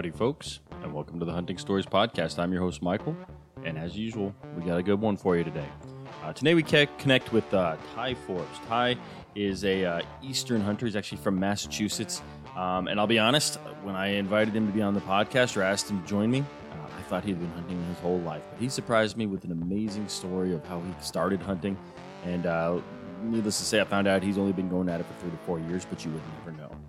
Howdy, 0.00 0.12
folks, 0.12 0.60
and 0.82 0.94
welcome 0.94 1.18
to 1.18 1.26
the 1.26 1.32
Hunting 1.34 1.58
Stories 1.58 1.84
Podcast. 1.84 2.38
I'm 2.38 2.54
your 2.54 2.62
host, 2.62 2.80
Michael, 2.80 3.14
and 3.66 3.76
as 3.76 3.98
usual, 3.98 4.34
we 4.56 4.64
got 4.64 4.78
a 4.78 4.82
good 4.82 4.98
one 4.98 5.14
for 5.14 5.36
you 5.36 5.44
today. 5.44 5.68
Uh, 6.24 6.32
today, 6.32 6.54
we 6.54 6.62
connect 6.62 7.34
with 7.34 7.52
uh, 7.52 7.76
Ty 7.94 8.14
Forbes. 8.14 8.58
Ty 8.66 8.96
is 9.34 9.62
a 9.62 9.84
uh, 9.84 10.00
Eastern 10.22 10.62
hunter. 10.62 10.86
He's 10.86 10.96
actually 10.96 11.18
from 11.18 11.38
Massachusetts. 11.38 12.22
Um, 12.56 12.88
and 12.88 12.98
I'll 12.98 13.06
be 13.06 13.18
honest, 13.18 13.56
when 13.82 13.94
I 13.94 14.14
invited 14.14 14.56
him 14.56 14.66
to 14.66 14.72
be 14.72 14.80
on 14.80 14.94
the 14.94 15.02
podcast 15.02 15.54
or 15.58 15.62
asked 15.62 15.90
him 15.90 16.00
to 16.00 16.08
join 16.08 16.30
me, 16.30 16.40
uh, 16.70 16.98
I 16.98 17.02
thought 17.02 17.22
he'd 17.22 17.38
been 17.38 17.52
hunting 17.52 17.84
his 17.84 17.98
whole 17.98 18.20
life. 18.20 18.44
But 18.50 18.58
he 18.58 18.70
surprised 18.70 19.18
me 19.18 19.26
with 19.26 19.44
an 19.44 19.52
amazing 19.52 20.08
story 20.08 20.54
of 20.54 20.64
how 20.64 20.80
he 20.80 20.94
started 21.02 21.42
hunting. 21.42 21.76
And 22.24 22.46
uh, 22.46 22.80
needless 23.22 23.58
to 23.58 23.66
say, 23.66 23.82
I 23.82 23.84
found 23.84 24.08
out 24.08 24.22
he's 24.22 24.38
only 24.38 24.54
been 24.54 24.70
going 24.70 24.88
at 24.88 25.00
it 25.00 25.04
for 25.04 25.20
three 25.20 25.30
to 25.30 25.36
four 25.44 25.60
years, 25.60 25.84
but 25.84 26.06
you 26.06 26.10
would 26.10 26.22
never 26.38 26.56
know. 26.56 26.79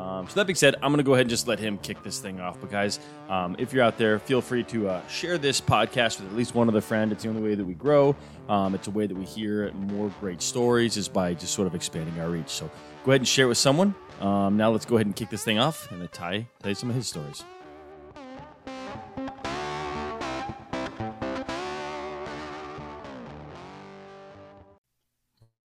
Um, 0.00 0.26
so 0.28 0.34
that 0.36 0.46
being 0.46 0.56
said, 0.56 0.76
I'm 0.76 0.92
going 0.92 0.98
to 0.98 1.04
go 1.04 1.12
ahead 1.12 1.22
and 1.22 1.30
just 1.30 1.46
let 1.46 1.58
him 1.58 1.76
kick 1.78 2.02
this 2.02 2.20
thing 2.20 2.40
off. 2.40 2.58
But 2.58 2.70
guys, 2.70 3.00
um, 3.28 3.54
if 3.58 3.72
you're 3.72 3.84
out 3.84 3.98
there, 3.98 4.18
feel 4.18 4.40
free 4.40 4.64
to 4.64 4.88
uh, 4.88 5.06
share 5.08 5.36
this 5.36 5.60
podcast 5.60 6.20
with 6.20 6.30
at 6.30 6.36
least 6.36 6.54
one 6.54 6.68
other 6.68 6.80
friend. 6.80 7.12
It's 7.12 7.22
the 7.22 7.28
only 7.28 7.42
way 7.42 7.54
that 7.54 7.64
we 7.64 7.74
grow. 7.74 8.16
Um, 8.48 8.74
it's 8.74 8.88
a 8.88 8.90
way 8.90 9.06
that 9.06 9.14
we 9.14 9.24
hear 9.24 9.70
more 9.72 10.10
great 10.20 10.40
stories 10.40 10.96
is 10.96 11.06
by 11.06 11.34
just 11.34 11.52
sort 11.52 11.66
of 11.66 11.74
expanding 11.74 12.18
our 12.18 12.30
reach. 12.30 12.48
So 12.48 12.70
go 13.04 13.12
ahead 13.12 13.20
and 13.20 13.28
share 13.28 13.44
it 13.44 13.48
with 13.48 13.58
someone. 13.58 13.94
Um, 14.20 14.56
now 14.56 14.70
let's 14.70 14.86
go 14.86 14.96
ahead 14.96 15.06
and 15.06 15.14
kick 15.14 15.28
this 15.28 15.44
thing 15.44 15.58
off 15.58 15.90
and 15.90 16.00
let 16.00 16.12
Ty 16.12 16.46
tell 16.62 16.70
you 16.70 16.74
some 16.74 16.88
of 16.88 16.96
his 16.96 17.06
stories. 17.06 17.44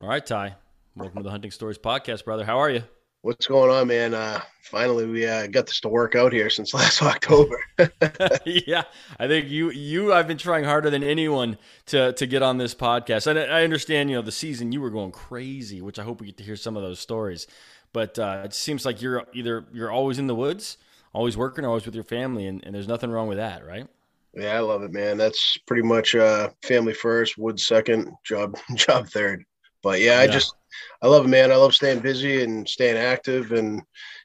All 0.02 0.10
right, 0.10 0.26
Ty. 0.26 0.56
Welcome 0.96 1.18
to 1.18 1.24
the 1.24 1.32
Hunting 1.32 1.52
Stories 1.52 1.78
Podcast, 1.78 2.26
brother. 2.26 2.46
How 2.46 2.60
are 2.60 2.70
you? 2.70 2.84
What's 3.26 3.48
going 3.48 3.72
on, 3.72 3.88
man? 3.88 4.14
Uh, 4.14 4.40
finally, 4.62 5.08
we 5.08 5.26
uh, 5.26 5.48
got 5.48 5.66
this 5.66 5.80
to 5.80 5.90
work 5.90 6.14
out 6.14 6.32
here 6.32 6.48
since 6.48 6.74
last 6.76 7.02
October. 7.02 7.60
yeah, 8.46 8.84
I 9.20 9.28
think 9.28 9.50
you 9.50 9.72
you 9.72 10.14
I've 10.14 10.28
been 10.28 10.38
trying 10.38 10.64
harder 10.64 10.92
than 10.92 11.02
anyone 11.02 11.58
to 11.88 12.14
to 12.14 12.28
get 12.28 12.44
on 12.44 12.60
this 12.60 12.76
podcast. 12.76 13.26
And 13.26 13.40
I 13.40 13.64
understand, 13.64 14.12
you 14.12 14.16
know, 14.16 14.22
the 14.22 14.32
season 14.32 14.72
you 14.72 14.80
were 14.80 14.92
going 14.92 15.10
crazy, 15.10 15.82
which 15.82 15.98
I 15.98 16.04
hope 16.04 16.22
we 16.22 16.28
get 16.28 16.38
to 16.38 16.44
hear 16.44 16.56
some 16.56 16.78
of 16.78 16.84
those 16.84 17.00
stories. 17.00 17.48
But 17.94 18.20
uh, 18.20 18.44
it 18.46 18.54
seems 18.54 18.86
like 18.86 19.02
you're 19.02 19.26
either 19.34 19.66
you're 19.74 19.90
always 19.90 20.20
in 20.20 20.28
the 20.28 20.36
woods, 20.36 20.78
always 21.12 21.36
working, 21.36 21.66
always 21.66 21.88
with 21.88 21.96
your 21.96 22.04
family, 22.04 22.46
and, 22.46 22.64
and 22.64 22.76
there's 22.76 22.88
nothing 22.88 23.10
wrong 23.10 23.28
with 23.28 23.40
that, 23.40 23.66
right? 23.66 23.88
Yeah, 24.36 24.56
I 24.56 24.60
love 24.60 24.84
it, 24.84 24.94
man. 24.94 25.18
That's 25.18 25.58
pretty 25.66 25.82
much 25.82 26.14
uh, 26.14 26.50
family 26.62 26.94
first, 26.94 27.40
woods 27.40 27.66
second, 27.66 28.14
job 28.24 28.56
job 28.76 29.08
third. 29.08 29.44
But 29.86 30.02
yeah, 30.02 30.18
I 30.18 30.26
just 30.26 30.56
I 31.04 31.08
love 31.08 31.26
it, 31.26 31.28
man. 31.28 31.52
I 31.52 31.58
love 31.58 31.76
staying 31.76 32.00
busy 32.00 32.42
and 32.42 32.68
staying 32.68 32.98
active 32.98 33.52
and, 33.52 33.84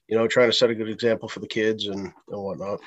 you 0.08 0.16
know, 0.16 0.26
trying 0.26 0.48
to 0.48 0.56
set 0.56 0.70
a 0.70 0.74
good 0.74 0.88
example 0.88 1.28
for 1.28 1.40
the 1.40 1.46
kids 1.46 1.86
and, 1.86 2.00
and 2.00 2.12
whatnot. 2.42 2.80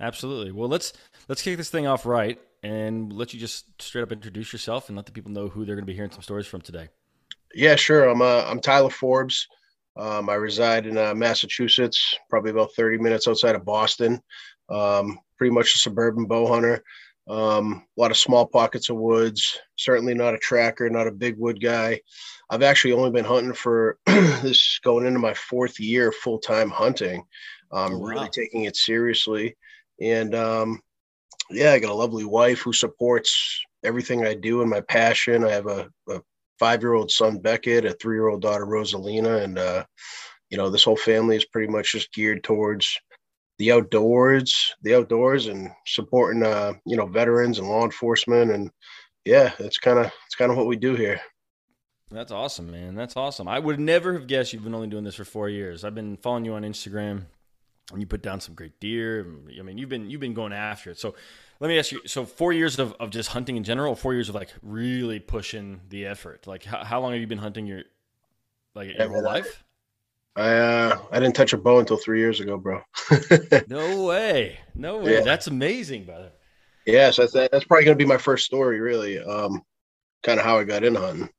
Absolutely. 0.00 0.52
Well, 0.52 0.68
let's 0.68 0.92
let's 1.28 1.42
kick 1.42 1.56
this 1.56 1.68
thing 1.68 1.88
off 1.88 2.06
right 2.06 2.40
and 2.62 3.12
let 3.12 3.34
you 3.34 3.40
just 3.40 3.82
straight 3.82 4.02
up 4.02 4.12
introduce 4.12 4.52
yourself 4.52 4.88
and 4.88 4.94
let 4.94 5.06
the 5.06 5.10
people 5.10 5.32
know 5.32 5.48
who 5.48 5.64
they're 5.64 5.74
going 5.74 5.82
to 5.82 5.90
be 5.90 5.96
hearing 5.96 6.12
some 6.12 6.22
stories 6.22 6.46
from 6.46 6.60
today. 6.60 6.90
Yeah, 7.56 7.74
sure. 7.74 8.08
I'm 8.08 8.22
uh, 8.22 8.44
I'm 8.46 8.60
Tyler 8.60 8.88
Forbes. 8.88 9.48
Um, 9.96 10.30
I 10.30 10.34
reside 10.34 10.86
in 10.86 10.96
uh, 10.96 11.12
Massachusetts, 11.12 12.16
probably 12.30 12.52
about 12.52 12.72
30 12.74 12.98
minutes 12.98 13.26
outside 13.26 13.56
of 13.56 13.64
Boston. 13.64 14.22
Um, 14.68 15.18
pretty 15.38 15.52
much 15.52 15.74
a 15.74 15.78
suburban 15.78 16.26
bow 16.26 16.46
hunter. 16.46 16.84
Um, 17.28 17.84
a 17.96 18.00
lot 18.00 18.10
of 18.10 18.16
small 18.16 18.46
pockets 18.46 18.88
of 18.88 18.96
woods. 18.96 19.58
Certainly 19.76 20.14
not 20.14 20.34
a 20.34 20.38
tracker, 20.38 20.88
not 20.88 21.08
a 21.08 21.12
big 21.12 21.36
wood 21.38 21.60
guy. 21.60 22.00
I've 22.50 22.62
actually 22.62 22.92
only 22.92 23.10
been 23.10 23.24
hunting 23.24 23.52
for 23.52 23.98
this 24.06 24.78
going 24.84 25.06
into 25.06 25.18
my 25.18 25.34
fourth 25.34 25.80
year 25.80 26.12
full 26.12 26.38
time 26.38 26.70
hunting. 26.70 27.24
I'm 27.72 27.94
oh, 27.94 27.98
wow. 27.98 28.06
really 28.06 28.28
taking 28.28 28.64
it 28.64 28.76
seriously, 28.76 29.56
and 30.00 30.34
um, 30.36 30.80
yeah, 31.50 31.72
I 31.72 31.80
got 31.80 31.90
a 31.90 31.94
lovely 31.94 32.24
wife 32.24 32.60
who 32.60 32.72
supports 32.72 33.60
everything 33.84 34.24
I 34.24 34.34
do 34.34 34.60
and 34.60 34.70
my 34.70 34.80
passion. 34.80 35.44
I 35.44 35.50
have 35.50 35.66
a, 35.66 35.88
a 36.08 36.20
five 36.58 36.82
year 36.82 36.94
old 36.94 37.10
son 37.10 37.38
Beckett, 37.38 37.84
a 37.84 37.92
three 37.94 38.16
year 38.16 38.28
old 38.28 38.42
daughter 38.42 38.66
Rosalina, 38.66 39.42
and 39.42 39.58
uh, 39.58 39.84
you 40.50 40.56
know 40.56 40.70
this 40.70 40.84
whole 40.84 40.96
family 40.96 41.36
is 41.36 41.44
pretty 41.44 41.72
much 41.72 41.92
just 41.92 42.12
geared 42.12 42.44
towards 42.44 42.98
the 43.58 43.72
outdoors, 43.72 44.74
the 44.82 44.94
outdoors, 44.94 45.46
and 45.46 45.70
supporting 45.86 46.42
uh, 46.42 46.74
you 46.84 46.96
know 46.96 47.06
veterans 47.06 47.58
and 47.58 47.68
law 47.68 47.84
enforcement, 47.84 48.50
and 48.50 48.70
yeah, 49.24 49.52
it's 49.58 49.78
kind 49.78 49.98
of 49.98 50.06
it's 50.26 50.34
kind 50.36 50.50
of 50.50 50.56
what 50.56 50.66
we 50.66 50.76
do 50.76 50.94
here. 50.94 51.20
That's 52.10 52.30
awesome, 52.30 52.70
man. 52.70 52.94
That's 52.94 53.16
awesome. 53.16 53.48
I 53.48 53.58
would 53.58 53.80
never 53.80 54.12
have 54.12 54.28
guessed 54.28 54.52
you've 54.52 54.62
been 54.62 54.74
only 54.74 54.88
doing 54.88 55.04
this 55.04 55.16
for 55.16 55.24
four 55.24 55.48
years. 55.48 55.84
I've 55.84 55.94
been 55.94 56.16
following 56.16 56.44
you 56.44 56.54
on 56.54 56.62
Instagram, 56.62 57.24
and 57.90 58.00
you 58.00 58.06
put 58.06 58.22
down 58.22 58.40
some 58.40 58.54
great 58.54 58.78
deer. 58.78 59.26
I 59.58 59.62
mean, 59.62 59.76
you've 59.78 59.88
been 59.88 60.08
you've 60.08 60.20
been 60.20 60.34
going 60.34 60.52
after 60.52 60.90
it. 60.90 60.98
So, 60.98 61.16
let 61.58 61.68
me 61.68 61.78
ask 61.78 61.90
you: 61.90 62.00
so 62.06 62.24
four 62.24 62.52
years 62.52 62.78
of, 62.78 62.92
of 63.00 63.10
just 63.10 63.30
hunting 63.30 63.56
in 63.56 63.64
general, 63.64 63.92
or 63.92 63.96
four 63.96 64.14
years 64.14 64.28
of 64.28 64.34
like 64.34 64.52
really 64.62 65.18
pushing 65.18 65.80
the 65.88 66.06
effort? 66.06 66.46
Like, 66.46 66.64
how, 66.64 66.84
how 66.84 67.00
long 67.00 67.12
have 67.12 67.20
you 67.20 67.26
been 67.26 67.38
hunting 67.38 67.66
your 67.66 67.82
like 68.74 68.96
your 68.96 69.08
whole 69.08 69.24
life? 69.24 69.64
I 70.36 70.52
uh, 70.52 70.98
I 71.10 71.18
didn't 71.18 71.34
touch 71.34 71.54
a 71.54 71.58
bow 71.58 71.78
until 71.78 71.96
three 71.96 72.20
years 72.20 72.40
ago, 72.40 72.58
bro. 72.58 72.82
no 73.68 74.04
way, 74.04 74.58
no 74.74 74.98
way. 74.98 75.14
Yeah. 75.14 75.20
That's 75.20 75.46
amazing, 75.46 76.04
brother. 76.04 76.30
Yes, 76.84 77.16
that's 77.16 77.32
that's 77.32 77.64
probably 77.64 77.84
gonna 77.84 77.96
be 77.96 78.04
my 78.04 78.18
first 78.18 78.44
story, 78.44 78.78
really. 78.80 79.18
Um, 79.18 79.62
kind 80.22 80.38
of 80.38 80.44
how 80.44 80.58
I 80.58 80.64
got 80.64 80.84
into 80.84 81.00
hunting. 81.00 81.30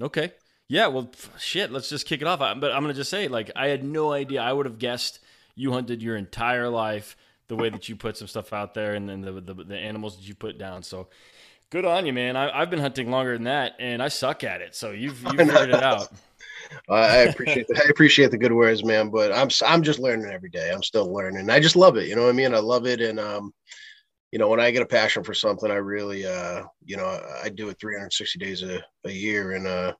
Okay. 0.00 0.32
Yeah. 0.68 0.86
Well, 0.86 1.10
shit. 1.38 1.72
Let's 1.72 1.88
just 1.88 2.06
kick 2.06 2.22
it 2.22 2.28
off. 2.28 2.38
But 2.38 2.72
I'm 2.72 2.82
gonna 2.82 2.94
just 2.94 3.10
say, 3.10 3.26
like, 3.26 3.50
I 3.56 3.66
had 3.66 3.82
no 3.82 4.12
idea. 4.12 4.42
I 4.42 4.52
would 4.52 4.66
have 4.66 4.78
guessed 4.78 5.18
you 5.56 5.72
hunted 5.72 6.00
your 6.00 6.16
entire 6.16 6.68
life 6.68 7.16
the 7.48 7.56
way 7.56 7.68
that 7.68 7.88
you 7.88 7.96
put 7.96 8.16
some 8.16 8.28
stuff 8.28 8.52
out 8.52 8.74
there, 8.74 8.94
and 8.94 9.08
then 9.08 9.22
the 9.22 9.32
the, 9.32 9.54
the 9.54 9.76
animals 9.76 10.16
that 10.16 10.28
you 10.28 10.36
put 10.36 10.56
down. 10.56 10.84
So, 10.84 11.08
good 11.70 11.84
on 11.84 12.06
you, 12.06 12.12
man. 12.12 12.36
I, 12.36 12.60
have 12.60 12.70
been 12.70 12.78
hunting 12.78 13.10
longer 13.10 13.34
than 13.34 13.44
that, 13.44 13.74
and 13.80 14.00
I 14.00 14.08
suck 14.08 14.44
at 14.44 14.60
it. 14.60 14.76
So 14.76 14.92
you've 14.92 15.20
you 15.20 15.30
figured 15.36 15.70
it 15.70 15.82
out. 15.82 16.12
I 16.88 17.18
appreciate 17.18 17.66
that. 17.68 17.84
I 17.86 17.88
appreciate 17.90 18.30
the 18.30 18.38
good 18.38 18.52
words, 18.52 18.84
man. 18.84 19.10
But 19.10 19.32
I'm 19.32 19.48
I'm 19.66 19.82
just 19.82 19.98
learning 19.98 20.30
every 20.30 20.50
day. 20.50 20.70
I'm 20.72 20.82
still 20.82 21.12
learning. 21.12 21.50
I 21.50 21.60
just 21.60 21.76
love 21.76 21.96
it. 21.96 22.08
You 22.08 22.16
know 22.16 22.24
what 22.24 22.30
I 22.30 22.32
mean? 22.32 22.54
I 22.54 22.58
love 22.58 22.86
it, 22.86 23.00
and 23.00 23.18
um, 23.18 23.52
you 24.32 24.38
know, 24.38 24.48
when 24.48 24.60
I 24.60 24.70
get 24.70 24.82
a 24.82 24.86
passion 24.86 25.24
for 25.24 25.34
something, 25.34 25.70
I 25.70 25.76
really, 25.76 26.26
uh, 26.26 26.64
you 26.84 26.96
know, 26.96 27.20
I 27.42 27.48
do 27.48 27.68
it 27.70 27.78
360 27.80 28.38
days 28.38 28.62
a, 28.62 28.82
a 29.04 29.10
year, 29.10 29.52
and 29.52 29.66
uh, 29.66 29.94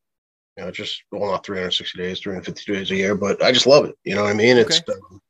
you 0.56 0.64
know, 0.64 0.70
just 0.70 1.02
well, 1.10 1.30
not 1.30 1.46
360 1.46 1.98
days, 1.98 2.20
350 2.20 2.72
days 2.72 2.90
a 2.90 2.96
year, 2.96 3.14
but 3.14 3.42
I 3.42 3.52
just 3.52 3.66
love 3.66 3.86
it. 3.86 3.94
You 4.04 4.14
know 4.14 4.24
what 4.24 4.30
I 4.30 4.34
mean? 4.34 4.58
Okay. 4.58 4.74
It's, 4.74 4.88
um, 4.88 5.20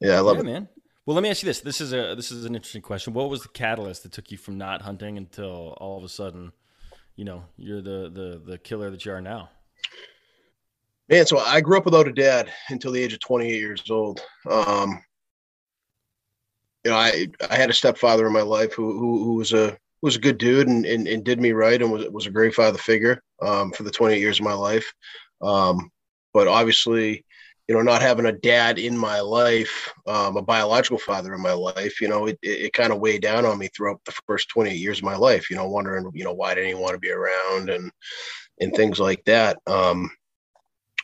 yeah, 0.00 0.16
I 0.16 0.20
love 0.20 0.36
yeah, 0.36 0.42
it, 0.42 0.46
man. 0.46 0.68
Well, 1.06 1.14
let 1.14 1.22
me 1.22 1.30
ask 1.30 1.42
you 1.42 1.46
this. 1.46 1.60
This 1.60 1.80
is 1.80 1.92
a 1.92 2.14
this 2.14 2.30
is 2.30 2.44
an 2.44 2.54
interesting 2.54 2.82
question. 2.82 3.14
What 3.14 3.30
was 3.30 3.42
the 3.42 3.48
catalyst 3.48 4.02
that 4.02 4.12
took 4.12 4.30
you 4.30 4.36
from 4.36 4.58
not 4.58 4.82
hunting 4.82 5.16
until 5.16 5.76
all 5.78 5.96
of 5.96 6.04
a 6.04 6.08
sudden, 6.08 6.52
you 7.14 7.24
know, 7.24 7.44
you're 7.56 7.80
the 7.80 8.10
the 8.10 8.42
the 8.44 8.58
killer 8.58 8.90
that 8.90 9.04
you 9.04 9.12
are 9.12 9.20
now? 9.20 9.50
Man, 11.08 11.24
so 11.24 11.38
I 11.38 11.60
grew 11.60 11.78
up 11.78 11.84
without 11.84 12.08
a 12.08 12.12
dad 12.12 12.50
until 12.68 12.90
the 12.90 13.02
age 13.02 13.12
of 13.12 13.20
28 13.20 13.58
years 13.58 13.90
old. 13.90 14.20
Um, 14.50 15.02
you 16.84 16.90
know, 16.90 16.96
I 16.96 17.28
I 17.48 17.56
had 17.56 17.70
a 17.70 17.74
stepfather 17.74 18.26
in 18.26 18.32
my 18.32 18.42
life 18.42 18.72
who 18.72 18.98
who, 18.98 19.24
who 19.24 19.34
was 19.34 19.52
a 19.52 19.76
was 20.02 20.16
a 20.16 20.20
good 20.20 20.38
dude 20.38 20.68
and, 20.68 20.84
and, 20.84 21.08
and 21.08 21.24
did 21.24 21.40
me 21.40 21.52
right 21.52 21.80
and 21.80 21.90
was 21.92 22.08
was 22.08 22.26
a 22.26 22.30
great 22.30 22.54
father 22.54 22.78
figure 22.78 23.22
um, 23.40 23.72
for 23.72 23.82
the 23.82 23.90
28 23.90 24.18
years 24.18 24.40
of 24.40 24.44
my 24.44 24.52
life. 24.52 24.92
Um, 25.42 25.90
but 26.34 26.48
obviously, 26.48 27.24
you 27.68 27.74
know, 27.74 27.82
not 27.82 28.02
having 28.02 28.26
a 28.26 28.32
dad 28.32 28.78
in 28.78 28.96
my 28.96 29.20
life, 29.20 29.92
um, 30.06 30.36
a 30.36 30.42
biological 30.42 30.98
father 30.98 31.34
in 31.34 31.40
my 31.40 31.52
life, 31.52 32.00
you 32.00 32.08
know, 32.08 32.26
it, 32.26 32.38
it, 32.42 32.66
it 32.66 32.72
kind 32.72 32.92
of 32.92 33.00
weighed 33.00 33.22
down 33.22 33.44
on 33.46 33.58
me 33.58 33.68
throughout 33.68 34.00
the 34.04 34.14
first 34.26 34.48
28 34.50 34.76
years 34.76 34.98
of 34.98 35.04
my 35.04 35.16
life, 35.16 35.50
you 35.50 35.56
know, 35.56 35.68
wondering, 35.68 36.10
you 36.14 36.24
know, 36.24 36.34
why 36.34 36.54
didn't 36.54 36.68
he 36.68 36.74
want 36.74 36.92
to 36.92 36.98
be 36.98 37.10
around 37.10 37.70
and, 37.70 37.90
and 38.60 38.74
things 38.74 39.00
like 39.00 39.24
that. 39.24 39.58
Um, 39.66 40.10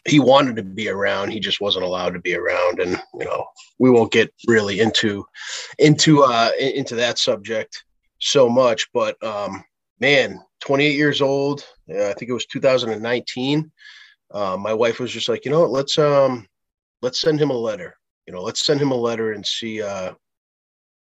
he 0.06 0.18
wanted 0.18 0.56
to 0.56 0.62
be 0.62 0.88
around 0.88 1.30
he 1.30 1.40
just 1.40 1.60
wasn't 1.60 1.84
allowed 1.84 2.10
to 2.10 2.20
be 2.20 2.34
around 2.34 2.80
and 2.80 3.00
you 3.18 3.24
know 3.24 3.44
we 3.78 3.90
won't 3.90 4.12
get 4.12 4.32
really 4.46 4.80
into 4.80 5.24
into 5.78 6.22
uh 6.22 6.50
into 6.58 6.94
that 6.94 7.18
subject 7.18 7.84
so 8.20 8.48
much 8.48 8.88
but 8.92 9.22
um 9.22 9.64
man 10.00 10.40
28 10.60 10.94
years 10.96 11.20
old 11.20 11.64
uh, 11.94 12.08
i 12.08 12.12
think 12.14 12.30
it 12.30 12.34
was 12.34 12.46
2019 12.46 13.70
uh, 14.32 14.56
my 14.56 14.72
wife 14.72 14.98
was 14.98 15.12
just 15.12 15.28
like 15.28 15.44
you 15.44 15.50
know 15.50 15.64
let's 15.64 15.98
um 15.98 16.46
let's 17.00 17.20
send 17.20 17.40
him 17.40 17.50
a 17.50 17.56
letter 17.56 17.94
you 18.26 18.32
know 18.32 18.42
let's 18.42 18.64
send 18.64 18.80
him 18.80 18.90
a 18.90 18.96
letter 18.96 19.32
and 19.32 19.46
see 19.46 19.82
uh 19.82 20.12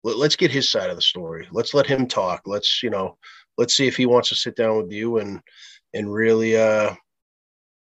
let, 0.03 0.17
let's 0.17 0.35
get 0.35 0.51
his 0.51 0.69
side 0.69 0.89
of 0.89 0.95
the 0.95 1.01
story 1.01 1.47
let's 1.51 1.73
let 1.73 1.87
him 1.87 2.07
talk 2.07 2.41
let's 2.45 2.83
you 2.83 2.89
know 2.89 3.17
let's 3.57 3.75
see 3.75 3.87
if 3.87 3.97
he 3.97 4.05
wants 4.05 4.29
to 4.29 4.35
sit 4.35 4.55
down 4.55 4.77
with 4.77 4.91
you 4.91 5.17
and 5.19 5.39
and 5.93 6.11
really 6.11 6.57
uh 6.57 6.93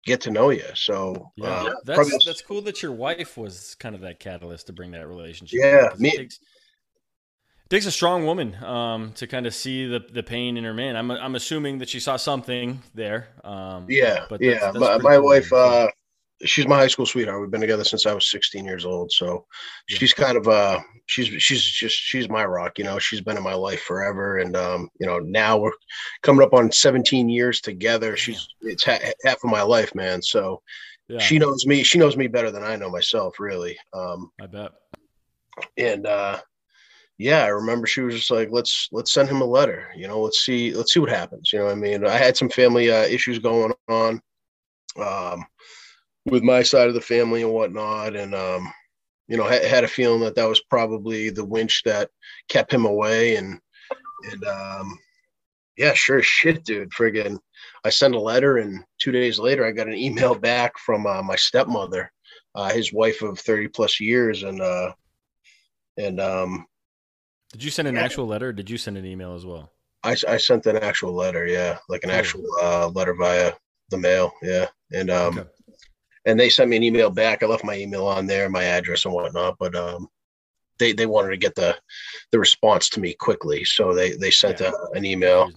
get 0.07 0.21
to 0.23 0.31
know 0.31 0.51
you. 0.51 0.65
So 0.75 1.33
yeah, 1.37 1.49
uh, 1.49 1.75
that's 1.85 1.97
probably... 1.99 2.19
that's 2.25 2.41
cool 2.41 2.63
that 2.63 2.83
your 2.83 2.93
wife 2.93 3.37
was 3.37 3.77
kind 3.79 3.95
of 3.95 4.01
that 4.01 4.21
catalyst 4.21 4.69
to 4.69 4.73
bring 4.73 4.93
that 4.93 5.07
relationship. 5.07 5.61
Yeah, 5.61 5.89
me. 5.99 6.11
It 6.11 6.17
takes, 6.17 6.37
it 6.37 7.71
takes, 7.71 7.87
a 7.87 7.91
strong 7.91 8.25
woman 8.25 8.55
um, 8.65 9.13
to 9.15 9.27
kind 9.27 9.47
of 9.47 9.55
see 9.55 9.87
the, 9.87 10.01
the 10.11 10.23
pain 10.23 10.57
in 10.57 10.65
her 10.65 10.73
man. 10.73 10.97
I'm 10.97 11.11
I'm 11.11 11.35
assuming 11.35 11.79
that 11.79 11.89
she 11.89 12.01
saw 12.01 12.17
something 12.17 12.81
there. 12.95 13.29
Um, 13.45 13.87
yeah, 13.89 14.25
but 14.31 14.41
that's, 14.41 14.61
yeah. 14.63 14.71
That's 14.71 14.79
my, 14.79 14.99
my 14.99 15.17
cool, 15.17 15.25
wife, 15.25 15.53
uh, 15.53 15.89
she's 16.45 16.67
my 16.67 16.77
high 16.77 16.87
school 16.87 17.07
sweetheart. 17.07 17.41
We've 17.41 17.51
been 17.51 17.61
together 17.61 17.85
since 17.85 18.07
I 18.07 18.13
was 18.13 18.31
16 18.31 18.65
years 18.65 18.85
old. 18.85 19.11
So 19.13 19.47
she's 19.89 20.13
kind 20.13 20.37
of 20.37 20.49
uh 20.49 20.81
she's 21.07 21.29
she's 21.43 21.63
just 21.63 21.97
she's 21.97 22.29
my 22.29 22.45
rock, 22.45 22.79
you 22.79 22.85
know. 22.85 22.99
She's 22.99 23.21
been 23.21 23.37
in 23.37 23.43
my 23.43 23.55
life 23.55 23.83
forever 23.83 24.39
and 24.39 24.57
um 24.57 24.89
you 25.01 25.07
know, 25.07 25.19
now 25.19 25.57
we're 25.57 25.73
coming 26.23 26.45
up 26.45 26.53
on 26.53 26.71
17 26.71 27.29
years 27.29 27.61
together. 27.61 28.17
She's 28.17 28.49
it's 28.61 28.85
ha- 28.85 29.13
half 29.25 29.43
of 29.45 29.51
my 29.51 29.63
life, 29.63 29.95
man. 29.95 30.23
So 30.23 30.63
yeah. 31.09 31.19
she 31.19 31.39
knows 31.39 31.67
me. 31.67 31.83
She 31.83 31.99
knows 31.99 32.17
me 32.17 32.27
better 32.27 32.51
than 32.51 32.65
I 32.65 32.77
know 32.77 32.91
myself, 32.91 33.41
really. 33.41 33.77
Um 33.93 34.31
I 34.41 34.47
bet. 34.47 34.73
And 35.79 36.07
uh 36.07 36.41
yeah, 37.19 37.45
I 37.45 37.49
remember 37.49 37.87
she 37.87 38.03
was 38.03 38.15
just 38.15 38.31
like, 38.31 38.49
let's 38.51 38.89
let's 38.93 39.13
send 39.13 39.31
him 39.31 39.41
a 39.41 39.47
letter. 39.47 39.89
You 39.97 40.07
know, 40.07 40.21
let's 40.21 40.45
see 40.45 40.75
let's 40.75 40.93
see 40.93 41.01
what 41.01 41.09
happens. 41.09 41.51
You 41.51 41.61
know, 41.61 41.69
I 41.69 41.75
mean, 41.75 42.05
I 42.05 42.19
had 42.19 42.37
some 42.37 42.51
family 42.51 42.91
uh, 42.91 43.05
issues 43.05 43.39
going 43.39 43.73
on. 43.89 44.21
Um, 44.99 45.47
with 46.27 46.43
my 46.43 46.63
side 46.63 46.89
of 46.89 46.95
the 46.95 47.01
family 47.01 47.43
and 47.43 47.53
whatnot. 47.53 48.17
And, 48.17 48.35
um, 48.35 48.73
you 49.29 49.37
know, 49.37 49.45
I 49.45 49.65
had 49.65 49.85
a 49.85 49.89
feeling 49.89 50.21
that 50.21 50.35
that 50.35 50.49
was 50.49 50.61
probably 50.61 51.31
the 51.31 51.45
winch 51.45 51.83
that 51.85 52.11
kept 52.49 52.73
him 52.73 52.85
away. 52.85 53.37
And, 53.37 53.59
and, 54.31 54.45
um, 54.45 54.99
yeah, 55.77 55.95
sure 55.95 56.23
shit, 56.23 56.65
dude. 56.65 56.91
Friggin', 56.91 57.39
I 57.85 57.91
sent 57.91 58.15
a 58.15 58.21
letter, 58.21 58.59
and 58.59 58.83
two 58.99 59.13
days 59.13 59.39
later, 59.39 59.65
I 59.65 59.73
got 59.73 59.89
an 59.89 59.95
email 59.95 60.35
back 60.39 60.79
from 60.79 61.07
uh, 61.07 61.23
my 61.23 61.37
stepmother, 61.37 62.13
uh, 62.55 62.71
his 62.71 62.93
wife 62.93 63.23
of 63.23 63.39
30 63.39 63.69
plus 63.69 64.01
years. 64.01 64.43
And, 64.43 64.61
uh, 64.61 64.93
and, 65.97 66.21
um, 66.21 66.67
did 67.53 67.63
you 67.63 67.71
send 67.71 67.89
an 67.89 67.95
yeah. 67.95 68.03
actual 68.03 68.27
letter? 68.27 68.53
did 68.53 68.69
you 68.69 68.77
send 68.77 68.99
an 68.99 69.07
email 69.07 69.35
as 69.35 69.47
well? 69.47 69.73
I, 70.03 70.17
I 70.29 70.37
sent 70.37 70.67
an 70.67 70.77
actual 70.77 71.15
letter. 71.15 71.47
Yeah. 71.47 71.79
Like 71.89 72.05
an 72.05 72.11
actual, 72.11 72.45
uh, 72.61 72.89
letter 72.89 73.15
via 73.15 73.53
the 73.91 73.99
mail. 73.99 74.33
Yeah. 74.43 74.67
And, 74.93 75.11
um, 75.11 75.39
okay 75.39 75.49
and 76.27 76.39
they 76.39 76.51
sent 76.51 76.69
me 76.69 76.77
an 76.77 76.83
email 76.83 77.11
back. 77.11 77.43
I 77.43 77.47
left 77.47 77.65
my 77.65 77.77
email 77.77 78.07
on 78.07 78.27
there, 78.27 78.51
my 78.51 78.65
address 78.65 79.05
and 79.05 79.15
whatnot, 79.15 79.57
but 79.59 79.75
um, 79.75 80.09
they 80.79 80.93
they 80.93 81.07
wanted 81.07 81.31
to 81.31 81.37
get 81.37 81.55
the 81.55 81.77
the 82.33 82.39
response 82.39 82.91
to 82.91 83.01
me 83.01 83.15
quickly, 83.15 83.65
so 83.65 83.95
they 83.95 84.13
they 84.17 84.31
sent 84.31 84.61
yeah. 84.61 84.73
a, 84.93 84.97
an 84.97 85.05
email. 85.05 85.51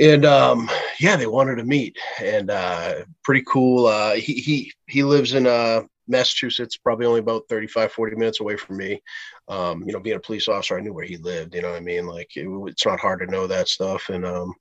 And 0.00 0.24
um, 0.24 0.70
yeah, 1.00 1.16
they 1.16 1.26
wanted 1.26 1.56
to 1.56 1.64
meet, 1.64 1.98
and 2.22 2.50
uh, 2.50 3.04
pretty 3.24 3.44
cool. 3.46 3.86
Uh, 3.86 4.14
he 4.14 4.34
he 4.34 4.72
he 4.88 5.02
lives 5.02 5.34
in 5.34 5.46
uh, 5.46 5.82
Massachusetts, 6.06 6.76
probably 6.76 7.06
only 7.06 7.20
about 7.20 7.48
35, 7.48 7.92
40 7.92 8.16
minutes 8.16 8.40
away 8.40 8.56
from 8.56 8.76
me. 8.78 9.02
Um, 9.48 9.82
you 9.86 9.92
know, 9.92 10.00
being 10.00 10.16
a 10.16 10.20
police 10.20 10.48
officer, 10.48 10.78
I 10.78 10.80
knew 10.80 10.94
where 10.94 11.04
he 11.04 11.16
lived. 11.16 11.54
You 11.54 11.62
know 11.62 11.70
what 11.70 11.78
I 11.78 11.80
mean? 11.80 12.06
Like 12.06 12.30
it, 12.36 12.48
it's 12.68 12.86
not 12.86 13.00
hard 13.00 13.20
to 13.20 13.26
know 13.26 13.46
that 13.48 13.68
stuff. 13.68 14.08
And 14.08 14.24
um, 14.24 14.54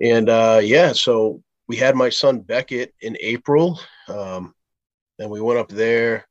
and 0.00 0.28
uh, 0.28 0.60
yeah, 0.62 0.92
so 0.92 1.42
we 1.68 1.76
had 1.76 1.96
my 1.96 2.08
son 2.08 2.40
Beckett 2.40 2.94
in 3.00 3.16
April, 3.20 3.80
um, 4.08 4.54
and 5.18 5.30
we 5.30 5.40
went 5.40 5.58
up 5.58 5.68
there. 5.68 6.26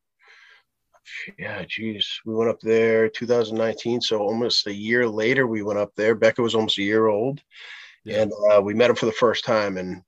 Yeah, 1.38 1.64
geez, 1.68 2.20
we 2.26 2.34
went 2.34 2.50
up 2.50 2.60
there 2.62 3.10
2019. 3.10 4.02
So 4.02 4.20
almost 4.20 4.68
a 4.68 4.74
year 4.74 5.08
later, 5.08 5.46
we 5.46 5.62
went 5.62 5.80
up 5.80 5.92
there. 5.96 6.16
Beckett 6.16 6.44
was 6.44 6.56
almost 6.56 6.78
a 6.78 6.84
year 6.84 7.08
old, 7.08 7.42
yeah. 8.06 8.22
and 8.22 8.34
uh, 8.52 8.62
we 8.62 8.74
met 8.74 8.90
him 8.90 8.96
for 8.96 9.06
the 9.06 9.12
first 9.12 9.46
time. 9.46 9.78
And 9.78 10.02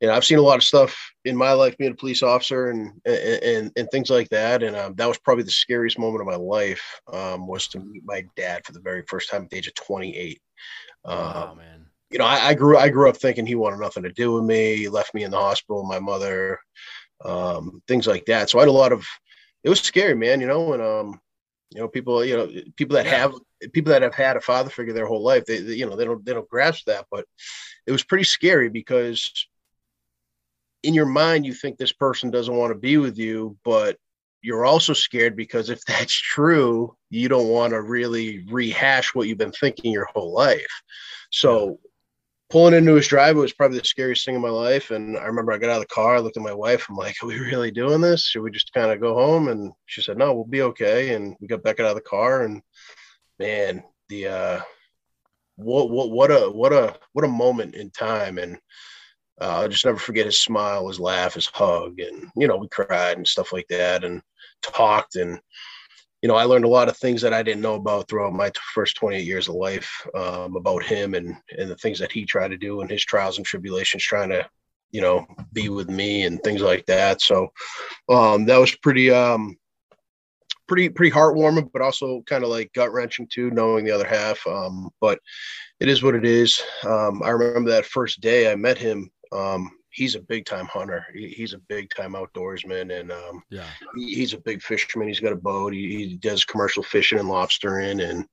you 0.00 0.08
know, 0.08 0.14
I've 0.14 0.24
seen 0.24 0.38
a 0.38 0.42
lot 0.42 0.56
of 0.56 0.64
stuff 0.64 0.96
in 1.24 1.36
my 1.36 1.52
life 1.52 1.76
being 1.78 1.92
a 1.92 1.96
police 1.96 2.22
officer 2.22 2.70
and 2.70 3.00
and 3.06 3.42
and, 3.42 3.72
and 3.76 3.88
things 3.90 4.10
like 4.10 4.28
that. 4.30 4.62
And 4.62 4.76
um, 4.76 4.94
that 4.96 5.06
was 5.06 5.18
probably 5.18 5.44
the 5.44 5.50
scariest 5.52 5.98
moment 5.98 6.20
of 6.20 6.26
my 6.26 6.36
life 6.36 7.00
um, 7.12 7.46
was 7.46 7.68
to 7.68 7.78
meet 7.78 8.02
my 8.04 8.24
dad 8.36 8.62
for 8.66 8.72
the 8.72 8.80
very 8.80 9.04
first 9.08 9.30
time 9.30 9.44
at 9.44 9.50
the 9.50 9.56
age 9.56 9.68
of 9.68 9.74
28. 9.74 10.40
oh 11.04 11.48
um, 11.50 11.58
man 11.58 11.81
you 12.12 12.18
know, 12.18 12.24
I, 12.24 12.48
I, 12.48 12.54
grew 12.54 12.76
I 12.76 12.88
grew 12.88 13.08
up 13.08 13.16
thinking 13.16 13.46
he 13.46 13.54
wanted 13.54 13.80
nothing 13.80 14.02
to 14.02 14.12
do 14.12 14.32
with 14.32 14.44
me. 14.44 14.76
He 14.76 14.88
left 14.88 15.14
me 15.14 15.24
in 15.24 15.30
the 15.30 15.38
hospital, 15.38 15.84
my 15.84 15.98
mother, 15.98 16.58
um, 17.24 17.82
things 17.88 18.06
like 18.06 18.26
that. 18.26 18.50
So 18.50 18.58
I 18.58 18.62
had 18.62 18.68
a 18.68 18.72
lot 18.72 18.92
of 18.92 19.06
it 19.64 19.68
was 19.68 19.80
scary, 19.80 20.14
man, 20.14 20.40
you 20.40 20.46
know, 20.46 20.72
and 20.72 20.82
um, 20.82 21.20
you 21.70 21.80
know, 21.80 21.88
people, 21.88 22.24
you 22.24 22.36
know, 22.36 22.50
people 22.76 22.96
that 22.96 23.06
have 23.06 23.34
people 23.72 23.92
that 23.92 24.02
have 24.02 24.14
had 24.14 24.36
a 24.36 24.40
father 24.40 24.70
figure 24.70 24.92
their 24.92 25.06
whole 25.06 25.22
life, 25.22 25.44
they, 25.46 25.58
they 25.58 25.74
you 25.74 25.88
know, 25.88 25.96
they 25.96 26.04
don't 26.04 26.24
they 26.24 26.32
don't 26.32 26.48
grasp 26.48 26.86
that, 26.86 27.06
but 27.10 27.24
it 27.86 27.92
was 27.92 28.04
pretty 28.04 28.24
scary 28.24 28.68
because 28.68 29.48
in 30.82 30.94
your 30.94 31.06
mind 31.06 31.46
you 31.46 31.54
think 31.54 31.78
this 31.78 31.92
person 31.92 32.30
doesn't 32.30 32.56
want 32.56 32.72
to 32.72 32.78
be 32.78 32.96
with 32.96 33.16
you, 33.16 33.56
but 33.64 33.96
you're 34.42 34.64
also 34.64 34.92
scared 34.92 35.36
because 35.36 35.70
if 35.70 35.80
that's 35.86 36.14
true, 36.14 36.94
you 37.10 37.28
don't 37.28 37.48
want 37.48 37.72
to 37.72 37.80
really 37.80 38.44
rehash 38.50 39.14
what 39.14 39.28
you've 39.28 39.38
been 39.38 39.52
thinking 39.52 39.92
your 39.92 40.08
whole 40.12 40.32
life. 40.32 40.82
So 41.30 41.78
pulling 42.52 42.74
into 42.74 42.94
his 42.94 43.08
driveway 43.08 43.40
was 43.40 43.54
probably 43.54 43.78
the 43.78 43.84
scariest 43.84 44.26
thing 44.26 44.34
in 44.34 44.40
my 44.42 44.50
life. 44.50 44.90
And 44.90 45.16
I 45.16 45.24
remember 45.24 45.52
I 45.52 45.58
got 45.58 45.70
out 45.70 45.76
of 45.76 45.88
the 45.88 45.94
car, 45.94 46.16
I 46.16 46.18
looked 46.18 46.36
at 46.36 46.42
my 46.42 46.52
wife, 46.52 46.86
I'm 46.86 46.96
like, 46.96 47.16
are 47.22 47.26
we 47.26 47.38
really 47.38 47.70
doing 47.70 48.02
this? 48.02 48.26
Should 48.26 48.42
we 48.42 48.50
just 48.50 48.74
kind 48.74 48.92
of 48.92 49.00
go 49.00 49.14
home? 49.14 49.48
And 49.48 49.72
she 49.86 50.02
said, 50.02 50.18
no, 50.18 50.34
we'll 50.34 50.44
be 50.44 50.60
okay. 50.60 51.14
And 51.14 51.34
we 51.40 51.48
got 51.48 51.62
back 51.62 51.80
out 51.80 51.86
of 51.86 51.94
the 51.94 52.02
car 52.02 52.42
and 52.42 52.60
man, 53.38 53.82
the, 54.10 54.28
uh, 54.28 54.60
what, 55.56 55.88
what, 55.88 56.10
what 56.10 56.30
a, 56.30 56.50
what 56.50 56.74
a, 56.74 56.94
what 57.14 57.24
a 57.24 57.28
moment 57.28 57.74
in 57.74 57.88
time. 57.88 58.36
And, 58.36 58.58
uh, 59.40 59.62
I'll 59.62 59.68
just 59.68 59.86
never 59.86 59.98
forget 59.98 60.26
his 60.26 60.42
smile, 60.42 60.88
his 60.88 61.00
laugh, 61.00 61.32
his 61.32 61.46
hug. 61.46 62.00
And, 62.00 62.30
you 62.36 62.48
know, 62.48 62.58
we 62.58 62.68
cried 62.68 63.16
and 63.16 63.26
stuff 63.26 63.54
like 63.54 63.66
that 63.70 64.04
and 64.04 64.20
talked 64.60 65.16
and, 65.16 65.40
you 66.22 66.28
know, 66.28 66.36
I 66.36 66.44
learned 66.44 66.64
a 66.64 66.68
lot 66.68 66.88
of 66.88 66.96
things 66.96 67.20
that 67.22 67.34
I 67.34 67.42
didn't 67.42 67.62
know 67.62 67.74
about 67.74 68.08
throughout 68.08 68.32
my 68.32 68.52
first 68.74 68.96
28 68.96 69.24
years 69.24 69.48
of 69.48 69.56
life 69.56 69.90
um, 70.14 70.56
about 70.56 70.84
him 70.84 71.14
and 71.14 71.36
and 71.58 71.68
the 71.68 71.76
things 71.76 71.98
that 71.98 72.12
he 72.12 72.24
tried 72.24 72.48
to 72.48 72.56
do 72.56 72.80
and 72.80 72.88
his 72.88 73.04
trials 73.04 73.38
and 73.38 73.46
tribulations, 73.46 74.04
trying 74.04 74.28
to, 74.28 74.48
you 74.92 75.00
know, 75.00 75.26
be 75.52 75.68
with 75.68 75.90
me 75.90 76.22
and 76.22 76.40
things 76.42 76.62
like 76.62 76.86
that. 76.86 77.20
So 77.20 77.48
um, 78.08 78.46
that 78.46 78.58
was 78.58 78.74
pretty 78.76 79.10
um, 79.10 79.56
pretty 80.68 80.88
pretty 80.88 81.14
heartwarming, 81.14 81.70
but 81.72 81.82
also 81.82 82.22
kind 82.26 82.44
of 82.44 82.50
like 82.50 82.72
gut 82.72 82.92
wrenching 82.92 83.28
too, 83.28 83.50
knowing 83.50 83.84
the 83.84 83.90
other 83.90 84.06
half. 84.06 84.46
Um, 84.46 84.90
but 85.00 85.18
it 85.80 85.88
is 85.88 86.04
what 86.04 86.14
it 86.14 86.24
is. 86.24 86.62
Um, 86.84 87.20
I 87.24 87.30
remember 87.30 87.70
that 87.70 87.84
first 87.86 88.20
day 88.20 88.50
I 88.50 88.54
met 88.54 88.78
him. 88.78 89.10
Um, 89.32 89.72
he's 89.92 90.14
a 90.14 90.20
big 90.20 90.44
time 90.44 90.66
hunter. 90.66 91.06
He, 91.14 91.28
he's 91.28 91.52
a 91.52 91.58
big 91.58 91.90
time 91.94 92.12
outdoorsman, 92.12 92.98
and 92.98 93.12
um, 93.12 93.42
yeah, 93.50 93.66
he, 93.94 94.14
he's 94.14 94.32
a 94.32 94.38
big 94.38 94.62
fisherman. 94.62 95.08
He's 95.08 95.20
got 95.20 95.32
a 95.32 95.36
boat. 95.36 95.72
He, 95.72 96.06
he 96.06 96.16
does 96.16 96.44
commercial 96.44 96.82
fishing 96.82 97.18
and 97.18 97.28
lobstering, 97.28 98.08
and 98.08 98.26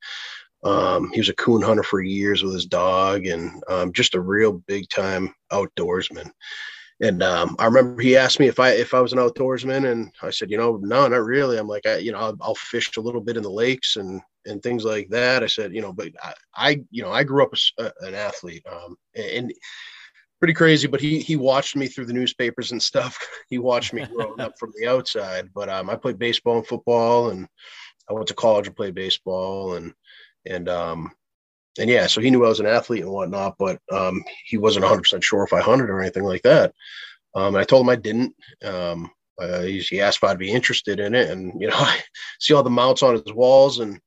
um, 0.64 1.12
he 1.14 1.20
was 1.20 1.30
a 1.30 1.36
coon 1.36 1.62
hunter 1.62 1.84
for 1.84 2.02
years 2.02 2.44
with 2.44 2.54
his 2.54 2.66
dog, 2.66 3.26
and 3.26 3.64
um, 3.70 3.94
just 3.94 4.16
a 4.16 4.22
real 4.22 4.54
big 4.68 4.90
time 4.90 5.34
outdoorsman. 5.52 6.32
And 7.02 7.24
um, 7.24 7.56
I 7.60 7.66
remember 7.66 8.02
he 8.02 8.18
asked 8.18 8.42
me 8.42 8.48
if 8.48 8.60
I 8.60 8.72
if 8.72 8.94
I 8.94 9.00
was 9.00 9.14
an 9.14 9.20
outdoorsman, 9.20 9.92
and 9.92 10.12
I 10.22 10.32
said, 10.32 10.52
you 10.52 10.58
know, 10.58 10.80
no, 10.82 11.08
not 11.08 11.24
really. 11.24 11.58
I'm 11.58 11.68
like, 11.68 11.86
I, 11.86 11.98
you 11.98 12.12
know, 12.12 12.20
I'll, 12.20 12.38
I'll 12.42 12.56
fish 12.56 12.98
a 12.98 13.02
little 13.02 13.22
bit 13.22 13.38
in 13.38 13.44
the 13.44 13.50
lakes 13.50 13.96
and 13.96 14.22
and 14.46 14.62
things 14.62 14.84
like 14.84 15.10
that. 15.10 15.44
I 15.44 15.48
said, 15.48 15.74
you 15.74 15.82
know, 15.82 15.94
but 15.94 16.10
I, 16.22 16.34
I 16.56 16.82
you 16.92 17.04
know, 17.04 17.12
I 17.12 17.24
grew 17.24 17.44
up 17.44 17.54
a, 17.78 17.92
an 18.02 18.16
athlete, 18.16 18.66
um, 18.70 18.98
and 19.16 19.54
pretty 20.40 20.54
crazy. 20.54 20.88
But 20.88 21.02
he 21.02 21.20
he 21.20 21.36
watched 21.36 21.76
me 21.76 21.88
through 21.88 22.06
the 22.06 22.14
newspapers 22.14 22.72
and 22.72 22.82
stuff. 22.82 23.18
He 23.50 23.58
watched 23.58 23.94
me 23.94 24.06
growing 24.06 24.40
up 24.40 24.60
from 24.60 24.72
the 24.78 24.88
outside. 24.88 25.50
But 25.56 25.70
um, 25.70 25.90
I 25.90 25.96
played 25.96 26.20
baseball 26.20 26.58
and 26.58 26.68
football, 26.68 27.32
and 27.32 27.48
I 28.08 28.14
went 28.14 28.28
to 28.28 28.36
college 28.36 28.68
and 28.68 28.76
played 28.76 28.94
baseball, 28.94 29.74
and 29.74 29.94
and 30.46 30.70
um, 30.70 31.12
and 31.80 31.90
yeah, 31.90 32.08
so 32.08 32.22
he 32.22 32.30
knew 32.30 32.46
I 32.46 32.50
was 32.50 32.60
an 32.60 32.68
athlete 32.68 33.02
and 33.02 33.12
whatnot, 33.12 33.56
but 33.58 33.80
um, 33.92 34.24
he 34.46 34.58
wasn't 34.58 34.84
100 34.84 35.02
percent 35.02 35.24
sure 35.24 35.44
if 35.44 35.54
I 35.54 35.62
hunted 35.62 35.90
or 35.90 36.00
anything 36.00 36.24
like 36.24 36.44
that. 36.44 36.74
Um, 37.36 37.56
and 37.56 37.58
I 37.58 37.64
told 37.64 37.86
him 37.86 37.90
I 37.90 37.96
didn't. 37.96 38.36
Um, 38.64 39.10
uh, 39.42 39.62
he, 39.62 39.80
he 39.80 40.02
asked 40.02 40.18
if 40.18 40.24
I'd 40.26 40.38
be 40.38 40.52
interested 40.52 41.00
in 41.00 41.16
it, 41.16 41.30
and 41.30 41.60
you 41.60 41.68
know, 41.68 41.76
I 41.78 42.00
see 42.40 42.54
all 42.54 42.64
the 42.64 42.70
mounts 42.70 43.02
on 43.02 43.14
his 43.14 43.34
walls, 43.34 43.80
and 43.80 44.00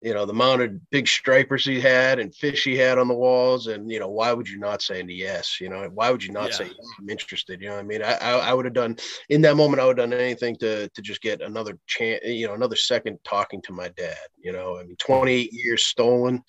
you 0.00 0.14
know 0.14 0.24
the 0.24 0.32
mounted 0.32 0.80
big 0.90 1.08
stripers 1.08 1.64
he 1.64 1.80
had 1.80 2.18
and 2.18 2.34
fish 2.34 2.62
he 2.62 2.76
had 2.76 2.98
on 2.98 3.08
the 3.08 3.14
walls 3.14 3.66
and 3.66 3.90
you 3.90 3.98
know 3.98 4.08
why 4.08 4.32
would 4.32 4.48
you 4.48 4.58
not 4.58 4.80
say 4.80 5.02
yes 5.08 5.60
you 5.60 5.68
know? 5.68 5.88
Why 5.92 6.10
would 6.10 6.22
you 6.22 6.32
not 6.32 6.50
yeah. 6.50 6.56
say 6.56 6.64
yes, 6.66 6.88
i'm 6.98 7.10
interested 7.10 7.60
you 7.60 7.68
know 7.68 7.76
i 7.76 7.82
mean? 7.82 8.02
I, 8.02 8.14
I, 8.14 8.32
I 8.50 8.54
would 8.54 8.64
have 8.64 8.74
done 8.74 8.96
in 9.28 9.40
that 9.42 9.56
moment 9.56 9.80
i 9.80 9.86
would 9.86 9.98
have 9.98 10.10
done 10.10 10.18
anything 10.18 10.56
to 10.56 10.88
to 10.88 11.02
just 11.02 11.20
get 11.20 11.40
another 11.40 11.78
chance 11.86 12.20
you 12.24 12.46
know 12.46 12.54
another 12.54 12.76
second 12.76 13.18
talking 13.24 13.60
to 13.62 13.72
my 13.72 13.88
dad 13.88 14.16
you 14.42 14.52
know? 14.52 14.78
I 14.78 14.84
mean 14.84 14.96
28 14.96 15.52
years 15.52 15.86
stolen 15.86 16.42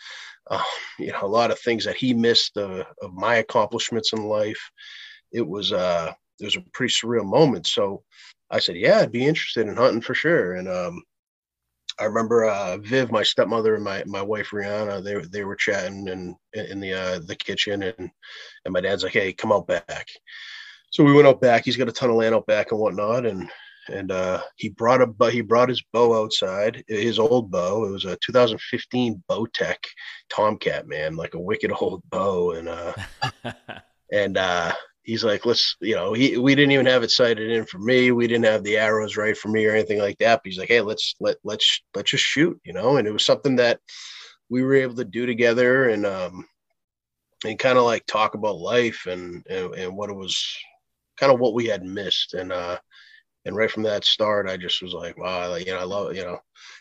uh, 0.52 0.64
you 1.00 1.12
know 1.12 1.20
a 1.24 1.28
lot 1.28 1.52
of 1.52 1.60
things 1.60 1.86
that 1.86 1.98
he 1.98 2.14
missed 2.14 2.58
uh, 2.58 2.84
of 3.02 3.14
my 3.14 3.36
accomplishments 3.36 4.14
in 4.14 4.24
life. 4.24 4.72
It 5.32 5.48
was 5.48 5.72
uh 5.72 6.12
it 6.40 6.46
was 6.46 6.56
a 6.56 6.62
pretty 6.74 6.94
surreal 6.94 7.26
moment. 7.26 7.68
So 7.68 8.04
i 8.52 8.60
said 8.60 8.76
yeah 8.76 9.00
i'd 9.00 9.12
be 9.12 9.28
interested 9.28 9.68
in 9.68 9.76
hunting 9.76 10.02
for 10.02 10.16
sure 10.16 10.54
and 10.54 10.68
um 10.68 11.04
I 12.00 12.06
remember 12.06 12.46
uh, 12.46 12.78
Viv, 12.78 13.12
my 13.12 13.24
stepmother, 13.24 13.76
and 13.76 13.84
my 13.84 14.04
my 14.06 14.22
wife 14.22 14.50
Rihanna. 14.52 15.04
They 15.04 15.16
they 15.28 15.44
were 15.44 15.56
chatting 15.56 16.08
in 16.08 16.36
in 16.54 16.80
the 16.80 16.94
uh, 16.94 17.20
the 17.26 17.36
kitchen, 17.36 17.84
and 17.84 18.10
and 18.66 18.74
my 18.74 18.82
dad's 18.82 19.04
like, 19.04 19.14
"Hey, 19.14 19.34
come 19.34 19.52
out 19.52 19.68
back." 19.68 20.08
So 20.92 21.04
we 21.04 21.14
went 21.14 21.28
out 21.28 21.42
back. 21.42 21.66
He's 21.66 21.78
got 21.78 21.90
a 21.90 21.92
ton 21.92 22.10
of 22.10 22.16
land 22.16 22.34
out 22.34 22.48
back 22.48 22.72
and 22.72 22.80
whatnot, 22.80 23.26
and 23.26 23.50
and 23.90 24.12
uh, 24.12 24.42
he 24.56 24.70
brought 24.70 25.02
a 25.02 25.08
but 25.08 25.34
he 25.34 25.42
brought 25.42 25.70
his 25.70 25.84
bow 25.94 26.22
outside, 26.22 26.84
his 26.88 27.20
old 27.20 27.52
bow. 27.52 27.86
It 27.86 27.92
was 27.92 28.06
a 28.06 28.18
2015 28.24 29.24
Bowtech 29.30 29.78
Tomcat, 30.30 30.88
man, 30.88 31.16
like 31.16 31.34
a 31.34 31.40
wicked 31.40 31.72
old 31.80 32.02
bow, 32.10 32.52
and 32.52 32.70
uh, 32.70 32.94
and 34.14 34.38
uh, 34.38 34.74
he's 35.04 35.24
like, 35.24 35.46
let's, 35.46 35.76
you 35.82 35.96
know, 35.96 36.14
he 36.14 36.38
we 36.38 36.56
didn't 36.56 36.72
even 36.72 36.86
have 36.86 37.04
it 37.04 37.12
sighted 37.12 37.52
in 37.52 37.66
for 37.66 37.80
me. 37.80 38.12
We 38.12 38.28
didn't 38.28 38.46
have 38.46 38.64
the 38.64 38.78
arrows 38.78 39.18
right 39.18 39.38
for 39.38 39.50
me 39.50 39.66
or 39.66 39.72
anything 39.72 40.00
like 40.00 40.18
that. 40.20 40.42
But 40.44 40.50
he's 40.52 40.60
like, 40.60 40.68
hey, 40.70 40.82
let's 40.82 41.16
let 41.20 41.38
let's 41.44 41.82
let's 41.96 42.12
just 42.12 42.24
shoot, 42.24 42.60
you 42.64 42.74
know. 42.74 42.98
And 42.98 43.08
it 43.08 43.12
was 43.12 43.26
something 43.26 43.58
that 43.58 43.80
we 44.50 44.64
were 44.64 44.76
able 44.76 44.96
to 44.96 45.06
do 45.06 45.26
together 45.26 45.90
and 45.90 46.06
um 46.06 46.46
and 47.46 47.58
kind 47.58 47.78
of 47.78 47.86
like 47.86 48.06
talk 48.06 48.34
about 48.34 48.58
life 48.58 49.06
and, 49.08 49.46
and 49.50 49.74
and 49.74 49.96
what 49.96 50.10
it 50.10 50.16
was 50.16 50.58
kind 51.18 51.32
of 51.32 51.40
what 51.40 51.54
we 51.54 51.68
had 51.68 51.84
missed. 51.84 52.34
And 52.34 52.52
uh 52.52 52.78
and 53.46 53.56
right 53.56 53.72
from 53.72 53.84
that 53.84 54.04
start, 54.06 54.50
I 54.50 54.58
just 54.58 54.82
was 54.82 54.94
like, 54.94 55.18
wow, 55.18 55.50
like, 55.50 55.66
you 55.66 55.72
know, 55.72 55.80
I 55.80 55.84
love, 55.84 56.16
you 56.16 56.24
know, 56.24 56.38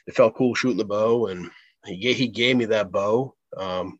it 0.06 0.14
felt 0.14 0.36
cool 0.36 0.54
shooting 0.54 0.76
the 0.76 0.84
bow, 0.84 1.28
and 1.28 1.50
he 1.86 2.12
he 2.12 2.28
gave 2.28 2.56
me 2.56 2.66
that 2.66 2.90
bow. 2.90 3.34
Um, 3.56 3.98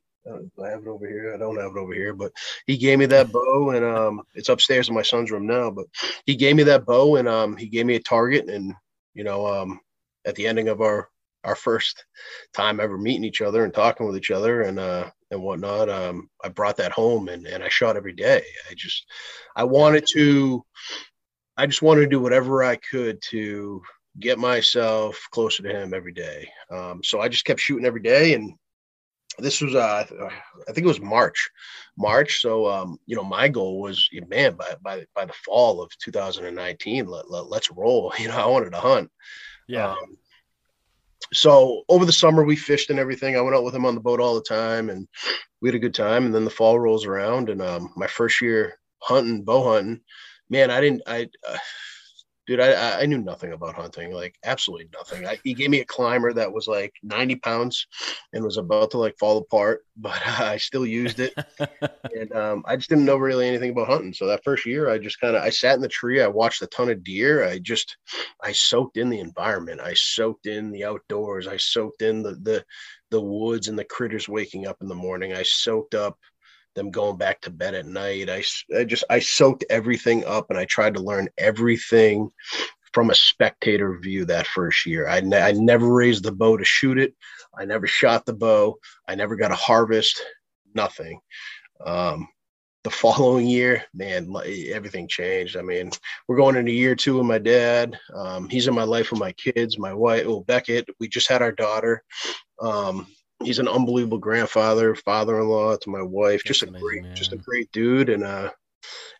I 0.62 0.68
have 0.70 0.82
it 0.82 0.88
over 0.88 1.06
here. 1.06 1.32
I 1.34 1.38
don't 1.38 1.58
have 1.58 1.76
it 1.76 1.78
over 1.78 1.94
here, 1.94 2.14
but 2.14 2.32
he 2.66 2.76
gave 2.76 2.98
me 2.98 3.06
that 3.06 3.32
bow, 3.32 3.70
and 3.70 3.84
um, 3.84 4.22
it's 4.34 4.48
upstairs 4.48 4.88
in 4.88 4.94
my 4.94 5.02
son's 5.02 5.30
room 5.30 5.46
now. 5.46 5.70
But 5.70 5.86
he 6.26 6.36
gave 6.36 6.56
me 6.56 6.62
that 6.64 6.84
bow, 6.84 7.16
and 7.16 7.28
um, 7.28 7.56
he 7.56 7.66
gave 7.66 7.86
me 7.86 7.96
a 7.96 8.00
target, 8.00 8.48
and 8.48 8.74
you 9.14 9.24
know, 9.24 9.46
um, 9.46 9.80
at 10.24 10.34
the 10.34 10.46
ending 10.46 10.68
of 10.68 10.80
our 10.80 11.08
our 11.44 11.54
first 11.54 12.04
time 12.52 12.80
ever 12.80 12.98
meeting 12.98 13.24
each 13.24 13.40
other 13.40 13.64
and 13.64 13.72
talking 13.72 14.06
with 14.06 14.16
each 14.16 14.30
other, 14.30 14.62
and 14.62 14.78
uh, 14.78 15.10
and 15.30 15.42
whatnot, 15.42 15.88
um, 15.88 16.28
I 16.42 16.48
brought 16.48 16.76
that 16.78 16.92
home, 16.92 17.28
and 17.28 17.46
and 17.46 17.62
I 17.62 17.68
shot 17.68 17.96
every 17.96 18.14
day. 18.14 18.42
I 18.70 18.74
just 18.74 19.06
I 19.56 19.64
wanted 19.64 20.04
to, 20.14 20.64
I 21.56 21.66
just 21.66 21.82
wanted 21.82 22.02
to 22.02 22.08
do 22.08 22.20
whatever 22.20 22.62
I 22.64 22.76
could 22.76 23.20
to 23.30 23.82
get 24.20 24.38
myself 24.38 25.20
closer 25.30 25.62
to 25.62 25.70
him 25.70 25.94
every 25.94 26.12
day. 26.12 26.50
Um, 26.70 27.02
so 27.04 27.20
I 27.20 27.28
just 27.28 27.44
kept 27.44 27.60
shooting 27.60 27.86
every 27.86 28.02
day, 28.02 28.34
and 28.34 28.52
this 29.38 29.60
was 29.60 29.74
uh, 29.74 30.04
I 30.68 30.72
think 30.72 30.84
it 30.84 30.86
was 30.86 31.00
March, 31.00 31.50
March. 31.96 32.40
So 32.40 32.66
um, 32.66 32.98
you 33.06 33.16
know, 33.16 33.24
my 33.24 33.48
goal 33.48 33.80
was, 33.80 34.08
man, 34.28 34.54
by 34.54 34.74
by 34.82 35.04
by 35.14 35.24
the 35.24 35.32
fall 35.44 35.82
of 35.82 35.96
2019, 35.98 37.06
let, 37.06 37.30
let 37.30 37.46
let's 37.46 37.70
roll. 37.70 38.12
You 38.18 38.28
know, 38.28 38.36
I 38.36 38.46
wanted 38.46 38.70
to 38.70 38.80
hunt. 38.80 39.10
Yeah. 39.66 39.90
Um, 39.90 40.16
so 41.32 41.82
over 41.88 42.04
the 42.04 42.12
summer 42.12 42.44
we 42.44 42.56
fished 42.56 42.90
and 42.90 42.98
everything. 42.98 43.36
I 43.36 43.40
went 43.40 43.54
out 43.54 43.64
with 43.64 43.74
him 43.74 43.84
on 43.84 43.94
the 43.94 44.00
boat 44.00 44.20
all 44.20 44.34
the 44.34 44.42
time, 44.42 44.90
and 44.90 45.06
we 45.60 45.68
had 45.68 45.76
a 45.76 45.80
good 45.80 45.94
time. 45.94 46.26
And 46.26 46.34
then 46.34 46.44
the 46.44 46.50
fall 46.50 46.78
rolls 46.78 47.06
around, 47.06 47.50
and 47.50 47.62
um, 47.62 47.92
my 47.96 48.06
first 48.06 48.40
year 48.40 48.78
hunting, 49.00 49.42
bow 49.42 49.72
hunting, 49.72 50.00
man, 50.50 50.70
I 50.70 50.80
didn't. 50.80 51.02
I 51.06 51.28
uh, 51.48 51.58
dude, 52.48 52.60
I, 52.60 53.02
I 53.02 53.06
knew 53.06 53.18
nothing 53.18 53.52
about 53.52 53.74
hunting, 53.74 54.10
like 54.10 54.38
absolutely 54.42 54.88
nothing. 54.94 55.26
I, 55.26 55.38
he 55.44 55.52
gave 55.52 55.68
me 55.68 55.80
a 55.80 55.84
climber 55.84 56.32
that 56.32 56.50
was 56.50 56.66
like 56.66 56.94
90 57.02 57.36
pounds 57.36 57.86
and 58.32 58.42
was 58.42 58.56
about 58.56 58.90
to 58.92 58.98
like 58.98 59.18
fall 59.18 59.36
apart, 59.36 59.84
but 59.98 60.18
I 60.26 60.56
still 60.56 60.86
used 60.86 61.20
it. 61.20 61.34
and 62.16 62.32
um, 62.32 62.64
I 62.66 62.76
just 62.76 62.88
didn't 62.88 63.04
know 63.04 63.18
really 63.18 63.46
anything 63.46 63.70
about 63.70 63.88
hunting. 63.88 64.14
So 64.14 64.26
that 64.26 64.44
first 64.44 64.64
year, 64.64 64.88
I 64.88 64.96
just 64.96 65.20
kind 65.20 65.36
of, 65.36 65.42
I 65.42 65.50
sat 65.50 65.74
in 65.74 65.82
the 65.82 65.88
tree. 65.88 66.22
I 66.22 66.26
watched 66.26 66.62
a 66.62 66.66
ton 66.68 66.88
of 66.88 67.04
deer. 67.04 67.44
I 67.44 67.58
just, 67.58 67.98
I 68.42 68.52
soaked 68.52 68.96
in 68.96 69.10
the 69.10 69.20
environment. 69.20 69.82
I 69.82 69.92
soaked 69.92 70.46
in 70.46 70.70
the 70.70 70.84
outdoors. 70.84 71.46
I 71.46 71.58
soaked 71.58 72.00
in 72.00 72.22
the, 72.22 72.34
the, 72.36 72.64
the 73.10 73.20
woods 73.20 73.68
and 73.68 73.78
the 73.78 73.84
critters 73.84 74.26
waking 74.26 74.66
up 74.66 74.78
in 74.80 74.88
the 74.88 74.94
morning. 74.94 75.34
I 75.34 75.42
soaked 75.42 75.94
up 75.94 76.18
them 76.74 76.90
going 76.90 77.16
back 77.16 77.40
to 77.42 77.50
bed 77.50 77.74
at 77.74 77.86
night. 77.86 78.30
I, 78.30 78.42
I 78.76 78.84
just 78.84 79.04
I 79.10 79.18
soaked 79.18 79.64
everything 79.70 80.24
up 80.24 80.46
and 80.50 80.58
I 80.58 80.64
tried 80.64 80.94
to 80.94 81.02
learn 81.02 81.28
everything 81.38 82.30
from 82.92 83.10
a 83.10 83.14
spectator 83.14 83.98
view 83.98 84.24
that 84.24 84.46
first 84.46 84.86
year. 84.86 85.08
I, 85.08 85.20
ne- 85.20 85.40
I 85.40 85.52
never 85.52 85.92
raised 85.92 86.24
the 86.24 86.32
bow 86.32 86.56
to 86.56 86.64
shoot 86.64 86.98
it. 86.98 87.14
I 87.56 87.64
never 87.64 87.86
shot 87.86 88.26
the 88.26 88.32
bow. 88.32 88.76
I 89.06 89.14
never 89.14 89.36
got 89.36 89.52
a 89.52 89.56
harvest. 89.56 90.22
Nothing. 90.74 91.20
Um, 91.84 92.28
the 92.84 92.90
following 92.90 93.46
year, 93.46 93.84
man, 93.94 94.32
everything 94.68 95.08
changed. 95.08 95.56
I 95.56 95.62
mean, 95.62 95.90
we're 96.26 96.36
going 96.36 96.56
into 96.56 96.72
year 96.72 96.94
two 96.94 97.18
with 97.18 97.26
my 97.26 97.38
dad. 97.38 97.98
Um, 98.14 98.48
he's 98.48 98.68
in 98.68 98.74
my 98.74 98.84
life 98.84 99.10
with 99.10 99.20
my 99.20 99.32
kids, 99.32 99.78
my 99.78 99.92
wife, 99.92 100.24
oh 100.26 100.40
Beckett. 100.40 100.88
We 101.00 101.08
just 101.08 101.28
had 101.28 101.42
our 101.42 101.52
daughter. 101.52 102.02
Um, 102.60 103.06
he's 103.42 103.58
an 103.58 103.68
unbelievable 103.68 104.18
grandfather, 104.18 104.94
father-in-law 104.94 105.76
to 105.76 105.90
my 105.90 106.02
wife. 106.02 106.42
That's 106.44 106.58
just 106.58 106.62
a 106.62 106.68
amazing, 106.68 106.86
great, 106.86 107.02
man. 107.02 107.16
just 107.16 107.32
a 107.32 107.36
great 107.36 107.70
dude. 107.72 108.08
And 108.08 108.24
uh, 108.24 108.50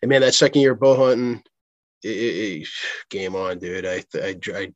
and 0.02 0.08
man, 0.08 0.20
that 0.22 0.34
second 0.34 0.60
year 0.60 0.75
bow 0.75 0.96
hunting, 0.96 1.42
it, 2.02 2.08
it, 2.08 2.68
game 3.10 3.34
on, 3.34 3.58
dude. 3.58 3.87
I, 3.87 4.04
I, 4.14 4.37
I 4.54 4.72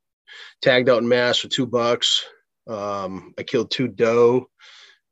tagged 0.60 0.88
out 0.88 1.02
in 1.02 1.08
Mass 1.08 1.38
for 1.38 1.48
two 1.48 1.66
bucks. 1.66 2.24
Um, 2.68 3.34
I 3.38 3.42
killed 3.42 3.70
two 3.70 3.88
doe, 3.88 4.48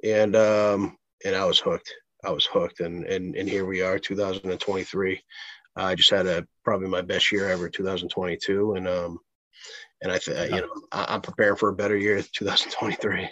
and 0.05 0.37
um, 0.37 0.97
and 1.25 1.35
I 1.35 1.45
was 1.45 1.59
hooked. 1.59 1.93
I 2.25 2.31
was 2.31 2.47
hooked, 2.47 2.81
and 2.81 3.05
and 3.07 3.35
and 3.35 3.49
here 3.49 3.67
we 3.67 3.83
are, 3.83 3.99
2023. 3.99 5.23
I 5.77 5.95
just 5.95 6.11
had 6.11 6.27
a 6.27 6.47
probably 6.65 6.89
my 6.89 7.03
best 7.03 7.31
year 7.33 7.49
ever, 7.49 7.69
2022, 7.69 8.75
and 8.75 8.89
um, 8.89 9.19
and 10.03 10.13
I 10.13 10.19
think 10.19 10.53
you 10.53 10.61
know 10.61 10.69
I, 10.93 11.15
am 11.15 11.21
preparing 11.21 11.57
for 11.57 11.71
a 11.71 11.75
better 11.75 11.97
year, 11.97 12.23
2023. 12.23 13.29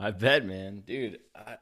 I 0.00 0.10
bet, 0.12 0.46
man, 0.46 0.82
dude. 0.86 1.18
I, 1.36 1.56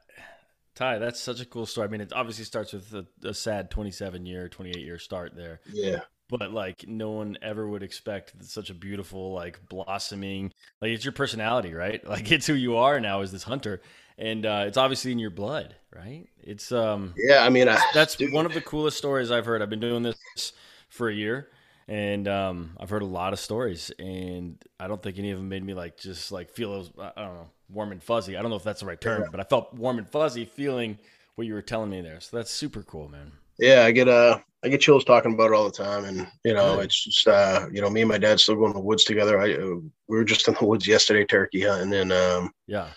Ty, 0.73 0.99
that's 0.99 1.19
such 1.19 1.41
a 1.41 1.45
cool 1.45 1.65
story. 1.65 1.87
I 1.87 1.91
mean, 1.91 1.99
it 1.99 2.13
obviously 2.13 2.45
starts 2.45 2.71
with 2.71 2.93
a, 2.93 3.05
a 3.27 3.33
sad 3.33 3.69
27 3.69 4.25
year, 4.25 4.47
28 4.47 4.77
year 4.77 4.97
start 4.97 5.35
there. 5.35 5.59
Yeah. 5.69 5.99
But 6.29 6.53
like, 6.53 6.87
no 6.87 7.09
one 7.11 7.37
ever 7.41 7.67
would 7.67 7.83
expect 7.83 8.33
such 8.45 8.69
a 8.69 8.73
beautiful, 8.73 9.33
like, 9.33 9.59
blossoming. 9.67 10.53
Like, 10.81 10.91
it's 10.91 11.03
your 11.03 11.11
personality, 11.11 11.73
right? 11.73 12.01
Like, 12.07 12.31
it's 12.31 12.47
who 12.47 12.53
you 12.53 12.77
are 12.77 13.01
now 13.01 13.21
as 13.21 13.33
this 13.33 13.43
hunter, 13.43 13.81
and 14.17 14.45
uh, 14.45 14.63
it's 14.67 14.77
obviously 14.77 15.11
in 15.11 15.19
your 15.19 15.31
blood, 15.31 15.75
right? 15.93 16.27
It's 16.41 16.71
um. 16.71 17.13
Yeah, 17.17 17.43
I 17.43 17.49
mean, 17.49 17.67
I, 17.67 17.77
that's 17.93 18.15
dude. 18.15 18.31
one 18.31 18.45
of 18.45 18.53
the 18.53 18.61
coolest 18.61 18.97
stories 18.97 19.31
I've 19.31 19.45
heard. 19.45 19.61
I've 19.61 19.69
been 19.69 19.81
doing 19.81 20.03
this 20.03 20.53
for 20.87 21.09
a 21.09 21.13
year 21.13 21.49
and 21.89 22.27
um, 22.27 22.77
I've 22.79 22.91
heard 22.91 23.01
a 23.01 23.07
lot 23.07 23.33
of 23.33 23.39
stories, 23.39 23.91
and 23.97 24.63
I 24.79 24.87
don't 24.87 25.01
think 25.01 25.17
any 25.17 25.31
of 25.31 25.39
them 25.39 25.49
made 25.49 25.63
me 25.63 25.73
like 25.73 25.97
just 25.97 26.31
like 26.31 26.51
feel 26.51 26.87
I 26.99 27.11
don't 27.15 27.33
know 27.33 27.49
warm 27.67 27.91
and 27.91 28.01
fuzzy. 28.01 28.37
I 28.37 28.41
don't 28.41 28.51
know 28.51 28.57
if 28.57 28.63
that's 28.63 28.81
the 28.81 28.85
right 28.85 29.01
term, 29.01 29.29
but 29.31 29.39
I 29.39 29.43
felt 29.43 29.73
warm 29.73 29.97
and 29.97 30.07
fuzzy 30.07 30.45
feeling 30.45 30.99
what 31.33 31.47
you 31.47 31.53
were 31.55 31.63
telling 31.63 31.89
me 31.89 32.01
there. 32.01 32.19
So 32.19 32.37
that's 32.37 32.51
super 32.51 32.83
cool, 32.83 33.09
man. 33.09 33.31
Yeah, 33.57 33.83
I 33.85 33.91
get 33.91 34.07
uh 34.07 34.39
I 34.63 34.69
get 34.69 34.81
chills 34.81 35.03
talking 35.03 35.33
about 35.33 35.51
it 35.51 35.55
all 35.55 35.65
the 35.65 35.71
time, 35.71 36.05
and 36.05 36.27
you 36.45 36.53
know 36.53 36.79
it's 36.79 37.03
just 37.03 37.27
uh 37.27 37.65
you 37.71 37.81
know 37.81 37.89
me 37.89 38.01
and 38.01 38.09
my 38.09 38.19
dad 38.19 38.39
still 38.39 38.55
go 38.55 38.67
in 38.67 38.73
the 38.73 38.79
woods 38.79 39.03
together. 39.03 39.39
I 39.39 39.55
uh, 39.55 39.79
we 40.07 40.17
were 40.17 40.23
just 40.23 40.47
in 40.47 40.53
the 40.59 40.65
woods 40.65 40.87
yesterday 40.87 41.25
turkey 41.25 41.63
hunting, 41.63 41.93
and 41.93 42.13
um 42.13 42.51
yeah, 42.67 42.89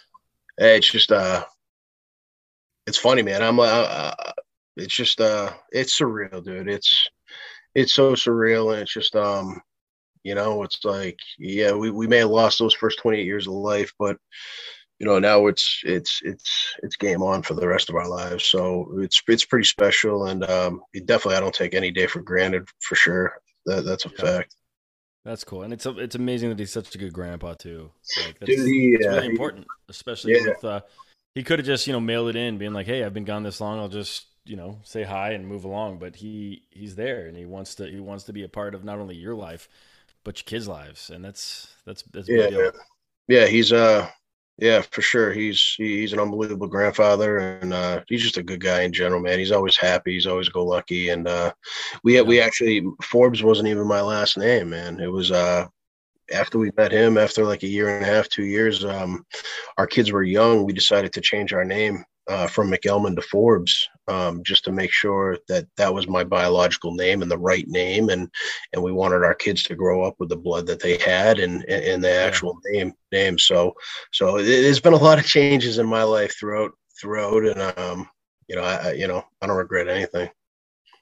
it's 0.59 0.93
just 0.93 1.11
uh 1.11 1.45
it's 2.87 2.99
funny, 2.99 3.23
man. 3.23 3.43
I'm 3.43 3.59
uh, 3.59 3.63
uh 3.63 4.33
it's 4.77 4.95
just 4.95 5.19
uh 5.19 5.51
it's 5.71 5.99
surreal, 5.99 6.45
dude. 6.45 6.69
It's 6.69 7.09
it's 7.75 7.95
so 7.95 8.13
surreal 8.13 8.73
and 8.73 8.83
it's 8.83 8.93
just 8.93 9.17
um 9.17 9.61
you 10.23 10.35
know 10.35 10.63
it's 10.63 10.85
like 10.85 11.19
yeah 11.39 11.73
we, 11.73 11.91
we 11.91 12.07
may 12.07 12.19
have 12.19 12.31
lost 12.31 12.59
those 12.59 12.75
first 12.75 12.99
28 13.01 13.25
years 13.25 13.47
of 13.47 13.55
life 13.55 13.93
but 13.99 14.17
you 14.99 15.07
know 15.07 15.19
now 15.19 15.47
it's 15.47 15.81
it's 15.85 16.21
it's 16.23 16.75
it's 16.83 16.97
game 16.97 17.23
on 17.23 17.43
for 17.43 17.55
the 17.55 17.67
rest 17.67 17.89
of 17.89 17.97
our 17.97 18.09
lives 18.09 18.45
so 18.45 18.89
it's 18.99 19.21
it's 19.27 19.45
pretty 19.45 19.65
special 19.65 20.27
and 20.27 20.45
um 20.49 20.81
definitely 21.07 21.37
i 21.37 21.41
don't 21.41 21.55
take 21.55 21.75
any 21.75 21.91
day 21.91 22.07
for 22.07 22.21
granted 22.21 22.69
for 22.81 22.95
sure 22.95 23.35
that, 23.67 23.85
that's 23.85 24.07
a 24.07 24.11
yeah. 24.11 24.25
fact 24.25 24.55
that's 25.25 25.45
cool 25.45 25.63
and 25.63 25.73
it's 25.73 25.87
it's 25.87 26.15
amazing 26.15 26.51
that 26.51 26.59
he's 26.59 26.73
such 26.73 26.95
a 26.95 26.99
good 26.99 27.13
grandpa 27.13 27.55
too 27.55 27.91
like 28.25 28.39
that's, 28.39 28.55
Dude, 28.55 28.67
he, 28.67 28.97
that's 28.97 29.07
really 29.07 29.27
important 29.27 29.67
especially 29.89 30.35
yeah. 30.35 30.49
with 30.49 30.65
uh 30.65 30.81
he 31.35 31.43
could 31.43 31.59
have 31.59 31.67
just 31.67 31.87
you 31.87 31.93
know 31.93 32.01
mailed 32.01 32.29
it 32.29 32.37
in 32.37 32.59
being 32.59 32.73
like 32.73 32.87
hey 32.87 33.03
i've 33.03 33.15
been 33.15 33.25
gone 33.25 33.43
this 33.43 33.61
long 33.61 33.81
i'll 33.81 33.89
just 33.89 34.27
you 34.45 34.57
know 34.57 34.79
say 34.83 35.05
hi 35.05 35.31
and 35.31 35.47
move 35.47 35.65
along 35.65 35.99
but 35.99 36.17
he 36.17 36.65
he's 36.71 36.97
there 36.97 37.27
and 37.27 37.37
he 37.37 37.45
wants 37.45 37.77
to 37.77 37.87
he 37.87 38.01
wants 38.01 38.25
to 38.25 38.33
be 38.33 38.43
a 38.43 38.49
part 38.49 38.75
of 38.75 38.85
not 38.85 38.99
only 38.99 39.15
your 39.15 39.37
life 39.37 39.69
but 40.25 40.39
your 40.39 40.45
kids 40.45 40.69
lives. 40.69 41.11
And 41.11 41.25
that's 41.25 41.75
that's 41.85 42.03
that's 42.13 42.29
yeah 42.29 42.71
yeah. 43.29 43.47
He's 43.47 43.73
uh 43.73 44.09
yeah 44.59 44.83
for 44.91 45.03
sure. 45.03 45.33
He's 45.33 45.75
he's 45.77 46.13
an 46.13 46.21
unbelievable 46.21 46.67
grandfather 46.67 47.39
and 47.39 47.73
uh 47.73 48.03
he's 48.09 48.23
just 48.23 48.37
a 48.37 48.43
good 48.43 48.61
guy 48.61 48.83
in 48.83 48.93
general 48.93 49.21
man. 49.21 49.39
He's 49.39 49.53
always 49.53 49.77
happy. 49.77 50.13
He's 50.15 50.27
always 50.27 50.49
go 50.49 50.65
lucky 50.65 51.11
and 51.11 51.27
uh 51.27 51.53
we 52.05 52.17
yeah. 52.17 52.23
we 52.23 52.41
actually 52.41 52.85
forbes 53.03 53.43
wasn't 53.43 53.69
even 53.69 53.87
my 53.87 54.01
last 54.01 54.37
name 54.39 54.71
man. 54.71 55.01
It 55.01 55.11
was 55.11 55.31
uh 55.31 55.67
after 56.33 56.59
we 56.59 56.71
met 56.77 56.93
him 56.93 57.19
after 57.19 57.45
like 57.45 57.63
a 57.63 57.69
year 57.69 57.95
and 57.95 58.05
a 58.05 58.09
half 58.09 58.29
two 58.29 58.45
years 58.45 58.85
um 58.85 59.27
our 59.77 59.87
kids 59.87 60.13
were 60.13 60.23
young 60.23 60.65
we 60.65 60.73
decided 60.73 61.13
to 61.13 61.21
change 61.21 61.53
our 61.53 61.65
name 61.65 62.03
uh, 62.33 62.47
from 62.47 62.71
McElman 62.71 63.15
to 63.15 63.23
Forbes, 63.23 63.87
um, 64.09 64.43
just 64.43 64.65
to 64.65 64.73
make 64.73 64.91
sure 64.91 65.37
that 65.49 65.67
that 65.77 65.93
was 65.93 66.09
my 66.09 66.25
biological 66.25 66.95
name 66.95 67.21
and 67.21 67.31
the 67.31 67.37
right 67.37 67.69
name, 67.69 68.09
and 68.09 68.27
and 68.73 68.83
we 68.83 68.91
wanted 68.91 69.23
our 69.23 69.35
kids 69.35 69.63
to 69.65 69.75
grow 69.75 70.03
up 70.03 70.15
with 70.19 70.31
the 70.31 70.37
blood 70.37 70.67
that 70.67 70.81
they 70.81 70.97
had 70.97 71.39
and 71.39 71.63
and 71.69 72.03
the 72.03 72.11
actual 72.11 72.59
yeah. 72.65 72.85
name 72.85 72.93
name. 73.13 73.39
So 73.39 73.75
so 74.13 74.39
it, 74.39 74.45
there's 74.45 74.81
been 74.81 74.95
a 74.95 75.09
lot 75.09 75.19
of 75.19 75.27
changes 75.27 75.79
in 75.79 75.87
my 75.87 76.05
life 76.05 76.35
throughout 76.41 76.73
throughout, 76.99 77.45
and 77.45 77.61
um, 77.79 78.09
you 78.49 78.57
know 78.57 78.63
I 78.63 78.93
you 78.93 79.09
know 79.09 79.23
I 79.43 79.47
don't 79.47 79.57
regret 79.57 79.89
anything. 79.89 80.31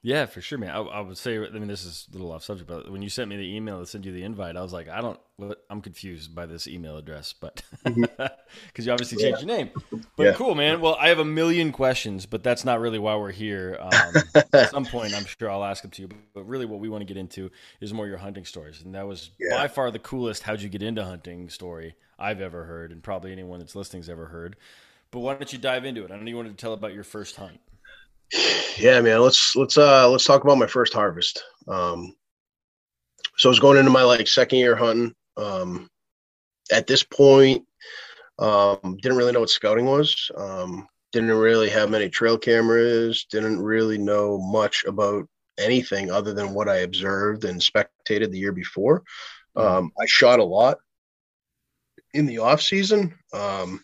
Yeah, 0.03 0.25
for 0.25 0.41
sure, 0.41 0.57
man. 0.57 0.71
I, 0.71 0.81
I, 0.81 1.01
would 1.01 1.19
say, 1.19 1.37
I 1.37 1.51
mean, 1.51 1.69
this 1.69 1.85
is 1.85 2.07
a 2.11 2.15
little 2.15 2.33
off 2.33 2.43
subject, 2.43 2.67
but 2.67 2.91
when 2.91 3.03
you 3.03 3.11
sent 3.11 3.29
me 3.29 3.37
the 3.37 3.55
email 3.55 3.81
that 3.81 3.87
sent 3.87 4.07
you 4.07 4.13
the 4.13 4.23
invite, 4.23 4.57
I 4.57 4.63
was 4.63 4.73
like, 4.73 4.89
I 4.89 5.03
don't, 5.03 5.21
I'm 5.69 5.83
confused 5.83 6.35
by 6.35 6.47
this 6.47 6.67
email 6.67 6.97
address, 6.97 7.35
but 7.35 7.63
because 7.85 7.99
mm-hmm. 7.99 8.83
you 8.83 8.93
obviously 8.93 9.19
changed 9.19 9.43
yeah. 9.43 9.47
your 9.47 9.57
name. 9.59 9.71
But 10.17 10.23
yeah. 10.23 10.33
cool, 10.33 10.55
man. 10.55 10.81
Well, 10.81 10.97
I 10.99 11.09
have 11.09 11.19
a 11.19 11.25
million 11.25 11.71
questions, 11.71 12.25
but 12.25 12.43
that's 12.43 12.65
not 12.65 12.81
really 12.81 12.99
why 12.99 13.15
we're 13.17 13.31
here. 13.31 13.77
Um, 13.79 14.15
at 14.55 14.71
some 14.71 14.85
point, 14.87 15.15
I'm 15.15 15.27
sure 15.27 15.51
I'll 15.51 15.65
ask 15.65 15.83
them 15.83 15.91
to 15.93 16.03
you. 16.03 16.09
But 16.33 16.49
really, 16.49 16.65
what 16.65 16.81
we 16.81 16.89
want 16.89 17.03
to 17.03 17.07
get 17.07 17.19
into 17.19 17.51
is 17.83 17.93
more 17.93 18.07
your 18.07 18.19
hunting 18.19 18.47
stories, 18.47 18.83
and 18.83 18.95
that 18.95 19.07
was 19.07 19.31
yeah. 19.39 19.57
by 19.57 19.69
far 19.69 19.91
the 19.91 19.99
coolest 19.99 20.43
"How'd 20.43 20.63
you 20.63 20.71
get 20.71 20.83
into 20.83 21.05
hunting?" 21.05 21.51
story 21.51 21.95
I've 22.19 22.41
ever 22.41 22.65
heard, 22.65 22.91
and 22.91 23.03
probably 23.03 23.33
anyone 23.33 23.61
that's 23.61 23.77
listening's 23.77 24.09
ever 24.09 24.27
heard. 24.27 24.57
But 25.11 25.21
why 25.21 25.35
don't 25.35 25.53
you 25.53 25.59
dive 25.59 25.85
into 25.85 26.05
it? 26.05 26.11
I 26.11 26.17
know 26.17 26.27
you 26.27 26.37
wanted 26.37 26.57
to 26.57 26.61
tell 26.61 26.73
about 26.73 26.95
your 26.95 27.05
first 27.05 27.37
hunt. 27.37 27.61
Yeah, 28.79 29.01
man. 29.01 29.21
Let's 29.21 29.57
let's 29.57 29.77
uh 29.77 30.09
let's 30.09 30.25
talk 30.25 30.45
about 30.45 30.59
my 30.59 30.67
first 30.67 30.93
harvest. 30.93 31.43
Um, 31.69 32.15
so 33.37 33.49
I 33.49 33.51
was 33.51 33.61
going 33.61 33.79
into 33.79 33.91
my 33.91 34.03
like 34.03 34.29
second 34.29 34.59
year 34.59 34.77
hunting. 34.77 35.15
Um, 35.37 35.89
at 36.73 36.87
this 36.87 37.03
point, 37.03 37.67
um, 38.39 38.99
didn't 39.03 39.19
really 39.19 39.33
know 39.33 39.41
what 39.41 39.51
scouting 39.51 39.87
was. 39.87 40.31
Um, 40.37 40.87
didn't 41.13 41.33
really 41.33 41.69
have 41.71 41.91
many 41.91 42.09
trail 42.09 42.39
cameras. 42.39 43.27
Didn't 43.31 43.61
really 43.61 43.99
know 43.99 44.39
much 44.39 44.85
about 44.85 45.27
anything 45.59 46.11
other 46.11 46.33
than 46.33 46.55
what 46.55 46.69
I 46.69 46.79
observed 46.79 47.45
and 47.45 47.61
spectated 47.61 48.31
the 48.31 48.39
year 48.39 48.53
before. 48.53 49.03
Hmm. 49.57 49.63
Um, 49.63 49.93
I 50.01 50.07
shot 50.07 50.39
a 50.39 50.45
lot 50.45 50.79
in 52.15 52.27
the 52.27 52.39
off 52.39 52.63
season 52.63 53.15
um, 53.33 53.83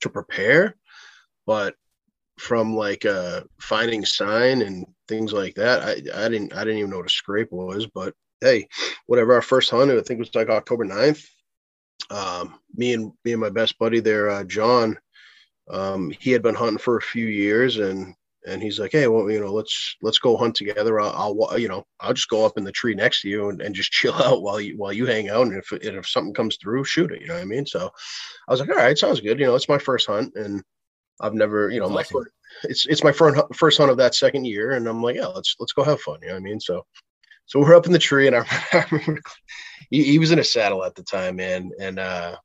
to 0.00 0.10
prepare, 0.10 0.76
but 1.46 1.74
from 2.42 2.74
like 2.74 3.06
uh 3.06 3.40
finding 3.60 4.04
sign 4.04 4.62
and 4.62 4.84
things 5.06 5.32
like 5.32 5.54
that. 5.54 5.82
I 5.82 6.24
I 6.24 6.28
didn't 6.28 6.52
I 6.52 6.64
didn't 6.64 6.78
even 6.78 6.90
know 6.90 6.96
what 6.96 7.06
a 7.06 7.10
scrape 7.10 7.52
was, 7.52 7.86
but 7.86 8.14
hey, 8.40 8.66
whatever. 9.06 9.34
Our 9.34 9.42
first 9.42 9.70
hunt, 9.70 9.92
I 9.92 9.94
think 9.94 10.10
it 10.10 10.18
was 10.18 10.34
like 10.34 10.48
October 10.48 10.84
9th. 10.84 11.24
Um, 12.10 12.58
me 12.74 12.94
and 12.94 13.12
me 13.24 13.32
and 13.32 13.40
my 13.40 13.50
best 13.50 13.78
buddy 13.78 14.00
there, 14.00 14.28
uh, 14.28 14.42
John, 14.42 14.98
um, 15.70 16.12
he 16.18 16.32
had 16.32 16.42
been 16.42 16.56
hunting 16.56 16.78
for 16.78 16.96
a 16.96 17.02
few 17.02 17.26
years 17.26 17.78
and 17.78 18.12
and 18.44 18.60
he's 18.60 18.80
like, 18.80 18.90
hey, 18.90 19.06
well, 19.06 19.30
you 19.30 19.38
know, 19.38 19.52
let's 19.52 19.96
let's 20.02 20.18
go 20.18 20.36
hunt 20.36 20.56
together. 20.56 21.00
I'll, 21.00 21.44
I'll 21.44 21.58
you 21.58 21.68
know, 21.68 21.86
I'll 22.00 22.12
just 22.12 22.28
go 22.28 22.44
up 22.44 22.58
in 22.58 22.64
the 22.64 22.72
tree 22.72 22.94
next 22.96 23.22
to 23.22 23.28
you 23.28 23.50
and, 23.50 23.62
and 23.62 23.72
just 23.72 23.92
chill 23.98 24.14
out 24.14 24.42
while 24.42 24.60
you 24.60 24.76
while 24.76 24.92
you 24.92 25.06
hang 25.06 25.28
out. 25.28 25.46
And 25.46 25.56
if 25.56 25.70
and 25.70 25.96
if 25.96 26.08
something 26.08 26.34
comes 26.34 26.56
through, 26.56 26.82
shoot 26.84 27.12
it. 27.12 27.20
You 27.20 27.28
know 27.28 27.34
what 27.34 27.42
I 27.42 27.46
mean? 27.46 27.66
So 27.66 27.88
I 28.48 28.52
was 28.52 28.58
like, 28.58 28.70
all 28.70 28.74
right, 28.74 28.98
sounds 28.98 29.20
good. 29.20 29.38
You 29.38 29.46
know, 29.46 29.54
it's 29.54 29.68
my 29.68 29.78
first 29.78 30.08
hunt, 30.08 30.34
and 30.34 30.64
I've 31.22 31.34
never, 31.34 31.70
you 31.70 31.80
know, 31.80 31.88
my 31.88 32.02
first, 32.02 32.30
it's 32.64 32.86
it's 32.86 33.04
my 33.04 33.12
first 33.12 33.40
first 33.54 33.78
hunt 33.78 33.90
of 33.90 33.96
that 33.98 34.14
second 34.14 34.44
year, 34.44 34.72
and 34.72 34.86
I'm 34.86 35.02
like, 35.02 35.16
yeah, 35.16 35.26
let's 35.26 35.56
let's 35.58 35.72
go 35.72 35.84
have 35.84 36.00
fun. 36.00 36.18
You 36.22 36.28
know 36.28 36.34
what 36.34 36.40
I 36.40 36.42
mean? 36.42 36.60
So 36.60 36.84
so 37.46 37.60
we're 37.60 37.74
up 37.74 37.86
in 37.86 37.92
the 37.92 37.98
tree, 37.98 38.26
and 38.26 38.36
I, 38.36 38.44
I 38.72 38.84
remember 38.90 39.22
he, 39.90 40.04
he, 40.04 40.18
was 40.18 40.32
in 40.32 40.38
a 40.38 40.44
saddle 40.44 40.84
at 40.84 40.94
the 40.94 41.02
time, 41.02 41.36
man, 41.36 41.70
and 41.80 41.98
uh, 41.98 42.36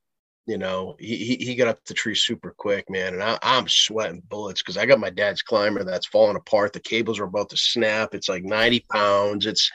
you 0.46 0.58
know, 0.58 0.96
he 0.98 1.36
he 1.36 1.54
got 1.54 1.68
up 1.68 1.84
the 1.84 1.94
tree 1.94 2.14
super 2.14 2.54
quick, 2.56 2.88
man, 2.88 3.14
and 3.14 3.22
I, 3.22 3.38
I'm 3.42 3.68
sweating 3.68 4.22
bullets 4.28 4.62
because 4.62 4.76
I 4.76 4.86
got 4.86 5.00
my 5.00 5.10
dad's 5.10 5.42
climber 5.42 5.84
that's 5.84 6.06
falling 6.06 6.36
apart. 6.36 6.72
The 6.72 6.80
cables 6.80 7.18
are 7.18 7.24
about 7.24 7.50
to 7.50 7.56
snap. 7.56 8.14
It's 8.14 8.28
like 8.28 8.44
90 8.44 8.86
pounds. 8.90 9.46
It's, 9.46 9.70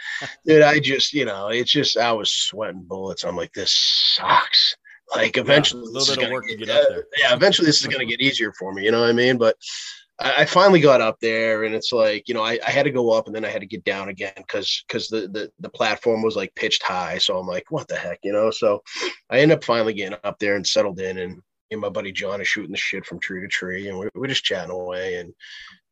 dude, 0.46 0.64
I 0.64 0.80
just, 0.80 1.14
you 1.14 1.26
know, 1.26 1.50
it's 1.50 1.72
just 1.72 1.98
I 1.98 2.12
was 2.12 2.32
sweating 2.32 2.84
bullets. 2.84 3.24
I'm 3.24 3.36
like, 3.36 3.54
this 3.54 3.74
sucks 4.16 4.76
like 5.16 5.38
eventually, 5.38 5.84
yeah, 5.84 5.90
a 5.90 5.94
little 5.94 6.16
bit 6.16 6.26
of 6.26 6.32
work 6.32 6.48
get, 6.48 6.60
to 6.60 6.66
get 6.66 6.76
up 6.76 6.88
there. 6.90 7.06
yeah, 7.18 7.34
eventually 7.34 7.66
this 7.66 7.82
is 7.82 7.88
going 7.88 8.00
to 8.00 8.06
get 8.06 8.22
easier 8.22 8.54
for 8.54 8.74
me. 8.74 8.84
You 8.84 8.92
know 8.92 9.02
what 9.02 9.10
I 9.10 9.14
mean? 9.14 9.38
But 9.38 9.56
I, 10.20 10.34
I 10.40 10.46
finally 10.46 10.80
got 10.80 11.02
up 11.02 11.20
there, 11.20 11.64
and 11.64 11.76
it's 11.76 11.92
like 11.92 12.28
you 12.28 12.34
know 12.34 12.44
I, 12.44 12.60
I, 12.66 12.72
had 12.72 12.84
to 12.84 12.92
go 12.92 13.12
up, 13.12 13.28
and 13.28 13.36
then 13.36 13.46
I 13.46 13.50
had 13.50 13.62
to 13.62 13.68
get 13.68 13.84
down 13.84 14.10
again 14.10 14.34
because 14.38 14.84
because 14.88 15.08
the, 15.08 15.28
the 15.28 15.52
the 15.60 15.70
platform 15.70 16.22
was 16.22 16.36
like 16.36 16.56
pitched 16.56 16.84
high. 16.84 17.18
So 17.18 17.38
I'm 17.38 17.48
like, 17.48 17.66
what 17.70 17.88
the 17.88 17.96
heck, 17.96 18.20
you 18.24 18.32
know? 18.32 18.52
So 18.52 18.82
I 19.30 19.40
end 19.40 19.52
up 19.52 19.64
finally 19.64 19.94
getting 19.94 20.18
up 20.24 20.40
there 20.40 20.56
and 20.56 20.66
settled 20.66 21.00
in, 21.00 21.18
and, 21.18 21.42
and 21.72 21.82
my 21.82 21.90
buddy 21.90 22.12
John 22.12 22.42
is 22.42 22.48
shooting 22.48 22.72
the 22.72 22.78
shit 22.78 23.06
from 23.06 23.20
tree 23.20 23.42
to 23.42 23.48
tree, 23.48 23.90
and 23.90 23.98
we're, 23.98 24.10
we're 24.16 24.28
just 24.28 24.44
chatting 24.44 24.72
away, 24.72 25.16
and 25.16 25.34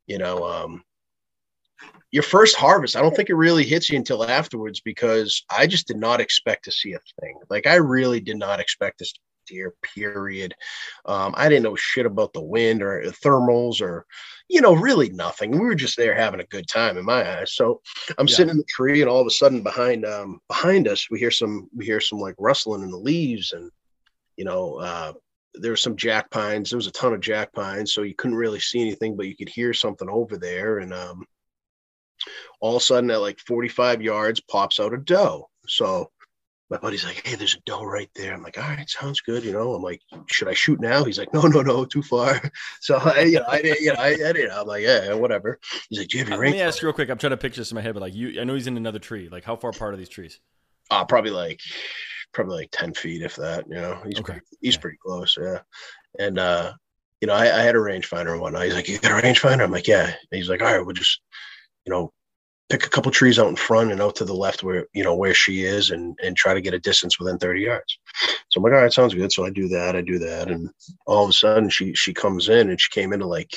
you 0.08 0.18
know, 0.18 0.46
um, 0.46 0.84
your 2.12 2.24
first 2.24 2.56
harvest, 2.56 2.96
I 2.96 3.02
don't 3.02 3.16
think 3.16 3.30
it 3.30 3.36
really 3.36 3.64
hits 3.64 3.90
you 3.90 3.98
until 3.98 4.26
afterwards 4.26 4.82
because 4.82 5.44
I 5.50 5.66
just 5.66 5.88
did 5.88 5.98
not 5.98 6.20
expect 6.20 6.66
to 6.66 6.72
see 6.72 6.94
a 6.94 7.00
thing. 7.22 7.40
Like 7.50 7.68
I 7.68 7.76
really 7.76 8.20
did 8.20 8.38
not 8.38 8.60
expect 8.60 9.00
this 9.00 9.14
deer. 9.48 9.74
Period. 9.82 10.54
Um, 11.06 11.34
I 11.38 11.50
didn't 11.50 11.64
know 11.64 11.76
shit 11.76 12.06
about 12.06 12.34
the 12.34 12.42
wind 12.42 12.82
or 12.82 13.04
thermals 13.24 13.82
or, 13.82 14.06
you 14.48 14.62
know, 14.62 14.74
really 14.74 15.10
nothing. 15.10 15.52
We 15.52 15.60
were 15.60 15.76
just 15.76 15.98
there 15.98 16.16
having 16.16 16.40
a 16.40 16.46
good 16.46 16.68
time 16.68 16.98
in 16.98 17.06
my 17.06 17.40
eyes. 17.40 17.54
So 17.54 17.82
I'm 18.18 18.28
yeah. 18.28 18.36
sitting 18.36 18.52
in 18.52 18.58
the 18.58 18.64
tree, 18.66 19.02
and 19.02 19.10
all 19.10 19.22
of 19.22 19.28
a 19.28 19.32
sudden 19.32 19.64
behind 19.64 20.06
um, 20.06 20.40
behind 20.48 20.88
us, 20.88 21.10
we 21.10 21.20
hear 21.20 21.32
some 21.32 21.70
we 21.76 21.86
hear 21.86 22.00
some 22.02 22.20
like 22.20 22.36
rustling 22.38 22.84
in 22.84 22.92
the 22.92 22.98
leaves, 22.98 23.54
and 23.54 23.72
you 24.38 24.46
know. 24.46 24.76
Uh, 24.76 25.14
there 25.56 25.74
were 25.74 25.76
some 25.76 25.98
jack 25.98 26.32
pines. 26.32 26.70
There 26.70 26.78
was 26.78 26.88
a 26.88 26.92
ton 26.92 27.14
of 27.14 27.20
jack 27.20 27.52
pines, 27.52 27.94
so 27.94 28.04
you 28.04 28.16
couldn't 28.16 28.38
really 28.38 28.62
see 28.62 28.80
anything, 28.80 29.18
but 29.18 29.28
you 29.28 29.36
could 29.36 29.50
hear 29.50 29.74
something 29.74 30.10
over 30.10 30.38
there. 30.38 30.78
And 30.78 30.94
um, 30.94 31.26
all 32.60 32.76
of 32.76 32.82
a 32.82 32.86
sudden, 32.86 33.12
at 33.12 33.22
like 33.22 33.40
45 33.40 34.02
yards, 34.02 34.40
pops 34.40 34.80
out 34.80 34.94
a 34.94 34.98
doe. 34.98 35.50
So 35.68 36.12
my 36.72 36.78
buddy's 36.78 37.04
like, 37.04 37.22
"Hey, 37.28 37.36
there's 37.36 37.56
a 37.56 37.60
doe 37.66 37.84
right 37.84 38.10
there." 38.16 38.34
I'm 38.34 38.42
like, 38.42 38.58
"All 38.58 38.64
right, 38.64 38.90
sounds 38.90 39.20
good." 39.20 39.44
You 39.44 39.52
know, 39.52 39.74
I'm 39.74 39.82
like, 39.82 40.02
"Should 40.28 40.48
I 40.48 40.54
shoot 40.54 40.80
now?" 40.80 41.04
He's 41.04 41.20
like, 41.20 41.34
"No, 41.34 41.42
no, 41.42 41.62
no, 41.62 41.84
too 41.84 42.02
far." 42.02 42.42
So 42.80 42.96
I, 42.96 43.22
you 43.24 43.40
know, 43.40 43.46
I, 43.48 43.60
you 43.80 43.94
know, 43.94 44.00
I, 44.00 44.08
I 44.08 44.32
did. 44.32 44.50
I'm 44.50 44.66
like, 44.66 44.84
"Yeah, 44.84 45.14
whatever." 45.14 45.60
He's 45.90 46.00
like, 46.00 46.08
"Do 46.08 46.18
you 46.18 46.24
have 46.24 46.30
your 46.30 46.44
Let 46.44 46.52
me 46.52 46.62
ask 46.62 46.82
you 46.82 46.88
real 46.88 46.94
quick. 46.94 47.10
I'm 47.10 47.18
trying 47.18 47.32
to 47.32 47.38
picture 47.38 47.60
this 47.60 47.72
in 47.72 47.76
my 47.76 47.82
head, 47.82 47.94
but 47.94 48.00
like, 48.00 48.16
you, 48.16 48.40
I 48.40 48.46
know 48.46 48.54
he's 48.54 48.68
in 48.68 48.78
another 48.78 49.00
tree. 49.00 49.28
Like, 49.30 49.44
how 49.44 49.58
far 49.58 49.72
apart 49.72 49.94
are 49.94 49.98
these 49.98 50.10
trees? 50.10 50.40
Uh, 50.90 51.04
probably 51.04 51.32
like, 51.32 51.60
probably 52.34 52.56
like 52.58 52.70
10 52.72 52.94
feet, 52.94 53.22
if 53.22 53.36
that. 53.36 53.66
You 53.68 53.76
know, 53.76 54.02
he's 54.06 54.20
okay. 54.20 54.34
pretty, 54.34 54.46
he's 54.62 54.78
pretty 54.78 54.98
close. 55.06 55.38
Yeah, 55.40 55.60
and 56.20 56.40
uh, 56.40 56.72
you 57.20 57.28
know, 57.28 57.34
I, 57.34 57.44
I 57.44 57.62
had 57.64 57.76
a 57.76 57.80
rangefinder 57.80 58.32
and 58.32 58.40
whatnot. 58.40 58.64
He's 58.64 58.76
like, 58.76 58.88
"You 58.88 58.98
got 58.98 59.12
a 59.12 59.22
rangefinder?" 59.22 59.64
I'm 59.64 59.72
like, 59.72 59.90
"Yeah." 59.90 60.06
And 60.06 60.16
he's 60.32 60.50
like, 60.50 60.62
"All 60.62 60.74
right, 60.74 60.86
we'll 60.86 60.96
just, 60.96 61.20
you 61.86 61.92
know, 61.92 62.12
pick 62.72 62.86
a 62.86 62.90
couple 62.90 63.12
trees 63.12 63.38
out 63.38 63.50
in 63.50 63.56
front 63.56 63.92
and 63.92 64.02
out 64.02 64.16
to 64.16 64.24
the 64.24 64.34
left 64.34 64.64
where 64.64 64.88
you 64.94 65.04
know 65.04 65.14
where 65.14 65.34
she 65.34 65.64
is 65.66 65.90
and 65.90 66.18
and 66.24 66.38
try 66.38 66.54
to 66.54 66.62
get 66.62 66.74
a 66.74 66.80
distance 66.80 67.20
within 67.20 67.38
30 67.38 67.62
yards. 67.62 68.00
So 68.50 68.58
i'm 68.58 68.64
like 68.64 68.74
all 68.74 68.80
right 68.80 68.94
sounds 68.94 69.14
good. 69.14 69.32
So 69.32 69.46
i 69.46 69.50
do 69.50 69.68
that 69.68 69.96
i 69.96 70.02
do 70.02 70.18
that 70.20 70.50
and 70.50 70.70
all 71.06 71.26
of 71.26 71.30
a 71.30 71.34
sudden 71.34 71.70
she 71.70 71.94
she 71.94 72.14
comes 72.14 72.48
in 72.48 72.70
and 72.70 72.80
she 72.80 72.90
came 72.92 73.12
into 73.12 73.28
like 73.28 73.52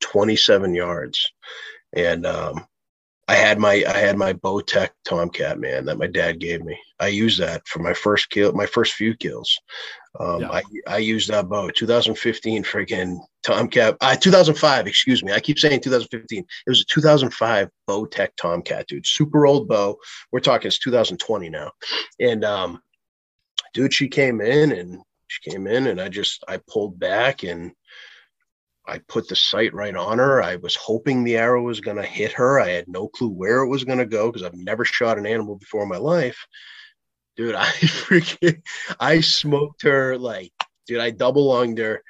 27 0.00 0.74
yards. 0.74 1.32
And 1.94 2.24
um 2.24 2.64
I 3.32 3.36
had 3.36 3.58
my 3.58 3.82
I 3.88 3.96
had 3.96 4.18
my 4.18 4.34
Bowtech 4.34 4.90
Tomcat 5.06 5.58
man 5.58 5.86
that 5.86 5.96
my 5.96 6.06
dad 6.06 6.38
gave 6.38 6.62
me. 6.62 6.78
I 7.00 7.06
used 7.06 7.40
that 7.40 7.66
for 7.66 7.78
my 7.78 7.94
first 7.94 8.28
kill, 8.28 8.52
my 8.52 8.66
first 8.66 8.92
few 8.92 9.16
kills. 9.16 9.58
Um, 10.20 10.42
yeah. 10.42 10.50
I 10.50 10.62
I 10.86 10.98
used 10.98 11.30
that 11.30 11.48
bow 11.48 11.70
2015 11.70 12.62
freaking 12.62 13.20
Tomcat. 13.42 13.96
Uh, 14.02 14.16
2005, 14.16 14.86
excuse 14.86 15.24
me. 15.24 15.32
I 15.32 15.40
keep 15.40 15.58
saying 15.58 15.80
2015. 15.80 16.40
It 16.40 16.46
was 16.70 16.82
a 16.82 16.84
2005 16.84 17.70
Bowtech 17.88 18.36
Tomcat, 18.36 18.86
dude. 18.86 19.06
Super 19.06 19.46
old 19.46 19.66
bow. 19.66 19.96
We're 20.30 20.40
talking 20.40 20.66
it's 20.66 20.78
2020 20.78 21.48
now, 21.48 21.70
and 22.20 22.44
um, 22.44 22.82
dude, 23.72 23.94
she 23.94 24.08
came 24.08 24.42
in 24.42 24.72
and 24.72 25.00
she 25.28 25.50
came 25.50 25.66
in 25.66 25.86
and 25.86 26.02
I 26.02 26.10
just 26.10 26.44
I 26.46 26.60
pulled 26.68 27.00
back 27.00 27.44
and 27.44 27.72
I 28.86 28.98
put 28.98 29.28
the 29.28 29.36
sight 29.36 29.72
right 29.74 29.94
on 29.94 30.18
her. 30.18 30.42
I 30.42 30.56
was 30.56 30.74
hoping 30.74 31.22
the 31.22 31.36
arrow 31.36 31.62
was 31.62 31.80
going 31.80 31.98
to 31.98 32.02
hit 32.02 32.32
her. 32.32 32.58
I 32.58 32.70
had 32.70 32.88
no 32.88 33.08
clue 33.08 33.28
where 33.28 33.62
it 33.62 33.68
was 33.68 33.84
going 33.84 33.98
to 33.98 34.06
go 34.06 34.30
because 34.30 34.42
I've 34.42 34.54
never 34.54 34.84
shot 34.84 35.18
an 35.18 35.26
animal 35.26 35.56
before 35.56 35.84
in 35.84 35.88
my 35.88 35.98
life. 35.98 36.46
Dude, 37.36 37.54
I 37.58 37.66
freaking 37.66 38.62
I 38.98 39.20
smoked 39.20 39.82
her 39.82 40.18
like, 40.18 40.52
dude, 40.86 41.00
I 41.00 41.10
double 41.10 41.46
lunged 41.46 41.78
her 41.78 42.02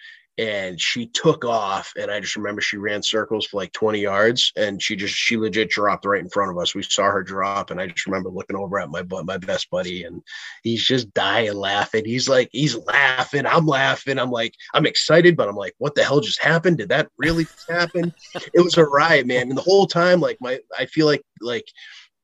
and 0.43 0.81
she 0.81 1.07
took 1.07 1.45
off 1.45 1.93
and 1.97 2.11
i 2.11 2.19
just 2.19 2.35
remember 2.35 2.61
she 2.61 2.77
ran 2.77 3.01
circles 3.01 3.47
for 3.47 3.59
like 3.59 3.73
20 3.73 4.01
yards 4.01 4.53
and 4.57 4.83
she 4.83 4.97
just 4.97 5.15
she 5.15 5.37
legit 5.37 5.71
dropped 5.71 6.05
right 6.05 6.21
in 6.21 6.29
front 6.29 6.51
of 6.51 6.59
us. 6.59 6.75
We 6.75 6.83
saw 6.83 7.05
her 7.05 7.23
drop 7.23 7.71
and 7.71 7.81
i 7.81 7.87
just 7.87 8.07
remember 8.07 8.29
looking 8.29 8.57
over 8.57 8.81
at 8.81 8.91
my 8.91 9.05
my 9.23 9.39
best 9.39 9.71
buddy 9.71 10.03
and 10.03 10.21
he's 10.65 10.83
just 10.83 11.15
dying 11.15 11.55
laughing. 11.55 12.05
He's 12.05 12.29
like 12.29 12.49
he's 12.53 12.77
laughing 12.77 13.47
i'm 13.47 13.67
laughing. 13.67 14.19
I'm 14.19 14.33
like 14.33 14.55
i'm 14.75 14.87
excited 14.87 15.37
but 15.37 15.49
i'm 15.49 15.57
like 15.57 15.75
what 15.79 15.95
the 15.95 16.03
hell 16.03 16.21
just 16.21 16.43
happened? 16.43 16.79
Did 16.79 16.89
that 16.89 17.09
really 17.19 17.47
happen? 17.69 18.13
It 18.53 18.61
was 18.63 18.77
a 18.77 18.85
riot 18.85 19.27
man. 19.27 19.49
And 19.49 19.57
the 19.57 19.63
whole 19.63 19.87
time 19.87 20.21
like 20.21 20.39
my 20.41 20.59
i 20.77 20.87
feel 20.87 21.07
like 21.07 21.23
like 21.41 21.67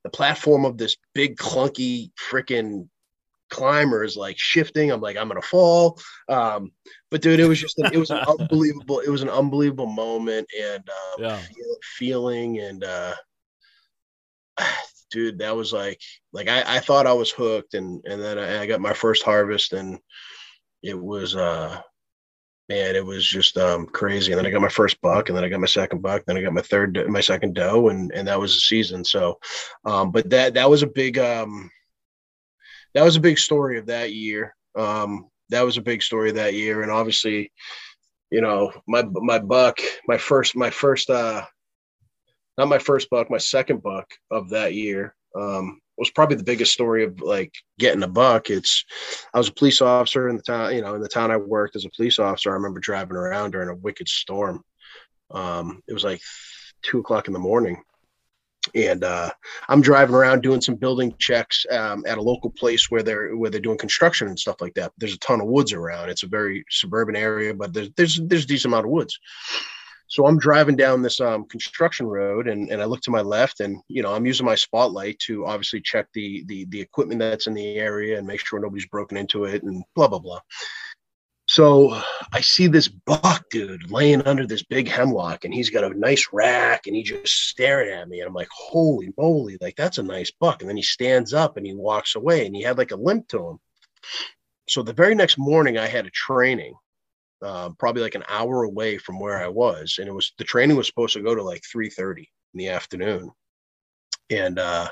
the 0.02 0.10
platform 0.10 0.64
of 0.64 0.76
this 0.76 0.96
big 1.14 1.36
clunky 1.36 2.10
freaking 2.30 2.88
climbers 3.50 4.16
like 4.16 4.38
shifting. 4.38 4.90
I'm 4.90 5.00
like, 5.00 5.16
I'm 5.16 5.28
gonna 5.28 5.42
fall. 5.42 5.98
Um, 6.28 6.72
but 7.10 7.22
dude, 7.22 7.40
it 7.40 7.46
was 7.46 7.60
just 7.60 7.78
an, 7.78 7.90
it 7.92 7.98
was 7.98 8.10
an 8.10 8.18
unbelievable, 8.40 9.00
it 9.00 9.10
was 9.10 9.22
an 9.22 9.30
unbelievable 9.30 9.86
moment 9.86 10.48
and 10.60 10.88
um, 10.88 11.24
yeah. 11.24 11.36
feel, 11.38 11.76
feeling 11.82 12.58
and 12.58 12.84
uh, 12.84 13.14
dude, 15.10 15.38
that 15.38 15.56
was 15.56 15.72
like 15.72 16.00
like 16.32 16.48
I, 16.48 16.76
I 16.76 16.80
thought 16.80 17.06
I 17.06 17.12
was 17.12 17.30
hooked 17.30 17.74
and 17.74 18.02
and 18.04 18.22
then 18.22 18.38
I, 18.38 18.62
I 18.62 18.66
got 18.66 18.80
my 18.80 18.92
first 18.92 19.22
harvest 19.22 19.72
and 19.72 19.98
it 20.82 20.98
was 20.98 21.34
uh 21.34 21.80
man, 22.68 22.94
it 22.94 23.04
was 23.04 23.26
just 23.26 23.56
um, 23.56 23.86
crazy. 23.86 24.32
And 24.32 24.38
then 24.38 24.46
I 24.46 24.50
got 24.50 24.60
my 24.60 24.68
first 24.68 25.00
buck, 25.00 25.28
and 25.28 25.36
then 25.36 25.44
I 25.44 25.48
got 25.48 25.60
my 25.60 25.66
second 25.66 26.02
buck, 26.02 26.24
then 26.26 26.36
I 26.36 26.42
got 26.42 26.52
my 26.52 26.60
third, 26.60 27.02
my 27.08 27.20
second 27.20 27.54
doe, 27.54 27.88
and 27.88 28.12
and 28.12 28.28
that 28.28 28.38
was 28.38 28.54
the 28.54 28.60
season. 28.60 29.04
So, 29.04 29.38
um, 29.84 30.12
but 30.12 30.28
that 30.30 30.54
that 30.54 30.68
was 30.68 30.82
a 30.82 30.86
big 30.86 31.18
um, 31.18 31.70
that 32.94 33.04
was 33.04 33.16
a 33.16 33.20
big 33.20 33.38
story 33.38 33.78
of 33.78 33.86
that 33.86 34.12
year. 34.12 34.54
Um, 34.76 35.28
that 35.50 35.62
was 35.62 35.76
a 35.76 35.82
big 35.82 36.02
story 36.02 36.30
of 36.30 36.36
that 36.36 36.54
year, 36.54 36.82
and 36.82 36.90
obviously, 36.90 37.52
you 38.30 38.40
know, 38.40 38.72
my 38.86 39.02
my 39.12 39.38
buck, 39.38 39.78
my 40.06 40.18
first 40.18 40.56
my 40.56 40.70
first 40.70 41.10
uh, 41.10 41.44
not 42.56 42.68
my 42.68 42.78
first 42.78 43.08
buck, 43.10 43.30
my 43.30 43.38
second 43.38 43.82
buck 43.82 44.10
of 44.30 44.50
that 44.50 44.74
year. 44.74 45.14
Um, 45.38 45.80
was 45.98 46.10
probably 46.10 46.36
the 46.36 46.44
biggest 46.44 46.72
story 46.72 47.04
of 47.04 47.20
like 47.20 47.52
getting 47.78 48.02
a 48.02 48.08
buck. 48.08 48.50
It's 48.50 48.84
I 49.34 49.38
was 49.38 49.48
a 49.48 49.52
police 49.52 49.82
officer 49.82 50.28
in 50.28 50.36
the 50.36 50.42
town, 50.42 50.74
you 50.74 50.80
know, 50.80 50.94
in 50.94 51.02
the 51.02 51.08
town 51.08 51.30
I 51.30 51.36
worked 51.36 51.76
as 51.76 51.84
a 51.84 51.90
police 51.90 52.18
officer. 52.18 52.50
I 52.50 52.54
remember 52.54 52.80
driving 52.80 53.16
around 53.16 53.50
during 53.50 53.68
a 53.68 53.74
wicked 53.74 54.08
storm. 54.08 54.62
Um, 55.30 55.82
it 55.88 55.92
was 55.92 56.04
like 56.04 56.20
two 56.82 57.00
o'clock 57.00 57.26
in 57.26 57.32
the 57.32 57.38
morning. 57.38 57.82
And 58.74 59.04
uh, 59.04 59.30
I'm 59.68 59.80
driving 59.80 60.14
around 60.14 60.42
doing 60.42 60.60
some 60.60 60.76
building 60.76 61.14
checks 61.18 61.64
um, 61.70 62.04
at 62.06 62.18
a 62.18 62.22
local 62.22 62.50
place 62.50 62.90
where 62.90 63.02
they're 63.02 63.36
where 63.36 63.50
they're 63.50 63.60
doing 63.60 63.78
construction 63.78 64.28
and 64.28 64.38
stuff 64.38 64.60
like 64.60 64.74
that. 64.74 64.92
There's 64.98 65.14
a 65.14 65.18
ton 65.18 65.40
of 65.40 65.46
woods 65.46 65.72
around. 65.72 66.10
It's 66.10 66.22
a 66.22 66.28
very 66.28 66.64
suburban 66.70 67.16
area, 67.16 67.54
but 67.54 67.72
there's 67.72 67.90
there's 67.96 68.20
there's 68.24 68.44
a 68.44 68.48
decent 68.48 68.72
amount 68.72 68.86
of 68.86 68.92
woods 68.92 69.18
so 70.08 70.26
I'm 70.26 70.38
driving 70.38 70.74
down 70.74 71.02
this 71.02 71.20
um, 71.20 71.44
construction 71.44 72.06
road 72.06 72.48
and, 72.48 72.70
and 72.70 72.80
I 72.80 72.86
look 72.86 73.02
to 73.02 73.10
my 73.10 73.20
left 73.20 73.60
and, 73.60 73.80
you 73.88 74.02
know, 74.02 74.14
I'm 74.14 74.24
using 74.24 74.46
my 74.46 74.54
spotlight 74.54 75.18
to 75.20 75.46
obviously 75.46 75.82
check 75.82 76.08
the, 76.14 76.44
the, 76.46 76.64
the 76.70 76.80
equipment 76.80 77.20
that's 77.20 77.46
in 77.46 77.52
the 77.52 77.76
area 77.76 78.16
and 78.16 78.26
make 78.26 78.44
sure 78.44 78.58
nobody's 78.58 78.86
broken 78.86 79.18
into 79.18 79.44
it 79.44 79.62
and 79.62 79.84
blah, 79.94 80.08
blah, 80.08 80.18
blah. 80.18 80.40
So 81.48 81.98
I 82.32 82.40
see 82.42 82.66
this 82.66 82.88
buck 82.88 83.44
dude 83.50 83.90
laying 83.90 84.22
under 84.22 84.46
this 84.46 84.62
big 84.62 84.88
hemlock 84.88 85.44
and 85.44 85.54
he's 85.54 85.70
got 85.70 85.84
a 85.84 85.98
nice 85.98 86.28
rack 86.32 86.86
and 86.86 86.94
he 86.94 87.02
just 87.02 87.48
staring 87.48 87.90
at 87.90 88.08
me. 88.08 88.20
And 88.20 88.28
I'm 88.28 88.34
like, 88.34 88.48
holy 88.54 89.12
moly, 89.16 89.56
like 89.60 89.74
that's 89.76 89.98
a 89.98 90.02
nice 90.02 90.30
buck. 90.30 90.60
And 90.60 90.68
then 90.68 90.76
he 90.76 90.82
stands 90.82 91.32
up 91.32 91.56
and 91.56 91.66
he 91.66 91.74
walks 91.74 92.16
away 92.16 92.46
and 92.46 92.54
he 92.54 92.62
had 92.62 92.78
like 92.78 92.90
a 92.90 92.96
limp 92.96 93.28
to 93.28 93.48
him. 93.48 93.58
So 94.68 94.82
the 94.82 94.92
very 94.92 95.14
next 95.14 95.38
morning 95.38 95.78
I 95.78 95.86
had 95.86 96.06
a 96.06 96.10
training 96.10 96.74
uh, 97.42 97.70
probably 97.78 98.02
like 98.02 98.14
an 98.14 98.24
hour 98.28 98.64
away 98.64 98.98
from 98.98 99.18
where 99.20 99.42
I 99.42 99.48
was, 99.48 99.98
and 99.98 100.08
it 100.08 100.12
was 100.12 100.32
the 100.38 100.44
training 100.44 100.76
was 100.76 100.86
supposed 100.86 101.14
to 101.14 101.22
go 101.22 101.34
to 101.34 101.42
like 101.42 101.62
three 101.64 101.90
thirty 101.90 102.30
in 102.54 102.58
the 102.58 102.68
afternoon, 102.68 103.30
and 104.30 104.58
uh, 104.58 104.88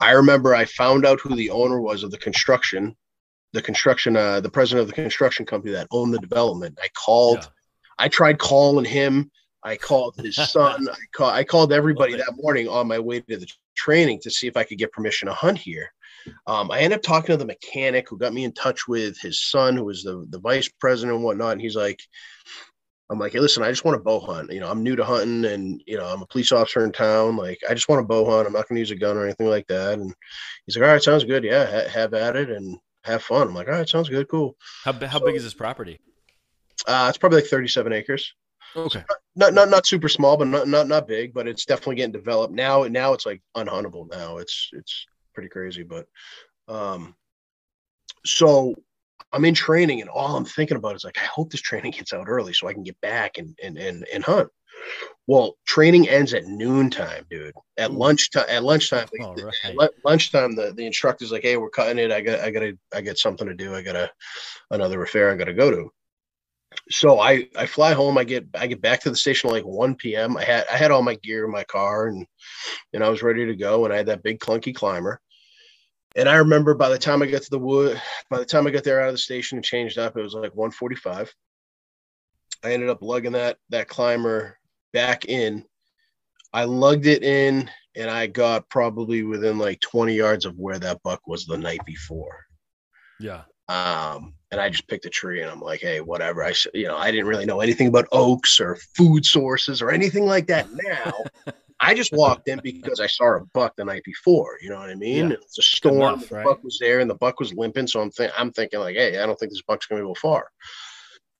I 0.00 0.12
remember 0.12 0.54
I 0.54 0.64
found 0.64 1.06
out 1.06 1.20
who 1.20 1.34
the 1.34 1.50
owner 1.50 1.80
was 1.80 2.02
of 2.02 2.10
the 2.10 2.18
construction, 2.18 2.96
the 3.52 3.62
construction, 3.62 4.16
uh, 4.16 4.40
the 4.40 4.50
president 4.50 4.82
of 4.82 4.88
the 4.88 5.02
construction 5.02 5.44
company 5.46 5.72
that 5.72 5.88
owned 5.90 6.14
the 6.14 6.18
development. 6.18 6.78
I 6.82 6.88
called, 6.88 7.38
yeah. 7.38 7.48
I 7.98 8.08
tried 8.08 8.38
calling 8.38 8.84
him. 8.84 9.30
I 9.62 9.76
called 9.76 10.16
his 10.16 10.36
son. 10.50 10.88
I, 10.88 10.96
call, 11.14 11.30
I 11.30 11.44
called 11.44 11.72
everybody 11.72 12.16
that 12.16 12.36
morning 12.36 12.68
on 12.68 12.88
my 12.88 12.98
way 12.98 13.20
to 13.20 13.36
the 13.36 13.46
training 13.76 14.20
to 14.22 14.30
see 14.30 14.46
if 14.46 14.56
I 14.56 14.64
could 14.64 14.78
get 14.78 14.92
permission 14.92 15.28
to 15.28 15.34
hunt 15.34 15.58
here. 15.58 15.92
Um, 16.46 16.70
I 16.70 16.80
ended 16.80 16.98
up 16.98 17.02
talking 17.02 17.32
to 17.32 17.36
the 17.36 17.44
mechanic 17.44 18.08
who 18.08 18.18
got 18.18 18.32
me 18.32 18.44
in 18.44 18.52
touch 18.52 18.86
with 18.86 19.18
his 19.18 19.42
son, 19.42 19.76
who 19.76 19.84
was 19.84 20.02
the, 20.02 20.24
the 20.30 20.38
vice 20.38 20.68
president 20.80 21.16
and 21.16 21.24
whatnot. 21.24 21.52
And 21.52 21.60
he's 21.60 21.76
like, 21.76 22.00
I'm 23.10 23.18
like, 23.18 23.32
hey, 23.32 23.40
listen, 23.40 23.62
I 23.62 23.70
just 23.70 23.84
want 23.84 23.96
to 23.96 24.02
bow 24.02 24.20
hunt. 24.20 24.52
You 24.52 24.60
know, 24.60 24.70
I'm 24.70 24.82
new 24.82 24.96
to 24.96 25.04
hunting 25.04 25.44
and, 25.44 25.82
you 25.86 25.98
know, 25.98 26.06
I'm 26.06 26.22
a 26.22 26.26
police 26.26 26.52
officer 26.52 26.84
in 26.84 26.92
town. 26.92 27.36
Like, 27.36 27.58
I 27.68 27.74
just 27.74 27.88
want 27.88 28.00
to 28.00 28.06
bow 28.06 28.24
hunt. 28.24 28.46
I'm 28.46 28.52
not 28.54 28.68
going 28.68 28.76
to 28.76 28.80
use 28.80 28.90
a 28.90 28.96
gun 28.96 29.16
or 29.16 29.24
anything 29.24 29.48
like 29.48 29.66
that. 29.66 29.98
And 29.98 30.14
he's 30.64 30.76
like, 30.76 30.86
all 30.86 30.92
right, 30.92 31.02
sounds 31.02 31.24
good. 31.24 31.44
Yeah, 31.44 31.66
ha- 31.66 31.88
have 31.88 32.14
at 32.14 32.36
it 32.36 32.50
and 32.50 32.78
have 33.04 33.22
fun. 33.22 33.48
I'm 33.48 33.54
like, 33.54 33.68
all 33.68 33.74
right, 33.74 33.88
sounds 33.88 34.08
good. 34.08 34.28
Cool. 34.28 34.56
How, 34.84 34.92
how 34.92 35.18
so, 35.18 35.24
big 35.24 35.36
is 35.36 35.44
this 35.44 35.54
property? 35.54 36.00
Uh, 36.86 37.06
it's 37.08 37.18
probably 37.18 37.40
like 37.40 37.50
37 37.50 37.92
acres. 37.92 38.34
Okay. 38.74 39.04
Not, 39.36 39.52
not 39.52 39.68
not 39.68 39.86
super 39.86 40.08
small, 40.08 40.36
but 40.36 40.46
not 40.46 40.66
not 40.66 40.88
not 40.88 41.06
big. 41.06 41.34
But 41.34 41.46
it's 41.46 41.66
definitely 41.66 41.96
getting 41.96 42.12
developed 42.12 42.54
now. 42.54 42.84
Now 42.84 43.12
it's 43.12 43.26
like 43.26 43.42
unhuntable. 43.54 44.10
Now 44.10 44.38
it's 44.38 44.70
it's 44.72 45.06
pretty 45.34 45.50
crazy. 45.50 45.82
But 45.82 46.06
um, 46.68 47.14
so 48.24 48.74
I'm 49.32 49.44
in 49.44 49.54
training, 49.54 50.00
and 50.00 50.10
all 50.10 50.36
I'm 50.36 50.44
thinking 50.44 50.76
about 50.76 50.96
is 50.96 51.04
like, 51.04 51.18
I 51.18 51.26
hope 51.26 51.50
this 51.50 51.60
training 51.60 51.92
gets 51.92 52.12
out 52.12 52.28
early 52.28 52.52
so 52.52 52.66
I 52.66 52.72
can 52.72 52.82
get 52.82 53.00
back 53.00 53.38
and 53.38 53.58
and 53.62 53.76
and, 53.76 54.06
and 54.12 54.24
hunt. 54.24 54.48
Well, 55.26 55.56
training 55.66 56.08
ends 56.08 56.34
at 56.34 56.46
noontime, 56.46 57.24
dude. 57.30 57.54
At 57.76 57.92
lunchtime, 57.92 58.46
at 58.48 58.64
lunchtime, 58.64 59.06
oh, 59.20 59.34
right. 59.34 59.54
at 59.80 59.92
lunchtime, 60.04 60.56
the, 60.56 60.72
the 60.72 60.84
instructor's 60.84 61.30
like, 61.30 61.42
"Hey, 61.42 61.56
we're 61.56 61.70
cutting 61.70 61.98
it. 61.98 62.10
I 62.10 62.20
got, 62.20 62.40
I 62.40 62.50
got 62.50 62.60
to, 62.60 62.76
I 62.92 63.00
got 63.00 63.18
something 63.18 63.46
to 63.46 63.54
do. 63.54 63.74
I 63.74 63.82
got 63.82 63.96
a 63.96 64.10
another 64.70 65.02
affair 65.02 65.30
I 65.30 65.36
got 65.36 65.44
to 65.44 65.54
go 65.54 65.70
to." 65.70 65.90
So 66.90 67.20
I, 67.20 67.48
I 67.56 67.66
fly 67.66 67.92
home. 67.92 68.18
I 68.18 68.24
get, 68.24 68.46
I 68.54 68.66
get 68.66 68.80
back 68.80 69.00
to 69.02 69.10
the 69.10 69.16
station 69.16 69.50
like 69.50 69.64
1 69.64 69.94
p.m. 69.94 70.36
I 70.36 70.44
had, 70.44 70.64
I 70.72 70.76
had 70.76 70.90
all 70.90 71.02
my 71.02 71.14
gear 71.16 71.44
in 71.44 71.50
my 71.50 71.64
car, 71.64 72.08
and 72.08 72.26
and 72.92 73.04
I 73.04 73.08
was 73.08 73.22
ready 73.22 73.46
to 73.46 73.56
go. 73.56 73.84
And 73.84 73.94
I 73.94 73.98
had 73.98 74.06
that 74.06 74.22
big 74.22 74.40
clunky 74.40 74.74
climber. 74.74 75.20
And 76.14 76.28
I 76.28 76.34
remember 76.36 76.74
by 76.74 76.88
the 76.88 76.98
time 76.98 77.22
I 77.22 77.26
got 77.26 77.42
to 77.42 77.50
the 77.50 77.58
wood, 77.58 78.00
by 78.28 78.38
the 78.38 78.44
time 78.44 78.66
I 78.66 78.70
got 78.70 78.84
there 78.84 79.00
out 79.00 79.08
of 79.08 79.14
the 79.14 79.18
station 79.18 79.56
and 79.56 79.64
changed 79.64 79.98
up, 79.98 80.16
it 80.16 80.22
was 80.22 80.34
like 80.34 80.54
145. 80.54 81.32
I 82.64 82.72
ended 82.72 82.90
up 82.90 83.02
lugging 83.02 83.32
that 83.32 83.56
that 83.70 83.88
climber 83.88 84.58
back 84.92 85.26
in. 85.26 85.64
I 86.52 86.64
lugged 86.64 87.06
it 87.06 87.22
in 87.22 87.70
and 87.96 88.10
I 88.10 88.26
got 88.26 88.68
probably 88.68 89.22
within 89.22 89.58
like 89.58 89.80
20 89.80 90.14
yards 90.14 90.44
of 90.44 90.58
where 90.58 90.78
that 90.78 91.02
buck 91.02 91.26
was 91.26 91.46
the 91.46 91.58
night 91.58 91.84
before. 91.86 92.44
Yeah. 93.20 93.42
Um, 93.68 94.34
and 94.50 94.60
I 94.60 94.68
just 94.68 94.86
picked 94.88 95.06
a 95.06 95.10
tree 95.10 95.40
and 95.40 95.50
I'm 95.50 95.60
like, 95.60 95.80
hey, 95.80 96.00
whatever. 96.00 96.44
I 96.44 96.52
you 96.74 96.86
know, 96.88 96.96
I 96.96 97.10
didn't 97.10 97.26
really 97.26 97.46
know 97.46 97.60
anything 97.60 97.86
about 97.86 98.08
oaks 98.12 98.60
or 98.60 98.76
food 98.96 99.24
sources 99.24 99.80
or 99.80 99.90
anything 99.90 100.26
like 100.26 100.46
that 100.48 100.68
now. 100.72 101.12
I 101.82 101.94
just 101.94 102.12
walked 102.12 102.46
in 102.48 102.60
because 102.62 103.00
I 103.00 103.08
saw 103.08 103.36
a 103.36 103.40
buck 103.54 103.74
the 103.76 103.84
night 103.84 104.04
before. 104.04 104.56
You 104.62 104.70
know 104.70 104.78
what 104.78 104.90
I 104.90 104.94
mean? 104.94 105.30
Yeah. 105.30 105.36
It's 105.42 105.58
a 105.58 105.62
storm. 105.62 105.96
Enough, 105.96 106.28
the 106.28 106.36
right? 106.36 106.44
buck 106.44 106.62
was 106.62 106.78
there, 106.80 107.00
and 107.00 107.10
the 107.10 107.16
buck 107.16 107.40
was 107.40 107.52
limping. 107.54 107.88
So 107.88 108.00
I'm 108.00 108.10
th- 108.10 108.30
I'm 108.38 108.52
thinking 108.52 108.78
like, 108.78 108.94
hey, 108.94 109.18
I 109.18 109.26
don't 109.26 109.36
think 109.36 109.50
this 109.50 109.62
buck's 109.62 109.86
going 109.86 110.00
to 110.00 110.06
go 110.06 110.14
far. 110.14 110.48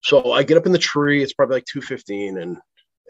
So 0.02 0.32
I 0.32 0.42
get 0.42 0.56
up 0.56 0.66
in 0.66 0.72
the 0.72 0.78
tree. 0.78 1.22
It's 1.22 1.32
probably 1.32 1.56
like 1.56 1.64
two 1.66 1.80
fifteen, 1.80 2.38
and 2.38 2.58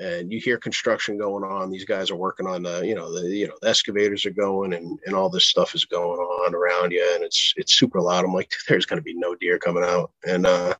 and 0.01 0.33
you 0.33 0.41
hear 0.41 0.59
construction 0.59 1.19
going 1.19 1.45
on. 1.45 1.71
These 1.71 1.85
guys 1.85 2.11
are 2.11 2.17
working 2.17 2.47
on 2.47 2.63
the, 2.63 2.81
you 2.87 2.95
know, 2.95 3.13
the 3.13 3.29
you 3.29 3.47
know 3.47 3.57
the 3.61 3.69
excavators 3.69 4.25
are 4.27 4.31
going, 4.31 4.75
and 4.75 4.99
and 5.07 5.15
all 5.15 5.29
this 5.29 5.47
stuff 5.47 5.75
is 5.75 5.85
going 5.85 6.19
on 6.19 6.55
around 6.55 6.93
you, 6.93 7.13
and 7.15 7.25
it's 7.25 7.55
it's 7.57 7.75
super 7.75 8.01
loud. 8.01 8.25
I'm 8.25 8.33
like, 8.33 8.53
there's 8.69 8.87
going 8.87 8.99
to 8.99 9.05
be 9.05 9.15
no 9.15 9.35
deer 9.35 9.59
coming 9.59 9.85
out, 9.85 10.11
and 10.27 10.47
uh, 10.47 10.75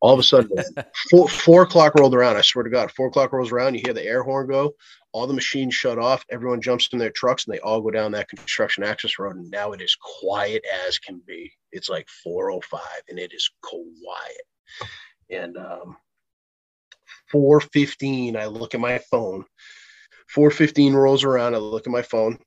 all 0.00 0.12
of 0.12 0.18
a 0.18 0.22
sudden, 0.22 0.50
four, 1.10 1.28
four 1.28 1.62
o'clock 1.62 1.94
rolled 1.94 2.14
around. 2.14 2.36
I 2.36 2.42
swear 2.42 2.64
to 2.64 2.70
God, 2.70 2.90
four 2.92 3.08
o'clock 3.08 3.32
rolls 3.32 3.52
around. 3.52 3.74
You 3.74 3.82
hear 3.84 3.94
the 3.94 4.04
air 4.04 4.22
horn 4.22 4.48
go 4.48 4.74
all 5.12 5.26
the 5.26 5.34
machines 5.34 5.74
shut 5.74 5.98
off, 5.98 6.24
everyone 6.30 6.60
jumps 6.60 6.88
in 6.92 6.98
their 6.98 7.10
trucks, 7.10 7.44
and 7.44 7.54
they 7.54 7.60
all 7.60 7.80
go 7.80 7.90
down 7.90 8.12
that 8.12 8.28
construction 8.28 8.82
access 8.82 9.18
road. 9.18 9.36
And 9.36 9.50
now 9.50 9.72
it 9.72 9.82
is 9.82 9.94
quiet 9.94 10.64
as 10.86 10.98
can 10.98 11.20
be. 11.26 11.52
It's 11.70 11.90
like 11.90 12.08
405, 12.24 12.80
and 13.08 13.18
it 13.18 13.32
is 13.34 13.50
quiet. 13.62 14.90
And 15.30 15.56
um, 15.58 15.96
415, 17.32 18.36
I 18.36 18.46
look 18.46 18.74
at 18.74 18.80
my 18.80 18.98
phone. 19.10 19.44
415 20.28 20.94
rolls 20.94 21.24
around, 21.24 21.54
I 21.54 21.58
look 21.58 21.86
at 21.86 21.92
my 21.92 22.02
phone, 22.02 22.38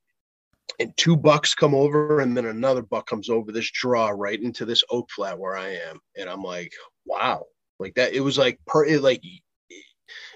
and 0.80 0.96
two 0.98 1.18
bucks 1.18 1.54
come 1.54 1.76
over, 1.76 2.22
and 2.22 2.36
then 2.36 2.46
another 2.46 2.82
buck 2.82 3.08
comes 3.08 3.30
over 3.30 3.52
this 3.52 3.70
draw 3.72 4.10
right 4.10 4.42
into 4.42 4.66
this 4.66 4.84
oak 4.90 5.10
flat 5.12 5.38
where 5.38 5.58
I 5.58 5.70
am. 5.90 6.00
And 6.18 6.30
I'm 6.30 6.42
like, 6.42 6.72
wow. 7.06 7.46
Like 7.80 7.96
that, 7.96 8.14
it 8.14 8.22
was 8.22 8.38
like 8.38 8.60
per 8.66 8.88
like 9.00 9.22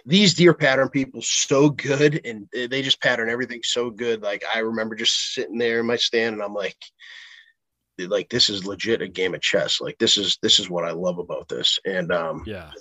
these 0.06 0.34
deer 0.34 0.54
pattern 0.54 0.90
people 0.90 1.22
so 1.22 1.70
good 1.70 2.22
and 2.26 2.48
they 2.52 2.82
just 2.82 3.02
pattern 3.02 3.30
everything 3.30 3.62
so 3.64 3.90
good. 3.90 4.22
Like 4.22 4.44
I 4.54 4.60
remember 4.60 4.96
just 4.96 5.34
sitting 5.34 5.58
there 5.58 5.80
in 5.80 5.86
my 5.86 5.96
stand 5.96 6.34
and 6.34 6.44
I'm 6.44 6.54
like, 6.54 6.78
like 8.08 8.30
this 8.30 8.50
is 8.50 8.66
legit 8.66 9.02
a 9.02 9.08
game 9.08 9.34
of 9.34 9.42
chess. 9.42 9.82
Like 9.82 9.98
this 9.98 10.18
is 10.18 10.38
this 10.42 10.60
is 10.60 10.70
what 10.70 10.86
I 10.86 10.92
love 10.92 11.20
about 11.20 11.48
this. 11.48 11.80
And 11.86 12.12
um 12.12 12.44
yeah, 12.46 12.72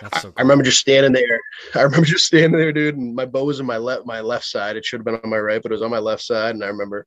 so 0.00 0.08
cool. 0.10 0.32
I, 0.36 0.40
I, 0.40 0.42
remember 0.42 0.64
just 0.64 0.80
standing 0.80 1.12
there. 1.12 1.40
I 1.74 1.82
remember 1.82 2.06
just 2.06 2.26
standing 2.26 2.58
there, 2.58 2.72
dude, 2.72 2.96
and 2.96 3.14
my 3.14 3.26
bow 3.26 3.44
was 3.44 3.60
in 3.60 3.66
my 3.66 3.76
left 3.76 4.06
my 4.06 4.20
left 4.20 4.44
side. 4.44 4.76
It 4.76 4.84
should 4.84 5.00
have 5.00 5.04
been 5.04 5.20
on 5.22 5.30
my 5.30 5.38
right, 5.38 5.62
but 5.62 5.72
it 5.72 5.74
was 5.74 5.82
on 5.82 5.90
my 5.90 5.98
left 5.98 6.22
side. 6.22 6.54
And 6.54 6.64
I 6.64 6.68
remember 6.68 7.06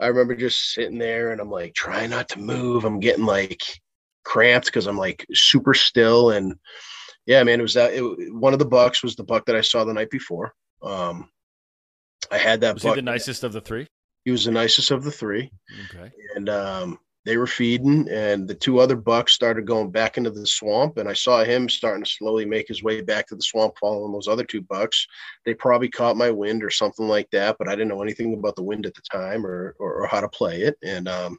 I 0.00 0.06
remember 0.06 0.34
just 0.34 0.72
sitting 0.72 0.98
there 0.98 1.32
and 1.32 1.40
I'm 1.40 1.50
like 1.50 1.74
trying 1.74 2.10
not 2.10 2.28
to 2.30 2.38
move. 2.38 2.84
I'm 2.84 3.00
getting 3.00 3.26
like 3.26 3.62
cramped 4.24 4.66
because 4.66 4.86
I'm 4.86 4.98
like 4.98 5.26
super 5.32 5.74
still 5.74 6.30
and 6.30 6.54
yeah, 7.26 7.42
man, 7.42 7.60
it 7.60 7.62
was 7.62 7.74
that. 7.74 7.92
It, 7.92 8.02
one 8.32 8.54
of 8.54 8.58
the 8.58 8.64
bucks 8.64 9.02
was 9.02 9.14
the 9.14 9.22
buck 9.22 9.44
that 9.46 9.56
I 9.56 9.60
saw 9.60 9.84
the 9.84 9.92
night 9.92 10.08
before. 10.08 10.54
Um, 10.82 11.28
I 12.30 12.38
had 12.38 12.62
that. 12.62 12.72
Was 12.72 12.84
buck. 12.84 12.94
he 12.94 13.02
the 13.02 13.02
nicest 13.02 13.44
of 13.44 13.52
the 13.52 13.60
three? 13.60 13.86
He 14.24 14.30
was 14.30 14.44
the 14.44 14.50
nicest 14.50 14.90
of 14.90 15.04
the 15.04 15.10
three. 15.10 15.50
Okay. 15.90 16.10
And 16.34 16.48
um, 16.48 16.98
they 17.24 17.36
were 17.36 17.46
feeding, 17.46 18.08
and 18.08 18.48
the 18.48 18.54
two 18.54 18.78
other 18.78 18.96
bucks 18.96 19.32
started 19.32 19.66
going 19.66 19.90
back 19.90 20.16
into 20.16 20.30
the 20.30 20.46
swamp, 20.46 20.96
and 20.96 21.08
I 21.08 21.12
saw 21.12 21.44
him 21.44 21.68
starting 21.68 22.04
to 22.04 22.10
slowly 22.10 22.44
make 22.44 22.68
his 22.68 22.82
way 22.82 23.00
back 23.00 23.26
to 23.28 23.36
the 23.36 23.42
swamp, 23.42 23.74
following 23.78 24.12
those 24.12 24.28
other 24.28 24.44
two 24.44 24.62
bucks. 24.62 25.06
They 25.44 25.54
probably 25.54 25.88
caught 25.88 26.16
my 26.16 26.30
wind 26.30 26.64
or 26.64 26.70
something 26.70 27.06
like 27.06 27.28
that, 27.32 27.56
but 27.58 27.68
I 27.68 27.72
didn't 27.72 27.88
know 27.88 28.02
anything 28.02 28.34
about 28.34 28.56
the 28.56 28.62
wind 28.62 28.86
at 28.86 28.94
the 28.94 29.02
time 29.12 29.44
or 29.44 29.74
or, 29.78 30.02
or 30.02 30.06
how 30.06 30.20
to 30.20 30.28
play 30.28 30.62
it, 30.62 30.76
and 30.82 31.08
um, 31.08 31.38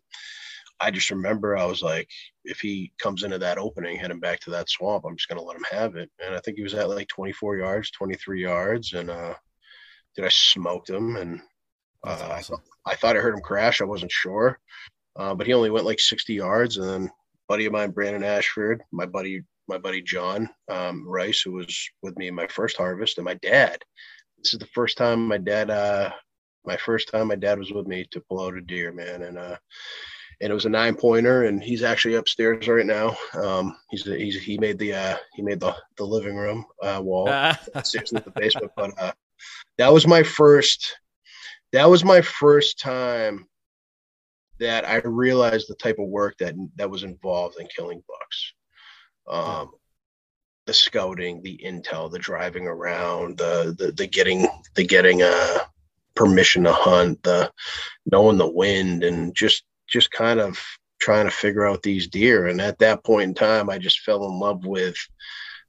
I 0.79 0.91
just 0.91 1.09
remember 1.09 1.57
I 1.57 1.65
was 1.65 1.81
like, 1.81 2.09
if 2.45 2.59
he 2.59 2.91
comes 2.99 3.23
into 3.23 3.37
that 3.39 3.57
opening 3.57 3.97
head 3.97 4.11
him 4.11 4.19
back 4.19 4.39
to 4.41 4.51
that 4.51 4.69
swamp, 4.69 5.05
I'm 5.05 5.17
just 5.17 5.27
going 5.27 5.39
to 5.39 5.43
let 5.43 5.57
him 5.57 5.65
have 5.71 5.95
it. 5.95 6.09
And 6.23 6.33
I 6.33 6.39
think 6.39 6.57
he 6.57 6.63
was 6.63 6.73
at 6.73 6.89
like 6.89 7.07
24 7.09 7.57
yards, 7.57 7.91
23 7.91 8.41
yards, 8.41 8.93
and 8.93 9.09
uh, 9.09 9.33
did 10.15 10.25
I 10.25 10.29
smoked 10.29 10.89
him 10.89 11.17
and 11.17 11.41
uh, 12.05 12.29
awesome. 12.31 12.61
I, 12.85 12.91
I, 12.91 12.95
thought 12.95 13.17
I 13.17 13.19
heard 13.19 13.35
him 13.35 13.41
crash. 13.41 13.81
I 13.81 13.85
wasn't 13.85 14.11
sure, 14.11 14.59
uh, 15.15 15.35
but 15.35 15.47
he 15.47 15.53
only 15.53 15.69
went 15.69 15.85
like 15.85 15.99
60 15.99 16.33
yards. 16.33 16.77
And 16.77 16.87
then 16.87 17.11
buddy 17.47 17.65
of 17.65 17.73
mine, 17.73 17.91
Brandon 17.91 18.23
Ashford, 18.23 18.81
my 18.91 19.05
buddy, 19.05 19.43
my 19.67 19.77
buddy 19.77 20.01
John 20.01 20.49
um, 20.69 21.07
Rice, 21.07 21.41
who 21.41 21.53
was 21.53 21.89
with 22.01 22.17
me 22.17 22.27
in 22.27 22.35
my 22.35 22.47
first 22.47 22.77
harvest, 22.77 23.17
and 23.17 23.25
my 23.25 23.35
dad. 23.35 23.79
This 24.37 24.53
is 24.53 24.59
the 24.59 24.67
first 24.67 24.97
time 24.97 25.27
my 25.27 25.37
dad, 25.37 25.69
uh, 25.69 26.11
my 26.65 26.77
first 26.77 27.09
time 27.09 27.27
my 27.27 27.35
dad 27.35 27.59
was 27.59 27.71
with 27.71 27.87
me 27.87 28.05
to 28.11 28.21
pull 28.21 28.45
out 28.45 28.55
a 28.55 28.61
deer, 28.61 28.93
man, 28.93 29.23
and 29.23 29.37
uh, 29.37 29.57
and 30.41 30.51
it 30.51 30.53
was 30.53 30.65
a 30.65 30.69
nine 30.69 30.95
pointer, 30.95 31.43
and 31.43 31.61
he's 31.61 31.83
actually 31.83 32.15
upstairs 32.15 32.67
right 32.67 32.85
now. 32.85 33.17
Um, 33.33 33.75
he's, 33.89 34.05
he's 34.05 34.41
he 34.41 34.57
made 34.57 34.79
the 34.79 34.93
uh, 34.93 35.17
he 35.33 35.41
made 35.41 35.59
the 35.59 35.75
the 35.97 36.05
living 36.05 36.35
room 36.35 36.65
uh, 36.81 37.01
wall 37.03 37.27
upstairs 37.75 38.13
in 38.13 38.21
the 38.23 38.31
basement, 38.31 38.71
but 38.75 38.91
uh, 38.97 39.11
that 39.77 39.91
was 39.91 40.07
my 40.07 40.23
first 40.23 40.97
that 41.71 41.89
was 41.89 42.03
my 42.03 42.21
first 42.21 42.79
time 42.79 43.47
that 44.59 44.87
I 44.87 44.97
realized 44.97 45.69
the 45.69 45.75
type 45.75 45.99
of 45.99 46.07
work 46.07 46.37
that 46.39 46.55
that 46.75 46.89
was 46.89 47.03
involved 47.03 47.59
in 47.59 47.67
killing 47.67 48.03
bucks. 48.07 48.53
Um, 49.27 49.71
the 50.65 50.73
scouting, 50.73 51.41
the 51.41 51.59
intel, 51.65 52.11
the 52.11 52.19
driving 52.19 52.67
around, 52.67 53.37
the 53.37 53.75
the, 53.77 53.91
the 53.91 54.07
getting 54.07 54.47
the 54.75 54.85
getting 54.85 55.21
uh 55.23 55.59
permission 56.15 56.63
to 56.65 56.73
hunt, 56.73 57.21
the 57.23 57.51
knowing 58.11 58.37
the 58.37 58.49
wind, 58.49 59.03
and 59.03 59.35
just 59.35 59.63
just 59.87 60.11
kind 60.11 60.39
of 60.39 60.59
trying 60.99 61.25
to 61.25 61.31
figure 61.31 61.65
out 61.65 61.81
these 61.81 62.07
deer. 62.07 62.47
And 62.47 62.59
at 62.59 62.77
that 62.79 63.03
point 63.03 63.29
in 63.29 63.33
time, 63.33 63.69
I 63.69 63.77
just 63.77 64.01
fell 64.01 64.25
in 64.25 64.37
love 64.37 64.65
with 64.65 64.97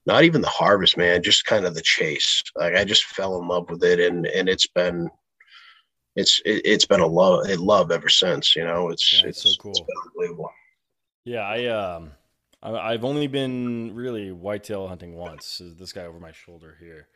not 0.06 0.24
even 0.24 0.40
the 0.40 0.48
harvest, 0.48 0.96
man, 0.96 1.22
just 1.22 1.44
kind 1.44 1.64
of 1.64 1.74
the 1.74 1.82
chase. 1.82 2.42
Like 2.56 2.74
I 2.74 2.84
just 2.84 3.04
fell 3.04 3.40
in 3.40 3.46
love 3.46 3.70
with 3.70 3.84
it, 3.84 4.00
and 4.00 4.26
and 4.26 4.48
it's 4.48 4.66
been 4.66 5.08
it's 6.16 6.40
it, 6.44 6.66
has 6.66 6.84
been 6.84 7.00
a 7.00 7.06
love 7.06 7.48
a 7.48 7.56
love 7.56 7.90
ever 7.90 8.08
since. 8.08 8.56
You 8.56 8.64
know, 8.64 8.90
it's 8.90 9.12
yeah, 9.12 9.28
it's, 9.28 9.44
it's, 9.44 9.56
so 9.56 9.62
cool, 9.62 9.72
it's 9.72 9.82
unbelievable. 10.06 10.50
Yeah, 11.24 11.40
I 11.40 11.66
um, 11.66 12.12
I, 12.62 12.92
have 12.92 13.04
only 13.04 13.26
been 13.26 13.94
really 13.94 14.32
whitetail 14.32 14.88
hunting 14.88 15.14
once. 15.14 15.60
This 15.64 15.92
guy 15.92 16.02
over 16.02 16.20
my 16.20 16.32
shoulder 16.32 16.76
here. 16.80 17.08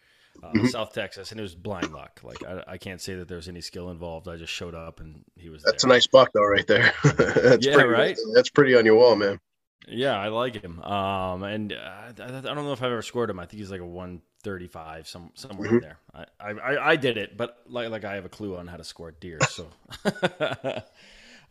Uh, 0.43 0.49
mm-hmm. 0.49 0.67
South 0.67 0.93
Texas, 0.93 1.31
and 1.31 1.39
it 1.39 1.43
was 1.45 1.55
blind 1.55 1.93
luck. 1.93 2.21
Like 2.25 2.45
I, 2.45 2.65
I, 2.67 2.77
can't 2.77 3.01
say 3.01 3.15
that 3.15 3.29
there 3.29 3.37
was 3.37 3.49
any 3.49 3.61
skill 3.61 3.91
involved. 3.91 4.27
I 4.27 4.37
just 4.37 4.53
showed 4.53 4.75
up 4.75 4.99
and 4.99 5.25
he 5.37 5.49
was. 5.49 5.63
That's 5.63 5.85
there. 5.85 5.93
a 5.93 5.95
nice 5.95 6.09
buck, 6.09 6.31
though, 6.35 6.45
right 6.45 6.67
there. 6.67 6.93
that's 7.05 7.65
yeah, 7.65 7.75
pretty, 7.75 7.89
right. 7.89 8.19
That's 8.35 8.51
pretty 8.51 8.75
on 8.75 8.85
your 8.85 8.97
wall, 8.97 9.15
man. 9.15 9.39
Yeah, 9.87 10.19
I 10.19 10.29
like 10.29 10.61
him. 10.61 10.81
Um, 10.83 11.45
and 11.45 11.73
uh, 11.73 11.77
I, 11.77 12.09
I, 12.09 12.41
don't 12.41 12.57
know 12.57 12.73
if 12.73 12.83
I've 12.83 12.91
ever 12.91 13.03
scored 13.03 13.31
him. 13.31 13.39
I 13.39 13.47
think 13.47 13.61
he's 13.61 13.71
like 13.71 13.81
a 13.81 13.87
one 13.87 14.23
thirty 14.45 14.69
five, 14.69 15.09
some 15.09 15.31
somewhere 15.35 15.69
mm-hmm. 15.69 15.77
in 15.77 15.83
there. 15.83 15.99
I, 16.15 16.51
I 16.51 16.91
I 16.91 16.97
did 16.97 17.17
it, 17.17 17.37
but 17.37 17.59
like 17.67 17.91
like 17.91 18.05
I 18.05 18.15
have 18.15 18.25
a 18.25 18.29
clue 18.29 18.57
on 18.57 18.67
how 18.67 18.77
to 18.77 18.85
score 18.85 19.11
deer. 19.11 19.39
So, 19.49 19.67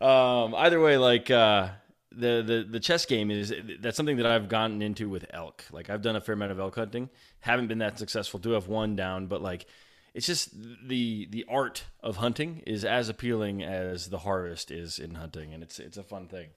um, 0.00 0.54
either 0.54 0.80
way, 0.80 0.96
like 0.96 1.30
uh, 1.30 1.68
the 2.12 2.42
the 2.46 2.66
the 2.70 2.80
chess 2.80 3.04
game 3.04 3.30
is 3.30 3.52
that's 3.80 3.96
something 3.96 4.16
that 4.16 4.26
I've 4.26 4.48
gotten 4.48 4.80
into 4.80 5.08
with 5.08 5.26
elk. 5.30 5.64
Like 5.72 5.90
I've 5.90 6.02
done 6.02 6.16
a 6.16 6.20
fair 6.20 6.34
amount 6.34 6.52
of 6.52 6.60
elk 6.60 6.76
hunting. 6.76 7.10
Haven't 7.40 7.66
been 7.66 7.78
that 7.78 7.98
successful. 7.98 8.40
Do 8.40 8.52
have 8.52 8.68
one 8.68 8.96
down, 8.96 9.26
but 9.26 9.42
like 9.42 9.66
it's 10.14 10.26
just 10.26 10.50
the 10.86 11.26
the 11.30 11.44
art 11.48 11.84
of 12.00 12.16
hunting 12.16 12.62
is 12.66 12.84
as 12.84 13.08
appealing 13.08 13.62
as 13.62 14.08
the 14.08 14.18
harvest 14.18 14.70
is 14.70 14.98
in 14.98 15.16
hunting, 15.16 15.52
and 15.52 15.62
it's 15.62 15.78
it's 15.78 15.96
a 15.96 16.04
fun 16.04 16.28
thing. 16.28 16.48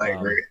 I 0.00 0.08
agree. 0.08 0.42
Um, 0.42 0.48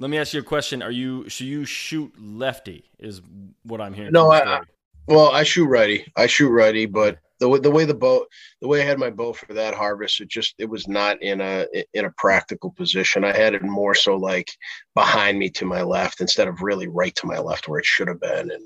let 0.00 0.08
me 0.08 0.18
ask 0.18 0.32
you 0.32 0.40
a 0.40 0.42
question. 0.42 0.82
Are 0.82 0.90
you 0.90 1.28
should 1.28 1.46
you 1.46 1.66
shoot 1.66 2.12
lefty? 2.18 2.90
Is 2.98 3.20
what 3.64 3.80
I'm 3.82 3.92
hearing. 3.92 4.12
No, 4.12 4.32
I, 4.32 4.60
well, 5.06 5.28
I 5.28 5.44
shoot 5.44 5.66
righty. 5.66 6.10
I 6.16 6.26
shoot 6.26 6.48
righty, 6.48 6.86
but 6.86 7.18
the 7.38 7.48
way 7.48 7.58
the 7.58 7.70
way 7.70 7.84
the 7.84 7.94
bow 7.94 8.24
the 8.62 8.68
way 8.68 8.80
I 8.80 8.84
had 8.84 8.98
my 8.98 9.10
bow 9.10 9.34
for 9.34 9.52
that 9.52 9.74
harvest, 9.74 10.22
it 10.22 10.28
just 10.28 10.54
it 10.58 10.70
was 10.70 10.88
not 10.88 11.22
in 11.22 11.42
a 11.42 11.66
in 11.92 12.06
a 12.06 12.10
practical 12.16 12.70
position. 12.70 13.24
I 13.24 13.36
had 13.36 13.54
it 13.54 13.62
more 13.62 13.94
so 13.94 14.16
like 14.16 14.50
behind 14.94 15.38
me 15.38 15.50
to 15.50 15.66
my 15.66 15.82
left 15.82 16.22
instead 16.22 16.48
of 16.48 16.62
really 16.62 16.88
right 16.88 17.14
to 17.16 17.26
my 17.26 17.38
left 17.38 17.68
where 17.68 17.78
it 17.78 17.86
should 17.86 18.08
have 18.08 18.20
been, 18.20 18.50
and 18.50 18.62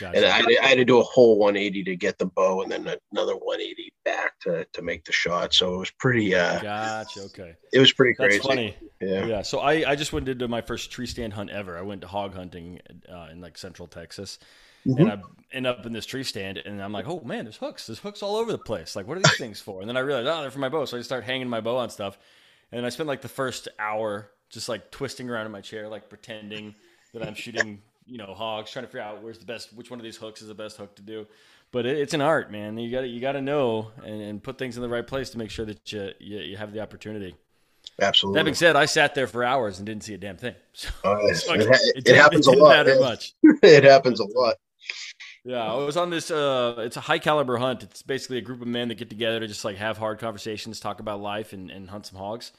Gotcha. 0.00 0.16
And 0.16 0.26
I, 0.26 0.62
I, 0.62 0.66
had 0.68 0.76
to 0.76 0.84
do 0.84 0.98
a 0.98 1.02
whole 1.02 1.38
180 1.38 1.84
to 1.84 1.96
get 1.96 2.18
the 2.18 2.26
bow, 2.26 2.62
and 2.62 2.70
then 2.70 2.88
another 3.12 3.34
180 3.34 3.92
back 4.04 4.38
to 4.40 4.64
to 4.72 4.82
make 4.82 5.04
the 5.04 5.12
shot. 5.12 5.54
So 5.54 5.74
it 5.74 5.78
was 5.78 5.90
pretty. 5.90 6.34
Uh, 6.34 6.60
gotcha. 6.60 7.20
Okay. 7.22 7.54
It 7.72 7.78
was 7.78 7.92
pretty 7.92 8.14
That's 8.18 8.38
crazy. 8.38 8.48
funny. 8.48 8.76
Yeah. 9.00 9.26
Yeah. 9.26 9.42
So 9.42 9.60
I 9.60 9.90
I 9.90 9.96
just 9.96 10.12
went 10.12 10.28
into 10.28 10.48
my 10.48 10.60
first 10.60 10.90
tree 10.90 11.06
stand 11.06 11.32
hunt 11.32 11.50
ever. 11.50 11.76
I 11.76 11.82
went 11.82 12.00
to 12.02 12.08
hog 12.08 12.34
hunting 12.34 12.80
uh, 13.12 13.28
in 13.30 13.40
like 13.40 13.58
Central 13.58 13.88
Texas. 13.88 14.38
Mm-hmm. 14.86 15.00
And 15.00 15.10
I 15.12 15.22
end 15.52 15.66
up 15.66 15.86
in 15.86 15.92
this 15.92 16.06
tree 16.06 16.24
stand, 16.24 16.58
and 16.58 16.82
I'm 16.82 16.92
like, 16.92 17.06
"Oh 17.06 17.20
man, 17.24 17.44
there's 17.44 17.56
hooks! 17.56 17.86
There's 17.86 18.00
hooks 18.00 18.20
all 18.20 18.34
over 18.34 18.50
the 18.50 18.58
place. 18.58 18.96
Like, 18.96 19.06
what 19.06 19.16
are 19.16 19.20
these 19.20 19.38
things 19.38 19.60
for?" 19.60 19.80
And 19.80 19.88
then 19.88 19.96
I 19.96 20.00
realized, 20.00 20.26
"Oh, 20.26 20.40
they're 20.40 20.50
for 20.50 20.58
my 20.58 20.68
bow." 20.68 20.84
So 20.86 20.96
I 20.96 21.00
just 21.00 21.08
start 21.08 21.22
hanging 21.22 21.48
my 21.48 21.60
bow 21.60 21.76
on 21.76 21.88
stuff, 21.88 22.18
and 22.72 22.84
I 22.84 22.88
spent 22.88 23.06
like 23.06 23.22
the 23.22 23.28
first 23.28 23.68
hour 23.78 24.30
just 24.50 24.68
like 24.68 24.90
twisting 24.90 25.30
around 25.30 25.46
in 25.46 25.52
my 25.52 25.60
chair, 25.60 25.88
like 25.88 26.08
pretending 26.08 26.74
that 27.14 27.26
I'm 27.26 27.34
shooting 27.34 27.80
you 28.06 28.18
know 28.18 28.34
hogs, 28.34 28.70
trying 28.70 28.84
to 28.84 28.88
figure 28.88 29.02
out 29.02 29.22
where's 29.22 29.38
the 29.38 29.44
best, 29.44 29.72
which 29.72 29.90
one 29.90 29.98
of 29.98 30.04
these 30.04 30.16
hooks 30.16 30.42
is 30.42 30.48
the 30.48 30.54
best 30.54 30.76
hook 30.76 30.94
to 30.96 31.02
do. 31.02 31.26
But 31.70 31.86
it, 31.86 31.98
it's 31.98 32.14
an 32.14 32.20
art, 32.20 32.52
man. 32.52 32.78
You 32.78 32.90
got 32.90 33.08
you 33.08 33.20
got 33.20 33.32
to 33.32 33.42
know 33.42 33.90
and, 34.04 34.20
and, 34.20 34.42
put 34.42 34.58
things 34.58 34.76
in 34.76 34.82
the 34.82 34.88
right 34.88 35.06
place 35.06 35.30
to 35.30 35.38
make 35.38 35.50
sure 35.50 35.64
that 35.64 35.90
you, 35.92 36.12
you, 36.20 36.38
you 36.38 36.56
have 36.56 36.72
the 36.72 36.80
opportunity. 36.80 37.34
Absolutely. 38.00 38.38
That 38.38 38.44
being 38.44 38.54
said, 38.54 38.76
I 38.76 38.86
sat 38.86 39.14
there 39.14 39.26
for 39.26 39.44
hours 39.44 39.78
and 39.78 39.86
didn't 39.86 40.04
see 40.04 40.14
a 40.14 40.18
damn 40.18 40.36
thing. 40.36 40.54
So, 40.74 40.88
uh, 41.04 41.34
so 41.34 41.52
it, 41.52 41.68
it, 41.96 42.08
it, 42.08 42.16
happens 42.16 42.46
a 42.46 42.52
lot. 42.52 42.86
much. 42.86 43.34
it 43.42 43.84
happens 43.84 44.20
a 44.20 44.24
lot. 44.24 44.56
Yeah, 45.44 45.62
I 45.62 45.74
was 45.84 45.98
on 45.98 46.08
this. 46.08 46.30
Uh, 46.30 46.76
it's 46.78 46.96
a 46.96 47.00
high 47.00 47.18
caliber 47.18 47.58
hunt. 47.58 47.82
It's 47.82 48.02
basically 48.02 48.38
a 48.38 48.40
group 48.40 48.62
of 48.62 48.68
men 48.68 48.88
that 48.88 48.94
get 48.94 49.10
together 49.10 49.40
to 49.40 49.46
just 49.46 49.64
like 49.64 49.76
have 49.76 49.98
hard 49.98 50.18
conversations, 50.18 50.80
talk 50.80 51.00
about 51.00 51.20
life, 51.20 51.52
and, 51.52 51.70
and 51.70 51.90
hunt 51.90 52.06
some 52.06 52.18
hogs. 52.18 52.52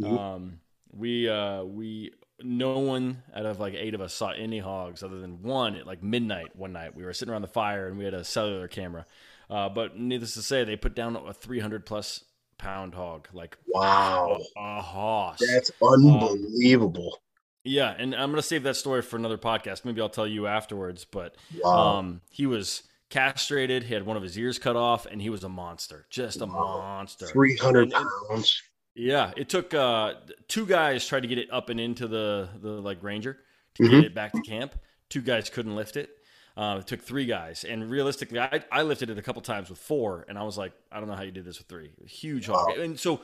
Mm-hmm. 0.00 0.16
Um, 0.16 0.60
we 0.92 1.28
uh, 1.28 1.64
we 1.64 2.12
no 2.42 2.78
one 2.78 3.22
out 3.34 3.46
of 3.46 3.58
like 3.60 3.74
eight 3.74 3.94
of 3.94 4.00
us 4.00 4.14
saw 4.14 4.30
any 4.30 4.58
hogs 4.58 5.02
other 5.02 5.20
than 5.20 5.42
one 5.42 5.74
at 5.76 5.86
like 5.86 6.02
midnight 6.02 6.54
one 6.54 6.72
night. 6.72 6.94
We 6.94 7.04
were 7.04 7.12
sitting 7.12 7.32
around 7.32 7.42
the 7.42 7.48
fire 7.48 7.88
and 7.88 7.98
we 7.98 8.04
had 8.04 8.14
a 8.14 8.24
cellular 8.24 8.68
camera. 8.68 9.06
Uh, 9.50 9.68
but 9.68 9.98
needless 9.98 10.34
to 10.34 10.42
say, 10.42 10.64
they 10.64 10.76
put 10.76 10.94
down 10.94 11.16
a 11.16 11.32
300 11.32 11.86
plus 11.86 12.24
pound 12.58 12.94
hog. 12.94 13.28
Like 13.32 13.56
wow, 13.66 14.38
a, 14.56 14.60
a 14.60 14.82
hoss. 14.82 15.40
That's 15.40 15.70
unbelievable. 15.82 17.14
Um, 17.14 17.20
yeah, 17.64 17.94
and 17.98 18.14
I'm 18.14 18.30
gonna 18.30 18.42
save 18.42 18.62
that 18.64 18.76
story 18.76 19.02
for 19.02 19.16
another 19.16 19.38
podcast. 19.38 19.84
Maybe 19.84 20.00
I'll 20.00 20.08
tell 20.08 20.26
you 20.26 20.46
afterwards. 20.46 21.04
But 21.04 21.36
wow. 21.62 21.98
um, 21.98 22.20
he 22.30 22.46
was 22.46 22.82
castrated. 23.10 23.84
He 23.84 23.94
had 23.94 24.04
one 24.04 24.16
of 24.16 24.22
his 24.22 24.38
ears 24.38 24.58
cut 24.58 24.76
off, 24.76 25.06
and 25.06 25.20
he 25.20 25.30
was 25.30 25.44
a 25.44 25.48
monster, 25.48 26.06
just 26.10 26.40
a 26.40 26.46
wow. 26.46 26.78
monster. 26.78 27.26
Three 27.26 27.56
hundred 27.56 27.90
pounds. 27.90 28.62
Yeah, 28.98 29.32
it 29.36 29.48
took 29.48 29.72
uh, 29.74 30.14
two 30.48 30.66
guys 30.66 31.06
tried 31.06 31.20
to 31.20 31.28
get 31.28 31.38
it 31.38 31.48
up 31.52 31.70
and 31.70 31.78
into 31.78 32.08
the 32.08 32.48
the 32.60 32.68
like 32.68 33.02
Ranger 33.02 33.38
to 33.74 33.82
mm-hmm. 33.82 33.92
get 33.92 34.04
it 34.04 34.14
back 34.14 34.32
to 34.32 34.42
camp. 34.42 34.74
Two 35.08 35.22
guys 35.22 35.48
couldn't 35.48 35.76
lift 35.76 35.96
it. 35.96 36.10
Uh, 36.56 36.78
it 36.80 36.86
took 36.88 37.00
three 37.00 37.24
guys, 37.24 37.64
and 37.64 37.88
realistically, 37.88 38.40
I, 38.40 38.62
I 38.72 38.82
lifted 38.82 39.10
it 39.10 39.16
a 39.16 39.22
couple 39.22 39.40
times 39.42 39.70
with 39.70 39.78
four, 39.78 40.26
and 40.28 40.36
I 40.36 40.42
was 40.42 40.58
like, 40.58 40.72
I 40.90 40.98
don't 40.98 41.08
know 41.08 41.14
how 41.14 41.22
you 41.22 41.30
did 41.30 41.44
this 41.44 41.58
with 41.58 41.68
three. 41.68 41.92
Huge 42.04 42.48
wow. 42.48 42.66
hog, 42.68 42.78
and 42.78 42.98
so 42.98 43.20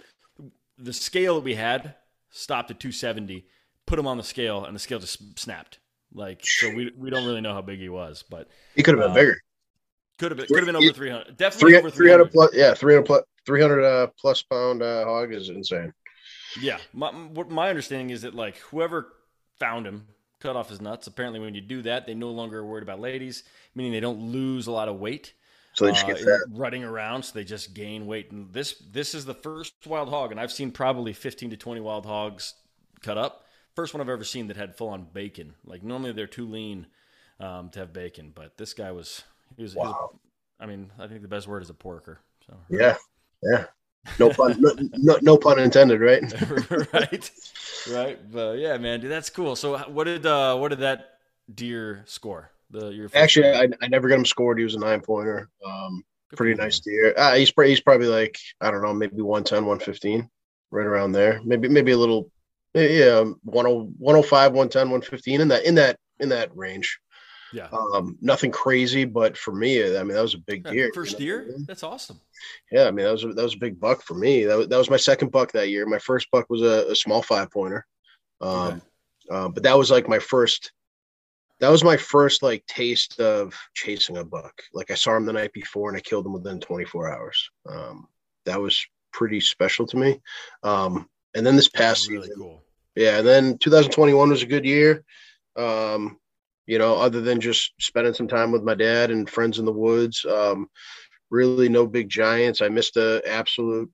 the 0.78 0.92
scale 0.92 1.34
that 1.34 1.44
we 1.44 1.56
had 1.56 1.96
stopped 2.34 2.70
at 2.70 2.80
270. 2.80 3.46
Put 3.86 3.98
him 3.98 4.06
on 4.06 4.16
the 4.16 4.22
scale, 4.22 4.64
and 4.64 4.74
the 4.74 4.80
scale 4.80 4.98
just 4.98 5.38
snapped. 5.38 5.78
Like 6.14 6.40
so, 6.44 6.72
we 6.74 6.92
we 6.96 7.10
don't 7.10 7.26
really 7.26 7.40
know 7.40 7.52
how 7.52 7.60
big 7.60 7.80
he 7.80 7.88
was, 7.88 8.24
but 8.28 8.48
he 8.74 8.82
could 8.82 8.94
have 8.94 9.02
been 9.02 9.10
uh, 9.10 9.14
bigger. 9.14 9.36
Could 10.18 10.30
have 10.30 10.38
been 10.38 10.46
could 10.46 10.58
have 10.58 10.66
been 10.66 10.76
over 10.76 10.92
300. 10.92 11.36
Definitely 11.36 11.76
over 11.76 11.90
300. 11.90 12.30
300 12.30 12.32
plus, 12.32 12.50
yeah, 12.54 12.72
300 12.72 13.04
plus, 13.04 13.24
300 13.46 13.84
uh, 13.84 14.06
plus 14.18 14.42
pound 14.42 14.82
uh, 14.82 15.04
hog 15.04 15.32
is 15.32 15.48
insane. 15.48 15.92
Yeah, 16.60 16.78
my 16.92 17.10
my 17.12 17.68
understanding 17.68 18.10
is 18.10 18.22
that 18.22 18.34
like 18.34 18.56
whoever 18.58 19.12
found 19.58 19.86
him 19.86 20.06
cut 20.40 20.56
off 20.56 20.68
his 20.68 20.80
nuts. 20.80 21.06
Apparently, 21.06 21.40
when 21.40 21.54
you 21.54 21.60
do 21.60 21.82
that, 21.82 22.06
they 22.06 22.14
no 22.14 22.30
longer 22.30 22.58
are 22.58 22.66
worried 22.66 22.82
about 22.82 23.00
ladies, 23.00 23.42
meaning 23.74 23.92
they 23.92 24.00
don't 24.00 24.20
lose 24.20 24.66
a 24.66 24.72
lot 24.72 24.88
of 24.88 25.00
weight. 25.00 25.32
So 25.72 25.86
they 25.86 25.92
just 25.92 26.06
get 26.06 26.20
uh, 26.20 26.38
running 26.52 26.84
around, 26.84 27.24
so 27.24 27.32
they 27.34 27.42
just 27.42 27.74
gain 27.74 28.06
weight. 28.06 28.30
And 28.30 28.52
this 28.52 28.80
this 28.92 29.14
is 29.14 29.24
the 29.24 29.34
first 29.34 29.74
wild 29.86 30.08
hog, 30.08 30.30
and 30.30 30.38
I've 30.38 30.52
seen 30.52 30.70
probably 30.70 31.12
fifteen 31.12 31.50
to 31.50 31.56
twenty 31.56 31.80
wild 31.80 32.06
hogs 32.06 32.54
cut 33.02 33.18
up. 33.18 33.44
First 33.74 33.92
one 33.92 34.00
I've 34.00 34.08
ever 34.08 34.22
seen 34.22 34.46
that 34.48 34.56
had 34.56 34.76
full 34.76 34.90
on 34.90 35.08
bacon. 35.12 35.54
Like 35.64 35.82
normally 35.82 36.12
they're 36.12 36.28
too 36.28 36.48
lean 36.48 36.86
um, 37.40 37.70
to 37.70 37.80
have 37.80 37.92
bacon, 37.92 38.30
but 38.32 38.56
this 38.56 38.72
guy 38.72 38.92
was 38.92 39.24
he 39.56 39.62
was, 39.62 39.74
wow. 39.74 39.84
he 39.84 39.88
was. 39.88 40.10
I 40.60 40.66
mean, 40.66 40.92
I 40.96 41.08
think 41.08 41.22
the 41.22 41.28
best 41.28 41.48
word 41.48 41.62
is 41.62 41.70
a 41.70 41.74
porker. 41.74 42.20
So 42.46 42.56
yeah, 42.68 42.96
yeah. 43.44 43.64
No 44.18 44.30
pun, 44.30 44.60
no, 44.60 44.74
no, 44.92 45.18
no, 45.22 45.36
pun 45.38 45.58
intended, 45.58 46.00
right? 46.00 46.22
right, 46.92 47.30
right. 47.90 48.32
But 48.32 48.58
yeah, 48.58 48.76
man, 48.76 49.00
dude, 49.00 49.10
that's 49.10 49.30
cool. 49.30 49.56
So, 49.56 49.78
what 49.78 50.04
did 50.04 50.26
uh, 50.26 50.56
what 50.56 50.68
did 50.68 50.80
that 50.80 51.18
deer 51.52 52.02
score? 52.06 52.50
The 52.70 52.88
your 52.88 53.08
actually, 53.14 53.48
I, 53.48 53.68
I 53.80 53.88
never 53.88 54.08
got 54.08 54.18
him 54.18 54.26
scored. 54.26 54.58
He 54.58 54.64
was 54.64 54.74
a 54.74 54.78
nine 54.78 55.00
pointer. 55.00 55.48
Um, 55.64 56.04
pretty 56.36 56.54
nice 56.54 56.80
deer. 56.80 57.14
Uh, 57.16 57.34
he's 57.34 57.52
he's 57.56 57.80
probably 57.80 58.08
like 58.08 58.38
I 58.60 58.70
don't 58.70 58.82
know, 58.82 58.92
maybe 58.92 59.22
110, 59.22 59.64
115, 59.64 60.28
right 60.70 60.86
around 60.86 61.12
there. 61.12 61.40
Maybe 61.44 61.68
maybe 61.68 61.92
a 61.92 61.98
little 61.98 62.30
yeah, 62.74 63.20
10, 63.20 63.34
105, 63.44 64.52
110, 64.52 64.80
115 64.80 65.40
in 65.40 65.48
that 65.48 65.64
in 65.64 65.74
that 65.76 65.98
in 66.20 66.28
that 66.30 66.54
range. 66.56 66.98
Yeah. 67.54 67.68
Um, 67.72 68.18
nothing 68.20 68.50
crazy, 68.50 69.04
but 69.04 69.38
for 69.38 69.52
me, 69.54 69.80
I 69.80 70.02
mean, 70.02 70.14
that 70.14 70.22
was 70.22 70.34
a 70.34 70.38
big 70.38 70.64
deer. 70.64 70.90
First 70.92 71.20
you 71.20 71.38
know? 71.38 71.44
deer? 71.44 71.54
That's 71.68 71.84
awesome. 71.84 72.20
Yeah, 72.72 72.86
I 72.86 72.90
mean, 72.90 73.06
that 73.06 73.12
was 73.12 73.22
a, 73.22 73.28
that 73.28 73.42
was 73.42 73.54
a 73.54 73.58
big 73.58 73.78
buck 73.78 74.02
for 74.02 74.14
me. 74.14 74.44
That 74.44 74.58
was, 74.58 74.68
that 74.68 74.76
was 74.76 74.90
my 74.90 74.96
second 74.96 75.30
buck 75.30 75.52
that 75.52 75.68
year. 75.68 75.86
My 75.86 76.00
first 76.00 76.28
buck 76.32 76.46
was 76.50 76.62
a, 76.62 76.90
a 76.90 76.96
small 76.96 77.22
five 77.22 77.52
pointer. 77.52 77.86
Um, 78.40 78.82
uh, 79.30 79.48
but 79.48 79.62
that 79.62 79.78
was 79.78 79.90
like 79.90 80.08
my 80.08 80.18
first. 80.18 80.72
That 81.60 81.70
was 81.70 81.84
my 81.84 81.96
first 81.96 82.42
like 82.42 82.66
taste 82.66 83.20
of 83.20 83.54
chasing 83.74 84.16
a 84.16 84.24
buck. 84.24 84.60
Like 84.72 84.90
I 84.90 84.94
saw 84.94 85.16
him 85.16 85.24
the 85.24 85.32
night 85.32 85.52
before 85.52 85.88
and 85.88 85.96
I 85.96 86.00
killed 86.00 86.26
him 86.26 86.32
within 86.32 86.58
24 86.58 87.14
hours. 87.14 87.50
Um, 87.66 88.08
that 88.44 88.60
was 88.60 88.84
pretty 89.12 89.40
special 89.40 89.86
to 89.86 89.96
me. 89.96 90.20
Um, 90.64 91.08
and 91.36 91.46
then 91.46 91.54
this 91.54 91.68
past 91.68 92.10
really 92.10 92.26
season, 92.26 92.42
cool. 92.42 92.64
yeah, 92.96 93.18
and 93.18 93.26
then 93.26 93.58
2021 93.58 94.28
was 94.28 94.42
a 94.42 94.46
good 94.46 94.64
year. 94.64 95.04
Um, 95.56 96.18
you 96.66 96.78
know, 96.78 96.96
other 96.96 97.20
than 97.20 97.40
just 97.40 97.72
spending 97.78 98.14
some 98.14 98.28
time 98.28 98.52
with 98.52 98.62
my 98.62 98.74
dad 98.74 99.10
and 99.10 99.28
friends 99.28 99.58
in 99.58 99.64
the 99.64 99.72
woods. 99.72 100.24
Um, 100.24 100.68
really, 101.30 101.68
no 101.68 101.86
big 101.86 102.08
giants. 102.08 102.62
I 102.62 102.68
missed 102.68 102.96
a 102.96 103.22
absolute. 103.26 103.90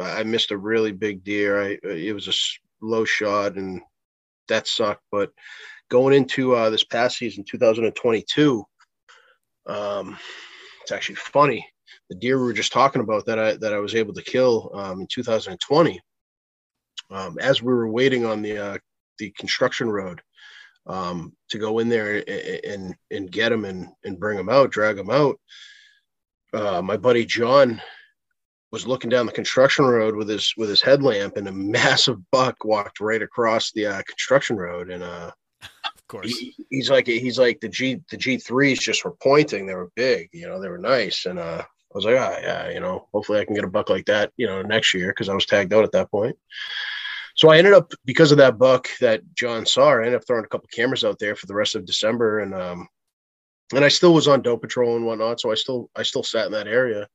I 0.00 0.22
missed 0.24 0.50
a 0.50 0.58
really 0.58 0.92
big 0.92 1.24
deer. 1.24 1.60
I 1.62 1.78
it 1.82 2.14
was 2.14 2.28
a 2.28 2.84
low 2.84 3.04
shot, 3.04 3.56
and 3.56 3.80
that 4.48 4.66
sucked. 4.66 5.02
But 5.10 5.32
going 5.88 6.14
into 6.14 6.54
uh, 6.54 6.70
this 6.70 6.84
past 6.84 7.18
season, 7.18 7.44
2022, 7.44 8.64
um, 9.66 10.18
it's 10.82 10.92
actually 10.92 11.16
funny. 11.16 11.66
The 12.10 12.16
deer 12.16 12.38
we 12.38 12.44
were 12.44 12.52
just 12.52 12.72
talking 12.72 13.00
about 13.00 13.26
that 13.26 13.38
I 13.38 13.54
that 13.56 13.72
I 13.72 13.78
was 13.78 13.94
able 13.94 14.14
to 14.14 14.22
kill 14.22 14.70
um, 14.74 15.00
in 15.00 15.06
2020. 15.06 16.00
Um, 17.10 17.38
as 17.38 17.62
we 17.62 17.72
were 17.72 17.88
waiting 17.88 18.24
on 18.24 18.42
the 18.42 18.58
uh, 18.58 18.78
the 19.18 19.30
construction 19.38 19.88
road, 19.90 20.20
um, 20.86 21.32
to 21.50 21.58
go 21.58 21.78
in 21.78 21.88
there 21.88 22.22
and 22.66 22.94
and, 23.10 23.30
get 23.30 23.50
them 23.50 23.64
and, 23.64 23.88
and 24.04 24.20
bring 24.20 24.36
them 24.36 24.48
out, 24.48 24.70
drag 24.70 24.96
them 24.96 25.10
out. 25.10 25.38
Uh, 26.52 26.82
my 26.82 26.96
buddy 26.96 27.24
John 27.24 27.80
was 28.70 28.86
looking 28.86 29.10
down 29.10 29.26
the 29.26 29.32
construction 29.32 29.84
road 29.84 30.14
with 30.14 30.28
his 30.28 30.52
with 30.56 30.68
his 30.68 30.82
headlamp, 30.82 31.36
and 31.36 31.48
a 31.48 31.52
massive 31.52 32.18
buck 32.30 32.64
walked 32.64 33.00
right 33.00 33.22
across 33.22 33.72
the 33.72 33.86
uh, 33.86 34.02
construction 34.02 34.56
road. 34.56 34.90
And 34.90 35.02
uh, 35.02 35.30
of 35.62 36.06
course, 36.08 36.26
he, 36.26 36.54
he's 36.70 36.90
like 36.90 37.06
he's 37.06 37.38
like 37.38 37.60
the 37.60 37.68
G 37.68 38.00
the 38.10 38.16
G 38.16 38.36
threes 38.36 38.78
just 38.78 39.04
were 39.04 39.16
pointing. 39.22 39.66
They 39.66 39.74
were 39.74 39.90
big, 39.96 40.28
you 40.32 40.46
know, 40.46 40.60
they 40.60 40.68
were 40.68 40.78
nice. 40.78 41.26
And 41.26 41.38
uh, 41.38 41.62
I 41.62 41.94
was 41.94 42.04
like, 42.04 42.16
ah, 42.18 42.38
yeah, 42.42 42.70
you 42.70 42.80
know, 42.80 43.08
hopefully 43.12 43.40
I 43.40 43.44
can 43.44 43.54
get 43.54 43.64
a 43.64 43.70
buck 43.70 43.88
like 43.88 44.06
that, 44.06 44.32
you 44.36 44.46
know, 44.46 44.62
next 44.62 44.92
year 44.92 45.08
because 45.08 45.28
I 45.28 45.34
was 45.34 45.46
tagged 45.46 45.72
out 45.72 45.84
at 45.84 45.92
that 45.92 46.10
point 46.10 46.36
so 47.34 47.50
I 47.50 47.58
ended 47.58 47.72
up 47.72 47.92
because 48.04 48.32
of 48.32 48.38
that 48.38 48.58
buck 48.58 48.88
that 49.00 49.22
John 49.34 49.66
saw, 49.66 49.90
I 49.90 49.98
ended 49.98 50.14
up 50.14 50.26
throwing 50.26 50.44
a 50.44 50.48
couple 50.48 50.68
cameras 50.72 51.04
out 51.04 51.18
there 51.18 51.34
for 51.34 51.46
the 51.46 51.54
rest 51.54 51.74
of 51.74 51.84
December, 51.84 52.40
and 52.40 52.54
um, 52.54 52.88
and 53.74 53.84
I 53.84 53.88
still 53.88 54.14
was 54.14 54.28
on 54.28 54.42
doe 54.42 54.56
patrol 54.56 54.96
and 54.96 55.04
whatnot, 55.04 55.40
so 55.40 55.50
I 55.50 55.54
still 55.54 55.90
I 55.96 56.04
still 56.04 56.22
sat 56.22 56.46
in 56.46 56.52
that 56.52 56.68
area, 56.68 57.08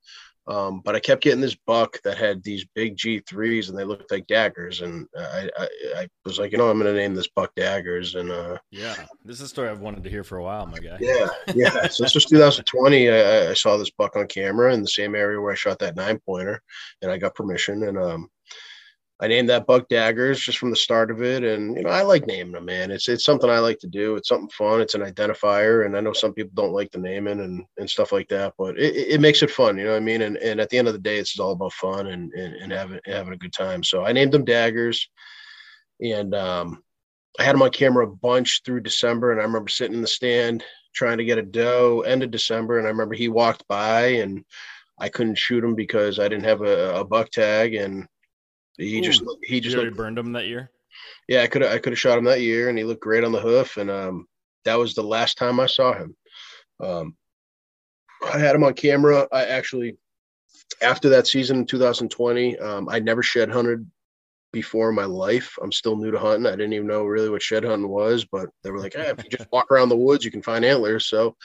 um, 0.46 0.82
but 0.84 0.94
I 0.94 1.00
kept 1.00 1.22
getting 1.22 1.40
this 1.40 1.56
buck 1.66 1.98
that 2.02 2.18
had 2.18 2.42
these 2.42 2.66
big 2.74 2.96
G 2.96 3.20
threes 3.20 3.70
and 3.70 3.78
they 3.78 3.84
looked 3.84 4.10
like 4.10 4.26
daggers, 4.26 4.82
and 4.82 5.06
I, 5.16 5.48
I, 5.58 5.68
I 5.96 6.08
was 6.26 6.38
like, 6.38 6.52
you 6.52 6.58
know, 6.58 6.68
I'm 6.68 6.76
gonna 6.76 6.92
name 6.92 7.14
this 7.14 7.28
buck 7.28 7.54
daggers, 7.54 8.14
and 8.14 8.30
uh, 8.30 8.58
yeah, 8.70 8.96
this 9.24 9.36
is 9.36 9.42
a 9.42 9.48
story 9.48 9.70
I've 9.70 9.80
wanted 9.80 10.04
to 10.04 10.10
hear 10.10 10.24
for 10.24 10.36
a 10.36 10.42
while, 10.42 10.66
my 10.66 10.80
guy. 10.80 10.98
Yeah, 11.00 11.28
yeah. 11.54 11.88
so 11.88 12.04
this 12.04 12.14
was 12.14 12.26
2020. 12.26 13.08
I, 13.08 13.50
I 13.50 13.54
saw 13.54 13.78
this 13.78 13.90
buck 13.90 14.16
on 14.16 14.26
camera 14.26 14.74
in 14.74 14.82
the 14.82 14.88
same 14.88 15.14
area 15.14 15.40
where 15.40 15.52
I 15.52 15.56
shot 15.56 15.78
that 15.78 15.96
nine 15.96 16.18
pointer, 16.26 16.60
and 17.00 17.10
I 17.10 17.16
got 17.16 17.34
permission, 17.34 17.84
and 17.84 17.96
um, 17.96 18.28
I 19.22 19.28
named 19.28 19.50
that 19.50 19.66
buck 19.66 19.86
daggers 19.88 20.40
just 20.40 20.56
from 20.56 20.70
the 20.70 20.76
start 20.76 21.10
of 21.10 21.22
it. 21.22 21.44
And, 21.44 21.76
you 21.76 21.82
know, 21.82 21.90
I 21.90 22.00
like 22.00 22.26
naming 22.26 22.52
them, 22.52 22.64
man. 22.64 22.90
It's, 22.90 23.06
it's 23.06 23.24
something 23.24 23.50
I 23.50 23.58
like 23.58 23.78
to 23.80 23.86
do. 23.86 24.16
It's 24.16 24.28
something 24.28 24.48
fun. 24.48 24.80
It's 24.80 24.94
an 24.94 25.02
identifier. 25.02 25.84
And 25.84 25.94
I 25.94 26.00
know 26.00 26.14
some 26.14 26.32
people 26.32 26.52
don't 26.54 26.72
like 26.72 26.90
the 26.90 26.98
naming 26.98 27.40
and, 27.40 27.62
and 27.76 27.90
stuff 27.90 28.12
like 28.12 28.28
that, 28.28 28.54
but 28.56 28.78
it, 28.78 28.96
it 28.96 29.20
makes 29.20 29.42
it 29.42 29.50
fun. 29.50 29.76
You 29.76 29.84
know 29.84 29.90
what 29.90 29.98
I 29.98 30.00
mean? 30.00 30.22
And, 30.22 30.38
and 30.38 30.58
at 30.58 30.70
the 30.70 30.78
end 30.78 30.88
of 30.88 30.94
the 30.94 31.00
day, 31.00 31.18
it's 31.18 31.38
all 31.38 31.52
about 31.52 31.74
fun 31.74 32.06
and, 32.06 32.32
and, 32.32 32.54
and 32.54 32.72
having, 32.72 33.00
having 33.04 33.34
a 33.34 33.38
good 33.38 33.52
time. 33.52 33.84
So 33.84 34.06
I 34.06 34.12
named 34.12 34.32
them 34.32 34.46
daggers 34.46 35.10
and, 36.00 36.34
um, 36.34 36.82
I 37.38 37.44
had 37.44 37.54
them 37.54 37.62
on 37.62 37.70
camera 37.70 38.06
a 38.06 38.10
bunch 38.10 38.62
through 38.64 38.80
December. 38.80 39.32
And 39.32 39.40
I 39.40 39.44
remember 39.44 39.68
sitting 39.68 39.96
in 39.96 40.00
the 40.02 40.06
stand 40.06 40.64
trying 40.94 41.18
to 41.18 41.26
get 41.26 41.38
a 41.38 41.42
doe 41.42 42.00
end 42.00 42.22
of 42.22 42.30
December. 42.30 42.78
And 42.78 42.86
I 42.86 42.90
remember 42.90 43.14
he 43.14 43.28
walked 43.28 43.68
by 43.68 44.06
and 44.06 44.46
I 44.98 45.10
couldn't 45.10 45.36
shoot 45.36 45.62
him 45.62 45.74
because 45.74 46.18
I 46.18 46.26
didn't 46.28 46.44
have 46.44 46.62
a, 46.62 47.00
a 47.00 47.04
buck 47.04 47.30
tag. 47.30 47.74
And, 47.74 48.08
he 48.80 48.98
Ooh, 48.98 49.02
just 49.02 49.22
he 49.44 49.60
just 49.60 49.76
looked, 49.76 49.96
burned 49.96 50.18
him 50.18 50.32
that 50.32 50.46
year. 50.46 50.70
Yeah, 51.28 51.42
I 51.42 51.46
could 51.46 51.62
I 51.62 51.78
could 51.78 51.92
have 51.92 52.00
shot 52.00 52.18
him 52.18 52.24
that 52.24 52.40
year, 52.40 52.68
and 52.68 52.78
he 52.78 52.84
looked 52.84 53.02
great 53.02 53.24
on 53.24 53.32
the 53.32 53.40
hoof. 53.40 53.76
And 53.76 53.90
um, 53.90 54.26
that 54.64 54.78
was 54.78 54.94
the 54.94 55.02
last 55.02 55.38
time 55.38 55.60
I 55.60 55.66
saw 55.66 55.92
him. 55.92 56.16
Um, 56.80 57.16
I 58.32 58.38
had 58.38 58.54
him 58.54 58.64
on 58.64 58.74
camera. 58.74 59.28
I 59.32 59.44
actually, 59.44 59.96
after 60.82 61.08
that 61.10 61.26
season 61.26 61.58
in 61.58 61.66
2020, 61.66 62.58
um, 62.58 62.88
I 62.88 62.98
never 62.98 63.22
shed 63.22 63.50
hunted 63.50 63.88
before 64.52 64.88
in 64.88 64.94
my 64.94 65.04
life. 65.04 65.56
I'm 65.62 65.72
still 65.72 65.96
new 65.96 66.10
to 66.10 66.18
hunting. 66.18 66.46
I 66.46 66.52
didn't 66.52 66.72
even 66.72 66.86
know 66.86 67.04
really 67.04 67.30
what 67.30 67.42
shed 67.42 67.64
hunting 67.64 67.88
was, 67.88 68.24
but 68.24 68.48
they 68.62 68.70
were 68.70 68.80
like, 68.80 68.94
hey, 68.94 69.10
if 69.10 69.22
you 69.22 69.30
just 69.30 69.50
walk 69.52 69.70
around 69.70 69.90
the 69.90 69.96
woods, 69.96 70.24
you 70.24 70.30
can 70.30 70.42
find 70.42 70.64
antlers. 70.64 71.06
So 71.06 71.36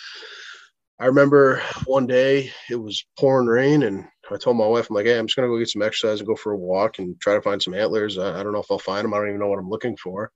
I 1.00 1.06
remember 1.06 1.62
one 1.86 2.08
day 2.08 2.52
it 2.70 2.76
was 2.76 3.06
pouring 3.18 3.48
rain 3.48 3.84
and 3.84 4.08
I 4.32 4.38
told 4.38 4.58
my 4.58 4.68
wife, 4.68 4.90
I'm 4.90 4.96
like, 4.96 5.06
hey, 5.06 5.18
I'm 5.18 5.28
just 5.28 5.36
gonna 5.36 5.48
go 5.48 5.60
get 5.60 5.70
some 5.70 5.82
exercise 5.82 6.20
and 6.20 6.28
go 6.28 6.36
for 6.36 6.54
a 6.54 6.58
walk 6.58 7.00
and 7.00 7.20
try 7.22 7.36
to 7.36 7.42
find 7.42 7.62
some 7.62 7.74
antlers. 7.74 8.18
I, 8.18 8.40
I 8.40 8.44
don't 8.44 8.54
know 8.54 8.62
if 8.62 8.72
I'll 8.72 8.80
find 8.80 9.04
them. 9.04 9.14
I 9.14 9.18
don't 9.18 9.30
even 9.30 9.40
know 9.40 9.48
what 9.48 9.60
I'm 9.60 9.70
looking 9.70 9.98
for. 9.98 10.32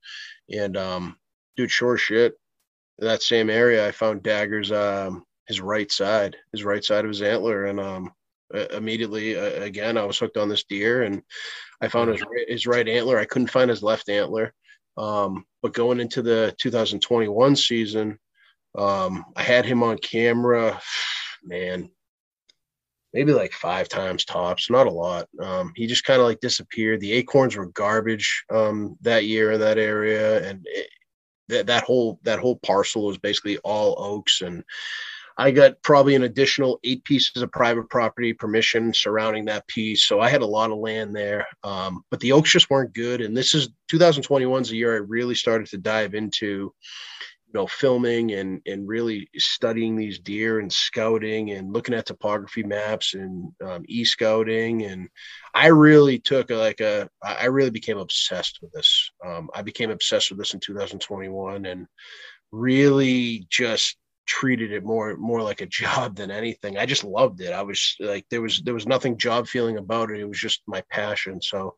And 0.49 0.77
um, 0.77 1.17
dude, 1.57 1.71
sure 1.71 1.97
shit, 1.97 2.33
that 2.99 3.23
same 3.23 3.49
area, 3.49 3.87
I 3.87 3.91
found 3.91 4.23
daggers. 4.23 4.71
Um, 4.71 5.23
his 5.47 5.59
right 5.59 5.91
side, 5.91 6.37
his 6.51 6.63
right 6.63 6.83
side 6.83 7.05
of 7.05 7.09
his 7.09 7.23
antler, 7.23 7.65
and 7.65 7.79
um, 7.79 8.11
immediately 8.71 9.37
uh, 9.37 9.63
again, 9.63 9.97
I 9.97 10.05
was 10.05 10.17
hooked 10.17 10.37
on 10.37 10.47
this 10.47 10.63
deer, 10.63 11.03
and 11.03 11.21
I 11.81 11.87
found 11.87 12.11
his 12.11 12.23
his 12.47 12.67
right 12.67 12.87
antler. 12.87 13.17
I 13.17 13.25
couldn't 13.25 13.51
find 13.51 13.69
his 13.69 13.83
left 13.83 14.09
antler. 14.09 14.53
Um, 14.97 15.45
but 15.61 15.73
going 15.73 15.99
into 15.99 16.21
the 16.21 16.53
2021 16.59 17.55
season, 17.55 18.19
um, 18.77 19.25
I 19.35 19.43
had 19.43 19.65
him 19.65 19.81
on 19.81 19.97
camera, 19.97 20.79
man, 21.43 21.89
maybe 23.13 23.33
like 23.33 23.51
five 23.53 23.89
times 23.89 24.25
tops, 24.25 24.69
not 24.69 24.87
a 24.87 24.91
lot. 24.91 25.27
Um, 25.41 25.71
he 25.75 25.87
just 25.87 26.05
kind 26.05 26.19
of 26.19 26.27
like 26.27 26.39
disappeared. 26.39 27.01
The 27.01 27.13
acorns 27.13 27.55
were 27.55 27.67
garbage 27.67 28.45
um, 28.51 28.97
that 29.01 29.25
year 29.25 29.53
in 29.53 29.59
that 29.61 29.77
area, 29.77 30.47
and 30.47 30.65
that 31.47 31.67
that 31.67 31.83
whole 31.83 32.19
that 32.23 32.39
whole 32.39 32.57
parcel 32.57 33.05
was 33.05 33.17
basically 33.17 33.57
all 33.59 33.95
oaks. 33.97 34.41
And 34.41 34.63
I 35.37 35.51
got 35.51 35.81
probably 35.83 36.15
an 36.15 36.23
additional 36.23 36.79
eight 36.83 37.03
pieces 37.05 37.41
of 37.41 37.51
private 37.51 37.89
property 37.89 38.33
permission 38.33 38.93
surrounding 38.93 39.45
that 39.45 39.67
piece, 39.67 40.05
so 40.05 40.19
I 40.19 40.29
had 40.29 40.41
a 40.41 40.47
lot 40.47 40.71
of 40.71 40.77
land 40.77 41.15
there. 41.15 41.47
Um, 41.63 42.03
but 42.11 42.19
the 42.19 42.33
oaks 42.33 42.51
just 42.51 42.69
weren't 42.69 42.93
good. 42.93 43.21
And 43.21 43.35
this 43.35 43.55
is 43.55 43.69
2021 43.89 44.61
is 44.61 44.69
the 44.69 44.77
year 44.77 44.93
I 44.93 44.97
really 44.97 45.35
started 45.35 45.67
to 45.69 45.77
dive 45.77 46.13
into 46.13 46.73
you 47.51 47.59
know 47.59 47.67
filming 47.67 48.33
and 48.33 48.61
and 48.67 48.87
really 48.87 49.27
studying 49.37 49.95
these 49.95 50.19
deer 50.19 50.59
and 50.59 50.71
scouting 50.71 51.51
and 51.51 51.73
looking 51.73 51.95
at 51.95 52.05
topography 52.05 52.61
maps 52.61 53.15
and 53.15 53.51
um, 53.65 53.83
e-scouting. 53.87 54.83
And 54.83 55.09
i 55.55 55.67
really 55.67 56.19
took 56.19 56.51
a, 56.51 56.55
like 56.55 56.79
a 56.79 57.09
i 57.23 57.45
really 57.45 57.71
became 57.71 57.97
obsessed 57.97 58.59
with 58.61 58.71
this. 58.71 59.09
Um, 59.25 59.49
i 59.55 59.61
became 59.61 59.89
obsessed 59.89 60.29
with 60.29 60.39
this 60.39 60.53
in 60.53 60.59
2021 60.59 61.65
and 61.65 61.87
really 62.51 63.47
just 63.49 63.97
treated 64.27 64.71
it 64.71 64.83
more 64.83 65.17
more 65.17 65.41
like 65.41 65.61
a 65.61 65.65
job 65.81 66.15
than 66.15 66.29
anything. 66.29 66.77
I 66.77 66.85
just 66.85 67.03
loved 67.03 67.41
it. 67.41 67.51
I 67.51 67.63
was 67.63 67.95
like 67.99 68.25
there 68.29 68.41
was 68.43 68.61
there 68.63 68.75
was 68.75 68.85
nothing 68.85 69.17
job 69.17 69.47
feeling 69.47 69.77
about 69.77 70.11
it. 70.11 70.19
It 70.19 70.29
was 70.29 70.39
just 70.39 70.61
my 70.67 70.83
passion. 70.91 71.41
So 71.41 71.75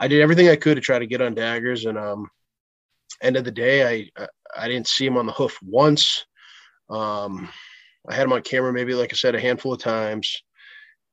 i 0.00 0.08
did 0.08 0.22
everything 0.22 0.48
i 0.48 0.56
could 0.56 0.76
to 0.76 0.80
try 0.80 0.98
to 0.98 1.06
get 1.06 1.20
on 1.20 1.34
daggers 1.34 1.84
and 1.84 1.98
um 1.98 2.28
end 3.22 3.36
of 3.36 3.44
the 3.44 3.50
day, 3.50 4.10
I 4.16 4.26
I 4.56 4.68
didn't 4.68 4.88
see 4.88 5.06
him 5.06 5.16
on 5.16 5.26
the 5.26 5.32
hoof 5.32 5.58
once. 5.62 6.26
Um, 6.90 7.48
I 8.08 8.14
had 8.14 8.24
him 8.24 8.32
on 8.32 8.42
camera 8.42 8.72
maybe, 8.72 8.94
like 8.94 9.12
I 9.12 9.16
said, 9.16 9.34
a 9.34 9.40
handful 9.40 9.72
of 9.72 9.80
times. 9.80 10.42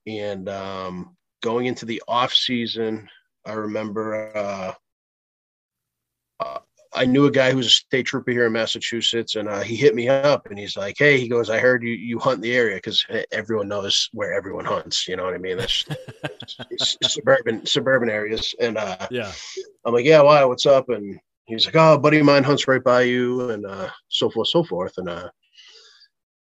And 0.07 0.49
um, 0.49 1.15
going 1.41 1.67
into 1.67 1.85
the 1.85 2.01
off 2.07 2.33
season, 2.33 3.09
I 3.45 3.53
remember 3.53 4.35
uh, 4.35 4.73
uh, 6.39 6.59
I 6.93 7.05
knew 7.05 7.25
a 7.25 7.31
guy 7.31 7.51
who 7.51 7.57
was 7.57 7.67
a 7.67 7.71
state 7.71 8.07
trooper 8.07 8.31
here 8.31 8.47
in 8.47 8.53
Massachusetts, 8.53 9.35
and 9.35 9.47
uh, 9.47 9.61
he 9.61 9.75
hit 9.75 9.93
me 9.93 10.09
up 10.09 10.47
and 10.47 10.57
he's 10.57 10.75
like, 10.75 10.95
"Hey," 10.97 11.19
he 11.19 11.27
goes, 11.27 11.49
"I 11.49 11.59
heard 11.59 11.83
you 11.83 11.91
you 11.91 12.17
hunt 12.17 12.41
the 12.41 12.55
area 12.55 12.77
because 12.77 13.05
everyone 13.31 13.67
knows 13.67 14.09
where 14.11 14.33
everyone 14.33 14.65
hunts. 14.65 15.07
You 15.07 15.15
know 15.15 15.23
what 15.25 15.35
I 15.35 15.37
mean? 15.37 15.57
That's 15.57 15.85
suburban 17.03 17.65
suburban 17.65 18.09
areas." 18.09 18.55
And 18.59 18.77
uh, 18.77 19.07
yeah, 19.11 19.31
I'm 19.85 19.93
like, 19.93 20.05
"Yeah, 20.05 20.21
why? 20.21 20.43
What's 20.45 20.65
up?" 20.65 20.89
And 20.89 21.19
he's 21.49 21.65
like, 21.65 21.75
oh, 21.75 21.97
buddy 21.97 22.19
of 22.19 22.25
mine 22.25 22.43
hunts 22.43 22.67
right 22.67 22.83
by 22.83 23.01
you, 23.01 23.49
and 23.49 23.65
uh, 23.65 23.89
so 24.07 24.29
forth, 24.29 24.47
so 24.47 24.63
forth. 24.63 24.93
And 24.97 25.09
uh, 25.09 25.29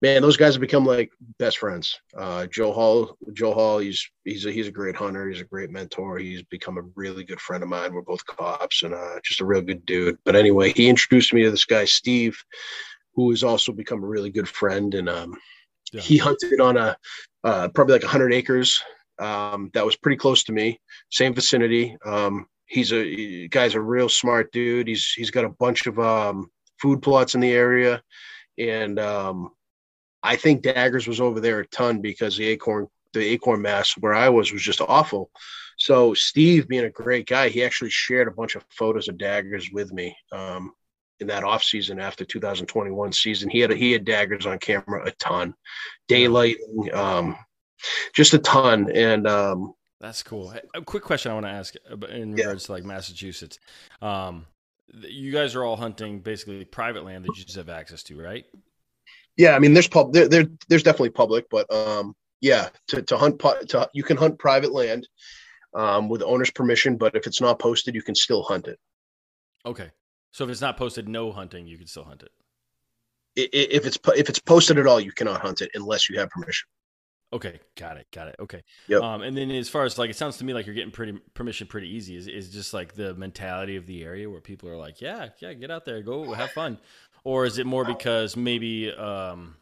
man, 0.02 0.22
those 0.22 0.36
guys 0.36 0.54
have 0.54 0.60
become 0.60 0.84
like 0.84 1.10
best 1.38 1.58
friends. 1.58 1.98
Uh, 2.16 2.46
Joe 2.46 2.72
Hall, 2.72 3.16
Joe 3.32 3.52
Hall, 3.52 3.78
he's 3.78 4.06
he's 4.24 4.46
a, 4.46 4.52
he's 4.52 4.68
a 4.68 4.72
great 4.72 4.96
hunter. 4.96 5.28
He's 5.28 5.40
a 5.40 5.44
great 5.44 5.70
mentor. 5.70 6.18
He's 6.18 6.42
become 6.44 6.78
a 6.78 6.88
really 6.94 7.24
good 7.24 7.40
friend 7.40 7.62
of 7.62 7.68
mine. 7.68 7.92
We're 7.92 8.02
both 8.02 8.24
cops 8.26 8.82
and 8.82 8.94
uh, 8.94 9.20
just 9.24 9.40
a 9.40 9.46
real 9.46 9.62
good 9.62 9.86
dude. 9.86 10.18
But 10.24 10.36
anyway, 10.36 10.72
he 10.72 10.88
introduced 10.88 11.32
me 11.32 11.42
to 11.44 11.50
this 11.50 11.64
guy 11.64 11.84
Steve, 11.84 12.36
who 13.14 13.30
has 13.30 13.44
also 13.44 13.72
become 13.72 14.02
a 14.02 14.06
really 14.06 14.30
good 14.30 14.48
friend. 14.48 14.94
And 14.94 15.08
um, 15.08 15.36
yeah. 15.92 16.00
he 16.00 16.16
hunted 16.18 16.60
on 16.60 16.76
a 16.76 16.96
uh, 17.44 17.68
probably 17.68 17.94
like 17.94 18.02
100 18.02 18.32
acres. 18.32 18.80
Um, 19.18 19.70
that 19.74 19.86
was 19.86 19.96
pretty 19.96 20.16
close 20.16 20.42
to 20.44 20.52
me, 20.52 20.80
same 21.10 21.34
vicinity. 21.34 21.96
Um, 22.04 22.46
he's 22.74 22.92
a 22.92 23.02
he, 23.02 23.48
guy's 23.48 23.74
a 23.74 23.80
real 23.80 24.08
smart 24.08 24.52
dude. 24.52 24.88
He's 24.88 25.12
he's 25.12 25.30
got 25.30 25.44
a 25.44 25.50
bunch 25.50 25.86
of 25.86 25.98
um, 25.98 26.50
food 26.80 27.00
plots 27.00 27.34
in 27.34 27.40
the 27.40 27.52
area, 27.52 28.02
and 28.58 28.98
um, 28.98 29.50
I 30.22 30.36
think 30.36 30.62
Daggers 30.62 31.06
was 31.06 31.20
over 31.20 31.40
there 31.40 31.60
a 31.60 31.66
ton 31.68 32.00
because 32.00 32.36
the 32.36 32.46
acorn 32.46 32.88
the 33.12 33.24
acorn 33.24 33.62
mass 33.62 33.94
where 33.98 34.14
I 34.14 34.28
was 34.28 34.52
was 34.52 34.62
just 34.62 34.80
awful. 34.80 35.30
So 35.78 36.14
Steve, 36.14 36.68
being 36.68 36.84
a 36.84 36.90
great 36.90 37.26
guy, 37.26 37.48
he 37.48 37.64
actually 37.64 37.90
shared 37.90 38.28
a 38.28 38.32
bunch 38.32 38.54
of 38.56 38.64
photos 38.70 39.08
of 39.08 39.18
daggers 39.18 39.70
with 39.72 39.92
me 39.92 40.16
um, 40.32 40.72
in 41.20 41.26
that 41.28 41.44
off 41.44 41.62
season 41.62 42.00
after 42.00 42.24
2021 42.24 43.12
season. 43.12 43.50
He 43.50 43.60
had 43.60 43.70
a, 43.70 43.76
he 43.76 43.92
had 43.92 44.04
daggers 44.04 44.46
on 44.46 44.58
camera 44.58 45.06
a 45.06 45.10
ton, 45.12 45.54
daylight, 46.08 46.56
um, 46.92 47.36
just 48.14 48.34
a 48.34 48.38
ton, 48.38 48.90
and 48.92 49.26
um, 49.26 49.74
that's 50.04 50.22
cool. 50.22 50.52
A 50.74 50.82
quick 50.82 51.02
question 51.02 51.30
I 51.30 51.34
want 51.34 51.46
to 51.46 51.50
ask 51.50 51.74
in 52.10 52.34
regards 52.34 52.64
yeah. 52.64 52.66
to 52.66 52.72
like 52.72 52.84
Massachusetts. 52.84 53.58
Um, 54.02 54.46
you 54.92 55.32
guys 55.32 55.54
are 55.54 55.64
all 55.64 55.76
hunting 55.76 56.20
basically 56.20 56.64
private 56.66 57.04
land 57.04 57.24
that 57.24 57.36
you 57.38 57.44
just 57.44 57.56
have 57.56 57.70
access 57.70 58.02
to, 58.04 58.20
right? 58.20 58.44
Yeah, 59.38 59.56
I 59.56 59.58
mean, 59.58 59.72
there's 59.72 59.88
pub 59.88 60.12
there, 60.12 60.28
there 60.28 60.44
there's 60.68 60.82
definitely 60.82 61.10
public, 61.10 61.46
but 61.50 61.72
um, 61.72 62.14
yeah, 62.42 62.68
to 62.88 63.00
to 63.02 63.16
hunt 63.16 63.38
to 63.40 63.88
you 63.94 64.02
can 64.02 64.18
hunt 64.18 64.38
private 64.38 64.72
land 64.72 65.08
um, 65.74 66.10
with 66.10 66.22
owner's 66.22 66.50
permission, 66.50 66.96
but 66.96 67.16
if 67.16 67.26
it's 67.26 67.40
not 67.40 67.58
posted, 67.58 67.94
you 67.94 68.02
can 68.02 68.14
still 68.14 68.42
hunt 68.42 68.68
it. 68.68 68.78
Okay, 69.64 69.90
so 70.32 70.44
if 70.44 70.50
it's 70.50 70.60
not 70.60 70.76
posted, 70.76 71.08
no 71.08 71.32
hunting, 71.32 71.66
you 71.66 71.78
can 71.78 71.86
still 71.86 72.04
hunt 72.04 72.22
it. 72.22 72.30
If 73.36 73.86
it's 73.86 73.98
if 74.14 74.28
it's 74.28 74.38
posted 74.38 74.78
at 74.78 74.86
all, 74.86 75.00
you 75.00 75.12
cannot 75.12 75.40
hunt 75.40 75.62
it 75.62 75.70
unless 75.74 76.10
you 76.10 76.18
have 76.18 76.28
permission. 76.28 76.68
Okay, 77.34 77.58
got 77.76 77.96
it, 77.96 78.06
got 78.12 78.28
it. 78.28 78.36
Okay. 78.38 78.62
Yep. 78.86 79.02
Um, 79.02 79.22
and 79.22 79.36
then 79.36 79.50
as 79.50 79.68
far 79.68 79.84
as 79.84 79.98
like, 79.98 80.08
it 80.08 80.14
sounds 80.14 80.36
to 80.36 80.44
me 80.44 80.54
like 80.54 80.66
you're 80.66 80.74
getting 80.74 80.92
pretty 80.92 81.18
permission 81.34 81.66
pretty 81.66 81.88
easy. 81.88 82.16
Is 82.16 82.28
is 82.28 82.48
just 82.50 82.72
like 82.72 82.94
the 82.94 83.12
mentality 83.14 83.74
of 83.74 83.86
the 83.86 84.04
area 84.04 84.30
where 84.30 84.40
people 84.40 84.68
are 84.68 84.76
like, 84.76 85.00
yeah, 85.00 85.30
yeah, 85.40 85.52
get 85.52 85.68
out 85.68 85.84
there, 85.84 86.00
go 86.00 86.32
have 86.32 86.52
fun, 86.52 86.78
or 87.24 87.44
is 87.44 87.58
it 87.58 87.66
more 87.66 87.84
because 87.84 88.36
maybe 88.36 88.92
um, 88.92 89.56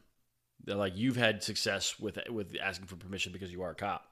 like 0.66 0.92
you've 0.96 1.16
had 1.16 1.42
success 1.42 1.98
with 1.98 2.18
with 2.28 2.54
asking 2.62 2.88
for 2.88 2.96
permission 2.96 3.32
because 3.32 3.50
you 3.50 3.62
are 3.62 3.70
a 3.70 3.74
cop? 3.74 4.04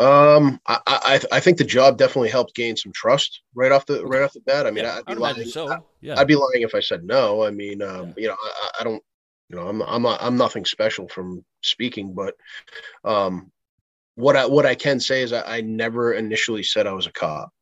Um, 0.00 0.60
I, 0.66 0.80
I, 0.86 1.20
I 1.30 1.40
think 1.40 1.58
the 1.58 1.64
job 1.64 1.98
definitely 1.98 2.30
helped 2.30 2.54
gain 2.54 2.74
some 2.74 2.90
trust 2.90 3.42
right 3.54 3.70
off 3.70 3.86
the 3.86 4.04
right 4.04 4.22
off 4.22 4.32
the 4.32 4.40
bat. 4.40 4.66
I 4.66 4.72
mean, 4.72 4.84
yeah, 4.84 4.98
I'd 5.06 5.06
be 5.06 5.14
lying. 5.14 5.44
So 5.44 5.86
yeah, 6.00 6.18
I'd 6.18 6.26
be 6.26 6.34
lying 6.34 6.62
if 6.62 6.74
I 6.74 6.80
said 6.80 7.04
no. 7.04 7.44
I 7.44 7.50
mean, 7.50 7.82
um, 7.82 8.08
yeah. 8.08 8.14
you 8.16 8.28
know, 8.28 8.36
I, 8.42 8.70
I 8.80 8.84
don't 8.84 9.02
you 9.50 9.56
know, 9.56 9.66
I'm 9.66 9.82
I'm 9.82 10.06
I'm 10.06 10.36
nothing 10.36 10.64
special 10.64 11.08
from 11.08 11.44
speaking, 11.60 12.14
but 12.14 12.36
um, 13.04 13.50
what 14.14 14.36
I 14.36 14.46
what 14.46 14.64
I 14.64 14.76
can 14.76 15.00
say 15.00 15.22
is 15.22 15.32
I, 15.32 15.56
I 15.56 15.60
never 15.60 16.12
initially 16.12 16.62
said 16.62 16.86
I 16.86 16.92
was 16.92 17.08
a 17.08 17.12
cop. 17.12 17.52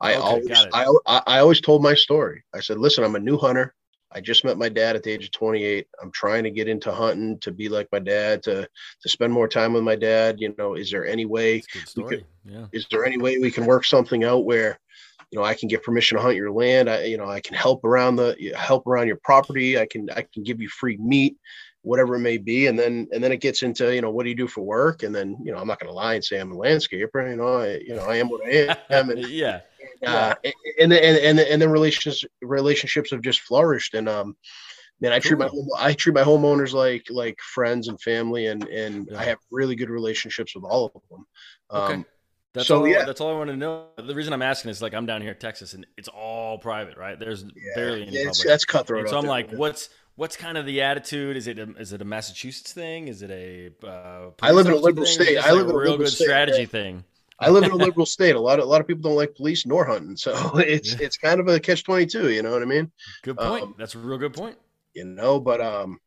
I 0.00 0.14
okay, 0.14 0.20
always 0.20 0.66
I, 0.72 1.22
I 1.26 1.38
always 1.40 1.60
told 1.60 1.82
my 1.82 1.94
story. 1.94 2.44
I 2.54 2.60
said, 2.60 2.78
listen, 2.78 3.02
I'm 3.02 3.16
a 3.16 3.20
new 3.20 3.36
hunter. 3.36 3.74
I 4.12 4.20
just 4.20 4.44
met 4.44 4.58
my 4.58 4.68
dad 4.68 4.94
at 4.94 5.02
the 5.02 5.10
age 5.10 5.24
of 5.24 5.32
28. 5.32 5.88
I'm 6.00 6.12
trying 6.12 6.44
to 6.44 6.50
get 6.50 6.68
into 6.68 6.92
hunting 6.92 7.36
to 7.40 7.50
be 7.50 7.68
like 7.68 7.88
my 7.90 7.98
dad, 7.98 8.44
to 8.44 8.68
to 9.00 9.08
spend 9.08 9.32
more 9.32 9.48
time 9.48 9.72
with 9.72 9.82
my 9.82 9.96
dad. 9.96 10.36
You 10.38 10.54
know, 10.56 10.74
is 10.74 10.88
there 10.88 11.04
any 11.04 11.24
way 11.24 11.64
we 11.96 12.04
could, 12.04 12.24
yeah. 12.44 12.66
is 12.70 12.86
there 12.92 13.04
any 13.04 13.18
way 13.18 13.38
we 13.38 13.50
can 13.50 13.66
work 13.66 13.84
something 13.84 14.22
out 14.22 14.44
where 14.44 14.78
you 15.34 15.40
know, 15.40 15.46
I 15.46 15.54
can 15.54 15.66
get 15.66 15.82
permission 15.82 16.16
to 16.16 16.22
hunt 16.22 16.36
your 16.36 16.52
land. 16.52 16.88
I, 16.88 17.06
you 17.06 17.16
know, 17.16 17.28
I 17.28 17.40
can 17.40 17.56
help 17.56 17.84
around 17.84 18.14
the 18.14 18.36
help 18.56 18.86
around 18.86 19.08
your 19.08 19.18
property. 19.24 19.76
I 19.76 19.84
can 19.84 20.08
I 20.10 20.24
can 20.32 20.44
give 20.44 20.60
you 20.60 20.68
free 20.68 20.96
meat, 20.98 21.36
whatever 21.82 22.14
it 22.14 22.20
may 22.20 22.38
be. 22.38 22.68
And 22.68 22.78
then 22.78 23.08
and 23.12 23.22
then 23.22 23.32
it 23.32 23.40
gets 23.40 23.64
into 23.64 23.92
you 23.92 24.00
know 24.00 24.12
what 24.12 24.22
do 24.22 24.28
you 24.28 24.36
do 24.36 24.46
for 24.46 24.62
work? 24.62 25.02
And 25.02 25.12
then 25.12 25.36
you 25.42 25.50
know 25.50 25.58
I'm 25.58 25.66
not 25.66 25.80
going 25.80 25.90
to 25.90 25.94
lie 25.94 26.14
and 26.14 26.24
say 26.24 26.38
I'm 26.38 26.52
a 26.52 26.54
landscaper. 26.54 27.28
You 27.28 27.34
know, 27.34 27.58
I 27.58 27.78
you 27.78 27.96
know 27.96 28.04
I 28.04 28.18
am 28.18 28.28
what 28.28 28.46
I 28.46 28.76
am. 28.90 29.10
And, 29.10 29.26
yeah. 29.26 29.62
Uh, 30.06 30.36
yeah. 30.44 30.52
and 30.80 30.92
then 30.92 31.02
and, 31.02 31.18
and 31.18 31.40
and 31.40 31.60
then 31.60 31.70
relationships 31.70 32.24
relationships 32.40 33.10
have 33.10 33.20
just 33.20 33.40
flourished 33.40 33.94
and 33.94 34.08
um 34.08 34.36
man 35.00 35.12
i 35.12 35.18
treat 35.18 35.38
my 35.38 35.48
i 35.78 35.92
treat 35.92 36.14
my 36.14 36.22
homeowners 36.22 36.72
like 36.72 37.06
like 37.10 37.38
friends 37.40 37.88
and 37.88 38.00
family 38.00 38.46
and 38.46 38.64
and 38.68 39.08
yeah. 39.10 39.18
i 39.18 39.24
have 39.24 39.38
really 39.50 39.74
good 39.76 39.90
relationships 39.90 40.54
with 40.54 40.64
all 40.64 40.92
of 40.94 41.02
them 41.10 41.26
okay. 41.70 42.04
Um 42.54 42.58
that's 42.60 42.68
so, 42.68 42.78
all. 42.78 42.88
Yeah. 42.88 43.04
That's 43.04 43.20
all 43.20 43.34
I 43.34 43.38
want 43.38 43.50
to 43.50 43.56
know. 43.56 43.86
The 43.96 44.14
reason 44.14 44.32
I'm 44.32 44.42
asking 44.42 44.70
is 44.70 44.80
like 44.80 44.94
I'm 44.94 45.06
down 45.06 45.20
here 45.20 45.32
in 45.32 45.38
Texas 45.38 45.74
and 45.74 45.86
it's 45.96 46.08
all 46.08 46.58
private, 46.58 46.96
right? 46.96 47.18
There's 47.18 47.42
yeah. 47.42 47.50
barely 47.74 48.02
any 48.02 48.12
yeah, 48.12 48.24
public. 48.28 48.46
That's 48.46 48.64
cutthroat. 48.64 49.08
so 49.08 49.18
I'm 49.18 49.26
like, 49.26 49.50
what's 49.50 49.88
what's 50.16 50.36
kind 50.36 50.56
of 50.56 50.66
the 50.66 50.82
attitude? 50.82 51.36
Is 51.36 51.46
it 51.46 51.58
a, 51.58 51.70
is 51.76 51.92
it 51.92 52.00
a 52.00 52.04
Massachusetts 52.04 52.72
thing? 52.72 53.08
Is 53.08 53.22
it 53.22 53.30
a? 53.30 53.70
Uh, 53.86 54.30
I 54.40 54.52
live 54.52 54.66
in 54.66 54.72
a 54.72 54.76
liberal 54.76 55.06
thing? 55.06 55.14
state. 55.14 55.38
I 55.38 55.52
live 55.52 55.66
like 55.66 55.74
in 55.74 55.74
a 55.74 55.78
real 55.78 55.98
good 55.98 56.08
state, 56.08 56.24
strategy 56.24 56.66
thing. 56.66 57.04
I 57.40 57.50
live 57.50 57.64
in 57.64 57.72
a 57.72 57.76
liberal 57.84 58.06
state. 58.06 58.36
A 58.36 58.40
lot 58.40 58.58
of 58.58 58.66
a 58.66 58.68
lot 58.68 58.80
of 58.80 58.86
people 58.86 59.02
don't 59.02 59.16
like 59.16 59.34
police 59.34 59.66
nor 59.66 59.84
hunting, 59.84 60.16
so 60.16 60.32
it's 60.58 60.92
yeah. 60.92 61.06
it's 61.06 61.16
kind 61.16 61.40
of 61.40 61.48
a 61.48 61.58
catch 61.58 61.84
twenty 61.84 62.06
two. 62.06 62.30
You 62.30 62.42
know 62.42 62.52
what 62.52 62.62
I 62.62 62.66
mean? 62.66 62.90
Good 63.22 63.36
point. 63.36 63.64
Um, 63.64 63.74
That's 63.78 63.94
a 63.94 63.98
real 63.98 64.18
good 64.18 64.34
point. 64.34 64.56
You 64.94 65.04
know, 65.04 65.40
but 65.40 65.60
um, 65.60 65.98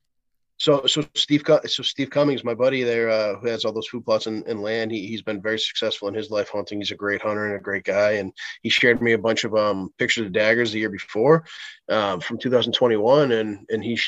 so 0.57 0.85
so 0.87 1.03
Steve 1.13 1.43
so 1.65 1.83
Steve 1.83 2.09
Cummings, 2.09 2.43
my 2.43 2.55
buddy 2.55 2.81
there, 2.81 3.09
uh, 3.09 3.37
who 3.39 3.47
has 3.47 3.63
all 3.63 3.71
those 3.71 3.87
food 3.87 4.03
plots 4.03 4.25
and, 4.25 4.45
and 4.47 4.61
land, 4.61 4.91
he, 4.91 5.05
he's 5.05 5.21
been 5.21 5.41
very 5.41 5.59
successful 5.59 6.07
in 6.07 6.15
his 6.15 6.31
life 6.31 6.49
hunting. 6.49 6.79
He's 6.79 6.91
a 6.91 6.95
great 6.95 7.21
hunter 7.21 7.45
and 7.45 7.55
a 7.55 7.63
great 7.63 7.83
guy, 7.83 8.13
and 8.13 8.33
he 8.63 8.69
shared 8.69 9.01
me 9.01 9.13
a 9.13 9.19
bunch 9.19 9.43
of 9.43 9.55
um, 9.55 9.93
pictures 9.99 10.25
of 10.25 10.33
daggers 10.33 10.71
the 10.71 10.79
year 10.79 10.89
before, 10.89 11.45
um, 11.89 12.19
from 12.19 12.39
2021, 12.39 13.31
and 13.33 13.65
and 13.69 13.83
he, 13.83 13.99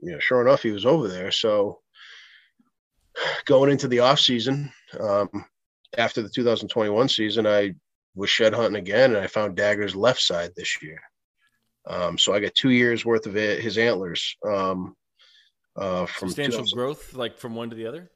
you 0.00 0.12
know, 0.12 0.20
sure 0.20 0.40
enough, 0.40 0.62
he 0.62 0.70
was 0.70 0.86
over 0.86 1.08
there. 1.08 1.32
So 1.32 1.80
going 3.44 3.70
into 3.70 3.88
the 3.88 4.00
off 4.00 4.20
season, 4.20 4.72
um, 5.00 5.28
after 5.96 6.22
the 6.22 6.28
2021 6.28 7.08
season, 7.08 7.44
I 7.44 7.74
was 8.14 8.30
shed 8.30 8.54
hunting 8.54 8.80
again, 8.80 9.16
and 9.16 9.24
I 9.24 9.26
found 9.26 9.56
daggers 9.56 9.96
left 9.96 10.20
side 10.20 10.52
this 10.54 10.80
year. 10.80 11.00
Um, 11.88 12.18
so 12.18 12.34
I 12.34 12.40
got 12.40 12.54
two 12.54 12.70
years 12.70 13.04
worth 13.04 13.26
of 13.26 13.36
it, 13.36 13.60
his 13.60 13.78
antlers. 13.78 14.36
Um, 14.46 14.94
uh, 15.78 16.06
from 16.06 16.28
substantial 16.28 16.64
growth, 16.66 17.14
like 17.14 17.38
from 17.38 17.54
one 17.54 17.70
to 17.70 17.76
the 17.76 17.86
other. 17.86 18.10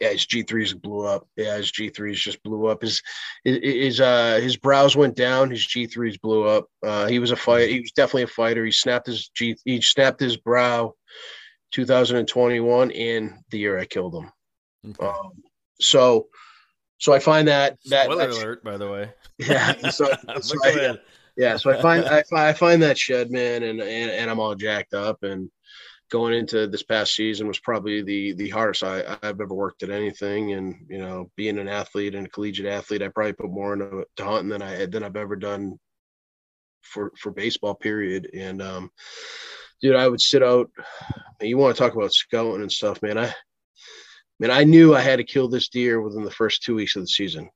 Yeah, 0.00 0.10
his 0.10 0.26
G 0.26 0.42
threes 0.42 0.74
blew 0.74 1.06
up. 1.06 1.26
Yeah, 1.36 1.56
his 1.56 1.70
G 1.70 1.88
threes 1.88 2.20
just 2.20 2.42
blew 2.42 2.66
up. 2.66 2.82
His 2.82 3.02
his 3.44 4.00
uh 4.00 4.38
his 4.42 4.56
brows 4.56 4.94
went 4.94 5.16
down. 5.16 5.50
His 5.50 5.64
G 5.64 5.86
threes 5.86 6.18
blew 6.18 6.44
up. 6.44 6.66
Uh, 6.84 7.06
he 7.06 7.18
was 7.18 7.30
a 7.30 7.36
fight. 7.36 7.70
He 7.70 7.80
was 7.80 7.92
definitely 7.92 8.24
a 8.24 8.28
fighter. 8.28 8.64
He 8.64 8.72
snapped 8.72 9.06
his 9.06 9.28
G. 9.30 9.56
He 9.64 9.80
snapped 9.80 10.20
his 10.20 10.36
brow. 10.36 10.94
2021 11.72 12.90
and 12.92 13.34
the 13.50 13.58
year 13.58 13.78
I 13.78 13.84
killed 13.84 14.14
him. 14.14 14.30
Okay. 14.88 15.06
Um, 15.06 15.32
so, 15.80 16.28
so 16.98 17.12
I 17.12 17.18
find 17.18 17.48
that 17.48 17.76
that 17.90 18.04
spoiler 18.04 18.28
alert, 18.28 18.64
by 18.64 18.76
the 18.76 18.90
way. 18.90 19.12
Yeah. 19.38 19.90
So, 19.90 20.06
so 20.40 20.56
I, 20.64 20.70
yeah, 20.70 20.92
yeah. 21.36 21.56
So 21.58 21.70
I 21.70 21.82
find 21.82 22.06
I, 22.06 22.24
I 22.32 22.54
find 22.54 22.82
that 22.82 22.96
shed 22.96 23.30
man, 23.30 23.62
and, 23.64 23.82
and 23.82 24.10
and 24.10 24.30
I'm 24.30 24.40
all 24.40 24.54
jacked 24.54 24.94
up, 24.94 25.22
and 25.22 25.50
going 26.10 26.34
into 26.34 26.66
this 26.66 26.82
past 26.82 27.14
season 27.14 27.48
was 27.48 27.58
probably 27.58 28.02
the 28.02 28.32
the 28.34 28.48
hardest 28.50 28.84
I, 28.84 29.18
have 29.22 29.40
ever 29.40 29.54
worked 29.54 29.82
at 29.82 29.90
anything. 29.90 30.52
And 30.52 30.86
you 30.88 30.98
know, 30.98 31.30
being 31.36 31.58
an 31.58 31.68
athlete 31.68 32.14
and 32.14 32.26
a 32.26 32.30
collegiate 32.30 32.66
athlete, 32.66 33.02
I 33.02 33.08
probably 33.08 33.32
put 33.32 33.50
more 33.50 33.72
into 33.72 34.04
hunting 34.18 34.48
than 34.48 34.62
I 34.62 34.86
than 34.86 35.02
I've 35.02 35.16
ever 35.16 35.36
done 35.36 35.78
for 36.82 37.12
for 37.18 37.32
baseball. 37.32 37.74
Period. 37.74 38.30
And 38.34 38.62
um, 38.62 38.90
dude, 39.82 39.96
I 39.96 40.08
would 40.08 40.20
sit 40.20 40.42
out. 40.42 40.70
You 41.40 41.58
want 41.58 41.76
to 41.76 41.82
talk 41.82 41.94
about 41.94 42.12
scouting 42.12 42.62
and 42.62 42.72
stuff, 42.72 43.02
man? 43.02 43.18
I 43.18 43.34
man, 44.38 44.50
I 44.50 44.64
knew 44.64 44.94
I 44.94 45.00
had 45.00 45.16
to 45.16 45.24
kill 45.24 45.48
this 45.48 45.68
deer 45.68 46.00
within 46.00 46.24
the 46.24 46.30
first 46.30 46.62
two 46.62 46.76
weeks 46.76 46.96
of 46.96 47.02
the 47.02 47.08
season. 47.08 47.50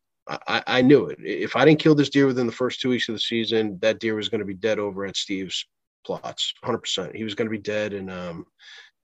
I, 0.47 0.63
I 0.67 0.83
knew 0.83 1.07
it. 1.07 1.19
If 1.21 1.57
I 1.57 1.65
didn't 1.65 1.81
kill 1.81 1.97
this 1.97 2.11
deer 2.11 2.27
within 2.27 2.47
the 2.47 2.53
first 2.53 2.81
two 2.81 2.91
weeks 2.91 3.09
of 3.09 3.17
the 3.17 3.21
season, 3.21 3.79
that 3.83 3.99
deer 3.99 4.15
was 4.15 4.29
going 4.29 4.39
to 4.39 4.45
be 4.45 4.55
dead 4.55 4.79
over 4.79 5.05
at 5.05 5.17
Steve's 5.17 5.67
plots 6.05 6.53
100% 6.65 7.15
he 7.15 7.25
was 7.25 7.35
going 7.35 7.47
to 7.47 7.51
be 7.51 7.59
dead 7.59 7.93
and 7.93 8.11
um, 8.11 8.47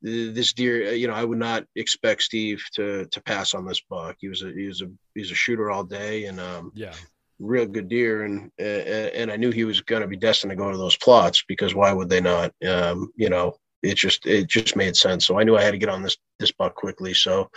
this 0.02 0.52
deer 0.52 0.92
you 0.92 1.08
know 1.08 1.14
i 1.14 1.24
would 1.24 1.38
not 1.38 1.64
expect 1.74 2.22
steve 2.22 2.62
to 2.72 3.06
to 3.06 3.22
pass 3.22 3.54
on 3.54 3.66
this 3.66 3.80
buck. 3.88 4.16
He 4.18 4.28
was 4.28 4.42
a 4.42 4.52
he 4.52 4.66
was 4.66 4.82
a 4.82 4.90
he's 5.14 5.30
a 5.30 5.34
shooter 5.34 5.70
all 5.70 5.84
day 5.84 6.26
and 6.26 6.38
um, 6.38 6.70
yeah. 6.74 6.92
real 7.38 7.66
good 7.66 7.88
deer 7.88 8.24
and 8.24 8.50
and 8.58 9.30
i 9.30 9.36
knew 9.36 9.50
he 9.50 9.64
was 9.64 9.80
going 9.80 10.02
to 10.02 10.08
be 10.08 10.16
destined 10.16 10.50
to 10.50 10.56
go 10.56 10.70
to 10.70 10.76
those 10.76 10.96
plots 10.96 11.44
because 11.48 11.74
why 11.74 11.92
would 11.92 12.08
they 12.08 12.20
not? 12.20 12.52
Um, 12.68 13.10
you 13.16 13.30
know 13.30 13.56
it 13.82 13.96
just 13.96 14.26
it 14.26 14.48
just 14.48 14.76
made 14.76 14.96
sense. 14.96 15.26
So 15.26 15.38
i 15.38 15.44
knew 15.44 15.56
i 15.56 15.62
had 15.62 15.72
to 15.72 15.78
get 15.78 15.88
on 15.88 16.02
this 16.02 16.16
this 16.38 16.52
buck 16.52 16.74
quickly. 16.74 17.14
So 17.14 17.50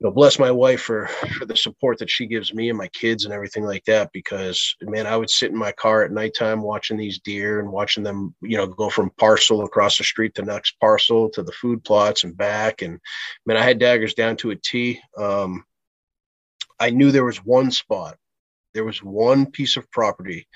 you 0.00 0.06
know, 0.08 0.14
bless 0.14 0.38
my 0.38 0.50
wife 0.50 0.80
for 0.80 1.08
for 1.38 1.44
the 1.44 1.56
support 1.56 1.98
that 1.98 2.08
she 2.08 2.26
gives 2.26 2.54
me 2.54 2.70
and 2.70 2.78
my 2.78 2.88
kids 2.88 3.24
and 3.24 3.34
everything 3.34 3.64
like 3.64 3.84
that. 3.84 4.10
Because 4.12 4.74
man, 4.80 5.06
I 5.06 5.16
would 5.16 5.28
sit 5.28 5.50
in 5.50 5.56
my 5.56 5.72
car 5.72 6.02
at 6.02 6.10
nighttime 6.10 6.62
watching 6.62 6.96
these 6.96 7.18
deer 7.20 7.60
and 7.60 7.70
watching 7.70 8.02
them, 8.02 8.34
you 8.40 8.56
know, 8.56 8.66
go 8.66 8.88
from 8.88 9.10
parcel 9.18 9.62
across 9.64 9.98
the 9.98 10.04
street 10.04 10.34
to 10.36 10.42
next 10.42 10.80
parcel 10.80 11.28
to 11.30 11.42
the 11.42 11.52
food 11.52 11.84
plots 11.84 12.24
and 12.24 12.34
back. 12.34 12.80
And 12.80 12.98
man, 13.44 13.58
I 13.58 13.62
had 13.62 13.78
daggers 13.78 14.14
down 14.14 14.36
to 14.38 14.50
a 14.50 14.56
T. 14.56 14.98
Um, 15.18 15.64
I 16.78 16.88
knew 16.88 17.10
there 17.10 17.26
was 17.26 17.44
one 17.44 17.70
spot, 17.70 18.16
there 18.72 18.84
was 18.84 19.02
one 19.02 19.50
piece 19.50 19.76
of 19.76 19.90
property 19.90 20.48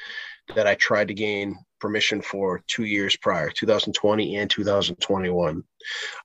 that 0.54 0.66
I 0.66 0.74
tried 0.74 1.08
to 1.08 1.14
gain 1.14 1.58
permission 1.84 2.22
for 2.22 2.62
two 2.66 2.84
years 2.84 3.14
prior, 3.14 3.50
2020 3.50 4.36
and 4.36 4.48
2021. 4.48 5.62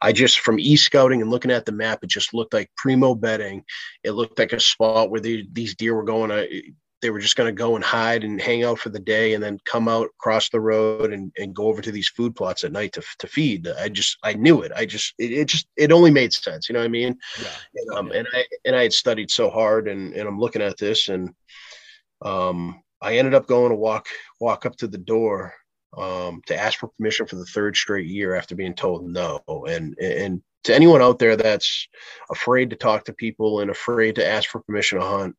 I 0.01 0.13
just, 0.13 0.39
from 0.39 0.57
e 0.57 0.77
scouting 0.77 1.21
and 1.21 1.29
looking 1.29 1.51
at 1.51 1.65
the 1.65 1.73
map, 1.73 1.99
it 2.01 2.09
just 2.09 2.33
looked 2.33 2.53
like 2.53 2.71
primo 2.77 3.13
bedding. 3.13 3.65
It 4.05 4.11
looked 4.11 4.39
like 4.39 4.53
a 4.53 4.59
spot 4.61 5.09
where 5.09 5.19
they, 5.19 5.45
these 5.51 5.75
deer 5.75 5.95
were 5.95 6.05
going 6.05 6.29
to, 6.29 6.47
uh, 6.47 6.61
they 7.01 7.09
were 7.09 7.19
just 7.19 7.35
going 7.35 7.53
to 7.53 7.57
go 7.57 7.75
and 7.75 7.83
hide 7.83 8.23
and 8.23 8.41
hang 8.41 8.63
out 8.63 8.79
for 8.79 8.87
the 8.87 9.01
day 9.01 9.33
and 9.33 9.43
then 9.43 9.59
come 9.65 9.89
out 9.89 10.07
across 10.17 10.47
the 10.47 10.61
road 10.61 11.11
and, 11.11 11.29
and 11.37 11.53
go 11.53 11.67
over 11.67 11.81
to 11.81 11.91
these 11.91 12.07
food 12.07 12.33
plots 12.37 12.63
at 12.63 12.71
night 12.71 12.93
to, 12.93 13.03
to 13.19 13.27
feed. 13.27 13.67
I 13.67 13.89
just, 13.89 14.17
I 14.23 14.33
knew 14.35 14.61
it. 14.61 14.71
I 14.73 14.85
just, 14.85 15.13
it, 15.17 15.33
it 15.33 15.47
just, 15.49 15.67
it 15.75 15.91
only 15.91 16.11
made 16.11 16.31
sense. 16.31 16.69
You 16.69 16.73
know 16.73 16.79
what 16.79 16.85
I 16.85 16.89
mean? 16.89 17.17
Yeah. 17.41 17.49
And, 17.75 17.97
um, 17.97 18.11
and 18.13 18.27
I, 18.33 18.45
and 18.63 18.75
I 18.77 18.83
had 18.83 18.93
studied 18.93 19.29
so 19.29 19.49
hard 19.49 19.89
and, 19.89 20.13
and 20.13 20.25
I'm 20.25 20.39
looking 20.39 20.61
at 20.61 20.77
this 20.77 21.09
and, 21.09 21.33
um, 22.21 22.81
I 23.01 23.17
ended 23.17 23.33
up 23.33 23.47
going 23.47 23.69
to 23.69 23.75
walk 23.75 24.07
walk 24.39 24.65
up 24.65 24.75
to 24.77 24.87
the 24.87 24.97
door 24.97 25.53
um, 25.97 26.41
to 26.47 26.55
ask 26.55 26.79
for 26.79 26.89
permission 26.89 27.25
for 27.25 27.35
the 27.35 27.45
third 27.45 27.75
straight 27.75 28.07
year 28.07 28.35
after 28.35 28.55
being 28.55 28.75
told 28.75 29.07
no. 29.07 29.41
And 29.67 29.97
and 29.99 30.41
to 30.65 30.75
anyone 30.75 31.01
out 31.01 31.19
there 31.19 31.35
that's 31.35 31.87
afraid 32.31 32.69
to 32.69 32.75
talk 32.75 33.05
to 33.05 33.13
people 33.13 33.61
and 33.61 33.71
afraid 33.71 34.15
to 34.15 34.27
ask 34.27 34.49
for 34.49 34.61
permission 34.61 34.99
to 34.99 35.05
hunt, 35.05 35.35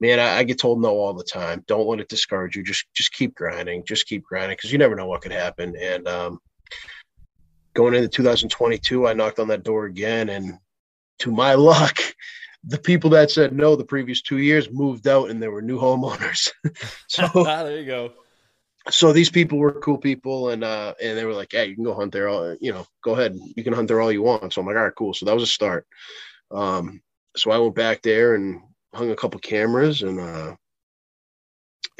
man, 0.00 0.20
I, 0.20 0.38
I 0.38 0.42
get 0.44 0.58
told 0.58 0.80
no 0.80 0.90
all 0.90 1.14
the 1.14 1.24
time. 1.24 1.64
Don't 1.66 1.86
let 1.88 2.00
it 2.00 2.08
discourage 2.08 2.56
you. 2.56 2.62
Just 2.62 2.84
just 2.94 3.12
keep 3.12 3.34
grinding. 3.34 3.84
Just 3.84 4.06
keep 4.06 4.24
grinding 4.24 4.56
because 4.56 4.72
you 4.72 4.78
never 4.78 4.94
know 4.94 5.06
what 5.06 5.22
could 5.22 5.32
happen. 5.32 5.74
And 5.80 6.06
um, 6.06 6.38
going 7.74 7.94
into 7.94 8.08
2022, 8.08 9.06
I 9.06 9.14
knocked 9.14 9.38
on 9.38 9.48
that 9.48 9.64
door 9.64 9.86
again, 9.86 10.28
and 10.28 10.58
to 11.20 11.30
my 11.30 11.54
luck, 11.54 11.98
the 12.64 12.78
people 12.78 13.10
that 13.10 13.30
said 13.30 13.52
no 13.52 13.76
the 13.76 13.84
previous 13.84 14.22
two 14.22 14.38
years 14.38 14.70
moved 14.70 15.06
out 15.06 15.30
and 15.30 15.42
there 15.42 15.50
were 15.50 15.62
new 15.62 15.78
homeowners. 15.78 16.50
so 17.08 17.26
there 17.44 17.78
you 17.78 17.86
go. 17.86 18.12
So 18.90 19.12
these 19.12 19.30
people 19.30 19.58
were 19.58 19.80
cool 19.80 19.98
people 19.98 20.50
and 20.50 20.64
uh 20.64 20.94
and 21.00 21.16
they 21.16 21.24
were 21.24 21.34
like, 21.34 21.52
Hey, 21.52 21.66
you 21.66 21.74
can 21.74 21.84
go 21.84 21.94
hunt 21.94 22.12
there 22.12 22.28
all 22.28 22.56
you 22.60 22.72
know, 22.72 22.86
go 23.02 23.12
ahead, 23.12 23.36
you 23.56 23.62
can 23.64 23.72
hunt 23.72 23.88
there 23.88 24.00
all 24.00 24.12
you 24.12 24.22
want. 24.22 24.52
So 24.52 24.60
I'm 24.60 24.66
like, 24.66 24.76
all 24.76 24.84
right, 24.84 24.94
cool. 24.96 25.14
So 25.14 25.26
that 25.26 25.34
was 25.34 25.42
a 25.42 25.46
start. 25.46 25.86
Um 26.50 27.00
so 27.36 27.50
I 27.50 27.58
went 27.58 27.74
back 27.74 28.02
there 28.02 28.34
and 28.34 28.60
hung 28.94 29.10
a 29.10 29.16
couple 29.16 29.38
cameras 29.40 30.02
and 30.02 30.20
uh 30.20 30.56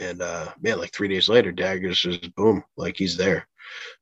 and 0.00 0.22
uh 0.22 0.52
man, 0.60 0.78
like 0.78 0.92
three 0.92 1.08
days 1.08 1.28
later, 1.28 1.52
Daggers 1.52 2.00
just 2.00 2.34
boom, 2.34 2.64
like 2.76 2.96
he's 2.96 3.16
there. 3.16 3.46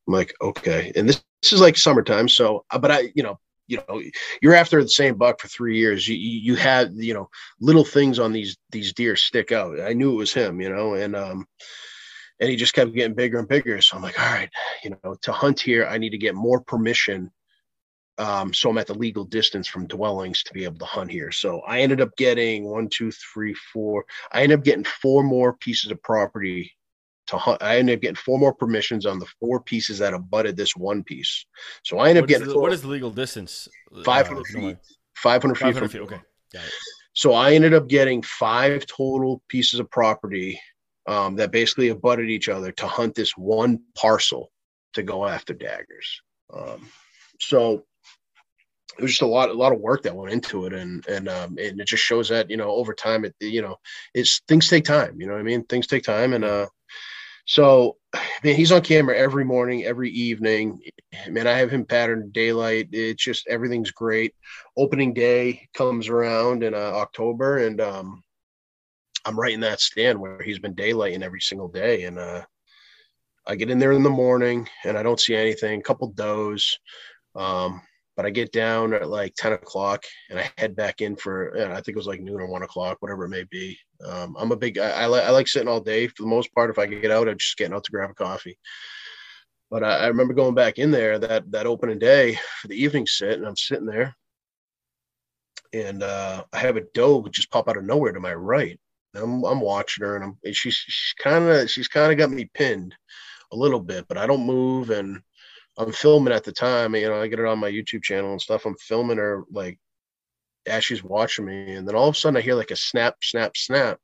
I'm 0.07 0.15
like, 0.15 0.35
okay. 0.41 0.93
And 0.95 1.09
this, 1.09 1.23
this 1.43 1.53
is 1.53 1.61
like 1.61 1.77
summertime. 1.77 2.29
So, 2.29 2.65
uh, 2.71 2.79
but 2.79 2.91
I, 2.91 3.13
you 3.15 3.23
know, 3.23 3.39
you 3.67 3.79
know 3.89 4.03
you're 4.41 4.55
after 4.55 4.83
the 4.83 4.89
same 4.89 5.17
buck 5.17 5.41
for 5.41 5.49
three 5.49 5.79
years 5.79 6.07
you 6.07 6.17
you 6.17 6.55
had 6.55 6.93
you 6.95 7.15
know 7.15 7.29
little 7.61 7.85
things 7.85 8.19
on 8.19 8.33
these 8.33 8.57
these 8.71 8.93
deer 8.93 9.17
stick 9.17 9.53
out 9.53 9.81
i 9.81 9.93
knew 9.93 10.13
it 10.13 10.17
was 10.17 10.33
him 10.33 10.61
you 10.61 10.69
know 10.69 10.95
and 10.95 11.15
um 11.17 11.47
and 12.41 12.51
he 12.51 12.57
just 12.57 12.75
kept 12.75 12.95
getting 12.95 13.15
bigger 13.15 13.39
and 13.39 13.49
bigger 13.49 13.81
so 13.81 13.97
i'm 13.97 14.03
like 14.03 14.19
all 14.21 14.33
right 14.33 14.51
you 14.85 14.91
know 14.91 15.17
to 15.23 15.33
hunt 15.33 15.61
here 15.61 15.87
i 15.87 15.99
need 15.99 16.11
to 16.11 16.19
get 16.19 16.35
more 16.35 16.61
permission 16.61 17.31
um, 18.19 18.55
so 18.55 18.71
I'm 18.71 18.79
at 18.79 18.87
the 18.87 18.95
legal 18.95 19.25
distance 19.25 19.69
from 19.69 19.87
dwellings 19.87 20.43
to 20.45 20.55
be 20.55 20.65
able 20.65 20.79
to 20.79 20.87
hunt 20.87 21.11
here. 21.11 21.31
So 21.31 21.61
I 21.67 21.81
ended 21.81 22.01
up 22.01 22.17
getting 22.17 22.65
one, 22.65 22.89
two, 22.89 23.11
three, 23.11 23.55
four. 23.75 24.07
I 24.33 24.43
ended 24.43 24.59
up 24.59 24.65
getting 24.65 24.85
four 24.85 25.23
more 25.23 25.53
pieces 25.53 25.91
of 25.91 26.03
property 26.03 26.73
to 27.29 27.39
hunt. 27.39 27.63
I 27.63 27.79
ended 27.79 27.97
up 27.97 28.03
getting 28.03 28.17
four 28.17 28.39
more 28.39 28.55
permissions 28.55 29.07
on 29.07 29.19
the 29.19 29.27
four 29.41 29.61
pieces 29.61 29.99
that 29.99 30.15
abutted 30.15 30.57
this 30.57 30.77
one 30.77 31.03
piece. 31.03 31.47
So 31.85 31.99
I 31.99 32.09
ended 32.09 32.25
up 32.25 32.29
getting 32.29 32.49
the, 32.49 32.59
what 32.59 32.73
is 32.73 32.83
the 32.83 32.89
legal 32.89 33.11
distance? 33.11 33.69
Uh, 33.95 34.03
500 34.03 34.41
uh, 34.41 34.45
feet. 34.45 34.77
500 35.17 35.55
feet. 35.55 35.63
500 35.63 35.91
feet. 35.91 36.01
Okay. 36.03 36.21
Got 36.53 36.65
it. 36.65 36.73
So 37.15 37.33
I 37.33 37.55
ended 37.55 37.73
up 37.73 37.89
getting 37.89 38.23
five 38.23 38.85
total 38.87 39.43
pieces 39.49 39.81
of 39.81 39.91
property 39.91 40.61
um, 41.07 41.37
that 41.37 41.51
basically 41.51 41.89
abutted 41.89 42.29
each 42.29 42.49
other 42.49 42.73
to 42.73 42.87
hunt 42.87 43.15
this 43.15 43.33
one 43.37 43.81
parcel 43.95 44.51
to 44.95 45.03
go 45.03 45.27
after 45.27 45.55
daggers. 45.55 46.21
Um, 46.53 46.89
so 47.41 47.85
it 48.99 49.03
was 49.03 49.13
just 49.13 49.23
a 49.23 49.27
lot, 49.27 49.51
a 49.51 49.55
lot 49.55 49.73
of 49.73 49.81
work 49.81 50.03
that 50.03 50.15
went 50.15 50.33
into 50.33 50.67
it, 50.67 50.73
and 50.73 51.07
and 51.07 51.29
um, 51.29 51.59
and 51.59 51.81
it 51.81 51.87
just 51.87 52.03
shows 52.03 52.29
that 52.31 52.51
you 52.51 52.57
know 52.57 52.71
over 52.71 52.95
time, 52.95 53.25
it 53.25 53.35
you 53.41 53.63
know, 53.63 53.77
it's 54.15 54.41
things 54.49 54.69
take 54.69 54.85
time. 54.85 55.21
You 55.21 55.27
know 55.27 55.35
what 55.35 55.41
I 55.41 55.45
mean? 55.45 55.65
Things 55.65 55.87
take 55.87 56.03
time, 56.03 56.33
and 56.33 56.45
uh, 56.45 56.67
so, 57.47 57.97
man, 58.45 58.55
he's 58.55 58.73
on 58.73 58.83
camera 58.83 59.17
every 59.17 59.45
morning, 59.45 59.85
every 59.85 60.11
evening. 60.11 60.81
Man, 61.29 61.47
I 61.47 61.53
have 61.53 61.71
him 61.71 61.85
patterned 61.85 62.33
daylight. 62.33 62.89
It's 62.93 63.23
just 63.23 63.47
everything's 63.49 63.93
great. 63.93 64.35
Opening 64.77 65.15
day 65.15 65.69
comes 65.75 66.09
around 66.09 66.63
in 66.63 66.75
uh, 66.75 66.77
October, 66.77 67.59
and 67.59 67.81
um, 67.81 68.23
I'm 69.25 69.39
right 69.39 69.55
in 69.55 69.61
that 69.61 69.81
stand 69.81 70.21
where 70.21 70.43
he's 70.43 70.59
been 70.59 70.75
daylighting 70.75 71.23
every 71.23 71.41
single 71.41 71.69
day. 71.69 72.05
And 72.05 72.19
uh, 72.19 72.45
I 73.47 73.55
get 73.55 73.71
in 73.71 73.79
there 73.79 73.93
in 73.93 74.03
the 74.03 74.11
morning, 74.11 74.69
and 74.85 74.99
I 74.99 75.03
don't 75.03 75.21
see 75.21 75.35
anything. 75.35 75.81
A 75.81 75.83
couple 75.83 76.09
does. 76.09 76.79
Um, 77.35 77.81
but 78.17 78.25
I 78.25 78.31
get 78.31 78.51
down 78.51 78.95
at 78.95 79.09
like 79.09 79.35
10 79.37 79.53
o'clock 79.53 80.05
and 80.31 80.39
I 80.39 80.51
head 80.57 80.75
back 80.75 81.03
in 81.03 81.17
for, 81.17 81.53
know, 81.55 81.71
I 81.71 81.75
think 81.77 81.89
it 81.89 81.97
was 81.97 82.07
like 82.07 82.21
noon 82.21 82.41
or 82.41 82.47
one 82.47 82.63
o'clock, 82.63 82.97
whatever 83.01 83.27
it 83.27 83.31
may 83.31 83.45
be. 83.45 83.79
Um, 84.05 84.35
I'm 84.39 84.53
a 84.53 84.57
big, 84.57 84.79
I, 84.79 84.91
I, 84.91 85.07
li- 85.07 85.21
I, 85.21 85.31
like 85.31 85.47
sitting 85.47 85.69
all 85.69 85.81
day 85.81 86.09
for 86.09 86.23
the 86.23 86.29
most 86.29 86.53
part. 86.55 86.71
If 86.71 86.79
I 86.79 86.87
could 86.87 87.03
get 87.03 87.11
out, 87.11 87.29
I'm 87.29 87.37
just 87.37 87.59
getting 87.59 87.75
out 87.75 87.85
to 87.85 87.91
grab 87.91 88.11
a 88.11 88.15
coffee. 88.15 88.59
But 89.71 89.85
I, 89.85 89.99
I 89.99 90.07
remember 90.07 90.33
going 90.33 90.55
back 90.55 90.79
in 90.79 90.91
there 90.91 91.19
that, 91.19 91.51
that 91.53 91.67
opening 91.67 91.99
day 91.99 92.39
for 92.61 92.69
the 92.69 92.83
evening 92.83 93.07
sit 93.07 93.37
and 93.39 93.47
I'm 93.47 93.57
sitting 93.57 93.87
there 93.87 94.17
and 95.75 96.03
uh, 96.03 96.45
I 96.55 96.59
have 96.59 96.77
a 96.77 96.85
doe 96.95 97.27
just 97.31 97.51
pop 97.51 97.69
out 97.69 97.77
of 97.77 97.85
nowhere 97.85 98.13
to 98.13 98.21
my 98.21 98.33
right. 98.33 98.81
I'm, 99.15 99.45
I'm 99.45 99.61
watching 99.61 100.05
her 100.05 100.17
and 100.17 100.25
I'm, 100.25 100.39
and 100.43 100.57
she's, 100.57 100.75
she's 100.75 101.15
kind 101.19 101.45
of, 101.45 101.71
she's 101.71 101.89
kind 101.89 102.13
of 102.13 102.19
got 102.19 102.31
me 102.31 102.51
pinned 102.55 102.95
a 103.53 103.57
little 103.57 103.81
bit, 103.81 104.07
but 104.09 104.17
I 104.17 104.27
don't 104.27 104.47
move. 104.47 104.89
And, 104.91 105.21
I'm 105.79 105.93
filming 105.93 106.33
at 106.33 106.45
the 106.45 106.53
time, 106.53 106.95
you 106.95 107.09
know, 107.09 107.21
I 107.21 107.29
get 107.29 107.39
it 107.39 107.47
on 107.47 107.59
my 107.59 107.71
YouTube 107.71 108.03
channel 108.03 108.33
and 108.33 108.41
stuff. 108.41 108.65
I'm 108.65 108.77
filming 108.77 109.19
her 109.19 109.45
like 109.51 109.79
as 110.67 110.85
she's 110.85 111.05
watching 111.05 111.45
me. 111.45 111.75
And 111.75 111.87
then 111.87 111.95
all 111.95 112.09
of 112.09 112.15
a 112.15 112.19
sudden 112.19 112.37
I 112.37 112.41
hear 112.41 112.55
like 112.55 112.71
a 112.71 112.77
snap, 112.77 113.17
snap, 113.23 113.57
snap. 113.57 113.99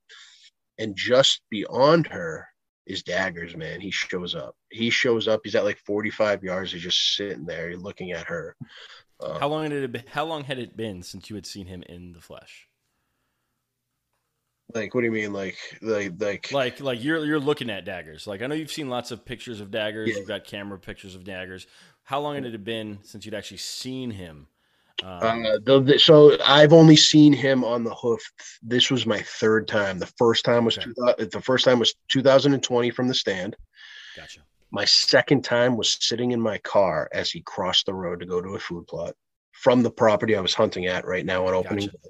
And 0.79 0.97
just 0.97 1.43
beyond 1.51 2.07
her 2.09 2.47
is 2.87 3.03
daggers, 3.03 3.57
man. 3.57 3.81
He 3.81 3.91
shows 3.91 4.35
up. 4.35 4.55
He 4.71 4.91
shows 4.91 5.29
up. 5.29 5.41
He's 5.45 5.55
at 5.55 5.65
like 5.65 5.79
45 5.79 6.43
yards. 6.43 6.73
He's 6.73 6.83
just 6.83 7.17
sitting 7.17 7.47
there 7.47 7.77
looking 7.77 8.13
at 8.13 8.27
her. 8.27 8.57
Uh, 9.21 9.39
how 9.39 9.49
long 9.49 9.65
had 9.65 9.73
it 9.73 10.09
how 10.09 10.25
long 10.25 10.45
had 10.45 10.59
it 10.59 10.77
been 10.77 11.03
since 11.03 11.31
you 11.31 11.37
had 11.37 11.47
seen 11.47 11.67
him 11.67 11.83
in 11.89 12.13
the 12.13 12.21
flesh? 12.21 12.67
Like, 14.75 14.95
what 14.95 15.01
do 15.01 15.07
you 15.07 15.13
mean? 15.13 15.33
Like, 15.33 15.57
like, 15.81 16.13
like, 16.19 16.53
like, 16.53 16.81
like 16.81 17.05
you're 17.05 17.25
you're 17.25 17.41
looking 17.41 17.71
at 17.71 17.85
daggers. 17.85 18.27
Like, 18.27 18.43
I 18.43 18.47
know 18.47 18.55
you've 18.55 18.73
seen 18.73 18.89
lots 18.89 19.11
of 19.11 19.25
pictures 19.25 19.61
of 19.61 19.71
daggers. 19.71 20.11
Yeah. 20.11 20.17
You've 20.17 20.29
got 20.29 20.45
camera 20.45 20.79
pictures 20.79 21.15
of 21.15 21.25
daggers. 21.25 21.67
How 22.05 22.21
long 22.21 22.35
had 22.35 22.45
it 22.47 22.65
been 22.65 22.99
since 23.03 23.25
you'd 23.25 23.35
actually 23.35 23.59
seen 23.59 24.11
him? 24.11 24.49
Um, 25.03 25.45
uh, 25.45 25.59
the, 25.65 25.81
the, 25.81 25.99
so 25.99 26.37
I've 26.45 26.73
only 26.73 26.97
seen 26.97 27.33
him 27.33 27.65
on 27.65 27.85
the 27.85 27.95
hoof. 27.95 28.21
This 28.63 28.91
was 28.91 29.07
my 29.07 29.21
third 29.21 29.67
time. 29.67 29.99
The 29.99 30.13
first 30.19 30.45
time 30.45 30.65
was 30.65 30.79
okay. 30.79 30.87
two, 30.87 31.27
the 31.27 31.41
first 31.41 31.65
time 31.65 31.79
was 31.79 31.95
2020 32.09 32.91
from 32.91 33.09
the 33.09 33.15
stand. 33.15 33.57
Gotcha. 34.17 34.41
My 34.71 34.85
second 34.85 35.43
time 35.43 35.77
was 35.77 35.99
sitting 36.01 36.33
in 36.33 36.41
my 36.41 36.59
car 36.59 37.09
as 37.13 37.31
he 37.31 37.41
crossed 37.41 37.87
the 37.87 37.95
road 37.95 38.21
to 38.21 38.27
go 38.27 38.41
to 38.41 38.55
a 38.55 38.59
food 38.59 38.87
plot 38.87 39.15
from 39.53 39.83
the 39.83 39.91
property 39.91 40.37
I 40.37 40.41
was 40.41 40.55
hunting 40.55 40.87
at 40.87 41.05
right 41.05 41.27
now 41.27 41.47
on 41.47 41.55
opening. 41.55 41.87
Gotcha 41.87 42.09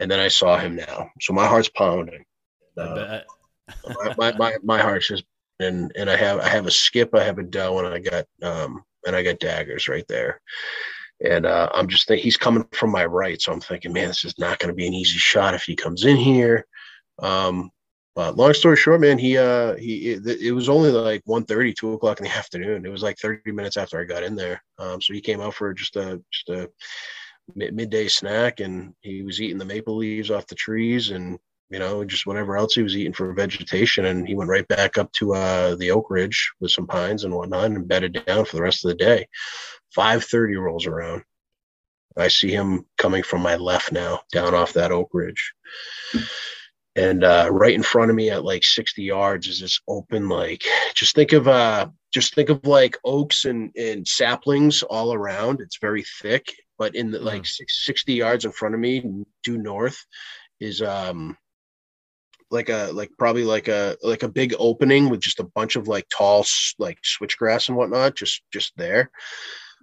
and 0.00 0.10
then 0.10 0.20
I 0.20 0.28
saw 0.28 0.58
him 0.58 0.76
now. 0.76 1.10
So 1.20 1.32
my 1.32 1.46
heart's 1.46 1.68
pounding. 1.68 2.24
Uh, 2.76 3.20
my, 3.86 4.14
my, 4.16 4.32
my, 4.38 4.56
my 4.62 4.78
heart's 4.78 5.08
just 5.08 5.24
and 5.60 5.92
and 5.96 6.08
I 6.08 6.16
have 6.16 6.38
I 6.40 6.48
have 6.48 6.66
a 6.66 6.70
skip, 6.70 7.14
I 7.14 7.24
have 7.24 7.38
a 7.38 7.42
doe, 7.42 7.78
and 7.78 7.88
I 7.88 7.98
got 7.98 8.24
um 8.42 8.84
and 9.06 9.16
I 9.16 9.22
got 9.22 9.40
daggers 9.40 9.88
right 9.88 10.06
there. 10.08 10.40
And 11.24 11.46
uh, 11.46 11.68
I'm 11.74 11.88
just 11.88 12.06
thinking 12.06 12.22
he's 12.22 12.36
coming 12.36 12.64
from 12.72 12.90
my 12.90 13.04
right, 13.04 13.40
so 13.40 13.52
I'm 13.52 13.60
thinking, 13.60 13.92
man, 13.92 14.06
this 14.06 14.24
is 14.24 14.38
not 14.38 14.60
going 14.60 14.68
to 14.68 14.74
be 14.74 14.86
an 14.86 14.94
easy 14.94 15.18
shot 15.18 15.54
if 15.54 15.64
he 15.64 15.74
comes 15.74 16.04
in 16.04 16.16
here. 16.16 16.64
Um, 17.18 17.70
but 18.14 18.36
long 18.36 18.54
story 18.54 18.76
short, 18.76 19.00
man, 19.00 19.18
he 19.18 19.36
uh 19.36 19.74
he 19.74 20.10
it, 20.12 20.26
it 20.26 20.52
was 20.52 20.68
only 20.68 20.90
like 20.90 21.24
1.30, 21.24 21.74
2 21.74 21.92
o'clock 21.94 22.20
in 22.20 22.24
the 22.24 22.36
afternoon. 22.36 22.86
It 22.86 22.90
was 22.90 23.02
like 23.02 23.18
30 23.18 23.52
minutes 23.52 23.76
after 23.76 24.00
I 24.00 24.04
got 24.04 24.22
in 24.22 24.36
there. 24.36 24.62
Um, 24.78 25.00
so 25.00 25.12
he 25.12 25.20
came 25.20 25.40
out 25.40 25.54
for 25.54 25.72
just 25.74 25.96
a 25.96 26.22
just 26.32 26.48
a 26.50 26.70
midday 27.54 28.08
snack 28.08 28.60
and 28.60 28.94
he 29.00 29.22
was 29.22 29.40
eating 29.40 29.58
the 29.58 29.64
maple 29.64 29.96
leaves 29.96 30.30
off 30.30 30.46
the 30.46 30.54
trees 30.54 31.10
and 31.10 31.38
you 31.70 31.78
know 31.78 32.04
just 32.04 32.26
whatever 32.26 32.56
else 32.56 32.74
he 32.74 32.82
was 32.82 32.96
eating 32.96 33.12
for 33.12 33.32
vegetation 33.32 34.06
and 34.06 34.26
he 34.26 34.34
went 34.34 34.50
right 34.50 34.68
back 34.68 34.98
up 34.98 35.10
to 35.12 35.34
uh, 35.34 35.74
the 35.76 35.90
oak 35.90 36.10
ridge 36.10 36.50
with 36.60 36.70
some 36.70 36.86
pines 36.86 37.24
and 37.24 37.34
whatnot 37.34 37.66
and 37.66 37.88
bedded 37.88 38.22
down 38.26 38.44
for 38.44 38.56
the 38.56 38.62
rest 38.62 38.84
of 38.84 38.90
the 38.90 38.96
day 38.96 39.26
5.30 39.96 40.60
rolls 40.60 40.86
around 40.86 41.22
I 42.18 42.28
see 42.28 42.50
him 42.50 42.84
coming 42.96 43.22
from 43.22 43.42
my 43.42 43.56
left 43.56 43.92
now, 43.92 44.20
down 44.32 44.54
off 44.54 44.72
that 44.72 44.92
oak 44.92 45.10
ridge. 45.12 45.52
And 46.96 47.22
uh, 47.22 47.48
right 47.52 47.74
in 47.74 47.82
front 47.82 48.10
of 48.10 48.16
me 48.16 48.30
at 48.30 48.44
like 48.44 48.64
60 48.64 49.02
yards 49.02 49.46
is 49.46 49.60
this 49.60 49.80
open, 49.86 50.28
like 50.28 50.64
just 50.94 51.14
think 51.14 51.32
of 51.32 51.46
uh 51.46 51.88
just 52.12 52.34
think 52.34 52.48
of 52.48 52.66
like 52.66 52.96
oaks 53.04 53.44
and, 53.44 53.70
and 53.76 54.06
saplings 54.06 54.82
all 54.82 55.12
around. 55.12 55.60
It's 55.60 55.78
very 55.78 56.04
thick, 56.20 56.52
but 56.78 56.94
in 56.94 57.10
the 57.10 57.18
like 57.18 57.42
mm. 57.42 57.64
60 57.68 58.14
yards 58.14 58.44
in 58.44 58.52
front 58.52 58.74
of 58.74 58.80
me, 58.80 59.04
due 59.42 59.58
north, 59.58 60.04
is 60.60 60.80
um 60.80 61.36
like 62.50 62.68
a 62.68 62.90
like 62.92 63.10
probably 63.18 63.44
like 63.44 63.68
a 63.68 63.96
like 64.02 64.22
a 64.22 64.28
big 64.28 64.54
opening 64.58 65.10
with 65.10 65.20
just 65.20 65.40
a 65.40 65.50
bunch 65.54 65.76
of 65.76 65.88
like 65.88 66.06
tall 66.08 66.44
like 66.78 66.98
switchgrass 67.02 67.68
and 67.68 67.76
whatnot 67.76 68.16
just 68.16 68.42
just 68.52 68.72
there. 68.76 69.10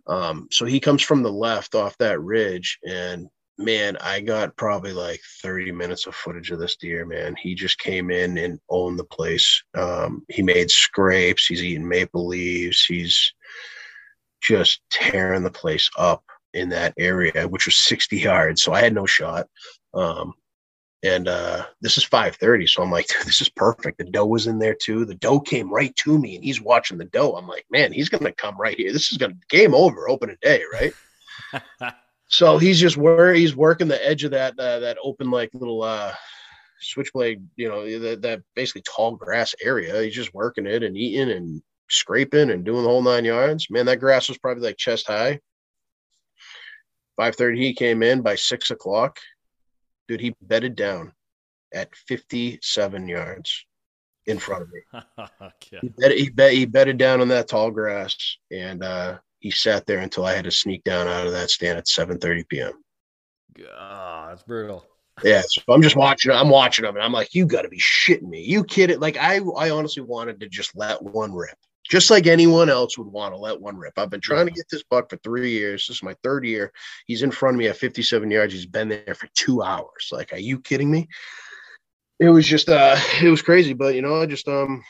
Um 0.08 0.48
so 0.52 0.66
he 0.66 0.80
comes 0.80 1.02
from 1.02 1.22
the 1.22 1.32
left 1.32 1.76
off 1.76 1.98
that 1.98 2.22
ridge 2.22 2.80
and 2.88 3.28
man 3.58 3.96
i 4.02 4.20
got 4.20 4.54
probably 4.58 4.92
like 4.92 5.22
30 5.42 5.72
minutes 5.72 6.08
of 6.08 6.14
footage 6.14 6.52
of 6.52 6.60
this 6.60 6.76
deer 6.76 7.06
man. 7.06 7.36
He 7.42 7.56
just 7.56 7.80
came 7.80 8.12
in 8.12 8.38
and 8.38 8.60
owned 8.70 9.00
the 9.00 9.06
place. 9.06 9.64
Um 9.76 10.26
he 10.30 10.42
made 10.42 10.72
scrapes. 10.72 11.46
He's 11.46 11.64
eating 11.64 11.88
maple 11.88 12.28
leaves. 12.28 12.84
He's 12.84 13.34
just 14.42 14.82
tearing 14.92 15.44
the 15.44 15.52
place 15.52 15.90
up 15.98 16.24
in 16.56 16.70
that 16.70 16.94
area 16.98 17.48
which 17.48 17.66
was 17.66 17.76
60 17.76 18.18
yards 18.18 18.64
so 18.64 18.74
i 18.74 18.82
had 18.82 18.94
no 18.94 19.06
shot 19.06 19.48
um 19.94 20.34
and 21.06 21.28
uh, 21.28 21.66
this 21.82 21.98
is 21.98 22.06
5:30, 22.06 22.68
so 22.68 22.82
I'm 22.82 22.90
like, 22.90 23.08
this 23.26 23.40
is 23.40 23.50
perfect. 23.50 24.00
The 24.00 24.06
doe 24.06 24.26
was 24.26 24.48
in 24.48 24.58
there 24.58 24.74
too. 24.74 25.06
The 25.06 25.16
doe 25.16 25.40
came 25.40 25.72
right 25.72 25.96
to 25.98 26.18
me, 26.18 26.36
and 26.36 26.44
he's 26.44 26.62
watching 26.62 26.98
the 26.98 27.06
doe. 27.06 27.36
I'm 27.36 27.48
like, 27.48 27.66
man, 27.70 27.94
he's 27.94 28.10
gonna 28.10 28.32
come 28.32 28.58
right 28.60 28.76
here. 28.76 28.92
This 28.92 29.12
is 29.12 29.18
gonna 29.18 29.36
game 29.50 29.76
over, 29.76 30.10
open 30.10 30.32
a 30.32 30.36
day, 30.38 30.64
right? 30.74 31.94
so 32.28 32.58
he's 32.58 32.80
just 32.80 32.98
where 32.98 33.34
he's 33.34 33.56
working 33.56 33.88
the 33.88 34.04
edge 34.04 34.24
of 34.24 34.32
that 34.32 34.58
uh, 34.60 34.80
that 34.80 34.98
open 35.04 35.30
like 35.30 35.52
little 35.54 35.84
uh, 35.84 36.12
switchblade, 36.80 37.46
you 37.56 37.70
know, 37.70 38.00
that, 38.00 38.22
that 38.24 38.42
basically 38.56 38.82
tall 38.82 39.16
grass 39.16 39.54
area. 39.62 40.02
He's 40.02 40.16
just 40.16 40.34
working 40.34 40.66
it 40.66 40.82
and 40.82 40.98
eating 40.98 41.30
and 41.30 41.62
scraping 41.90 42.50
and 42.50 42.66
doing 42.66 42.82
the 42.82 42.90
whole 42.90 43.04
nine 43.04 43.26
yards. 43.26 43.70
Man, 43.70 43.86
that 43.86 44.00
grass 44.00 44.28
was 44.28 44.40
probably 44.40 44.64
like 44.64 44.78
chest 44.78 45.08
high. 45.08 45.40
5:30, 47.20 47.58
he 47.58 47.74
came 47.74 48.04
in 48.04 48.22
by 48.22 48.36
six 48.36 48.72
o'clock 48.72 49.20
dude, 50.08 50.22
he 50.22 50.36
bedded 50.42 50.76
down 50.76 51.14
at 51.74 51.96
57 51.96 53.08
yards 53.08 53.66
in 54.28 54.40
front 54.40 54.64
of 54.64 54.70
me. 54.72 54.82
yeah. 55.72 55.80
he, 55.82 55.90
bedded, 55.90 56.18
he, 56.18 56.30
bet, 56.30 56.54
he 56.54 56.66
bedded 56.66 56.98
down 56.98 57.22
on 57.22 57.28
that 57.30 57.48
tall 57.48 57.72
grass 57.72 58.16
and 58.52 58.84
uh, 58.84 59.18
he 59.40 59.52
sat 59.52 59.86
there 59.86 60.00
until 60.00 60.26
I 60.26 60.34
had 60.34 60.46
to 60.46 60.52
sneak 60.52 60.84
down 60.84 61.08
out 61.08 61.28
of 61.28 61.34
that 61.34 61.50
stand 61.50 61.78
at 61.78 61.86
7:30 61.86 62.48
p.m. 62.48 62.74
Ah, 63.78 64.28
that's 64.30 64.44
brutal. 64.44 64.86
Yeah, 65.24 65.44
so 65.48 65.62
I'm 65.70 65.82
just 65.82 65.96
watching. 65.96 66.32
I'm 66.32 66.50
watching 66.50 66.84
them, 66.84 66.96
and 66.96 67.04
I'm 67.04 67.14
like, 67.14 67.34
"You 67.34 67.46
got 67.46 67.62
to 67.62 67.70
be 67.70 67.80
shitting 67.80 68.28
me! 68.28 68.42
You 68.42 68.66
kidding?" 68.66 69.00
Like 69.00 69.16
I, 69.16 69.40
I 69.58 69.70
honestly 69.70 70.04
wanted 70.04 70.42
to 70.42 70.50
just 70.50 70.76
let 70.76 71.02
one 71.02 71.34
rip 71.34 71.56
just 71.90 72.10
like 72.10 72.28
anyone 72.28 72.70
else 72.70 72.98
would 72.98 73.08
want 73.08 73.34
to 73.34 73.38
let 73.38 73.60
one 73.60 73.78
rip. 73.78 73.98
I've 73.98 74.10
been 74.10 74.22
trying 74.22 74.48
to 74.48 74.52
get 74.52 74.66
this 74.70 74.84
buck 74.84 75.10
for 75.10 75.18
three 75.18 75.52
years. 75.52 75.88
This 75.88 75.98
is 75.98 76.04
my 76.04 76.16
third 76.24 76.46
year. 76.46 76.72
He's 77.06 77.22
in 77.22 77.32
front 77.32 77.56
of 77.56 77.60
me 77.60 77.68
at 77.68 77.78
57 77.78 78.30
yards. 78.30 78.54
He's 78.54 78.66
been 78.66 78.90
there 78.90 79.16
for 79.16 79.28
two 79.36 79.62
hours. 79.62 80.10
Like, 80.12 80.34
are 80.34 80.40
you 80.40 80.60
kidding 80.60 80.90
me? 80.90 81.08
It 82.20 82.30
was 82.30 82.48
just, 82.48 82.70
uh, 82.70 82.96
it 83.22 83.30
was 83.30 83.42
crazy. 83.42 83.74
But 83.74 83.96
you 83.96 84.02
know, 84.02 84.22
I 84.22 84.26
just, 84.26 84.48
um, 84.48 84.84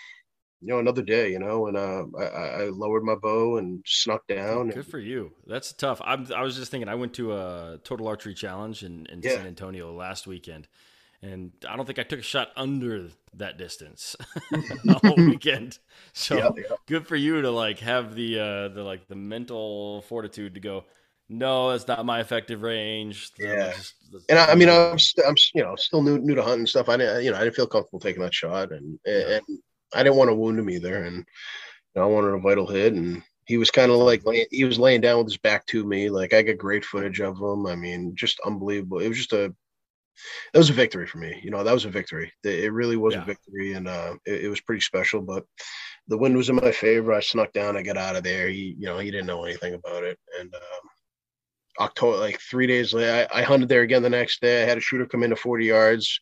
you 0.61 0.69
know, 0.69 0.79
another 0.79 1.01
day, 1.01 1.31
you 1.31 1.39
know, 1.39 1.67
and 1.67 1.77
uh, 1.77 2.05
I, 2.17 2.23
I 2.23 2.63
lowered 2.69 3.03
my 3.03 3.15
bow 3.15 3.57
and 3.57 3.83
snuck 3.85 4.25
down. 4.27 4.69
Good 4.69 4.77
and, 4.77 4.87
for 4.87 4.99
you. 4.99 5.31
That's 5.45 5.73
tough. 5.73 6.01
I'm, 6.03 6.27
I 6.33 6.43
was 6.43 6.55
just 6.55 6.71
thinking. 6.71 6.87
I 6.87 6.95
went 6.95 7.13
to 7.15 7.33
a 7.33 7.79
total 7.83 8.07
archery 8.07 8.33
challenge 8.33 8.83
in, 8.83 9.05
in 9.07 9.21
yeah. 9.21 9.35
San 9.35 9.47
Antonio 9.47 9.93
last 9.93 10.27
weekend 10.27 10.67
and 11.25 11.51
I 11.67 11.75
don't 11.75 11.85
think 11.85 11.99
I 11.99 12.03
took 12.03 12.19
a 12.19 12.23
shot 12.23 12.51
under 12.55 13.07
that 13.35 13.57
distance 13.57 14.15
the 14.51 14.99
whole 15.03 15.15
weekend. 15.15 15.79
So 16.13 16.37
yeah, 16.37 16.49
yeah. 16.55 16.75
good 16.85 17.07
for 17.07 17.15
you 17.15 17.41
to 17.41 17.51
like 17.51 17.79
have 17.79 18.15
the 18.15 18.39
uh 18.39 18.67
the 18.69 18.83
like 18.83 19.07
the 19.07 19.15
mental 19.15 20.03
fortitude 20.03 20.53
to 20.55 20.59
go. 20.59 20.85
No, 21.27 21.71
that's 21.71 21.87
not 21.87 22.05
my 22.05 22.19
effective 22.19 22.61
range. 22.61 23.31
Yeah, 23.39 23.73
just, 23.73 23.95
and 24.29 24.37
I, 24.37 24.51
I, 24.51 24.55
mean, 24.55 24.69
I'm, 24.69 24.99
st- 24.99 25.25
I'm 25.27 25.35
you 25.55 25.63
know 25.63 25.75
still 25.75 26.03
new 26.03 26.19
new 26.19 26.35
to 26.35 26.43
hunting 26.43 26.67
stuff. 26.67 26.87
I 26.87 26.97
didn't 26.97 27.23
you 27.23 27.31
know 27.31 27.37
I 27.37 27.43
didn't 27.43 27.55
feel 27.55 27.67
comfortable 27.67 27.99
taking 27.99 28.21
that 28.21 28.33
shot, 28.33 28.71
and 28.71 28.99
yeah. 29.05 29.37
and 29.37 29.59
I 29.95 30.03
didn't 30.03 30.17
want 30.17 30.29
to 30.29 30.35
wound 30.35 30.59
him 30.59 30.69
either, 30.69 31.03
and 31.03 31.17
you 31.17 31.23
know, 31.95 32.03
I 32.03 32.05
wanted 32.05 32.35
a 32.35 32.39
vital 32.39 32.67
hit, 32.67 32.93
and 32.93 33.23
he 33.47 33.57
was 33.57 33.71
kind 33.71 33.91
of 33.91 33.97
like 33.97 34.23
he 34.51 34.65
was 34.65 34.77
laying 34.77 35.01
down 35.01 35.17
with 35.17 35.27
his 35.27 35.37
back 35.37 35.65
to 35.67 35.83
me. 35.83 36.11
Like 36.11 36.33
I 36.33 36.43
got 36.43 36.59
great 36.59 36.85
footage 36.85 37.21
of 37.21 37.37
him. 37.39 37.65
I 37.65 37.75
mean, 37.75 38.15
just 38.15 38.39
unbelievable. 38.45 38.99
It 38.99 39.07
was 39.07 39.17
just 39.17 39.33
a 39.33 39.51
that 40.53 40.59
was 40.59 40.69
a 40.69 40.73
victory 40.73 41.07
for 41.07 41.17
me. 41.17 41.39
You 41.43 41.51
know, 41.51 41.63
that 41.63 41.73
was 41.73 41.85
a 41.85 41.89
victory. 41.89 42.31
It 42.43 42.71
really 42.73 42.97
was 42.97 43.13
yeah. 43.13 43.21
a 43.21 43.25
victory, 43.25 43.73
and 43.73 43.87
uh, 43.87 44.15
it, 44.25 44.45
it, 44.45 44.49
was 44.49 44.61
pretty 44.61 44.81
special. 44.81 45.21
But 45.21 45.43
the 46.07 46.17
wind 46.17 46.37
was 46.37 46.49
in 46.49 46.55
my 46.55 46.71
favor. 46.71 47.13
I 47.13 47.19
snuck 47.19 47.51
down. 47.53 47.77
I 47.77 47.81
got 47.81 47.97
out 47.97 48.15
of 48.15 48.23
there. 48.23 48.47
He, 48.49 48.75
you 48.77 48.85
know, 48.85 48.97
he 48.97 49.11
didn't 49.11 49.27
know 49.27 49.43
anything 49.43 49.73
about 49.73 50.03
it. 50.03 50.17
And 50.39 50.53
um, 50.53 50.89
October, 51.79 52.17
like 52.17 52.39
three 52.39 52.67
days 52.67 52.93
later, 52.93 53.27
I, 53.31 53.39
I, 53.39 53.43
hunted 53.43 53.69
there 53.69 53.81
again 53.81 54.03
the 54.03 54.09
next 54.09 54.41
day. 54.41 54.63
I 54.63 54.65
had 54.65 54.77
a 54.77 54.81
shooter 54.81 55.05
come 55.05 55.23
into 55.23 55.35
40 55.35 55.65
yards. 55.65 56.19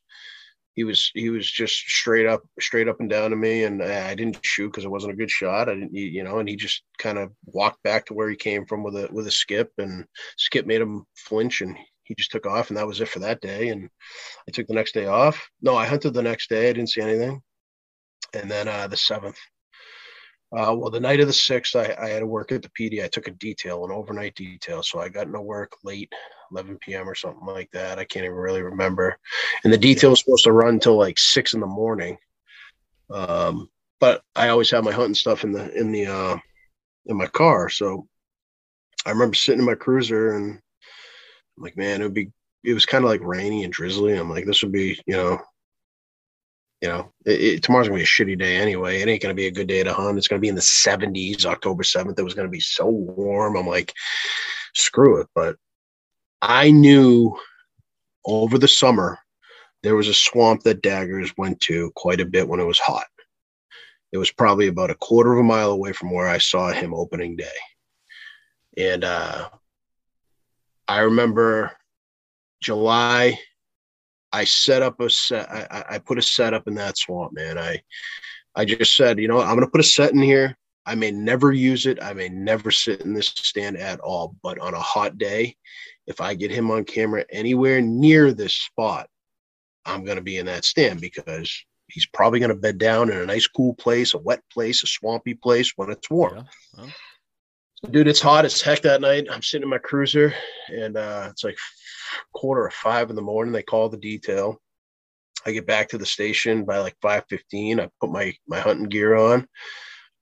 He 0.75 0.83
was 0.83 1.11
he 1.13 1.29
was 1.29 1.49
just 1.49 1.75
straight 1.75 2.25
up, 2.25 2.41
straight 2.59 2.87
up 2.87 2.99
and 2.99 3.07
down 3.07 3.29
to 3.29 3.35
me, 3.35 3.63
and 3.63 3.83
I 3.83 4.15
didn't 4.15 4.43
shoot 4.43 4.69
because 4.69 4.85
it 4.85 4.91
wasn't 4.91 5.13
a 5.13 5.15
good 5.15 5.29
shot. 5.29 5.69
I 5.69 5.75
didn't, 5.75 5.93
you 5.93 6.23
know, 6.23 6.39
and 6.39 6.49
he 6.49 6.55
just 6.55 6.81
kind 6.97 7.19
of 7.19 7.31
walked 7.45 7.83
back 7.83 8.07
to 8.07 8.15
where 8.15 8.27
he 8.27 8.35
came 8.35 8.65
from 8.65 8.81
with 8.81 8.95
a 8.95 9.07
with 9.11 9.27
a 9.27 9.31
skip, 9.31 9.71
and 9.77 10.05
skip 10.37 10.65
made 10.65 10.81
him 10.81 11.05
flinch, 11.15 11.61
and 11.61 11.77
he 12.03 12.15
just 12.15 12.31
took 12.31 12.45
off 12.45 12.69
and 12.69 12.77
that 12.77 12.87
was 12.87 13.01
it 13.01 13.09
for 13.09 13.19
that 13.19 13.41
day. 13.41 13.69
And 13.69 13.89
I 14.47 14.51
took 14.51 14.67
the 14.67 14.73
next 14.73 14.93
day 14.93 15.05
off. 15.05 15.49
No, 15.61 15.75
I 15.75 15.85
hunted 15.85 16.13
the 16.13 16.21
next 16.21 16.49
day. 16.49 16.69
I 16.69 16.73
didn't 16.73 16.89
see 16.89 17.01
anything. 17.01 17.41
And 18.33 18.49
then 18.49 18.67
uh, 18.67 18.87
the 18.87 18.97
seventh, 18.97 19.37
uh, 20.55 20.75
well, 20.75 20.89
the 20.89 20.99
night 20.99 21.19
of 21.19 21.27
the 21.27 21.33
sixth, 21.33 21.75
I, 21.75 21.95
I, 21.99 22.09
had 22.09 22.19
to 22.19 22.27
work 22.27 22.51
at 22.51 22.61
the 22.61 22.69
PD. 22.69 23.03
I 23.03 23.07
took 23.07 23.27
a 23.27 23.31
detail, 23.31 23.85
an 23.85 23.91
overnight 23.91 24.35
detail. 24.35 24.83
So 24.83 24.99
I 24.99 25.09
got 25.09 25.27
into 25.27 25.41
work 25.41 25.71
late, 25.83 26.11
11 26.51 26.77
p.m. 26.79 27.09
or 27.09 27.15
something 27.15 27.45
like 27.45 27.71
that. 27.71 27.99
I 27.99 28.05
can't 28.05 28.25
even 28.25 28.37
really 28.37 28.61
remember. 28.61 29.17
And 29.63 29.73
the 29.73 29.77
detail 29.77 30.11
was 30.11 30.19
supposed 30.19 30.43
to 30.43 30.51
run 30.51 30.75
until 30.75 30.97
like 30.97 31.17
six 31.17 31.53
in 31.53 31.59
the 31.59 31.65
morning. 31.65 32.17
Um, 33.11 33.69
but 33.99 34.21
I 34.35 34.49
always 34.49 34.69
have 34.71 34.83
my 34.83 34.91
hunting 34.91 35.15
stuff 35.15 35.43
in 35.43 35.51
the, 35.51 35.71
in 35.75 35.91
the, 35.91 36.07
uh, 36.07 36.37
in 37.07 37.17
my 37.17 37.27
car. 37.27 37.69
So 37.69 38.07
I 39.05 39.09
remember 39.11 39.35
sitting 39.35 39.59
in 39.59 39.65
my 39.65 39.75
cruiser 39.75 40.35
and 40.35 40.59
I'm 41.57 41.63
like, 41.63 41.77
man, 41.77 42.01
it 42.01 42.05
would 42.05 42.13
be. 42.13 42.31
It 42.63 42.73
was 42.73 42.85
kind 42.85 43.03
of 43.03 43.09
like 43.09 43.21
rainy 43.21 43.65
and 43.65 43.73
drizzly. 43.73 44.13
I'm 44.13 44.29
like, 44.29 44.45
this 44.45 44.63
would 44.63 44.71
be, 44.71 44.97
you 45.05 45.15
know, 45.15 45.37
you 46.81 46.87
know, 46.87 47.11
it, 47.25 47.41
it, 47.41 47.63
tomorrow's 47.63 47.87
gonna 47.87 47.97
be 47.97 48.03
a 48.03 48.05
shitty 48.05 48.37
day 48.39 48.57
anyway. 48.57 49.01
It 49.01 49.07
ain't 49.07 49.21
gonna 49.21 49.33
be 49.33 49.47
a 49.47 49.51
good 49.51 49.67
day 49.67 49.83
to 49.83 49.93
hunt. 49.93 50.17
It's 50.17 50.27
gonna 50.27 50.39
be 50.39 50.49
in 50.49 50.55
the 50.55 50.61
70s, 50.61 51.45
October 51.45 51.83
7th. 51.83 52.17
It 52.17 52.23
was 52.23 52.33
gonna 52.33 52.49
be 52.49 52.59
so 52.59 52.87
warm. 52.87 53.57
I'm 53.57 53.67
like, 53.67 53.93
screw 54.73 55.19
it. 55.19 55.27
But 55.35 55.57
I 56.41 56.71
knew 56.71 57.37
over 58.25 58.57
the 58.57 58.67
summer 58.67 59.19
there 59.81 59.95
was 59.95 60.07
a 60.07 60.13
swamp 60.13 60.63
that 60.63 60.81
daggers 60.81 61.33
went 61.37 61.59
to 61.61 61.91
quite 61.95 62.21
a 62.21 62.25
bit 62.25 62.47
when 62.47 62.59
it 62.59 62.65
was 62.65 62.79
hot. 62.79 63.05
It 64.11 64.17
was 64.17 64.31
probably 64.31 64.67
about 64.67 64.91
a 64.91 64.95
quarter 64.95 65.33
of 65.33 65.39
a 65.39 65.43
mile 65.43 65.71
away 65.71 65.91
from 65.91 66.11
where 66.11 66.27
I 66.27 66.37
saw 66.37 66.71
him 66.71 66.93
opening 66.93 67.35
day. 67.35 67.45
And 68.77 69.03
uh, 69.03 69.49
I 70.87 70.99
remember 71.01 71.71
July. 72.61 73.39
I 74.31 74.45
set 74.45 74.81
up 74.81 74.99
a 74.99 75.09
set. 75.09 75.49
I, 75.49 75.85
I 75.91 75.99
put 75.99 76.17
a 76.17 76.21
set 76.21 76.53
up 76.53 76.67
in 76.67 76.75
that 76.75 76.97
swamp, 76.97 77.33
man. 77.33 77.57
I 77.57 77.81
I 78.55 78.65
just 78.65 78.95
said, 78.95 79.19
you 79.19 79.27
know, 79.27 79.39
I'm 79.39 79.55
going 79.55 79.61
to 79.61 79.71
put 79.71 79.81
a 79.81 79.83
set 79.83 80.13
in 80.13 80.21
here. 80.21 80.57
I 80.85 80.95
may 80.95 81.11
never 81.11 81.51
use 81.51 81.85
it. 81.85 82.01
I 82.03 82.13
may 82.13 82.29
never 82.29 82.69
sit 82.69 83.01
in 83.01 83.13
this 83.13 83.27
stand 83.27 83.77
at 83.77 83.99
all. 83.99 84.35
But 84.43 84.59
on 84.59 84.73
a 84.73 84.79
hot 84.79 85.17
day, 85.17 85.55
if 86.07 86.19
I 86.19 86.33
get 86.33 86.51
him 86.51 86.69
on 86.71 86.83
camera 86.83 87.25
anywhere 87.31 87.81
near 87.81 88.33
this 88.33 88.53
spot, 88.53 89.07
I'm 89.85 90.03
going 90.03 90.17
to 90.17 90.23
be 90.23 90.37
in 90.37 90.45
that 90.47 90.65
stand 90.65 90.99
because 90.99 91.65
he's 91.87 92.05
probably 92.07 92.39
going 92.39 92.49
to 92.49 92.55
bed 92.55 92.77
down 92.77 93.09
in 93.09 93.17
a 93.17 93.25
nice, 93.25 93.47
cool 93.47 93.73
place, 93.75 94.13
a 94.13 94.17
wet 94.17 94.41
place, 94.51 94.83
a 94.83 94.87
swampy 94.87 95.35
place 95.35 95.73
when 95.75 95.89
it's 95.89 96.09
warm. 96.09 96.35
Yeah. 96.35 96.43
Well 96.77 96.89
dude, 97.89 98.07
it's 98.07 98.21
hot 98.21 98.45
as 98.45 98.61
heck 98.61 98.81
that 98.81 99.01
night. 99.01 99.27
I'm 99.29 99.41
sitting 99.41 99.63
in 99.63 99.69
my 99.69 99.77
cruiser 99.77 100.33
and 100.69 100.97
uh, 100.97 101.27
it's 101.31 101.43
like 101.43 101.57
quarter 102.33 102.67
of 102.67 102.73
five 102.73 103.09
in 103.09 103.15
the 103.15 103.21
morning. 103.21 103.53
They 103.53 103.63
call 103.63 103.89
the 103.89 103.97
detail. 103.97 104.59
I 105.45 105.51
get 105.51 105.67
back 105.67 105.89
to 105.89 105.97
the 105.97 106.05
station 106.05 106.63
by 106.63 106.79
like 106.79 106.95
5:15. 107.03 107.79
I 107.79 107.89
put 107.99 108.11
my 108.11 108.33
my 108.47 108.59
hunting 108.59 108.87
gear 108.87 109.15
on. 109.15 109.47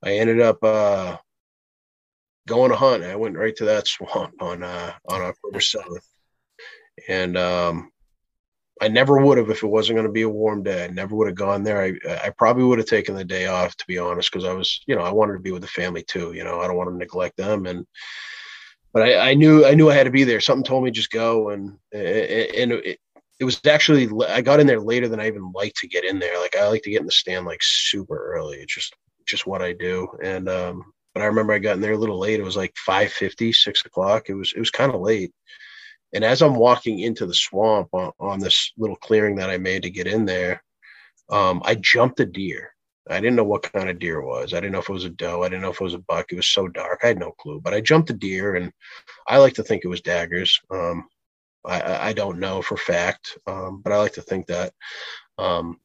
I 0.03 0.14
ended 0.14 0.41
up 0.41 0.64
uh, 0.64 1.18
going 2.47 2.72
to 2.72 2.78
hunt. 2.78 3.03
I 3.03 3.16
went 3.16 3.38
right 3.38 3.55
to 3.57 3.66
that 3.66 3.88
swamp 3.88 4.41
on 4.41 4.64
uh, 4.64 4.93
on 5.07 5.22
October 5.22 5.59
7th. 5.59 6.05
And 7.07 7.38
um, 7.38 7.91
I 8.82 8.88
never 8.88 9.23
would 9.23 9.38
have 9.38 9.51
if 9.51 9.63
it 9.63 9.67
wasn't 9.67 9.97
going 9.97 10.07
to 10.07 10.11
be 10.11 10.23
a 10.23 10.29
warm 10.29 10.63
day. 10.63 10.86
I 10.86 10.88
never 10.88 11.15
would 11.15 11.27
have 11.27 11.36
gone 11.36 11.63
there. 11.63 11.84
I 11.84 11.93
I 12.25 12.32
probably 12.32 12.63
would 12.63 12.79
have 12.79 12.88
taken 12.88 13.15
the 13.15 13.23
day 13.23 13.45
off 13.45 13.77
to 13.77 13.86
be 13.88 13.99
honest, 13.99 14.32
because 14.32 14.45
I 14.45 14.53
was, 14.53 14.82
you 14.88 14.95
know, 14.95 15.03
I 15.03 15.11
wanted 15.11 15.34
to 15.34 15.39
be 15.39 15.51
with 15.51 15.61
the 15.61 15.67
family 15.67 16.03
too. 16.03 16.34
You 16.34 16.43
know, 16.43 16.59
I 16.59 16.67
don't 16.67 16.77
want 16.77 16.89
to 16.89 16.97
neglect 16.97 17.38
them. 17.38 17.67
And 17.67 17.86
but 18.91 19.03
I, 19.03 19.29
I, 19.29 19.34
knew 19.36 19.65
I 19.65 19.75
knew 19.75 19.89
I 19.89 19.95
had 19.95 20.05
to 20.05 20.11
be 20.11 20.23
there. 20.23 20.41
Something 20.41 20.63
told 20.63 20.84
me 20.84 20.91
just 20.91 21.11
go, 21.11 21.49
and 21.49 21.77
and 21.93 22.71
it, 22.73 22.99
it 23.39 23.43
was 23.45 23.61
actually 23.65 24.09
I 24.27 24.41
got 24.41 24.59
in 24.59 24.67
there 24.67 24.79
later 24.79 25.07
than 25.07 25.19
I 25.19 25.27
even 25.27 25.51
like 25.53 25.73
to 25.75 25.88
get 25.88 26.03
in 26.03 26.19
there. 26.19 26.39
Like 26.39 26.55
I 26.55 26.67
like 26.67 26.82
to 26.84 26.91
get 26.91 27.01
in 27.01 27.05
the 27.05 27.11
stand 27.11 27.45
like 27.45 27.61
super 27.61 28.34
early. 28.34 28.57
It's 28.57 28.73
just 28.73 28.95
just 29.27 29.45
what 29.47 29.61
I 29.61 29.73
do. 29.73 30.07
And 30.23 30.49
um, 30.49 30.91
but 31.13 31.21
I 31.21 31.27
remember 31.27 31.53
I 31.53 31.59
got 31.59 31.75
in 31.75 31.82
there 31.82 31.93
a 31.93 31.97
little 31.97 32.19
late. 32.19 32.39
It 32.39 32.43
was 32.43 32.57
like 32.57 32.73
5:50, 32.88 33.53
6 33.53 33.86
o'clock. 33.86 34.29
It 34.29 34.34
was 34.34 34.53
it 34.55 34.59
was 34.59 34.71
kind 34.71 34.93
of 34.93 35.01
late. 35.01 35.32
And 36.14 36.24
as 36.24 36.41
I'm 36.41 36.55
walking 36.55 36.99
into 36.99 37.26
the 37.26 37.34
swamp 37.34 37.89
on, 37.93 38.12
on 38.20 38.39
this 38.39 38.72
little 38.78 38.97
clearing 38.97 39.36
that 39.38 39.49
I 39.49 39.57
made 39.57 39.84
to 39.84 39.89
get 39.89 40.07
in 40.07 40.26
there, 40.26 40.64
um, 41.30 41.62
I 41.64 41.76
jumped 41.76 42.20
a 42.20 42.26
deer. 42.26 42.74
I 43.09 43.20
didn't 43.20 43.36
know 43.36 43.43
what 43.43 43.64
kind 43.64 43.89
of 43.89 43.99
deer 43.99 44.20
it 44.20 44.26
was. 44.26 44.53
I 44.53 44.57
didn't 44.57 44.74
know 44.74 44.80
if 44.80 44.89
it 44.89 44.93
was 44.93 45.05
a 45.05 45.09
doe. 45.09 45.43
I 45.43 45.49
didn't 45.49 45.62
know 45.62 45.72
if 45.72 45.82
it 45.82 45.84
was 45.84 45.93
a 45.93 45.99
buck. 45.99 46.32
It 46.32 46.36
was 46.36 46.47
so 46.47 46.68
dark. 46.68 46.99
I 47.03 47.07
had 47.07 47.20
no 47.20 47.32
clue. 47.32 47.59
But 47.59 47.74
I 47.74 47.82
jumped 47.82 48.09
a 48.09 48.14
deer, 48.14 48.55
and 48.55 48.72
I 49.28 49.38
like 49.38 49.53
to 49.55 49.64
think 49.64 49.84
it 49.84 49.89
was 49.89 50.01
daggers. 50.01 50.59
Um, 50.70 51.07
I, 51.66 52.09
I, 52.09 52.14
don't 52.14 52.39
know 52.39 52.62
for 52.62 52.76
fact, 52.76 53.38
um, 53.47 53.82
but 53.84 53.93
I 53.93 53.97
like 53.97 54.14
to 54.14 54.22
think 54.22 54.47
that. 54.47 54.74
Um, 55.38 55.80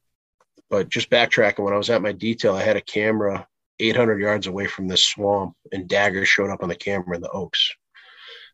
but 0.69 0.89
just 0.89 1.09
backtracking, 1.09 1.63
when 1.63 1.73
I 1.73 1.77
was 1.77 1.89
at 1.89 2.01
my 2.01 2.11
detail, 2.11 2.55
I 2.55 2.63
had 2.63 2.77
a 2.77 2.81
camera 2.81 3.47
800 3.79 4.19
yards 4.19 4.47
away 4.47 4.67
from 4.67 4.87
this 4.87 5.05
swamp, 5.05 5.55
and 5.71 5.87
daggers 5.87 6.27
showed 6.27 6.49
up 6.49 6.63
on 6.63 6.69
the 6.69 6.75
camera 6.75 7.15
in 7.15 7.21
the 7.21 7.29
oaks. 7.29 7.71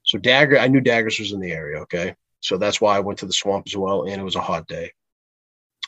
So 0.04 0.18
dagger, 0.18 0.60
I 0.60 0.68
knew 0.68 0.82
daggers 0.82 1.20
was 1.20 1.32
in 1.32 1.40
the 1.40 1.52
area. 1.52 1.80
Okay, 1.82 2.16
so 2.42 2.58
that's 2.58 2.82
why 2.82 2.96
I 2.96 3.00
went 3.00 3.20
to 3.20 3.26
the 3.26 3.34
swamp 3.34 3.66
as 3.68 3.76
well, 3.76 4.04
and 4.04 4.20
it 4.20 4.24
was 4.24 4.36
a 4.36 4.42
hot 4.42 4.68
day. 4.68 4.92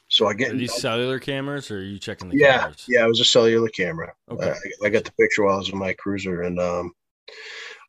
So 0.07 0.27
I 0.27 0.33
get 0.33 0.51
are 0.51 0.57
these 0.57 0.73
cellular 0.73 1.19
cameras, 1.19 1.71
or 1.71 1.79
are 1.79 1.83
you 1.83 1.99
checking 1.99 2.29
the 2.29 2.37
yeah, 2.37 2.59
cameras? 2.59 2.85
Yeah, 2.87 3.05
it 3.05 3.07
was 3.07 3.19
a 3.19 3.25
cellular 3.25 3.69
camera. 3.69 4.13
Okay. 4.29 4.51
I, 4.51 4.85
I, 4.85 4.89
got 4.89 5.03
the 5.03 5.11
picture 5.13 5.43
while 5.43 5.55
I 5.55 5.57
was 5.57 5.69
in 5.69 5.79
my 5.79 5.93
cruiser, 5.93 6.43
and 6.43 6.59
um, 6.59 6.93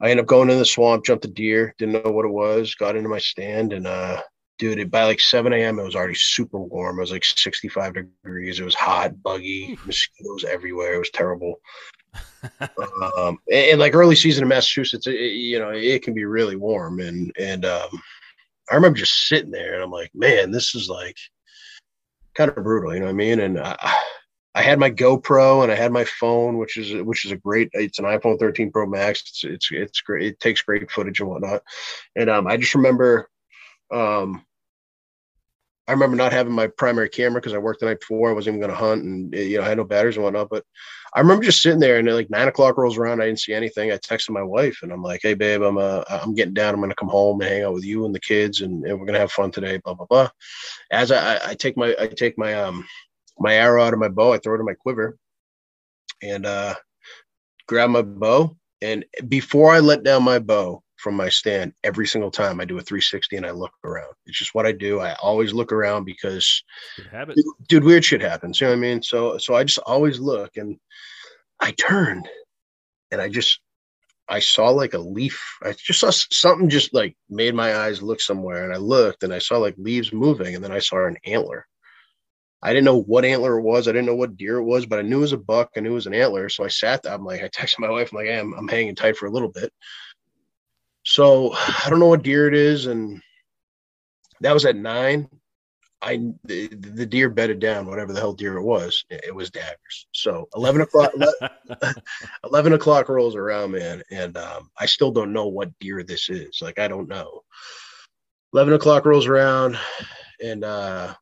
I 0.01 0.11
ended 0.11 0.25
up 0.25 0.29
going 0.29 0.51
in 0.51 0.59
the 0.59 0.65
swamp, 0.65 1.05
jumped 1.05 1.27
a 1.27 1.29
deer, 1.29 1.75
didn't 1.79 2.05
know 2.05 2.11
what 2.11 2.25
it 2.25 2.33
was, 2.33 2.75
got 2.75 2.97
into 2.97 3.09
my 3.09 3.19
stand, 3.19 3.73
and 3.73 3.87
uh, 3.87 4.23
dude, 4.59 4.79
it, 4.79 4.91
by 4.91 5.05
like 5.05 5.21
7 5.21 5.53
a.m., 5.53 5.79
it 5.79 5.85
was 5.85 5.95
already 5.95 6.15
super 6.15 6.59
warm. 6.59 6.99
It 6.99 7.03
was 7.03 7.13
like 7.13 7.25
65 7.25 7.95
degrees. 7.95 8.61
It 8.61 8.65
was 8.65 8.75
hot, 8.75 9.23
buggy, 9.23 9.79
mosquitoes 9.85 10.45
everywhere. 10.45 10.95
It 10.95 10.99
was 10.99 11.11
terrible. 11.11 11.61
Um, 13.19 13.39
and, 13.51 13.71
and, 13.71 13.81
like 13.81 13.95
early 13.95 14.17
season 14.17 14.43
in 14.43 14.49
Massachusetts, 14.49 15.07
it, 15.07 15.13
you 15.13 15.59
know, 15.59 15.71
it 15.71 16.03
can 16.03 16.15
be 16.15 16.25
really 16.25 16.57
warm. 16.57 17.01
And, 17.01 17.33
and, 17.39 17.65
um, 17.65 17.89
I 18.71 18.75
remember 18.75 18.99
just 18.99 19.29
sitting 19.29 19.51
there 19.51 19.75
and 19.75 19.83
I'm 19.83 19.91
like, 19.91 20.11
man, 20.15 20.51
this 20.51 20.75
is 20.75 20.89
like 20.89 21.17
kind 22.35 22.51
of 22.51 22.63
brutal, 22.63 22.95
you 22.95 23.01
know 23.01 23.07
what 23.07 23.13
I 23.13 23.17
mean? 23.17 23.41
And 23.41 23.61
I, 23.61 23.77
I 24.57 24.63
had 24.63 24.79
my 24.79 24.91
GoPro 24.91 25.63
and 25.63 25.71
I 25.71 25.75
had 25.75 25.93
my 25.93 26.05
phone, 26.05 26.57
which 26.57 26.79
is 26.79 26.95
which 27.05 27.27
is 27.27 27.31
a 27.31 27.37
great. 27.37 27.69
It's 27.75 27.99
an 27.99 28.07
iPhone 28.07 28.39
13 28.39 28.73
Pro 28.73 28.87
Max. 28.87 29.21
It's 29.21 29.45
it's 29.45 29.69
it's 29.71 30.01
great. 30.01 30.27
It 30.27 30.41
takes 30.41 30.63
great 30.63 30.91
footage 30.91 31.21
and 31.21 31.29
whatnot. 31.29 31.63
And 32.17 32.31
um, 32.31 32.47
I 32.47 32.57
just 32.57 32.75
remember 32.75 33.29
um, 33.93 34.47
I 35.89 35.93
remember 35.93 36.17
not 36.17 36.33
having 36.33 36.53
my 36.53 36.67
primary 36.67 37.09
camera 37.09 37.41
because 37.41 37.55
I 37.55 37.59
worked 37.59 37.81
the 37.81 37.87
night 37.87 38.01
before. 38.01 38.29
I 38.29 38.33
wasn't 38.33 38.57
even 38.57 38.61
going 38.61 38.77
to 38.77 38.85
hunt, 38.85 39.05
and 39.05 39.33
you 39.35 39.59
know 39.59 39.65
I 39.65 39.69
had 39.69 39.79
no 39.79 39.85
batteries 39.85 40.17
and 40.17 40.25
whatnot. 40.25 40.51
But 40.51 40.65
I 41.15 41.21
remember 41.21 41.45
just 41.45 41.63
sitting 41.63 41.79
there, 41.79 41.99
and 41.99 42.09
like 42.09 42.29
nine 42.29 42.49
o'clock 42.49 42.77
rolls 42.77 42.99
around, 42.99 43.23
I 43.23 43.27
didn't 43.27 43.41
see 43.41 43.55
anything. 43.55 43.93
I 43.93 43.99
texted 43.99 44.31
my 44.31 44.43
wife, 44.43 44.81
and 44.83 44.93
I'm 44.93 45.03
like, 45.03 45.21
"Hey, 45.23 45.35
babe, 45.35 45.63
I'm 45.63 45.79
uh, 45.79 46.03
I'm 46.09 46.35
getting 46.35 46.55
down. 46.55 46.75
I'm 46.75 46.81
going 46.81 46.91
to 46.91 46.97
come 46.97 47.09
home 47.09 47.41
and 47.41 47.49
hang 47.49 47.63
out 47.63 47.75
with 47.75 47.85
you 47.85 48.05
and 48.05 48.15
the 48.15 48.21
kids, 48.21 48.63
and, 48.63 48.85
and 48.85 48.99
we're 48.99 49.07
going 49.07 49.15
to 49.15 49.21
have 49.21 49.33
fun 49.33 49.53
today." 49.53 49.79
Blah 49.79 49.95
blah 49.95 50.07
blah. 50.07 50.29
As 50.91 51.13
I, 51.13 51.51
I 51.51 51.55
take 51.55 51.77
my 51.77 51.95
I 52.01 52.09
take 52.09 52.37
my 52.37 52.55
um 52.55 52.85
my 53.39 53.55
arrow 53.55 53.83
out 53.83 53.93
of 53.93 54.01
my 54.01 54.09
bow, 54.09 54.33
I 54.33 54.39
throw 54.39 54.57
it 54.57 54.61
in 54.61 54.67
my 54.67 54.75
quiver, 54.75 55.17
and 56.23 56.47
uh, 56.47 56.75
grab 57.69 57.91
my 57.91 58.03
bow. 58.03 58.57
And 58.83 59.05
before 59.29 59.73
I 59.73 59.79
let 59.79 60.03
down 60.03 60.23
my 60.23 60.39
bow, 60.39 60.83
from 61.07 61.15
my 61.15 61.29
stand 61.29 61.73
every 61.85 62.05
single 62.05 62.33
time 62.33 62.61
I 62.61 62.65
do 62.65 62.79
a 62.79 62.83
360 62.83 63.37
and 63.37 63.47
I 63.47 63.53
look 63.53 63.71
around. 63.85 64.13
It's 64.27 64.41
just 64.41 64.57
what 64.57 64.67
I 64.67 64.73
do. 64.73 64.99
I 64.99 65.15
always 65.23 65.53
look 65.53 65.71
around 65.71 66.05
because 66.05 66.65
dude, 67.37 67.45
dude, 67.69 67.85
weird 67.85 68.05
shit 68.05 68.21
happens. 68.21 68.61
You 68.61 68.67
know 68.67 68.73
what 68.73 68.79
I 68.79 68.81
mean? 68.81 69.01
So 69.05 69.39
so 69.39 69.55
I 69.55 69.63
just 69.63 69.79
always 69.87 70.19
look 70.19 70.57
and 70.57 70.77
I 71.61 71.71
turned 71.71 72.29
and 73.13 73.21
I 73.21 73.29
just 73.29 73.61
I 74.29 74.41
saw 74.41 74.71
like 74.71 74.95
a 74.95 74.99
leaf. 74.99 75.41
I 75.63 75.77
just 75.79 76.01
saw 76.01 76.11
something 76.11 76.69
just 76.69 76.93
like 76.93 77.17
made 77.31 77.55
my 77.55 77.77
eyes 77.77 78.03
look 78.03 78.21
somewhere 78.21 78.65
and 78.65 78.75
I 78.75 78.79
looked 78.79 79.23
and 79.23 79.33
I 79.33 79.39
saw 79.39 79.59
like 79.59 79.77
leaves 79.79 80.13
moving 80.13 80.57
and 80.57 80.65
then 80.65 80.73
I 80.73 80.81
saw 80.81 81.07
an 81.07 81.19
antler. 81.25 81.69
I 82.65 82.71
didn't 82.71 82.87
know 82.87 83.03
what 83.03 83.25
antler 83.25 83.61
it 83.61 83.63
was. 83.63 83.87
I 83.87 83.93
didn't 83.93 84.07
know 84.07 84.17
what 84.17 84.37
deer 84.37 84.57
it 84.57 84.65
was, 84.65 84.87
but 84.87 84.99
I 84.99 85.03
knew 85.03 85.19
it 85.19 85.21
was 85.21 85.33
a 85.33 85.39
buck. 85.39 85.71
I 85.77 85.81
knew 85.81 85.93
it 85.93 85.95
was 85.95 86.09
an 86.09 86.15
antler. 86.15 86.49
So 86.49 86.65
I 86.65 86.69
sat 86.69 87.05
there. 87.05 87.15
I'm 87.15 87.25
like, 87.25 87.45
I 87.45 87.49
texted 87.49 87.79
my 87.79 87.91
wife. 87.91 88.11
I'm 88.11 88.17
like, 88.17 88.27
hey, 88.27 88.41
I'm, 88.41 88.55
I'm 88.55 88.67
hanging 88.67 88.97
tight 88.97 89.17
for 89.17 89.27
a 89.27 89.31
little 89.31 89.51
bit. 89.51 89.73
So 91.07 91.53
I 91.55 91.87
don't 91.89 92.01
know 92.01 92.09
what 92.09 92.25
deer 92.25 92.49
it 92.49 92.55
is, 92.55 92.87
and 92.87 93.23
that 94.41 94.53
was 94.53 94.65
at 94.65 94.75
nine. 94.75 95.29
I 96.03 96.33
the, 96.45 96.67
the 96.67 97.07
deer 97.07 97.31
bedded 97.31 97.61
down, 97.61 97.87
whatever 97.87 98.13
the 98.13 98.19
hell 98.19 98.33
deer 98.33 98.57
it 98.57 98.63
was. 98.65 99.05
It 99.09 99.33
was 99.33 99.53
daggers. 99.53 100.09
So 100.13 100.49
eleven 100.57 100.81
o'clock, 100.81 101.13
eleven 102.45 102.73
o'clock 102.73 103.09
rolls 103.09 103.37
around, 103.37 103.71
man, 103.71 104.03
and 104.11 104.37
um, 104.37 104.69
I 104.81 104.87
still 104.87 105.13
don't 105.13 105.33
know 105.33 105.47
what 105.47 105.79
deer 105.79 106.03
this 106.03 106.29
is. 106.29 106.59
Like 106.61 106.81
I 106.81 106.89
don't 106.89 107.09
know. 107.09 107.43
Eleven 108.53 108.75
o'clock 108.75 109.07
rolls 109.07 109.29
around, 109.29 109.79
and 110.43 110.65
uh, 110.65 111.15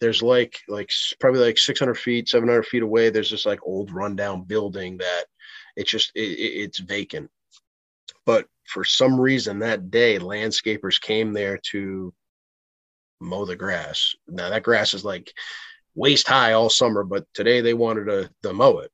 there's 0.00 0.22
like 0.22 0.60
like 0.68 0.90
probably 1.18 1.40
like 1.40 1.58
600 1.58 1.94
feet 1.96 2.28
700 2.28 2.64
feet 2.66 2.84
away 2.84 3.10
there's 3.10 3.32
this 3.32 3.46
like 3.46 3.58
old 3.64 3.90
rundown 3.90 4.44
building 4.44 4.96
that 4.98 5.24
it's 5.74 5.90
just 5.90 6.12
it, 6.14 6.20
it's 6.20 6.78
vacant 6.78 7.28
but 8.28 8.44
for 8.66 8.84
some 8.84 9.18
reason 9.18 9.60
that 9.60 9.90
day, 9.90 10.18
landscapers 10.18 11.00
came 11.00 11.32
there 11.32 11.58
to 11.70 12.12
mow 13.22 13.46
the 13.46 13.56
grass. 13.56 14.14
Now 14.28 14.50
that 14.50 14.62
grass 14.62 14.92
is 14.92 15.02
like 15.02 15.32
waist 15.94 16.28
high 16.28 16.52
all 16.52 16.68
summer, 16.68 17.04
but 17.04 17.24
today 17.32 17.62
they 17.62 17.72
wanted 17.72 18.04
to, 18.04 18.30
to 18.42 18.52
mow 18.52 18.80
it. 18.80 18.90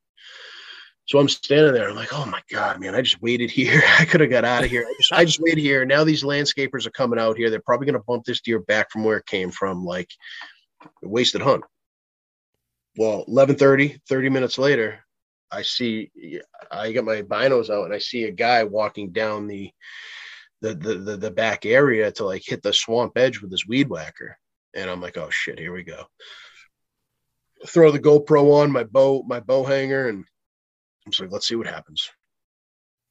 So 1.09 1.19
I'm 1.19 1.27
standing 1.27 1.73
there. 1.73 1.89
I'm 1.89 1.97
like, 1.97 2.13
oh 2.13 2.25
my 2.25 2.41
God, 2.49 2.79
man, 2.79 2.95
I 2.95 3.01
just 3.01 3.21
waited 3.21 3.51
here. 3.51 3.83
I 3.99 4.05
could 4.05 4.21
have 4.21 4.29
got 4.29 4.45
out 4.45 4.63
of 4.63 4.69
here. 4.69 4.85
I 4.87 4.93
just, 4.97 5.11
I 5.11 5.25
just 5.25 5.41
waited 5.41 5.59
here. 5.59 5.83
Now 5.83 6.05
these 6.05 6.23
landscapers 6.23 6.87
are 6.87 6.91
coming 6.91 7.19
out 7.19 7.35
here. 7.35 7.49
They're 7.49 7.59
probably 7.59 7.87
going 7.87 7.99
to 7.99 8.05
bump 8.07 8.23
this 8.23 8.39
deer 8.39 8.59
back 8.59 8.89
from 8.89 9.03
where 9.03 9.17
it 9.17 9.25
came 9.25 9.51
from, 9.51 9.83
like 9.83 10.11
wasted 11.03 11.41
hunt. 11.41 11.65
Well, 12.95 13.25
1130, 13.27 13.99
30 14.07 14.29
minutes 14.29 14.57
later, 14.57 15.04
I 15.51 15.61
see, 15.61 16.11
I 16.71 16.91
get 16.91 17.05
my 17.05 17.21
binos 17.21 17.69
out 17.69 17.85
and 17.85 17.93
I 17.93 17.99
see 17.99 18.23
a 18.23 18.31
guy 18.31 18.63
walking 18.63 19.11
down 19.11 19.47
the, 19.47 19.71
the, 20.61 20.73
the, 20.73 20.95
the, 20.95 21.17
the 21.17 21.31
back 21.31 21.65
area 21.65 22.11
to 22.13 22.25
like 22.25 22.43
hit 22.45 22.63
the 22.63 22.73
swamp 22.73 23.17
edge 23.17 23.41
with 23.41 23.51
his 23.51 23.67
weed 23.67 23.89
whacker. 23.89 24.37
And 24.73 24.89
I'm 24.89 25.01
like, 25.01 25.17
oh 25.17 25.29
shit, 25.29 25.59
here 25.59 25.73
we 25.73 25.83
go. 25.83 26.05
Throw 27.67 27.91
the 27.91 27.99
GoPro 27.99 28.61
on 28.61 28.71
my 28.71 28.83
bow, 28.83 29.23
my 29.25 29.39
bow 29.39 29.63
hanger, 29.63 30.09
and 30.09 30.25
I'm 31.05 31.13
like, 31.19 31.31
let's 31.31 31.47
see 31.47 31.55
what 31.55 31.67
happens. 31.67 32.09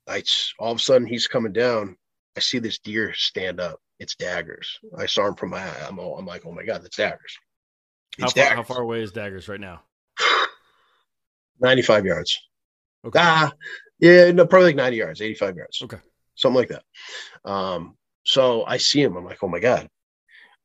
I 0.07 0.23
all 0.59 0.73
of 0.73 0.79
a 0.79 0.81
sudden 0.81 1.07
he's 1.07 1.27
coming 1.27 1.53
down. 1.53 1.97
I 2.37 2.41
see 2.41 2.59
this 2.59 2.79
deer 2.79 3.15
stand 3.15 3.61
up. 3.61 3.81
It's 3.99 4.17
daggers. 4.17 4.79
I 4.99 5.07
saw 5.07 5.27
him 5.29 5.35
from 5.35 5.51
my 5.51 5.63
eye. 5.63 5.87
I'm, 5.89 5.99
I'm 5.99 6.27
like, 6.27 6.45
oh 6.45 6.53
my 6.53 6.65
god, 6.65 6.83
that's 6.83 6.97
daggers. 6.97 7.39
How 8.19 8.29
far, 8.29 8.35
daggers. 8.35 8.57
how 8.57 8.63
far 8.63 8.83
away 8.83 9.03
is 9.03 9.13
daggers 9.13 9.49
right 9.49 9.61
now? 9.61 9.83
95 11.65 12.05
yards. 12.05 12.41
Okay. 13.07 13.19
Ah, 13.21 13.53
yeah, 13.99 14.31
no, 14.31 14.47
probably 14.47 14.69
like 14.69 14.77
90 14.77 14.97
yards, 14.97 15.21
85 15.21 15.57
yards. 15.57 15.83
Okay. 15.83 15.99
Something 16.35 16.57
like 16.57 16.69
that. 16.69 17.51
Um, 17.51 17.97
so 18.25 18.65
I 18.65 18.77
see 18.77 19.03
him. 19.03 19.17
I'm 19.17 19.25
like, 19.25 19.43
oh 19.43 19.49
my 19.49 19.61
God. 19.61 19.89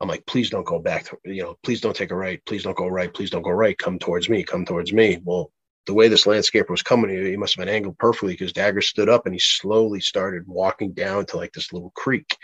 I'm 0.01 0.07
like, 0.07 0.25
please 0.25 0.49
don't 0.49 0.65
go 0.65 0.79
back. 0.79 1.05
To, 1.05 1.17
you 1.25 1.43
know, 1.43 1.57
please 1.63 1.81
don't 1.81 1.95
take 1.95 2.11
a 2.11 2.15
right. 2.15 2.41
Please 2.45 2.63
don't 2.63 2.77
go 2.77 2.87
right. 2.87 3.13
Please 3.13 3.29
don't 3.29 3.41
go 3.41 3.51
right. 3.51 3.77
Come 3.77 3.99
towards 3.99 4.29
me. 4.29 4.43
Come 4.43 4.65
towards 4.65 4.93
me. 4.93 5.21
Well, 5.23 5.51
the 5.85 5.93
way 5.93 6.07
this 6.07 6.25
landscaper 6.25 6.69
was 6.69 6.83
coming, 6.83 7.09
he 7.09 7.35
must 7.35 7.55
have 7.55 7.65
been 7.65 7.73
angled 7.73 7.97
perfectly 7.97 8.33
because 8.33 8.53
Dagger 8.53 8.81
stood 8.81 9.09
up 9.09 9.25
and 9.25 9.33
he 9.33 9.39
slowly 9.39 9.99
started 9.99 10.47
walking 10.47 10.93
down 10.93 11.25
to 11.27 11.37
like 11.37 11.51
this 11.51 11.73
little 11.73 11.91
creek. 11.95 12.37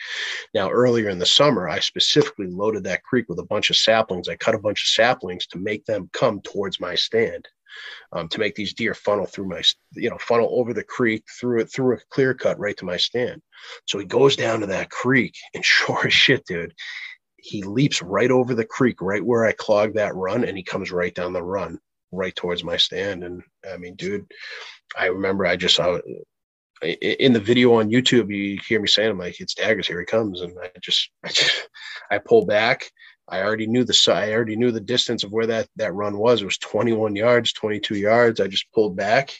Now, 0.53 0.69
earlier 0.69 1.09
in 1.09 1.19
the 1.19 1.25
summer, 1.25 1.69
I 1.69 1.79
specifically 1.79 2.47
loaded 2.47 2.83
that 2.85 3.03
creek 3.03 3.29
with 3.29 3.39
a 3.39 3.45
bunch 3.45 3.69
of 3.69 3.77
saplings. 3.77 4.27
I 4.27 4.35
cut 4.35 4.55
a 4.55 4.59
bunch 4.59 4.83
of 4.83 4.87
saplings 4.87 5.45
to 5.47 5.59
make 5.59 5.85
them 5.85 6.09
come 6.11 6.41
towards 6.41 6.79
my 6.79 6.95
stand 6.95 7.47
um, 8.11 8.27
to 8.29 8.39
make 8.39 8.55
these 8.55 8.73
deer 8.73 8.93
funnel 8.93 9.25
through 9.25 9.47
my, 9.47 9.61
you 9.93 10.09
know, 10.09 10.17
funnel 10.19 10.49
over 10.51 10.73
the 10.73 10.83
creek 10.83 11.23
through 11.39 11.61
it 11.61 11.71
through 11.71 11.95
a 11.95 11.99
clear 12.09 12.33
cut 12.33 12.59
right 12.59 12.77
to 12.77 12.85
my 12.85 12.97
stand. 12.97 13.41
So 13.85 13.99
he 13.99 14.05
goes 14.05 14.35
down 14.35 14.61
to 14.61 14.67
that 14.67 14.89
creek, 14.89 15.35
and 15.53 15.63
sure 15.65 16.07
as 16.07 16.13
shit, 16.13 16.45
dude, 16.45 16.73
he 17.37 17.63
leaps 17.63 18.01
right 18.01 18.31
over 18.31 18.55
the 18.55 18.65
creek, 18.65 19.01
right 19.01 19.23
where 19.23 19.45
I 19.45 19.51
clogged 19.51 19.95
that 19.95 20.15
run, 20.15 20.45
and 20.45 20.57
he 20.57 20.63
comes 20.63 20.91
right 20.91 21.13
down 21.13 21.33
the 21.33 21.43
run, 21.43 21.79
right 22.11 22.35
towards 22.35 22.63
my 22.63 22.77
stand. 22.77 23.23
And 23.23 23.43
I 23.71 23.77
mean, 23.77 23.95
dude, 23.95 24.25
I 24.97 25.07
remember 25.07 25.45
I 25.45 25.55
just 25.55 25.75
saw 25.75 25.99
in 26.81 27.33
the 27.33 27.39
video 27.39 27.73
on 27.73 27.89
YouTube, 27.89 28.33
you 28.35 28.59
hear 28.67 28.81
me 28.81 28.87
saying, 28.87 29.11
"I'm 29.11 29.17
like, 29.17 29.39
it's 29.39 29.53
daggers, 29.53 29.87
here 29.87 29.99
he 29.99 30.05
comes," 30.05 30.41
and 30.41 30.57
I 30.61 30.69
just, 30.81 31.09
I 31.23 31.29
just, 31.29 31.69
I 32.11 32.17
pull 32.17 32.45
back, 32.45 32.89
I 33.27 33.41
already 33.41 33.67
knew 33.67 33.83
the 33.83 33.97
I 34.13 34.31
already 34.33 34.55
knew 34.55 34.71
the 34.71 34.79
distance 34.79 35.23
of 35.23 35.31
where 35.31 35.47
that 35.47 35.67
that 35.77 35.93
run 35.93 36.17
was. 36.17 36.41
It 36.41 36.45
was 36.45 36.57
21 36.59 37.15
yards, 37.15 37.53
22 37.53 37.95
yards. 37.95 38.39
I 38.39 38.47
just 38.47 38.71
pulled 38.71 38.95
back. 38.95 39.35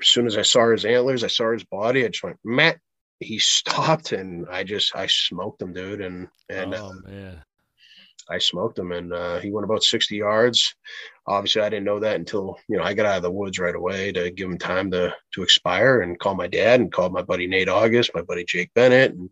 As 0.00 0.08
soon 0.08 0.26
as 0.26 0.38
I 0.38 0.42
saw 0.42 0.70
his 0.70 0.84
antlers, 0.84 1.24
I 1.24 1.28
saw 1.28 1.52
his 1.52 1.64
body. 1.64 2.04
I 2.04 2.08
just 2.08 2.22
went, 2.22 2.38
Matt, 2.44 2.78
he 3.20 3.38
stopped 3.38 4.12
and 4.12 4.46
I 4.50 4.64
just 4.64 4.94
I 4.94 5.06
smoked 5.06 5.60
him, 5.60 5.72
dude, 5.72 6.00
and 6.00 6.28
and 6.48 6.74
oh 6.74 6.92
uh, 7.06 7.10
man, 7.10 7.42
I 8.30 8.38
smoked 8.38 8.78
him, 8.78 8.92
and 8.92 9.12
uh, 9.12 9.38
he 9.40 9.50
went 9.50 9.64
about 9.64 9.82
sixty 9.82 10.16
yards. 10.16 10.74
Obviously, 11.28 11.62
I 11.62 11.68
didn't 11.68 11.84
know 11.84 12.00
that 12.00 12.16
until 12.16 12.58
you 12.68 12.76
know 12.76 12.82
I 12.82 12.94
got 12.94 13.06
out 13.06 13.18
of 13.18 13.22
the 13.22 13.30
woods 13.30 13.58
right 13.58 13.74
away 13.74 14.12
to 14.12 14.30
give 14.30 14.48
him 14.48 14.58
time 14.58 14.90
to 14.92 15.14
to 15.34 15.42
expire, 15.42 16.00
and 16.00 16.18
call 16.18 16.34
my 16.34 16.46
dad, 16.46 16.80
and 16.80 16.90
called 16.90 17.12
my 17.12 17.22
buddy 17.22 17.46
Nate 17.46 17.68
August, 17.68 18.12
my 18.14 18.22
buddy 18.22 18.44
Jake 18.44 18.72
Bennett, 18.74 19.12
and 19.12 19.28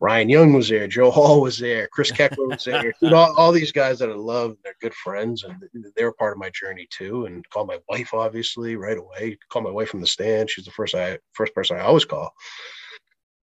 Ryan 0.00 0.28
Young 0.28 0.52
was 0.52 0.68
there, 0.68 0.88
Joe 0.88 1.10
Hall 1.10 1.40
was 1.40 1.58
there, 1.58 1.88
Chris 1.92 2.10
Keckler 2.18 2.50
was 2.50 2.64
there, 2.64 2.92
dude, 3.00 3.12
all, 3.12 3.32
all 3.36 3.52
these 3.52 3.72
guys 3.72 4.00
that 4.00 4.10
I 4.10 4.14
love, 4.14 4.56
they're 4.64 4.74
good 4.80 4.94
friends, 4.94 5.44
and 5.44 5.54
they 5.94 6.04
were 6.04 6.12
part 6.12 6.32
of 6.32 6.38
my 6.38 6.50
journey 6.50 6.88
too. 6.90 7.26
And 7.26 7.48
called 7.50 7.68
my 7.68 7.78
wife 7.88 8.12
obviously 8.12 8.76
right 8.76 8.98
away. 8.98 9.38
Called 9.48 9.64
my 9.64 9.70
wife 9.70 9.90
from 9.90 10.00
the 10.00 10.06
stand. 10.06 10.50
She's 10.50 10.64
the 10.64 10.72
first 10.72 10.94
I 10.94 11.18
first 11.32 11.54
person 11.54 11.76
I 11.76 11.82
always 11.82 12.04
call 12.04 12.34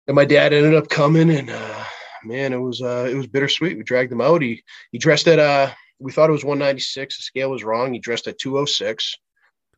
and 0.07 0.15
my 0.15 0.25
dad 0.25 0.53
ended 0.53 0.73
up 0.73 0.89
coming 0.89 1.29
and 1.29 1.51
uh, 1.51 1.83
man, 2.23 2.51
it 2.51 2.57
was 2.57 2.81
uh, 2.81 3.07
it 3.09 3.15
was 3.15 3.27
bittersweet. 3.27 3.77
We 3.77 3.83
dragged 3.83 4.11
him 4.11 4.21
out. 4.21 4.41
He 4.41 4.63
he 4.91 4.97
dressed 4.97 5.27
at 5.27 5.39
uh 5.39 5.71
we 5.99 6.11
thought 6.11 6.29
it 6.29 6.33
was 6.33 6.45
196. 6.45 7.17
The 7.17 7.21
scale 7.23 7.51
was 7.51 7.63
wrong. 7.63 7.93
He 7.93 7.99
dressed 7.99 8.27
at 8.27 8.39
206. 8.39 9.15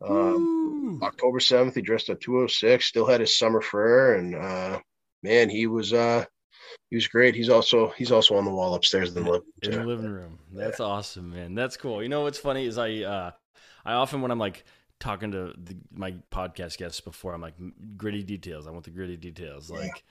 Um, 0.07 0.99
October 1.03 1.39
7th, 1.39 1.75
he 1.75 1.81
dressed 1.81 2.09
at 2.09 2.21
206. 2.21 2.85
Still 2.85 3.05
had 3.05 3.19
his 3.19 3.37
summer 3.37 3.61
fur, 3.61 4.15
and 4.15 4.35
uh, 4.35 4.79
man, 5.23 5.49
he 5.49 5.67
was 5.67 5.93
uh 5.93 6.25
he 6.89 6.95
was 6.95 7.07
great. 7.07 7.35
He's 7.35 7.49
also 7.49 7.89
he's 7.97 8.11
also 8.11 8.35
on 8.35 8.45
the 8.45 8.51
wall 8.51 8.73
upstairs 8.73 9.15
in 9.15 9.23
the 9.23 9.31
living 9.31 9.47
in 9.63 9.71
the 9.71 9.83
living 9.83 10.11
room. 10.11 10.39
That's 10.51 10.79
yeah. 10.79 10.85
awesome, 10.85 11.31
man. 11.31 11.55
That's 11.55 11.77
cool. 11.77 12.01
You 12.01 12.09
know 12.09 12.21
what's 12.21 12.39
funny 12.39 12.65
is 12.65 12.77
I 12.77 12.97
uh 13.01 13.31
I 13.85 13.93
often 13.93 14.21
when 14.21 14.31
I'm 14.31 14.39
like 14.39 14.63
talking 14.99 15.31
to 15.31 15.53
the, 15.57 15.77
my 15.91 16.15
podcast 16.31 16.77
guests 16.77 17.01
before, 17.01 17.33
I'm 17.33 17.41
like 17.41 17.55
gritty 17.97 18.23
details. 18.23 18.67
I 18.67 18.71
want 18.71 18.85
the 18.85 18.91
gritty 18.91 19.17
details. 19.17 19.69
Like 19.69 19.85
yeah 19.85 20.01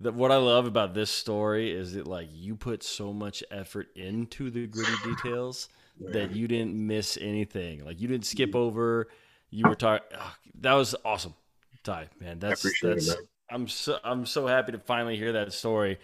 that 0.00 0.14
what 0.14 0.32
I 0.32 0.36
love 0.36 0.66
about 0.66 0.94
this 0.94 1.10
story 1.10 1.70
is 1.70 1.94
that 1.94 2.06
like 2.06 2.28
you 2.32 2.56
put 2.56 2.82
so 2.82 3.12
much 3.12 3.44
effort 3.50 3.88
into 3.96 4.50
the 4.50 4.66
gritty 4.66 4.92
details 5.04 5.68
that 6.00 6.34
you 6.34 6.48
didn't 6.48 6.74
miss 6.74 7.18
anything. 7.20 7.84
Like 7.84 8.00
you 8.00 8.08
didn't 8.08 8.26
skip 8.26 8.54
over. 8.54 9.08
You 9.50 9.68
were 9.68 9.74
talking. 9.74 10.06
Oh, 10.18 10.34
that 10.60 10.74
was 10.74 10.94
awesome, 11.04 11.34
Ty. 11.84 12.08
Man, 12.20 12.38
that's 12.38 12.62
that's. 12.82 13.08
It, 13.08 13.18
I'm 13.50 13.68
so 13.68 13.98
I'm 14.04 14.26
so 14.26 14.46
happy 14.46 14.72
to 14.72 14.78
finally 14.78 15.16
hear 15.16 15.32
that 15.32 15.52
story. 15.52 15.98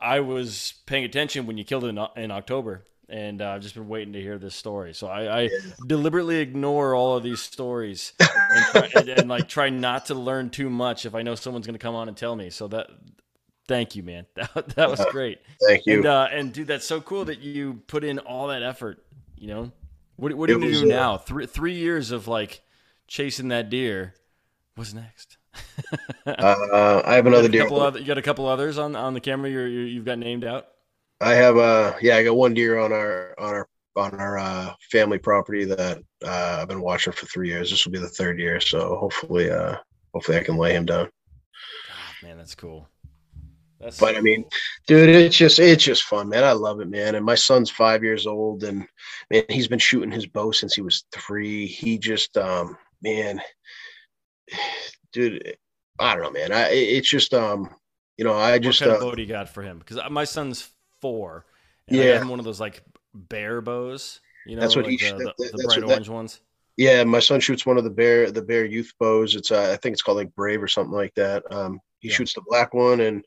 I 0.00 0.20
was 0.20 0.74
paying 0.86 1.04
attention 1.04 1.46
when 1.46 1.56
you 1.56 1.64
killed 1.64 1.84
it 1.84 1.88
in, 1.88 1.98
in 2.16 2.30
October, 2.30 2.84
and 3.08 3.40
uh, 3.40 3.50
I've 3.50 3.62
just 3.62 3.74
been 3.74 3.88
waiting 3.88 4.12
to 4.14 4.20
hear 4.20 4.38
this 4.38 4.54
story. 4.54 4.92
So 4.94 5.06
I, 5.06 5.22
I 5.24 5.40
yeah. 5.42 5.48
deliberately 5.86 6.36
ignore 6.36 6.94
all 6.94 7.16
of 7.16 7.22
these 7.22 7.40
stories 7.40 8.12
and, 8.20 8.66
try, 8.66 8.90
and, 8.94 9.08
and, 9.08 9.28
like 9.28 9.48
try 9.48 9.70
not 9.70 10.06
to 10.06 10.14
learn 10.14 10.50
too 10.50 10.68
much 10.68 11.06
if 11.06 11.14
I 11.14 11.22
know 11.22 11.34
someone's 11.34 11.66
going 11.66 11.78
to 11.78 11.82
come 11.82 11.94
on 11.94 12.08
and 12.08 12.16
tell 12.16 12.36
me. 12.36 12.50
So 12.50 12.68
that 12.68 12.88
Thank 13.68 13.96
you, 13.96 14.02
man. 14.02 14.26
That, 14.54 14.68
that 14.76 14.90
was 14.90 15.04
great. 15.10 15.40
Thank 15.66 15.86
you. 15.86 15.98
And, 15.98 16.06
uh, 16.06 16.28
and 16.30 16.52
dude, 16.52 16.68
that's 16.68 16.86
so 16.86 17.00
cool 17.00 17.24
that 17.26 17.40
you 17.40 17.82
put 17.86 18.04
in 18.04 18.18
all 18.20 18.48
that 18.48 18.62
effort. 18.62 19.04
You 19.36 19.48
know, 19.48 19.72
what, 20.16 20.34
what 20.34 20.48
do 20.48 20.58
you 20.58 20.72
do 20.72 20.86
now? 20.86 21.14
Uh, 21.14 21.18
three 21.18 21.46
three 21.46 21.74
years 21.74 22.10
of 22.10 22.28
like 22.28 22.62
chasing 23.06 23.48
that 23.48 23.68
deer. 23.70 24.14
What's 24.74 24.94
next? 24.94 25.36
uh, 26.26 27.02
I 27.04 27.14
have 27.14 27.26
another 27.26 27.48
deer. 27.48 27.66
Other, 27.70 27.98
you 27.98 28.06
got 28.06 28.18
a 28.18 28.22
couple 28.22 28.46
others 28.46 28.78
on 28.78 28.94
on 28.96 29.14
the 29.14 29.20
camera. 29.20 29.50
You're, 29.50 29.68
you 29.68 29.96
have 29.96 30.04
got 30.04 30.18
named 30.18 30.44
out. 30.44 30.68
I 31.20 31.34
have 31.34 31.56
uh 31.56 31.94
yeah 32.02 32.16
I 32.16 32.24
got 32.24 32.36
one 32.36 32.54
deer 32.54 32.78
on 32.78 32.92
our 32.92 33.34
on 33.38 33.54
our 33.54 33.68
on 33.96 34.14
our 34.20 34.38
uh, 34.38 34.74
family 34.90 35.16
property 35.16 35.64
that 35.64 36.02
uh, 36.22 36.58
I've 36.60 36.68
been 36.68 36.82
watching 36.82 37.14
for 37.14 37.24
three 37.26 37.48
years. 37.48 37.70
This 37.70 37.84
will 37.86 37.92
be 37.92 37.98
the 37.98 38.08
third 38.08 38.38
year, 38.38 38.60
so 38.60 38.96
hopefully 38.96 39.50
uh 39.50 39.76
hopefully 40.12 40.38
I 40.38 40.42
can 40.42 40.56
lay 40.56 40.74
him 40.74 40.84
down. 40.84 41.08
Oh, 41.08 42.26
man, 42.26 42.36
that's 42.36 42.54
cool. 42.54 42.88
That's 43.80 43.98
but 43.98 44.16
I 44.16 44.20
mean, 44.20 44.44
dude, 44.86 45.10
it's 45.10 45.36
just 45.36 45.58
it's 45.58 45.84
just 45.84 46.04
fun, 46.04 46.28
man. 46.28 46.44
I 46.44 46.52
love 46.52 46.80
it, 46.80 46.88
man. 46.88 47.14
And 47.14 47.24
my 47.24 47.34
son's 47.34 47.70
five 47.70 48.02
years 48.02 48.26
old, 48.26 48.64
and 48.64 48.86
man, 49.30 49.44
he's 49.48 49.68
been 49.68 49.78
shooting 49.78 50.10
his 50.10 50.26
bow 50.26 50.50
since 50.50 50.74
he 50.74 50.80
was 50.80 51.04
three. 51.12 51.66
He 51.66 51.98
just, 51.98 52.36
um, 52.38 52.78
man, 53.02 53.40
dude, 55.12 55.56
I 55.98 56.14
don't 56.14 56.24
know, 56.24 56.30
man. 56.30 56.52
I 56.52 56.70
it's 56.70 57.08
just, 57.08 57.34
um, 57.34 57.68
you 58.16 58.24
know, 58.24 58.34
I 58.34 58.58
just 58.58 58.80
what 58.80 58.88
kind 58.88 59.02
uh, 59.02 59.04
of 59.04 59.10
bow 59.10 59.14
do 59.14 59.22
you 59.22 59.28
got 59.28 59.48
for 59.50 59.62
him? 59.62 59.78
Because 59.78 59.98
my 60.10 60.24
son's 60.24 60.70
four. 61.02 61.44
yeah, 61.88 62.24
one 62.24 62.38
of 62.38 62.44
those 62.44 62.60
like 62.60 62.82
bear 63.14 63.60
bows. 63.60 64.20
You 64.46 64.56
know, 64.56 64.62
that's 64.62 64.76
what 64.76 64.86
like 64.86 65.00
he 65.00 65.10
the, 65.10 65.34
the, 65.36 65.50
the 65.52 65.64
bright 65.64 65.82
orange 65.82 66.06
that, 66.06 66.12
ones. 66.12 66.40
Yeah, 66.76 67.04
my 67.04 67.20
son 67.20 67.40
shoots 67.40 67.66
one 67.66 67.78
of 67.78 67.84
the 67.84 67.90
bear 67.90 68.30
the 68.30 68.42
bear 68.42 68.64
youth 68.64 68.92
bows. 68.98 69.34
It's 69.34 69.50
uh, 69.50 69.72
I 69.72 69.76
think 69.76 69.92
it's 69.92 70.02
called 70.02 70.18
like 70.18 70.34
Brave 70.34 70.62
or 70.62 70.68
something 70.68 70.94
like 70.94 71.14
that. 71.14 71.42
Um, 71.50 71.80
he 72.00 72.08
yeah. 72.08 72.14
shoots 72.14 72.34
the 72.34 72.42
black 72.46 72.74
one, 72.74 73.00
and 73.00 73.24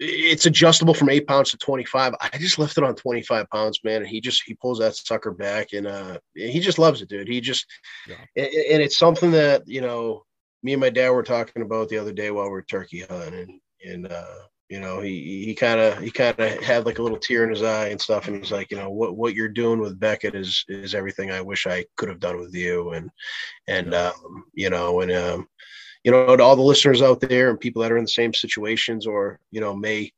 it's 0.00 0.46
adjustable 0.46 0.94
from 0.94 1.10
eight 1.10 1.26
pounds 1.26 1.50
to 1.50 1.56
25 1.56 2.14
i 2.20 2.38
just 2.38 2.58
left 2.58 2.78
it 2.78 2.84
on 2.84 2.94
25 2.94 3.48
pounds 3.50 3.80
man 3.82 3.96
and 3.96 4.06
he 4.06 4.20
just 4.20 4.42
he 4.46 4.54
pulls 4.54 4.78
that 4.78 4.94
sucker 4.94 5.32
back 5.32 5.72
and 5.72 5.86
uh 5.86 6.16
he 6.34 6.60
just 6.60 6.78
loves 6.78 7.02
it 7.02 7.08
dude 7.08 7.26
he 7.26 7.40
just 7.40 7.66
yeah. 8.06 8.14
and, 8.36 8.82
it's 8.82 8.98
something 8.98 9.32
that 9.32 9.62
you 9.66 9.80
know 9.80 10.22
me 10.62 10.72
and 10.72 10.80
my 10.80 10.90
dad 10.90 11.10
were 11.10 11.22
talking 11.22 11.62
about 11.62 11.88
the 11.88 11.98
other 11.98 12.12
day 12.12 12.30
while 12.30 12.48
we 12.48 12.58
are 12.58 12.62
turkey 12.62 13.00
hunting 13.00 13.60
and 13.84 13.92
and 13.92 14.12
uh 14.12 14.38
you 14.68 14.78
know 14.80 15.00
he 15.00 15.44
he 15.44 15.54
kind 15.54 15.80
of 15.80 15.98
he 15.98 16.10
kind 16.10 16.38
of 16.38 16.62
had 16.62 16.86
like 16.86 16.98
a 16.98 17.02
little 17.02 17.18
tear 17.18 17.44
in 17.44 17.50
his 17.50 17.62
eye 17.62 17.88
and 17.88 18.00
stuff 18.00 18.28
and 18.28 18.36
he's 18.36 18.52
like 18.52 18.70
you 18.70 18.76
know 18.76 18.90
what 18.90 19.16
what 19.16 19.34
you're 19.34 19.48
doing 19.48 19.80
with 19.80 19.98
beckett 19.98 20.34
is 20.34 20.64
is 20.68 20.94
everything 20.94 21.30
i 21.30 21.40
wish 21.40 21.66
i 21.66 21.84
could 21.96 22.08
have 22.08 22.20
done 22.20 22.38
with 22.38 22.54
you 22.54 22.90
and 22.90 23.10
and 23.66 23.94
um 23.94 24.44
you 24.54 24.70
know 24.70 25.00
and 25.00 25.10
um 25.10 25.48
you 26.08 26.12
know, 26.12 26.34
to 26.36 26.42
all 26.42 26.56
the 26.56 26.62
listeners 26.62 27.02
out 27.02 27.20
there 27.20 27.50
and 27.50 27.60
people 27.60 27.82
that 27.82 27.92
are 27.92 27.98
in 27.98 28.04
the 28.04 28.08
same 28.08 28.32
situations 28.32 29.06
or, 29.06 29.38
you 29.50 29.60
know, 29.60 29.76
may 29.76 30.10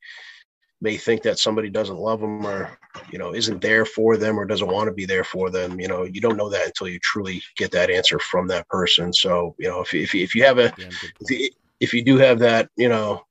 may 0.81 0.97
think 0.97 1.21
that 1.23 1.37
somebody 1.37 1.69
doesn't 1.69 1.99
love 1.99 2.21
them 2.21 2.47
or, 2.47 2.79
you 3.11 3.19
know, 3.19 3.35
isn't 3.35 3.61
there 3.61 3.85
for 3.85 4.17
them 4.17 4.39
or 4.39 4.45
doesn't 4.45 4.71
want 4.71 4.87
to 4.87 4.95
be 4.95 5.05
there 5.05 5.25
for 5.25 5.51
them. 5.51 5.81
You 5.81 5.89
know, 5.89 6.05
you 6.05 6.21
don't 6.21 6.37
know 6.37 6.49
that 6.49 6.67
until 6.67 6.87
you 6.87 7.01
truly 7.01 7.43
get 7.57 7.73
that 7.73 7.91
answer 7.91 8.21
from 8.21 8.47
that 8.47 8.69
person. 8.69 9.13
So, 9.13 9.57
you 9.59 9.67
know, 9.69 9.81
if, 9.81 9.93
if, 9.93 10.15
if 10.15 10.33
you 10.33 10.45
have 10.45 10.59
a, 10.59 10.73
if 10.79 11.29
you, 11.29 11.51
if 11.81 11.93
you 11.93 12.05
do 12.05 12.19
have 12.19 12.39
that, 12.39 12.69
you 12.77 12.89
know, 12.89 13.25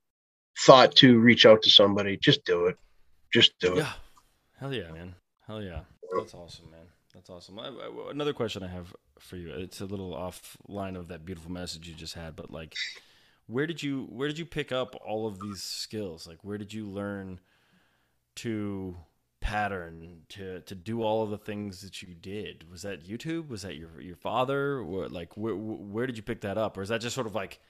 thought 0.58 0.94
to 0.96 1.18
reach 1.18 1.46
out 1.46 1.62
to 1.62 1.70
somebody, 1.70 2.18
just 2.18 2.44
do 2.44 2.66
it. 2.66 2.76
Just 3.32 3.58
do 3.58 3.78
it. 3.78 3.78
Yeah. 3.78 3.92
Hell 4.58 4.74
yeah, 4.74 4.92
man. 4.92 5.14
Hell 5.46 5.62
yeah. 5.62 5.80
That's 6.14 6.34
awesome, 6.34 6.70
man. 6.70 6.86
That's 7.14 7.30
awesome. 7.30 7.58
I, 7.58 7.68
I, 7.68 8.10
another 8.10 8.34
question 8.34 8.62
I 8.62 8.68
have 8.68 8.94
for 9.20 9.36
you. 9.36 9.50
It's 9.50 9.80
a 9.80 9.86
little 9.86 10.12
offline 10.12 10.96
of 10.96 11.08
that 11.08 11.24
beautiful 11.24 11.52
message 11.52 11.88
you 11.88 11.94
just 11.94 12.14
had, 12.14 12.36
but 12.36 12.50
like, 12.50 12.74
where 13.46 13.66
did 13.66 13.82
you 13.82 14.06
where 14.10 14.28
did 14.28 14.38
you 14.38 14.46
pick 14.46 14.72
up 14.72 14.96
all 15.04 15.26
of 15.26 15.40
these 15.40 15.62
skills? 15.62 16.26
Like, 16.26 16.38
where 16.42 16.58
did 16.58 16.72
you 16.72 16.86
learn 16.86 17.40
to 18.36 18.96
pattern 19.40 20.22
to 20.28 20.60
to 20.60 20.74
do 20.74 21.02
all 21.02 21.22
of 21.22 21.30
the 21.30 21.38
things 21.38 21.80
that 21.82 22.02
you 22.02 22.14
did? 22.14 22.70
Was 22.70 22.82
that 22.82 23.06
YouTube? 23.06 23.48
Was 23.48 23.62
that 23.62 23.76
your 23.76 24.00
your 24.00 24.16
father? 24.16 24.78
Or 24.78 25.08
like, 25.08 25.36
where 25.36 25.56
where 25.56 26.06
did 26.06 26.16
you 26.16 26.22
pick 26.22 26.42
that 26.42 26.58
up? 26.58 26.76
Or 26.76 26.82
is 26.82 26.88
that 26.90 27.00
just 27.00 27.14
sort 27.14 27.26
of 27.26 27.34
like 27.34 27.60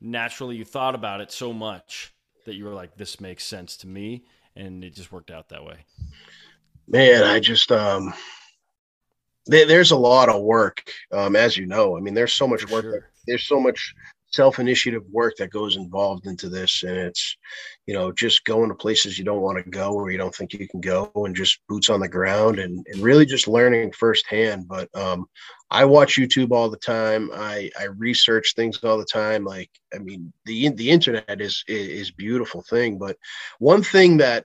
naturally 0.00 0.56
you 0.56 0.64
thought 0.64 0.94
about 0.94 1.20
it 1.20 1.32
so 1.32 1.52
much 1.52 2.12
that 2.44 2.54
you 2.54 2.64
were 2.64 2.74
like, 2.74 2.96
this 2.96 3.20
makes 3.20 3.44
sense 3.44 3.76
to 3.78 3.86
me, 3.86 4.24
and 4.54 4.84
it 4.84 4.94
just 4.94 5.10
worked 5.10 5.30
out 5.30 5.48
that 5.48 5.64
way? 5.64 5.78
Man, 6.86 7.24
I 7.24 7.40
just 7.40 7.72
um 7.72 8.12
there's 9.46 9.90
a 9.90 9.96
lot 9.96 10.28
of 10.28 10.42
work, 10.42 10.82
um, 11.12 11.36
as 11.36 11.56
you 11.56 11.66
know. 11.66 11.96
I 11.96 12.00
mean, 12.00 12.14
there's 12.14 12.32
so 12.32 12.48
much 12.48 12.68
work. 12.70 12.84
Sure. 12.84 12.92
That, 12.92 13.02
there's 13.26 13.46
so 13.46 13.60
much 13.60 13.94
self-initiative 14.32 15.02
work 15.12 15.34
that 15.38 15.50
goes 15.50 15.76
involved 15.76 16.26
into 16.26 16.48
this, 16.48 16.82
and 16.82 16.96
it's, 16.96 17.36
you 17.86 17.94
know, 17.94 18.10
just 18.10 18.44
going 18.44 18.68
to 18.68 18.74
places 18.74 19.16
you 19.16 19.24
don't 19.24 19.42
want 19.42 19.62
to 19.62 19.70
go 19.70 19.92
or 19.92 20.10
you 20.10 20.18
don't 20.18 20.34
think 20.34 20.52
you 20.52 20.66
can 20.68 20.80
go, 20.80 21.10
and 21.14 21.36
just 21.36 21.60
boots 21.68 21.88
on 21.90 22.00
the 22.00 22.08
ground, 22.08 22.58
and 22.58 22.84
and 22.90 23.00
really 23.00 23.26
just 23.26 23.48
learning 23.48 23.92
firsthand. 23.92 24.66
But 24.66 24.88
um, 24.94 25.26
I 25.70 25.84
watch 25.84 26.16
YouTube 26.16 26.50
all 26.50 26.68
the 26.68 26.76
time. 26.76 27.30
I 27.34 27.70
I 27.78 27.84
research 27.84 28.54
things 28.54 28.82
all 28.82 28.98
the 28.98 29.04
time. 29.04 29.44
Like, 29.44 29.70
I 29.94 29.98
mean, 29.98 30.32
the 30.46 30.70
the 30.70 30.90
internet 30.90 31.40
is 31.40 31.64
is 31.68 32.10
beautiful 32.10 32.62
thing, 32.62 32.98
but 32.98 33.16
one 33.58 33.82
thing 33.82 34.16
that 34.18 34.44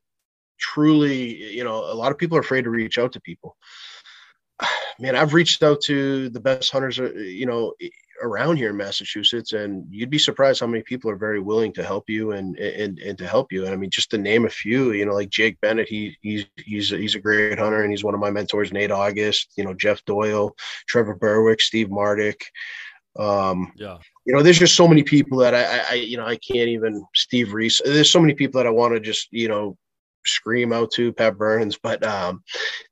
truly, 0.59 1.55
you 1.55 1.63
know, 1.63 1.77
a 1.77 1.95
lot 1.95 2.11
of 2.11 2.17
people 2.17 2.37
are 2.37 2.41
afraid 2.41 2.65
to 2.65 2.69
reach 2.69 2.97
out 2.97 3.13
to 3.13 3.21
people 3.21 3.55
man, 4.99 5.15
I've 5.15 5.33
reached 5.33 5.63
out 5.63 5.81
to 5.81 6.29
the 6.29 6.39
best 6.39 6.71
hunters, 6.71 6.99
uh, 6.99 7.11
you 7.13 7.45
know, 7.45 7.73
around 8.21 8.57
here 8.57 8.69
in 8.69 8.77
Massachusetts, 8.77 9.53
and 9.53 9.85
you'd 9.89 10.09
be 10.09 10.17
surprised 10.17 10.59
how 10.59 10.67
many 10.67 10.83
people 10.83 11.09
are 11.09 11.15
very 11.15 11.39
willing 11.39 11.71
to 11.73 11.83
help 11.83 12.09
you 12.09 12.31
and 12.31 12.57
and 12.57 12.99
and 12.99 13.17
to 13.17 13.27
help 13.27 13.51
you. 13.51 13.65
And 13.65 13.73
I 13.73 13.77
mean, 13.77 13.89
just 13.89 14.11
to 14.11 14.17
name 14.17 14.45
a 14.45 14.49
few, 14.49 14.91
you 14.91 15.05
know, 15.05 15.13
like 15.13 15.29
Jake 15.29 15.59
Bennett, 15.61 15.87
he 15.87 16.17
he's 16.21 16.45
he's 16.57 16.89
he's 16.89 17.15
a 17.15 17.19
great 17.19 17.59
hunter, 17.59 17.81
and 17.81 17.91
he's 17.91 18.03
one 18.03 18.13
of 18.13 18.19
my 18.19 18.31
mentors. 18.31 18.73
Nate 18.73 18.91
August, 18.91 19.53
you 19.55 19.63
know, 19.63 19.73
Jeff 19.73 20.03
Doyle, 20.05 20.55
Trevor 20.87 21.15
Berwick, 21.15 21.61
Steve 21.61 21.87
Mardick. 21.87 22.41
Um, 23.17 23.71
yeah, 23.75 23.97
you 24.25 24.33
know, 24.33 24.43
there's 24.43 24.59
just 24.59 24.75
so 24.75 24.87
many 24.87 25.03
people 25.03 25.39
that 25.39 25.55
I, 25.55 25.91
I, 25.91 25.93
you 25.95 26.17
know, 26.17 26.25
I 26.25 26.37
can't 26.37 26.69
even. 26.69 27.03
Steve 27.15 27.53
Reese. 27.53 27.81
There's 27.83 28.11
so 28.11 28.19
many 28.19 28.33
people 28.33 28.59
that 28.59 28.67
I 28.67 28.71
want 28.71 28.93
to 28.93 28.99
just, 28.99 29.27
you 29.31 29.47
know, 29.47 29.77
scream 30.25 30.73
out 30.73 30.91
to 30.91 31.13
Pat 31.13 31.37
Burns, 31.37 31.77
but 31.81 32.03
um, 32.05 32.43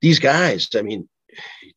these 0.02 0.20
guys, 0.20 0.70
I 0.76 0.82
mean, 0.82 1.08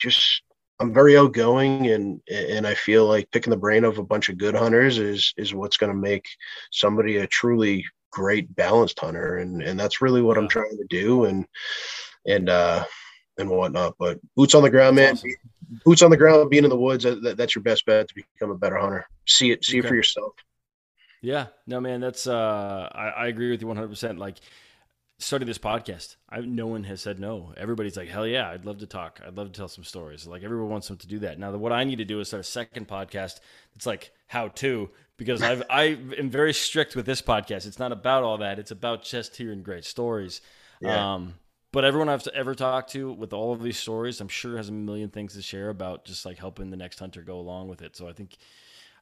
just 0.00 0.42
I'm 0.80 0.94
very 0.94 1.16
outgoing 1.16 1.88
and 1.88 2.20
and 2.30 2.66
I 2.66 2.74
feel 2.74 3.06
like 3.06 3.30
picking 3.30 3.50
the 3.50 3.56
brain 3.56 3.84
of 3.84 3.98
a 3.98 4.02
bunch 4.02 4.30
of 4.30 4.38
good 4.38 4.54
hunters 4.54 4.98
is 4.98 5.34
is 5.36 5.54
what's 5.54 5.76
going 5.76 5.92
to 5.92 5.98
make 5.98 6.26
somebody 6.72 7.18
a 7.18 7.26
truly 7.26 7.84
great 8.10 8.54
balanced 8.56 8.98
hunter. 8.98 9.36
And 9.36 9.62
and 9.62 9.78
that's 9.78 10.00
really 10.00 10.22
what 10.22 10.38
I'm 10.38 10.48
trying 10.48 10.76
to 10.78 10.86
do 10.88 11.26
and 11.26 11.46
and 12.26 12.48
uh 12.48 12.84
and 13.38 13.50
whatnot. 13.50 13.94
But 13.98 14.18
boots 14.36 14.54
on 14.54 14.62
the 14.62 14.70
ground 14.70 14.96
man. 14.96 15.12
Awesome. 15.12 15.30
boots 15.84 16.02
on 16.02 16.10
the 16.10 16.16
ground 16.16 16.48
being 16.48 16.64
in 16.64 16.70
the 16.70 16.76
woods 16.76 17.04
that, 17.04 17.36
that's 17.36 17.54
your 17.54 17.62
best 17.62 17.84
bet 17.84 18.08
to 18.08 18.14
become 18.14 18.50
a 18.50 18.58
better 18.58 18.78
hunter. 18.78 19.06
See 19.26 19.50
it 19.50 19.64
see 19.64 19.78
okay. 19.78 19.86
it 19.86 19.88
for 19.88 19.94
yourself. 19.94 20.32
Yeah. 21.20 21.48
No 21.66 21.80
man 21.80 22.00
that's 22.00 22.26
uh 22.26 22.88
I, 22.94 23.08
I 23.08 23.26
agree 23.26 23.50
with 23.50 23.60
you 23.60 23.68
100% 23.68 24.16
like 24.16 24.36
starting 25.20 25.46
this 25.46 25.58
podcast, 25.58 26.16
I, 26.28 26.40
no 26.40 26.66
one 26.66 26.84
has 26.84 27.00
said 27.00 27.20
no. 27.20 27.52
Everybody's 27.56 27.96
like, 27.96 28.08
hell 28.08 28.26
yeah, 28.26 28.50
I'd 28.50 28.64
love 28.64 28.78
to 28.78 28.86
talk. 28.86 29.20
I'd 29.24 29.36
love 29.36 29.52
to 29.52 29.56
tell 29.56 29.68
some 29.68 29.84
stories. 29.84 30.26
Like 30.26 30.42
everyone 30.42 30.70
wants 30.70 30.88
them 30.88 30.96
to 30.96 31.06
do 31.06 31.20
that. 31.20 31.38
Now, 31.38 31.52
what 31.56 31.72
I 31.72 31.84
need 31.84 31.96
to 31.96 32.04
do 32.04 32.20
is 32.20 32.28
start 32.28 32.40
a 32.40 32.44
second 32.44 32.88
podcast. 32.88 33.40
It's 33.76 33.86
like 33.86 34.12
how 34.26 34.48
to 34.48 34.90
because 35.16 35.42
I've 35.42 35.62
I 35.70 35.98
am 36.18 36.30
very 36.30 36.52
strict 36.52 36.96
with 36.96 37.06
this 37.06 37.22
podcast. 37.22 37.66
It's 37.66 37.78
not 37.78 37.92
about 37.92 38.24
all 38.24 38.38
that. 38.38 38.58
It's 38.58 38.70
about 38.70 39.04
just 39.04 39.36
hearing 39.36 39.62
great 39.62 39.84
stories. 39.84 40.40
Yeah. 40.80 41.14
Um, 41.14 41.34
but 41.72 41.84
everyone 41.84 42.08
I've 42.08 42.26
ever 42.28 42.54
talked 42.54 42.90
to 42.92 43.12
with 43.12 43.32
all 43.32 43.52
of 43.52 43.62
these 43.62 43.76
stories, 43.76 44.20
I'm 44.20 44.28
sure 44.28 44.56
has 44.56 44.70
a 44.70 44.72
million 44.72 45.10
things 45.10 45.34
to 45.34 45.42
share 45.42 45.68
about 45.68 46.04
just 46.04 46.26
like 46.26 46.38
helping 46.38 46.70
the 46.70 46.76
next 46.76 46.98
hunter 46.98 47.22
go 47.22 47.38
along 47.38 47.68
with 47.68 47.80
it. 47.82 47.94
So 47.94 48.08
I 48.08 48.12
think, 48.12 48.38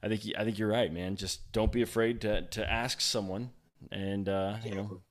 I 0.03 0.07
think, 0.07 0.21
I 0.37 0.43
think 0.43 0.59
you're 0.59 0.69
right, 0.69 0.93
man. 0.93 1.15
Just 1.15 1.51
don't 1.51 1.71
be 1.71 1.81
afraid 1.81 2.21
to 2.21 2.43
to 2.43 2.69
ask 2.69 3.01
someone, 3.01 3.51
and 3.91 4.29
uh, 4.29 4.57
you 4.63 4.75
know, 4.75 5.01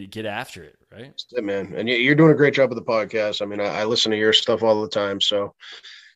get 0.00 0.10
get 0.10 0.26
after 0.26 0.62
it, 0.62 0.76
right? 0.92 1.10
That's 1.10 1.26
it, 1.32 1.44
man. 1.44 1.74
And 1.76 1.88
you're 1.88 2.14
doing 2.14 2.32
a 2.32 2.36
great 2.36 2.54
job 2.54 2.70
with 2.70 2.78
the 2.78 2.84
podcast. 2.84 3.42
I 3.42 3.46
mean, 3.46 3.60
I, 3.60 3.80
I 3.80 3.84
listen 3.84 4.10
to 4.12 4.18
your 4.18 4.32
stuff 4.32 4.62
all 4.62 4.82
the 4.82 4.88
time, 4.88 5.20
so 5.20 5.54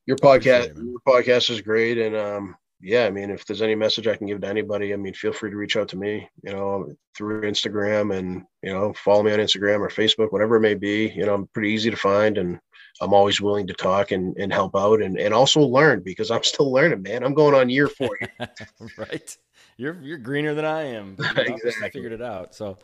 your 0.06 0.16
podcast, 0.16 0.76
your 0.76 1.00
podcast 1.06 1.50
is 1.50 1.60
great. 1.60 1.98
And 1.98 2.16
um, 2.16 2.56
yeah, 2.80 3.06
I 3.06 3.10
mean, 3.10 3.30
if 3.30 3.44
there's 3.44 3.62
any 3.62 3.74
message 3.74 4.06
I 4.06 4.16
can 4.16 4.26
give 4.26 4.40
to 4.40 4.48
anybody, 4.48 4.92
I 4.92 4.96
mean, 4.96 5.14
feel 5.14 5.32
free 5.32 5.50
to 5.50 5.56
reach 5.56 5.76
out 5.76 5.88
to 5.88 5.96
me, 5.96 6.28
you 6.42 6.52
know, 6.52 6.92
through 7.16 7.42
Instagram 7.42 8.16
and 8.16 8.44
you 8.62 8.72
know, 8.72 8.92
follow 8.94 9.22
me 9.22 9.32
on 9.32 9.38
Instagram 9.38 9.80
or 9.80 9.88
Facebook, 9.88 10.32
whatever 10.32 10.56
it 10.56 10.60
may 10.60 10.74
be. 10.74 11.12
You 11.14 11.26
know, 11.26 11.34
I'm 11.34 11.46
pretty 11.48 11.70
easy 11.70 11.90
to 11.90 11.96
find, 11.96 12.38
and 12.38 12.58
I'm 13.00 13.14
always 13.14 13.40
willing 13.40 13.66
to 13.68 13.74
talk 13.74 14.10
and, 14.10 14.36
and 14.38 14.52
help 14.52 14.74
out 14.76 15.02
and, 15.02 15.18
and 15.18 15.32
also 15.32 15.60
learn 15.60 16.02
because 16.04 16.30
I'm 16.30 16.42
still 16.44 16.72
learning, 16.72 17.02
man. 17.02 17.22
I'm 17.22 17.34
going 17.34 17.54
on 17.54 17.70
year 17.70 17.88
four. 17.88 18.18
right. 18.98 19.36
You're 19.78 19.96
you're 20.02 20.18
greener 20.18 20.54
than 20.54 20.66
I 20.66 20.82
am. 20.94 21.16
exactly. 21.36 21.90
figured 21.90 22.12
it 22.12 22.20
out. 22.20 22.54
So 22.54 22.78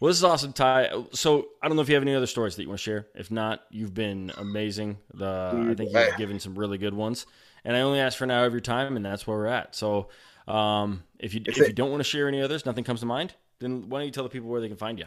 well, 0.00 0.08
this 0.08 0.16
is 0.16 0.24
awesome, 0.24 0.52
Ty. 0.52 0.90
So 1.12 1.48
I 1.62 1.68
don't 1.68 1.76
know 1.76 1.82
if 1.82 1.88
you 1.88 1.94
have 1.94 2.02
any 2.02 2.14
other 2.14 2.26
stories 2.26 2.56
that 2.56 2.62
you 2.62 2.68
want 2.68 2.80
to 2.80 2.82
share. 2.82 3.06
If 3.14 3.30
not, 3.30 3.62
you've 3.70 3.94
been 3.94 4.32
amazing. 4.36 4.98
The 5.14 5.68
I 5.70 5.74
think 5.74 5.92
you've 5.92 6.16
given 6.16 6.40
some 6.40 6.58
really 6.58 6.78
good 6.78 6.94
ones. 6.94 7.26
And 7.64 7.76
I 7.76 7.80
only 7.80 8.00
ask 8.00 8.16
for 8.16 8.24
an 8.24 8.30
hour 8.30 8.46
of 8.46 8.52
your 8.52 8.60
time, 8.60 8.96
and 8.96 9.04
that's 9.04 9.26
where 9.26 9.36
we're 9.36 9.46
at. 9.46 9.74
So 9.74 10.08
um, 10.48 11.02
if 11.18 11.34
you 11.34 11.42
if, 11.44 11.58
if 11.58 11.68
you 11.68 11.74
don't 11.74 11.90
want 11.90 12.00
to 12.00 12.04
share 12.04 12.28
any 12.28 12.40
others, 12.40 12.64
nothing 12.64 12.84
comes 12.84 13.00
to 13.00 13.06
mind, 13.06 13.34
then 13.58 13.90
why 13.90 13.98
don't 13.98 14.06
you 14.06 14.12
tell 14.12 14.24
the 14.24 14.30
people 14.30 14.48
where 14.48 14.60
they 14.60 14.68
can 14.68 14.76
find 14.78 14.98
you? 14.98 15.04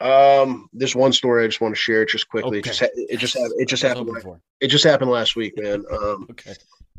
Um, 0.00 0.68
there's 0.72 0.96
one 0.96 1.12
story 1.12 1.44
I 1.44 1.46
just 1.48 1.60
want 1.60 1.74
to 1.74 1.80
share 1.80 2.04
just 2.06 2.28
quickly. 2.28 2.58
Okay. 2.58 2.70
It 2.70 2.72
just 2.72 2.82
it 2.82 3.18
just 3.18 3.34
happened. 3.34 3.60
It 3.60 3.68
just 3.68 3.82
happened. 3.82 4.40
It 4.60 4.68
just 4.68 4.84
happened 4.84 5.10
last 5.10 5.36
week, 5.36 5.54
man. 5.56 5.84
Um, 5.90 6.26
okay. 6.30 6.54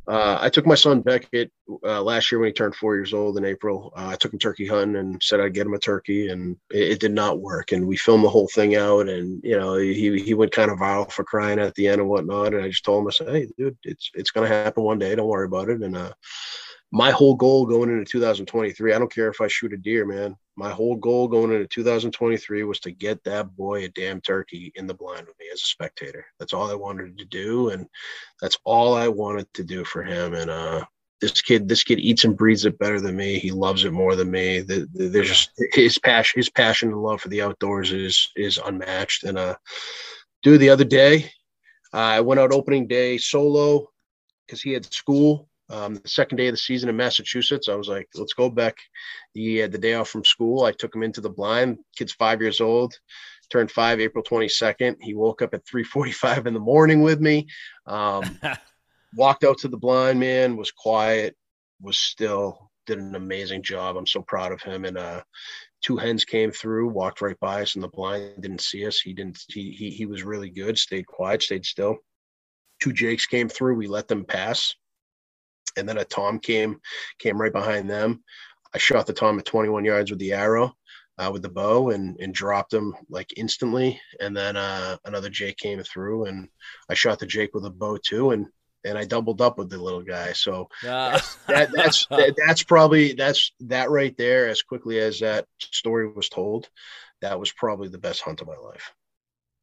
Uh, 0.05 0.37
I 0.41 0.49
took 0.49 0.65
my 0.65 0.75
son 0.75 1.01
Beckett 1.01 1.49
uh, 1.85 2.01
last 2.01 2.29
year 2.29 2.39
when 2.39 2.47
he 2.49 2.53
turned 2.53 2.75
four 2.75 2.95
years 2.95 3.13
old 3.13 3.37
in 3.37 3.45
April. 3.45 3.93
Uh, 3.95 4.07
I 4.07 4.15
took 4.15 4.33
him 4.33 4.39
turkey 4.39 4.67
hunting 4.67 4.97
and 4.97 5.23
said 5.23 5.39
I'd 5.39 5.53
get 5.53 5.65
him 5.65 5.73
a 5.73 5.79
turkey, 5.79 6.27
and 6.27 6.57
it, 6.71 6.91
it, 6.93 6.99
did 6.99 7.13
not 7.13 7.39
work. 7.39 7.71
And 7.71 7.87
we 7.87 7.95
filmed 7.95 8.25
the 8.25 8.29
whole 8.29 8.49
thing 8.49 8.75
out, 8.75 9.07
and 9.07 9.41
you 9.43 9.57
know 9.57 9.77
he 9.77 10.21
he 10.21 10.33
went 10.33 10.51
kind 10.51 10.71
of 10.71 10.79
viral 10.79 11.09
for 11.09 11.23
crying 11.23 11.59
at 11.59 11.73
the 11.75 11.87
end 11.87 12.01
and 12.01 12.09
whatnot. 12.09 12.53
And 12.53 12.65
I 12.65 12.67
just 12.67 12.83
told 12.83 13.01
him, 13.01 13.07
I 13.07 13.11
said, 13.11 13.29
"Hey, 13.29 13.47
dude, 13.57 13.77
it's 13.83 14.11
it's 14.13 14.31
gonna 14.31 14.47
happen 14.47 14.83
one 14.83 14.99
day. 14.99 15.15
Don't 15.15 15.27
worry 15.27 15.45
about 15.45 15.69
it." 15.69 15.81
And 15.81 15.95
uh, 15.95 16.11
my 16.93 17.09
whole 17.09 17.33
goal 17.33 17.65
going 17.65 17.89
into 17.89 18.05
2023, 18.05 18.93
I 18.93 18.99
don't 18.99 19.11
care 19.11 19.27
if 19.27 19.41
I 19.41 19.47
shoot 19.47 19.73
a 19.73 19.77
deer, 19.77 20.05
man. 20.05 20.35
My 20.55 20.69
whole 20.69 20.95
goal 20.95 21.27
going 21.27 21.51
into 21.51 21.65
2023 21.65 22.63
was 22.65 22.79
to 22.81 22.91
get 22.91 23.23
that 23.23 23.55
boy 23.55 23.85
a 23.85 23.89
damn 23.89 24.21
turkey 24.21 24.71
in 24.75 24.85
the 24.85 24.93
blind 24.93 25.25
with 25.25 25.35
me 25.39 25.47
as 25.51 25.59
a 25.59 25.65
spectator. 25.65 26.23
That's 26.37 26.53
all 26.53 26.69
I 26.69 26.75
wanted 26.75 27.17
to 27.17 27.25
do, 27.25 27.69
and 27.69 27.87
that's 28.39 28.59
all 28.63 28.93
I 28.93 29.07
wanted 29.07 29.51
to 29.55 29.63
do 29.63 29.83
for 29.83 30.03
him. 30.03 30.35
And 30.35 30.51
uh, 30.51 30.85
this 31.19 31.41
kid, 31.41 31.67
this 31.67 31.83
kid 31.83 31.99
eats 31.99 32.25
and 32.25 32.37
breathes 32.37 32.65
it 32.65 32.77
better 32.77 33.01
than 33.01 33.15
me. 33.15 33.39
He 33.39 33.49
loves 33.49 33.85
it 33.85 33.91
more 33.91 34.15
than 34.15 34.29
me. 34.29 34.59
The, 34.59 34.87
the, 34.93 35.07
there's 35.07 35.29
just 35.29 35.49
his 35.73 35.97
passion, 35.97 36.37
his 36.37 36.51
passion 36.51 36.89
and 36.89 37.01
love 37.01 37.21
for 37.21 37.29
the 37.29 37.41
outdoors 37.41 37.91
is 37.91 38.29
is 38.35 38.59
unmatched. 38.63 39.23
And 39.23 39.39
uh, 39.39 39.55
dude, 40.43 40.61
the 40.61 40.69
other 40.69 40.83
day, 40.83 41.31
uh, 41.91 41.97
I 41.97 42.21
went 42.21 42.39
out 42.39 42.51
opening 42.51 42.85
day 42.85 43.17
solo 43.17 43.89
because 44.45 44.61
he 44.61 44.73
had 44.73 44.93
school 44.93 45.49
um, 45.69 45.95
the 45.95 46.09
second 46.09 46.37
day 46.37 46.47
of 46.47 46.53
the 46.53 46.57
season 46.57 46.89
in 46.89 46.97
Massachusetts, 46.97 47.69
I 47.69 47.75
was 47.75 47.87
like, 47.87 48.07
let's 48.15 48.33
go 48.33 48.49
back. 48.49 48.77
He 49.33 49.57
had 49.57 49.71
the 49.71 49.77
day 49.77 49.93
off 49.93 50.09
from 50.09 50.25
school. 50.25 50.65
I 50.65 50.71
took 50.71 50.93
him 50.93 51.03
into 51.03 51.21
the 51.21 51.29
blind. 51.29 51.79
Kid's 51.95 52.13
five 52.13 52.41
years 52.41 52.59
old, 52.59 52.93
turned 53.49 53.71
five 53.71 53.99
April 53.99 54.23
22nd. 54.23 54.97
He 55.01 55.13
woke 55.13 55.41
up 55.41 55.53
at 55.53 55.65
3:45 55.65 56.47
in 56.47 56.53
the 56.53 56.59
morning 56.59 57.01
with 57.01 57.21
me. 57.21 57.47
Um, 57.85 58.39
walked 59.15 59.43
out 59.43 59.59
to 59.59 59.67
the 59.67 59.77
blind 59.77 60.19
man, 60.19 60.57
was 60.57 60.71
quiet, 60.71 61.35
was 61.81 61.97
still, 61.97 62.71
did 62.85 62.99
an 62.99 63.15
amazing 63.15 63.63
job. 63.63 63.95
I'm 63.95 64.07
so 64.07 64.21
proud 64.21 64.51
of 64.51 64.61
him. 64.61 64.83
And 64.83 64.97
uh, 64.97 65.23
two 65.81 65.95
hens 65.95 66.25
came 66.25 66.51
through, 66.51 66.89
walked 66.89 67.21
right 67.21 67.39
by 67.39 67.61
us 67.61 67.75
in 67.75 67.81
the 67.81 67.87
blind, 67.87 68.41
didn't 68.41 68.61
see 68.61 68.85
us. 68.85 68.99
He 68.99 69.13
didn't. 69.13 69.41
He 69.47 69.71
he 69.71 69.91
he 69.91 70.05
was 70.05 70.23
really 70.23 70.49
good. 70.49 70.77
Stayed 70.77 71.07
quiet, 71.07 71.41
stayed 71.41 71.65
still. 71.65 71.97
Two 72.81 72.91
jakes 72.91 73.25
came 73.25 73.47
through. 73.47 73.75
We 73.75 73.87
let 73.87 74.09
them 74.09 74.25
pass 74.25 74.75
and 75.77 75.87
then 75.87 75.97
a 75.97 76.05
tom 76.05 76.39
came 76.39 76.79
came 77.19 77.39
right 77.39 77.53
behind 77.53 77.89
them. 77.89 78.23
I 78.73 78.77
shot 78.77 79.05
the 79.05 79.13
tom 79.13 79.39
at 79.39 79.45
21 79.45 79.85
yards 79.85 80.09
with 80.09 80.19
the 80.19 80.33
arrow. 80.33 80.73
Uh, 81.15 81.29
with 81.31 81.43
the 81.43 81.49
bow 81.49 81.91
and 81.91 82.17
and 82.19 82.33
dropped 82.33 82.73
him 82.73 82.95
like 83.07 83.31
instantly. 83.37 84.01
And 84.19 84.35
then 84.35 84.57
uh, 84.57 84.97
another 85.05 85.29
Jake 85.29 85.57
came 85.57 85.83
through, 85.83 86.25
and 86.25 86.49
I 86.89 86.95
shot 86.95 87.19
the 87.19 87.27
Jake 87.27 87.53
with 87.53 87.65
a 87.65 87.69
bow 87.69 87.99
too, 88.03 88.31
and 88.31 88.47
and 88.85 88.97
I 88.97 89.05
doubled 89.05 89.41
up 89.41 89.57
with 89.57 89.69
the 89.69 89.77
little 89.77 90.01
guy. 90.01 90.33
So 90.33 90.69
that's, 90.81 91.35
that, 91.47 91.69
that's 91.73 92.05
that, 92.09 92.35
that's 92.35 92.63
probably 92.63 93.13
that's 93.13 93.51
that 93.61 93.89
right 93.89 94.15
there. 94.17 94.49
As 94.49 94.61
quickly 94.61 94.99
as 94.99 95.19
that 95.19 95.45
story 95.59 96.11
was 96.11 96.29
told, 96.29 96.69
that 97.21 97.39
was 97.39 97.51
probably 97.51 97.89
the 97.89 97.97
best 97.97 98.21
hunt 98.21 98.41
of 98.41 98.47
my 98.47 98.57
life. 98.57 98.93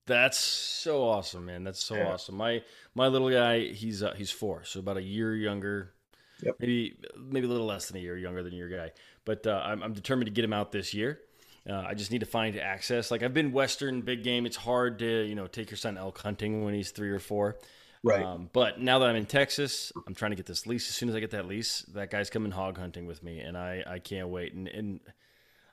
That's 0.06 0.38
so 0.38 1.04
awesome, 1.04 1.46
man. 1.46 1.62
That's 1.64 1.82
so 1.82 1.96
yeah. 1.96 2.12
awesome. 2.12 2.36
My 2.36 2.62
my 2.94 3.08
little 3.08 3.30
guy, 3.30 3.66
he's 3.66 4.02
uh, 4.02 4.14
he's 4.14 4.30
four, 4.30 4.64
so 4.64 4.80
about 4.80 4.96
a 4.96 5.02
year 5.02 5.34
younger 5.36 5.94
Yep. 6.42 6.56
Maybe 6.60 6.96
maybe 7.18 7.46
a 7.46 7.50
little 7.50 7.66
less 7.66 7.88
than 7.88 7.96
a 7.96 8.00
year 8.00 8.16
younger 8.16 8.42
than 8.42 8.52
your 8.52 8.68
guy, 8.68 8.92
but 9.24 9.46
uh, 9.46 9.62
I'm, 9.64 9.82
I'm, 9.82 9.92
determined 9.92 10.26
to 10.26 10.32
get 10.32 10.44
him 10.44 10.52
out 10.52 10.72
this 10.72 10.94
year. 10.94 11.20
Uh, 11.68 11.84
I 11.86 11.94
just 11.94 12.10
need 12.10 12.20
to 12.20 12.26
find 12.26 12.56
access. 12.56 13.10
Like 13.10 13.22
I've 13.22 13.34
been 13.34 13.52
Western 13.52 14.00
big 14.00 14.24
game. 14.24 14.46
It's 14.46 14.56
hard 14.56 14.98
to 15.00 15.24
you 15.26 15.34
know 15.34 15.46
take 15.46 15.70
your 15.70 15.78
son 15.78 15.98
elk 15.98 16.18
hunting 16.18 16.64
when 16.64 16.74
he's 16.74 16.90
three 16.90 17.10
or 17.10 17.18
four. 17.18 17.56
Right. 18.02 18.24
Um, 18.24 18.48
but 18.52 18.80
now 18.80 19.00
that 19.00 19.08
I'm 19.08 19.16
in 19.16 19.26
Texas, 19.26 19.92
I'm 20.06 20.14
trying 20.14 20.30
to 20.30 20.36
get 20.36 20.46
this 20.46 20.66
lease. 20.66 20.88
As 20.88 20.94
soon 20.94 21.10
as 21.10 21.14
I 21.14 21.20
get 21.20 21.32
that 21.32 21.46
lease, 21.46 21.82
that 21.92 22.10
guy's 22.10 22.30
coming 22.30 22.50
hog 22.50 22.78
hunting 22.78 23.06
with 23.06 23.22
me, 23.22 23.40
and 23.40 23.56
I 23.56 23.84
I 23.86 23.98
can't 23.98 24.28
wait. 24.28 24.54
And 24.54 24.68
and 24.68 25.00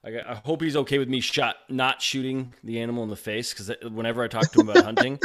I, 0.03 0.31
I 0.31 0.35
hope 0.35 0.61
he's 0.61 0.75
okay 0.75 0.97
with 0.97 1.09
me 1.09 1.21
shot 1.21 1.55
not 1.69 2.01
shooting 2.01 2.53
the 2.63 2.81
animal 2.81 3.03
in 3.03 3.09
the 3.09 3.15
face 3.15 3.53
because 3.53 3.71
whenever 3.91 4.23
I 4.23 4.27
talk 4.27 4.51
to 4.51 4.61
him 4.61 4.69
about 4.69 4.83
hunting, 4.85 5.19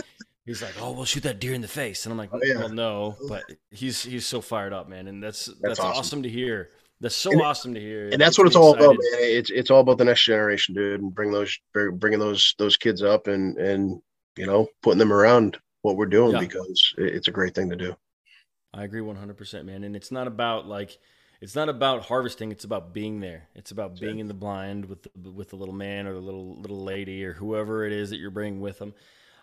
He's 0.44 0.62
like, 0.62 0.74
"Oh, 0.80 0.92
we'll 0.92 1.04
shoot 1.04 1.22
that 1.22 1.38
deer 1.38 1.54
in 1.54 1.60
the 1.60 1.68
face," 1.68 2.04
and 2.04 2.12
I'm 2.12 2.18
like, 2.18 2.30
oh, 2.32 2.40
yeah. 2.42 2.58
"Well, 2.58 2.68
no," 2.68 3.16
but 3.28 3.44
he's 3.70 4.02
he's 4.02 4.26
so 4.26 4.40
fired 4.40 4.72
up, 4.72 4.88
man, 4.88 5.06
and 5.06 5.22
that's 5.22 5.46
that's, 5.46 5.60
that's 5.60 5.80
awesome. 5.80 5.98
awesome. 5.98 6.22
to 6.24 6.28
hear. 6.28 6.70
That's 7.00 7.16
so 7.16 7.32
and 7.32 7.42
awesome 7.42 7.74
to 7.74 7.80
hear. 7.80 8.08
And 8.10 8.20
that's 8.20 8.38
what 8.38 8.46
it's 8.46 8.56
all 8.56 8.74
about, 8.74 8.96
man. 8.96 9.20
It's 9.20 9.50
it's 9.50 9.70
all 9.70 9.80
about 9.80 9.98
the 9.98 10.04
next 10.04 10.24
generation, 10.24 10.74
dude, 10.74 11.00
and 11.00 11.14
bring 11.14 11.32
those 11.32 11.58
bringing 11.72 12.18
those 12.18 12.54
those 12.58 12.76
kids 12.76 13.02
up 13.02 13.26
and 13.26 13.56
and 13.58 14.00
you 14.36 14.46
know 14.46 14.68
putting 14.82 14.98
them 14.98 15.12
around 15.12 15.58
what 15.82 15.96
we're 15.96 16.06
doing 16.06 16.32
yeah. 16.32 16.40
because 16.40 16.94
it's 16.96 17.28
a 17.28 17.32
great 17.32 17.54
thing 17.54 17.70
to 17.70 17.76
do. 17.76 17.94
I 18.74 18.84
agree 18.84 19.00
100%, 19.02 19.64
man. 19.64 19.84
And 19.84 19.94
it's 19.94 20.10
not 20.10 20.26
about 20.26 20.66
like 20.66 20.96
it's 21.40 21.56
not 21.56 21.68
about 21.68 22.04
harvesting, 22.04 22.52
it's 22.52 22.64
about 22.64 22.94
being 22.94 23.20
there. 23.20 23.48
It's 23.54 23.72
about 23.72 23.98
being 23.98 24.20
in 24.20 24.28
the 24.28 24.34
blind 24.34 24.84
with 24.86 25.02
the, 25.02 25.30
with 25.30 25.50
the 25.50 25.56
little 25.56 25.74
man 25.74 26.06
or 26.06 26.14
the 26.14 26.20
little 26.20 26.56
little 26.60 26.82
lady 26.82 27.24
or 27.24 27.32
whoever 27.32 27.84
it 27.84 27.92
is 27.92 28.10
that 28.10 28.18
you're 28.18 28.30
bringing 28.30 28.60
with 28.60 28.78
them 28.78 28.94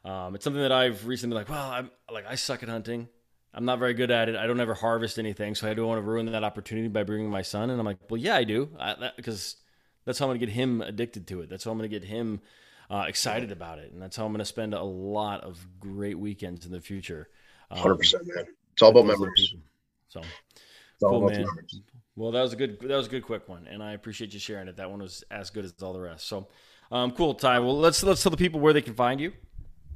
um, 0.05 0.35
it's 0.35 0.43
something 0.43 0.61
that 0.61 0.71
I've 0.71 1.05
recently 1.05 1.33
been 1.33 1.41
like, 1.41 1.49
well, 1.49 1.69
I'm 1.69 1.91
like 2.11 2.25
I 2.27 2.35
suck 2.35 2.63
at 2.63 2.69
hunting. 2.69 3.07
I'm 3.53 3.65
not 3.65 3.79
very 3.79 3.93
good 3.93 4.11
at 4.11 4.29
it. 4.29 4.35
I 4.35 4.45
don't 4.45 4.59
ever 4.59 4.75
harvest 4.75 5.17
anything, 5.17 5.55
so 5.55 5.69
I 5.69 5.73
don't 5.73 5.87
want 5.87 5.97
to 5.97 6.07
ruin 6.07 6.27
that 6.27 6.43
opportunity 6.43 6.87
by 6.87 7.03
bringing 7.03 7.29
my 7.29 7.41
son. 7.41 7.71
And 7.71 7.79
I'm 7.79 7.85
like, 7.85 7.97
well, 8.09 8.19
yeah, 8.19 8.35
I 8.35 8.43
do, 8.43 8.69
because 9.17 9.55
that, 9.55 10.05
that's 10.05 10.19
how 10.19 10.25
I'm 10.25 10.29
going 10.29 10.39
to 10.39 10.45
get 10.45 10.53
him 10.53 10.81
addicted 10.81 11.27
to 11.27 11.41
it. 11.41 11.49
That's 11.49 11.63
how 11.63 11.71
I'm 11.71 11.77
going 11.77 11.89
to 11.89 11.99
get 11.99 12.07
him 12.07 12.41
uh, 12.91 13.05
excited 13.07 13.51
about 13.51 13.79
it, 13.79 13.91
and 13.91 14.01
that's 14.01 14.15
how 14.15 14.25
I'm 14.25 14.31
going 14.31 14.39
to 14.39 14.45
spend 14.45 14.73
a 14.73 14.83
lot 14.83 15.43
of 15.43 15.65
great 15.79 16.17
weekends 16.17 16.65
in 16.65 16.71
the 16.71 16.79
future. 16.79 17.27
Hundred 17.71 17.93
um, 17.93 17.97
percent, 17.97 18.23
man. 18.27 18.45
It's 18.73 18.81
all 18.81 18.89
about 18.91 19.05
memories. 19.05 19.55
So, 20.09 20.21
cool, 21.01 21.21
man. 21.21 21.41
Memories. 21.41 21.81
Well, 22.15 22.31
that 22.31 22.41
was 22.41 22.53
a 22.53 22.55
good 22.55 22.79
that 22.81 22.95
was 22.95 23.07
a 23.07 23.09
good 23.09 23.23
quick 23.23 23.49
one, 23.49 23.67
and 23.67 23.81
I 23.81 23.93
appreciate 23.93 24.33
you 24.33 24.39
sharing 24.39 24.67
it. 24.67 24.77
That 24.77 24.89
one 24.91 25.01
was 25.01 25.23
as 25.31 25.49
good 25.49 25.65
as 25.65 25.73
all 25.81 25.93
the 25.93 25.99
rest. 25.99 26.27
So, 26.27 26.47
um, 26.91 27.11
cool, 27.11 27.33
Ty. 27.33 27.59
Well, 27.59 27.77
let's 27.77 28.03
let's 28.03 28.21
tell 28.21 28.31
the 28.31 28.37
people 28.37 28.59
where 28.59 28.73
they 28.73 28.81
can 28.81 28.93
find 28.93 29.19
you 29.19 29.33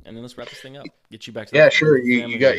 and 0.06 0.16
then 0.16 0.22
let's 0.22 0.38
wrap 0.38 0.50
this 0.50 0.60
thing 0.60 0.78
up. 0.78 0.86
Get 1.12 1.28
you 1.28 1.34
back 1.34 1.48
to 1.48 1.56
yeah, 1.56 1.70
sure. 1.70 1.98
You, 1.98 2.28
you 2.28 2.38
got 2.38 2.56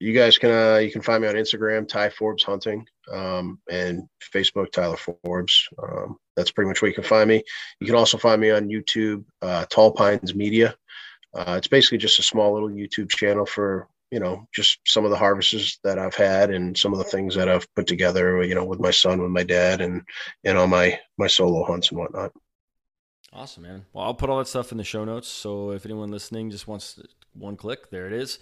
you 0.00 0.12
guys 0.12 0.38
can 0.38 0.50
uh, 0.50 0.78
you 0.78 0.90
can 0.90 1.02
find 1.02 1.22
me 1.22 1.28
on 1.28 1.34
Instagram, 1.34 1.88
Ty 1.88 2.10
Forbes 2.10 2.42
Hunting, 2.42 2.86
um, 3.12 3.58
and 3.70 4.08
Facebook, 4.34 4.72
Tyler 4.72 4.96
Forbes. 4.96 5.68
Um, 5.82 6.16
that's 6.36 6.50
pretty 6.50 6.68
much 6.68 6.82
where 6.82 6.88
you 6.88 6.94
can 6.94 7.04
find 7.04 7.28
me. 7.28 7.42
You 7.80 7.86
can 7.86 7.96
also 7.96 8.18
find 8.18 8.40
me 8.40 8.50
on 8.50 8.68
YouTube, 8.68 9.24
uh, 9.42 9.66
Tall 9.70 9.92
Pines 9.92 10.34
Media. 10.34 10.74
Uh, 11.34 11.54
it's 11.56 11.68
basically 11.68 11.98
just 11.98 12.18
a 12.18 12.22
small 12.22 12.52
little 12.52 12.68
YouTube 12.68 13.10
channel 13.10 13.46
for 13.46 13.88
you 14.10 14.20
know 14.20 14.46
just 14.54 14.78
some 14.86 15.04
of 15.04 15.10
the 15.10 15.16
harvests 15.16 15.78
that 15.84 15.98
I've 15.98 16.14
had 16.14 16.50
and 16.50 16.76
some 16.76 16.92
of 16.92 16.98
the 16.98 17.04
things 17.04 17.34
that 17.36 17.48
I've 17.48 17.72
put 17.74 17.86
together. 17.86 18.42
You 18.42 18.54
know, 18.54 18.64
with 18.64 18.80
my 18.80 18.90
son, 18.90 19.22
with 19.22 19.30
my 19.30 19.44
dad, 19.44 19.80
and 19.80 20.02
and 20.44 20.58
on 20.58 20.70
my 20.70 20.98
my 21.18 21.28
solo 21.28 21.64
hunts 21.64 21.90
and 21.90 21.98
whatnot. 21.98 22.32
Awesome, 23.34 23.64
man. 23.64 23.84
Well, 23.92 24.04
I'll 24.04 24.14
put 24.14 24.30
all 24.30 24.38
that 24.38 24.46
stuff 24.46 24.70
in 24.70 24.78
the 24.78 24.84
show 24.84 25.04
notes. 25.04 25.26
So 25.26 25.72
if 25.72 25.84
anyone 25.84 26.10
listening 26.10 26.50
just 26.50 26.68
wants 26.68 27.00
one 27.32 27.56
click, 27.56 27.90
there 27.90 28.06
it 28.06 28.12
is. 28.12 28.38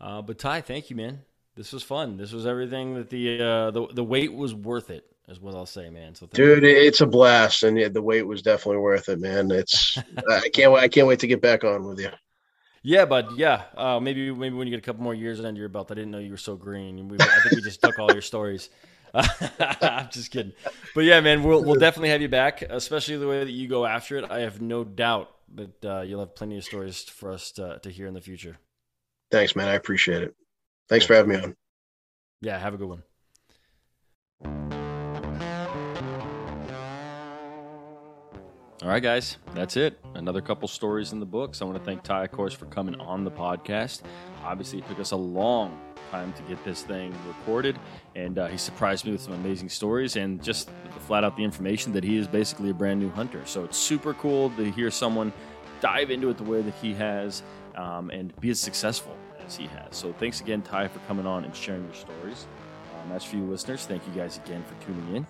Uh, 0.00 0.22
but 0.22 0.38
Ty, 0.38 0.62
thank 0.62 0.88
you, 0.88 0.96
man. 0.96 1.20
This 1.54 1.72
was 1.72 1.82
fun. 1.82 2.16
This 2.16 2.32
was 2.32 2.46
everything 2.46 2.94
that 2.94 3.10
the 3.10 3.42
uh, 3.42 3.70
the 3.70 3.86
the 3.92 4.02
wait 4.02 4.32
was 4.32 4.54
worth 4.54 4.88
it, 4.88 5.04
is 5.28 5.38
what 5.38 5.54
I'll 5.54 5.66
say, 5.66 5.90
man. 5.90 6.14
So 6.14 6.26
dude, 6.32 6.62
you. 6.62 6.68
it's 6.68 7.02
a 7.02 7.06
blast, 7.06 7.62
and 7.62 7.78
yeah, 7.78 7.88
the 7.88 8.00
wait 8.00 8.22
was 8.22 8.40
definitely 8.40 8.78
worth 8.78 9.10
it, 9.10 9.20
man. 9.20 9.50
It's 9.50 9.98
I 10.30 10.48
can't 10.48 10.72
I 10.72 10.88
can't 10.88 11.06
wait 11.06 11.18
to 11.18 11.26
get 11.26 11.42
back 11.42 11.62
on 11.62 11.84
with 11.84 12.00
you. 12.00 12.08
Yeah, 12.82 13.04
but 13.04 13.36
yeah, 13.36 13.64
uh, 13.76 14.00
maybe 14.00 14.32
maybe 14.32 14.56
when 14.56 14.66
you 14.66 14.70
get 14.70 14.78
a 14.78 14.86
couple 14.86 15.02
more 15.02 15.14
years 15.14 15.44
under 15.44 15.60
your 15.60 15.68
belt. 15.68 15.90
I 15.90 15.94
didn't 15.94 16.10
know 16.10 16.18
you 16.18 16.30
were 16.30 16.38
so 16.38 16.56
green. 16.56 17.06
We, 17.06 17.18
I 17.20 17.40
think 17.42 17.56
we 17.56 17.60
just 17.60 17.82
took 17.82 17.98
all 17.98 18.10
your 18.10 18.22
stories. 18.22 18.70
I'm 19.80 20.08
just 20.10 20.30
kidding, 20.30 20.52
but 20.94 21.04
yeah, 21.04 21.20
man, 21.20 21.42
we'll 21.42 21.62
we'll 21.62 21.78
definitely 21.78 22.08
have 22.10 22.22
you 22.22 22.28
back, 22.28 22.62
especially 22.62 23.18
the 23.18 23.28
way 23.28 23.44
that 23.44 23.50
you 23.50 23.68
go 23.68 23.84
after 23.84 24.16
it. 24.16 24.30
I 24.30 24.40
have 24.40 24.62
no 24.62 24.84
doubt 24.84 25.30
that 25.54 25.84
uh, 25.84 26.00
you'll 26.00 26.20
have 26.20 26.34
plenty 26.34 26.56
of 26.56 26.64
stories 26.64 27.02
for 27.02 27.30
us 27.30 27.52
to, 27.52 27.78
to 27.82 27.90
hear 27.90 28.06
in 28.06 28.14
the 28.14 28.20
future. 28.20 28.58
Thanks, 29.30 29.54
man. 29.54 29.68
I 29.68 29.74
appreciate 29.74 30.22
it. 30.22 30.34
Thanks 30.88 31.06
for 31.06 31.14
having 31.14 31.30
me 31.30 31.36
on. 31.36 31.56
Yeah, 32.40 32.58
have 32.58 32.74
a 32.74 32.78
good 32.78 33.02
one. 34.40 34.91
All 38.82 38.88
right, 38.88 39.00
guys, 39.00 39.36
that's 39.54 39.76
it. 39.76 40.00
Another 40.14 40.40
couple 40.40 40.66
stories 40.66 41.12
in 41.12 41.20
the 41.20 41.26
books. 41.26 41.62
I 41.62 41.66
want 41.66 41.78
to 41.78 41.84
thank 41.84 42.02
Ty, 42.02 42.24
of 42.24 42.32
course, 42.32 42.52
for 42.52 42.66
coming 42.66 42.96
on 42.96 43.22
the 43.22 43.30
podcast. 43.30 44.02
Obviously, 44.42 44.80
it 44.80 44.88
took 44.88 44.98
us 44.98 45.12
a 45.12 45.16
long 45.16 45.78
time 46.10 46.32
to 46.32 46.42
get 46.42 46.64
this 46.64 46.82
thing 46.82 47.14
recorded, 47.28 47.78
and 48.16 48.40
uh, 48.40 48.48
he 48.48 48.56
surprised 48.56 49.04
me 49.04 49.12
with 49.12 49.20
some 49.20 49.34
amazing 49.34 49.68
stories 49.68 50.16
and 50.16 50.42
just 50.42 50.68
flat 51.06 51.22
out 51.22 51.36
the 51.36 51.44
information 51.44 51.92
that 51.92 52.02
he 52.02 52.16
is 52.16 52.26
basically 52.26 52.70
a 52.70 52.74
brand 52.74 52.98
new 52.98 53.08
hunter. 53.10 53.42
So 53.44 53.62
it's 53.62 53.78
super 53.78 54.14
cool 54.14 54.50
to 54.50 54.68
hear 54.72 54.90
someone 54.90 55.32
dive 55.80 56.10
into 56.10 56.28
it 56.30 56.36
the 56.36 56.42
way 56.42 56.60
that 56.60 56.74
he 56.74 56.92
has 56.94 57.44
um, 57.76 58.10
and 58.10 58.34
be 58.40 58.50
as 58.50 58.58
successful 58.58 59.16
as 59.46 59.54
he 59.54 59.68
has. 59.68 59.94
So 59.94 60.12
thanks 60.14 60.40
again, 60.40 60.60
Ty, 60.60 60.88
for 60.88 60.98
coming 61.06 61.24
on 61.24 61.44
and 61.44 61.54
sharing 61.54 61.84
your 61.84 61.94
stories. 61.94 62.48
Um, 63.04 63.12
as 63.12 63.22
for 63.22 63.36
you 63.36 63.44
listeners, 63.44 63.86
thank 63.86 64.04
you 64.08 64.12
guys 64.12 64.38
again 64.38 64.64
for 64.64 64.74
tuning 64.84 65.14
in 65.14 65.26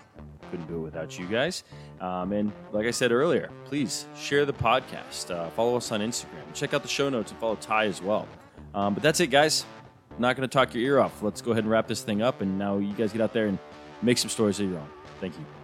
couldn't 0.53 0.68
do 0.68 0.76
it 0.76 0.80
without 0.80 1.18
you 1.18 1.26
guys. 1.26 1.64
Um, 2.00 2.32
and 2.32 2.53
like 2.72 2.86
I 2.86 2.90
said 2.90 3.11
earlier, 3.11 3.50
please 3.64 4.05
share 4.14 4.44
the 4.44 4.53
podcast. 4.53 5.34
Uh, 5.34 5.48
follow 5.50 5.76
us 5.78 5.90
on 5.90 6.00
Instagram. 6.00 6.44
Check 6.53 6.74
out 6.74 6.82
the 6.82 6.88
show 6.88 7.09
notes 7.09 7.30
and 7.30 7.40
follow 7.40 7.57
Ty 7.57 7.86
as 7.86 8.03
well. 8.03 8.28
Um, 8.74 8.92
but 8.92 9.03
that's 9.03 9.18
it, 9.20 9.28
guys. 9.28 9.64
I'm 10.11 10.20
not 10.20 10.36
going 10.36 10.46
to 10.46 10.53
talk 10.53 10.74
your 10.74 10.84
ear 10.84 11.00
off. 11.00 11.22
Let's 11.22 11.40
go 11.40 11.53
ahead 11.53 11.64
and 11.64 11.70
wrap 11.70 11.88
this 11.88 12.03
thing 12.03 12.20
up. 12.20 12.42
And 12.42 12.59
now 12.59 12.76
you 12.76 12.92
guys 12.92 13.12
get 13.12 13.22
out 13.22 13.32
there 13.32 13.46
and 13.46 13.59
make 14.03 14.18
some 14.18 14.28
stories 14.28 14.61
of 14.61 14.68
your 14.68 14.78
own. 14.78 14.88
Thank 15.20 15.38
you. 15.38 15.61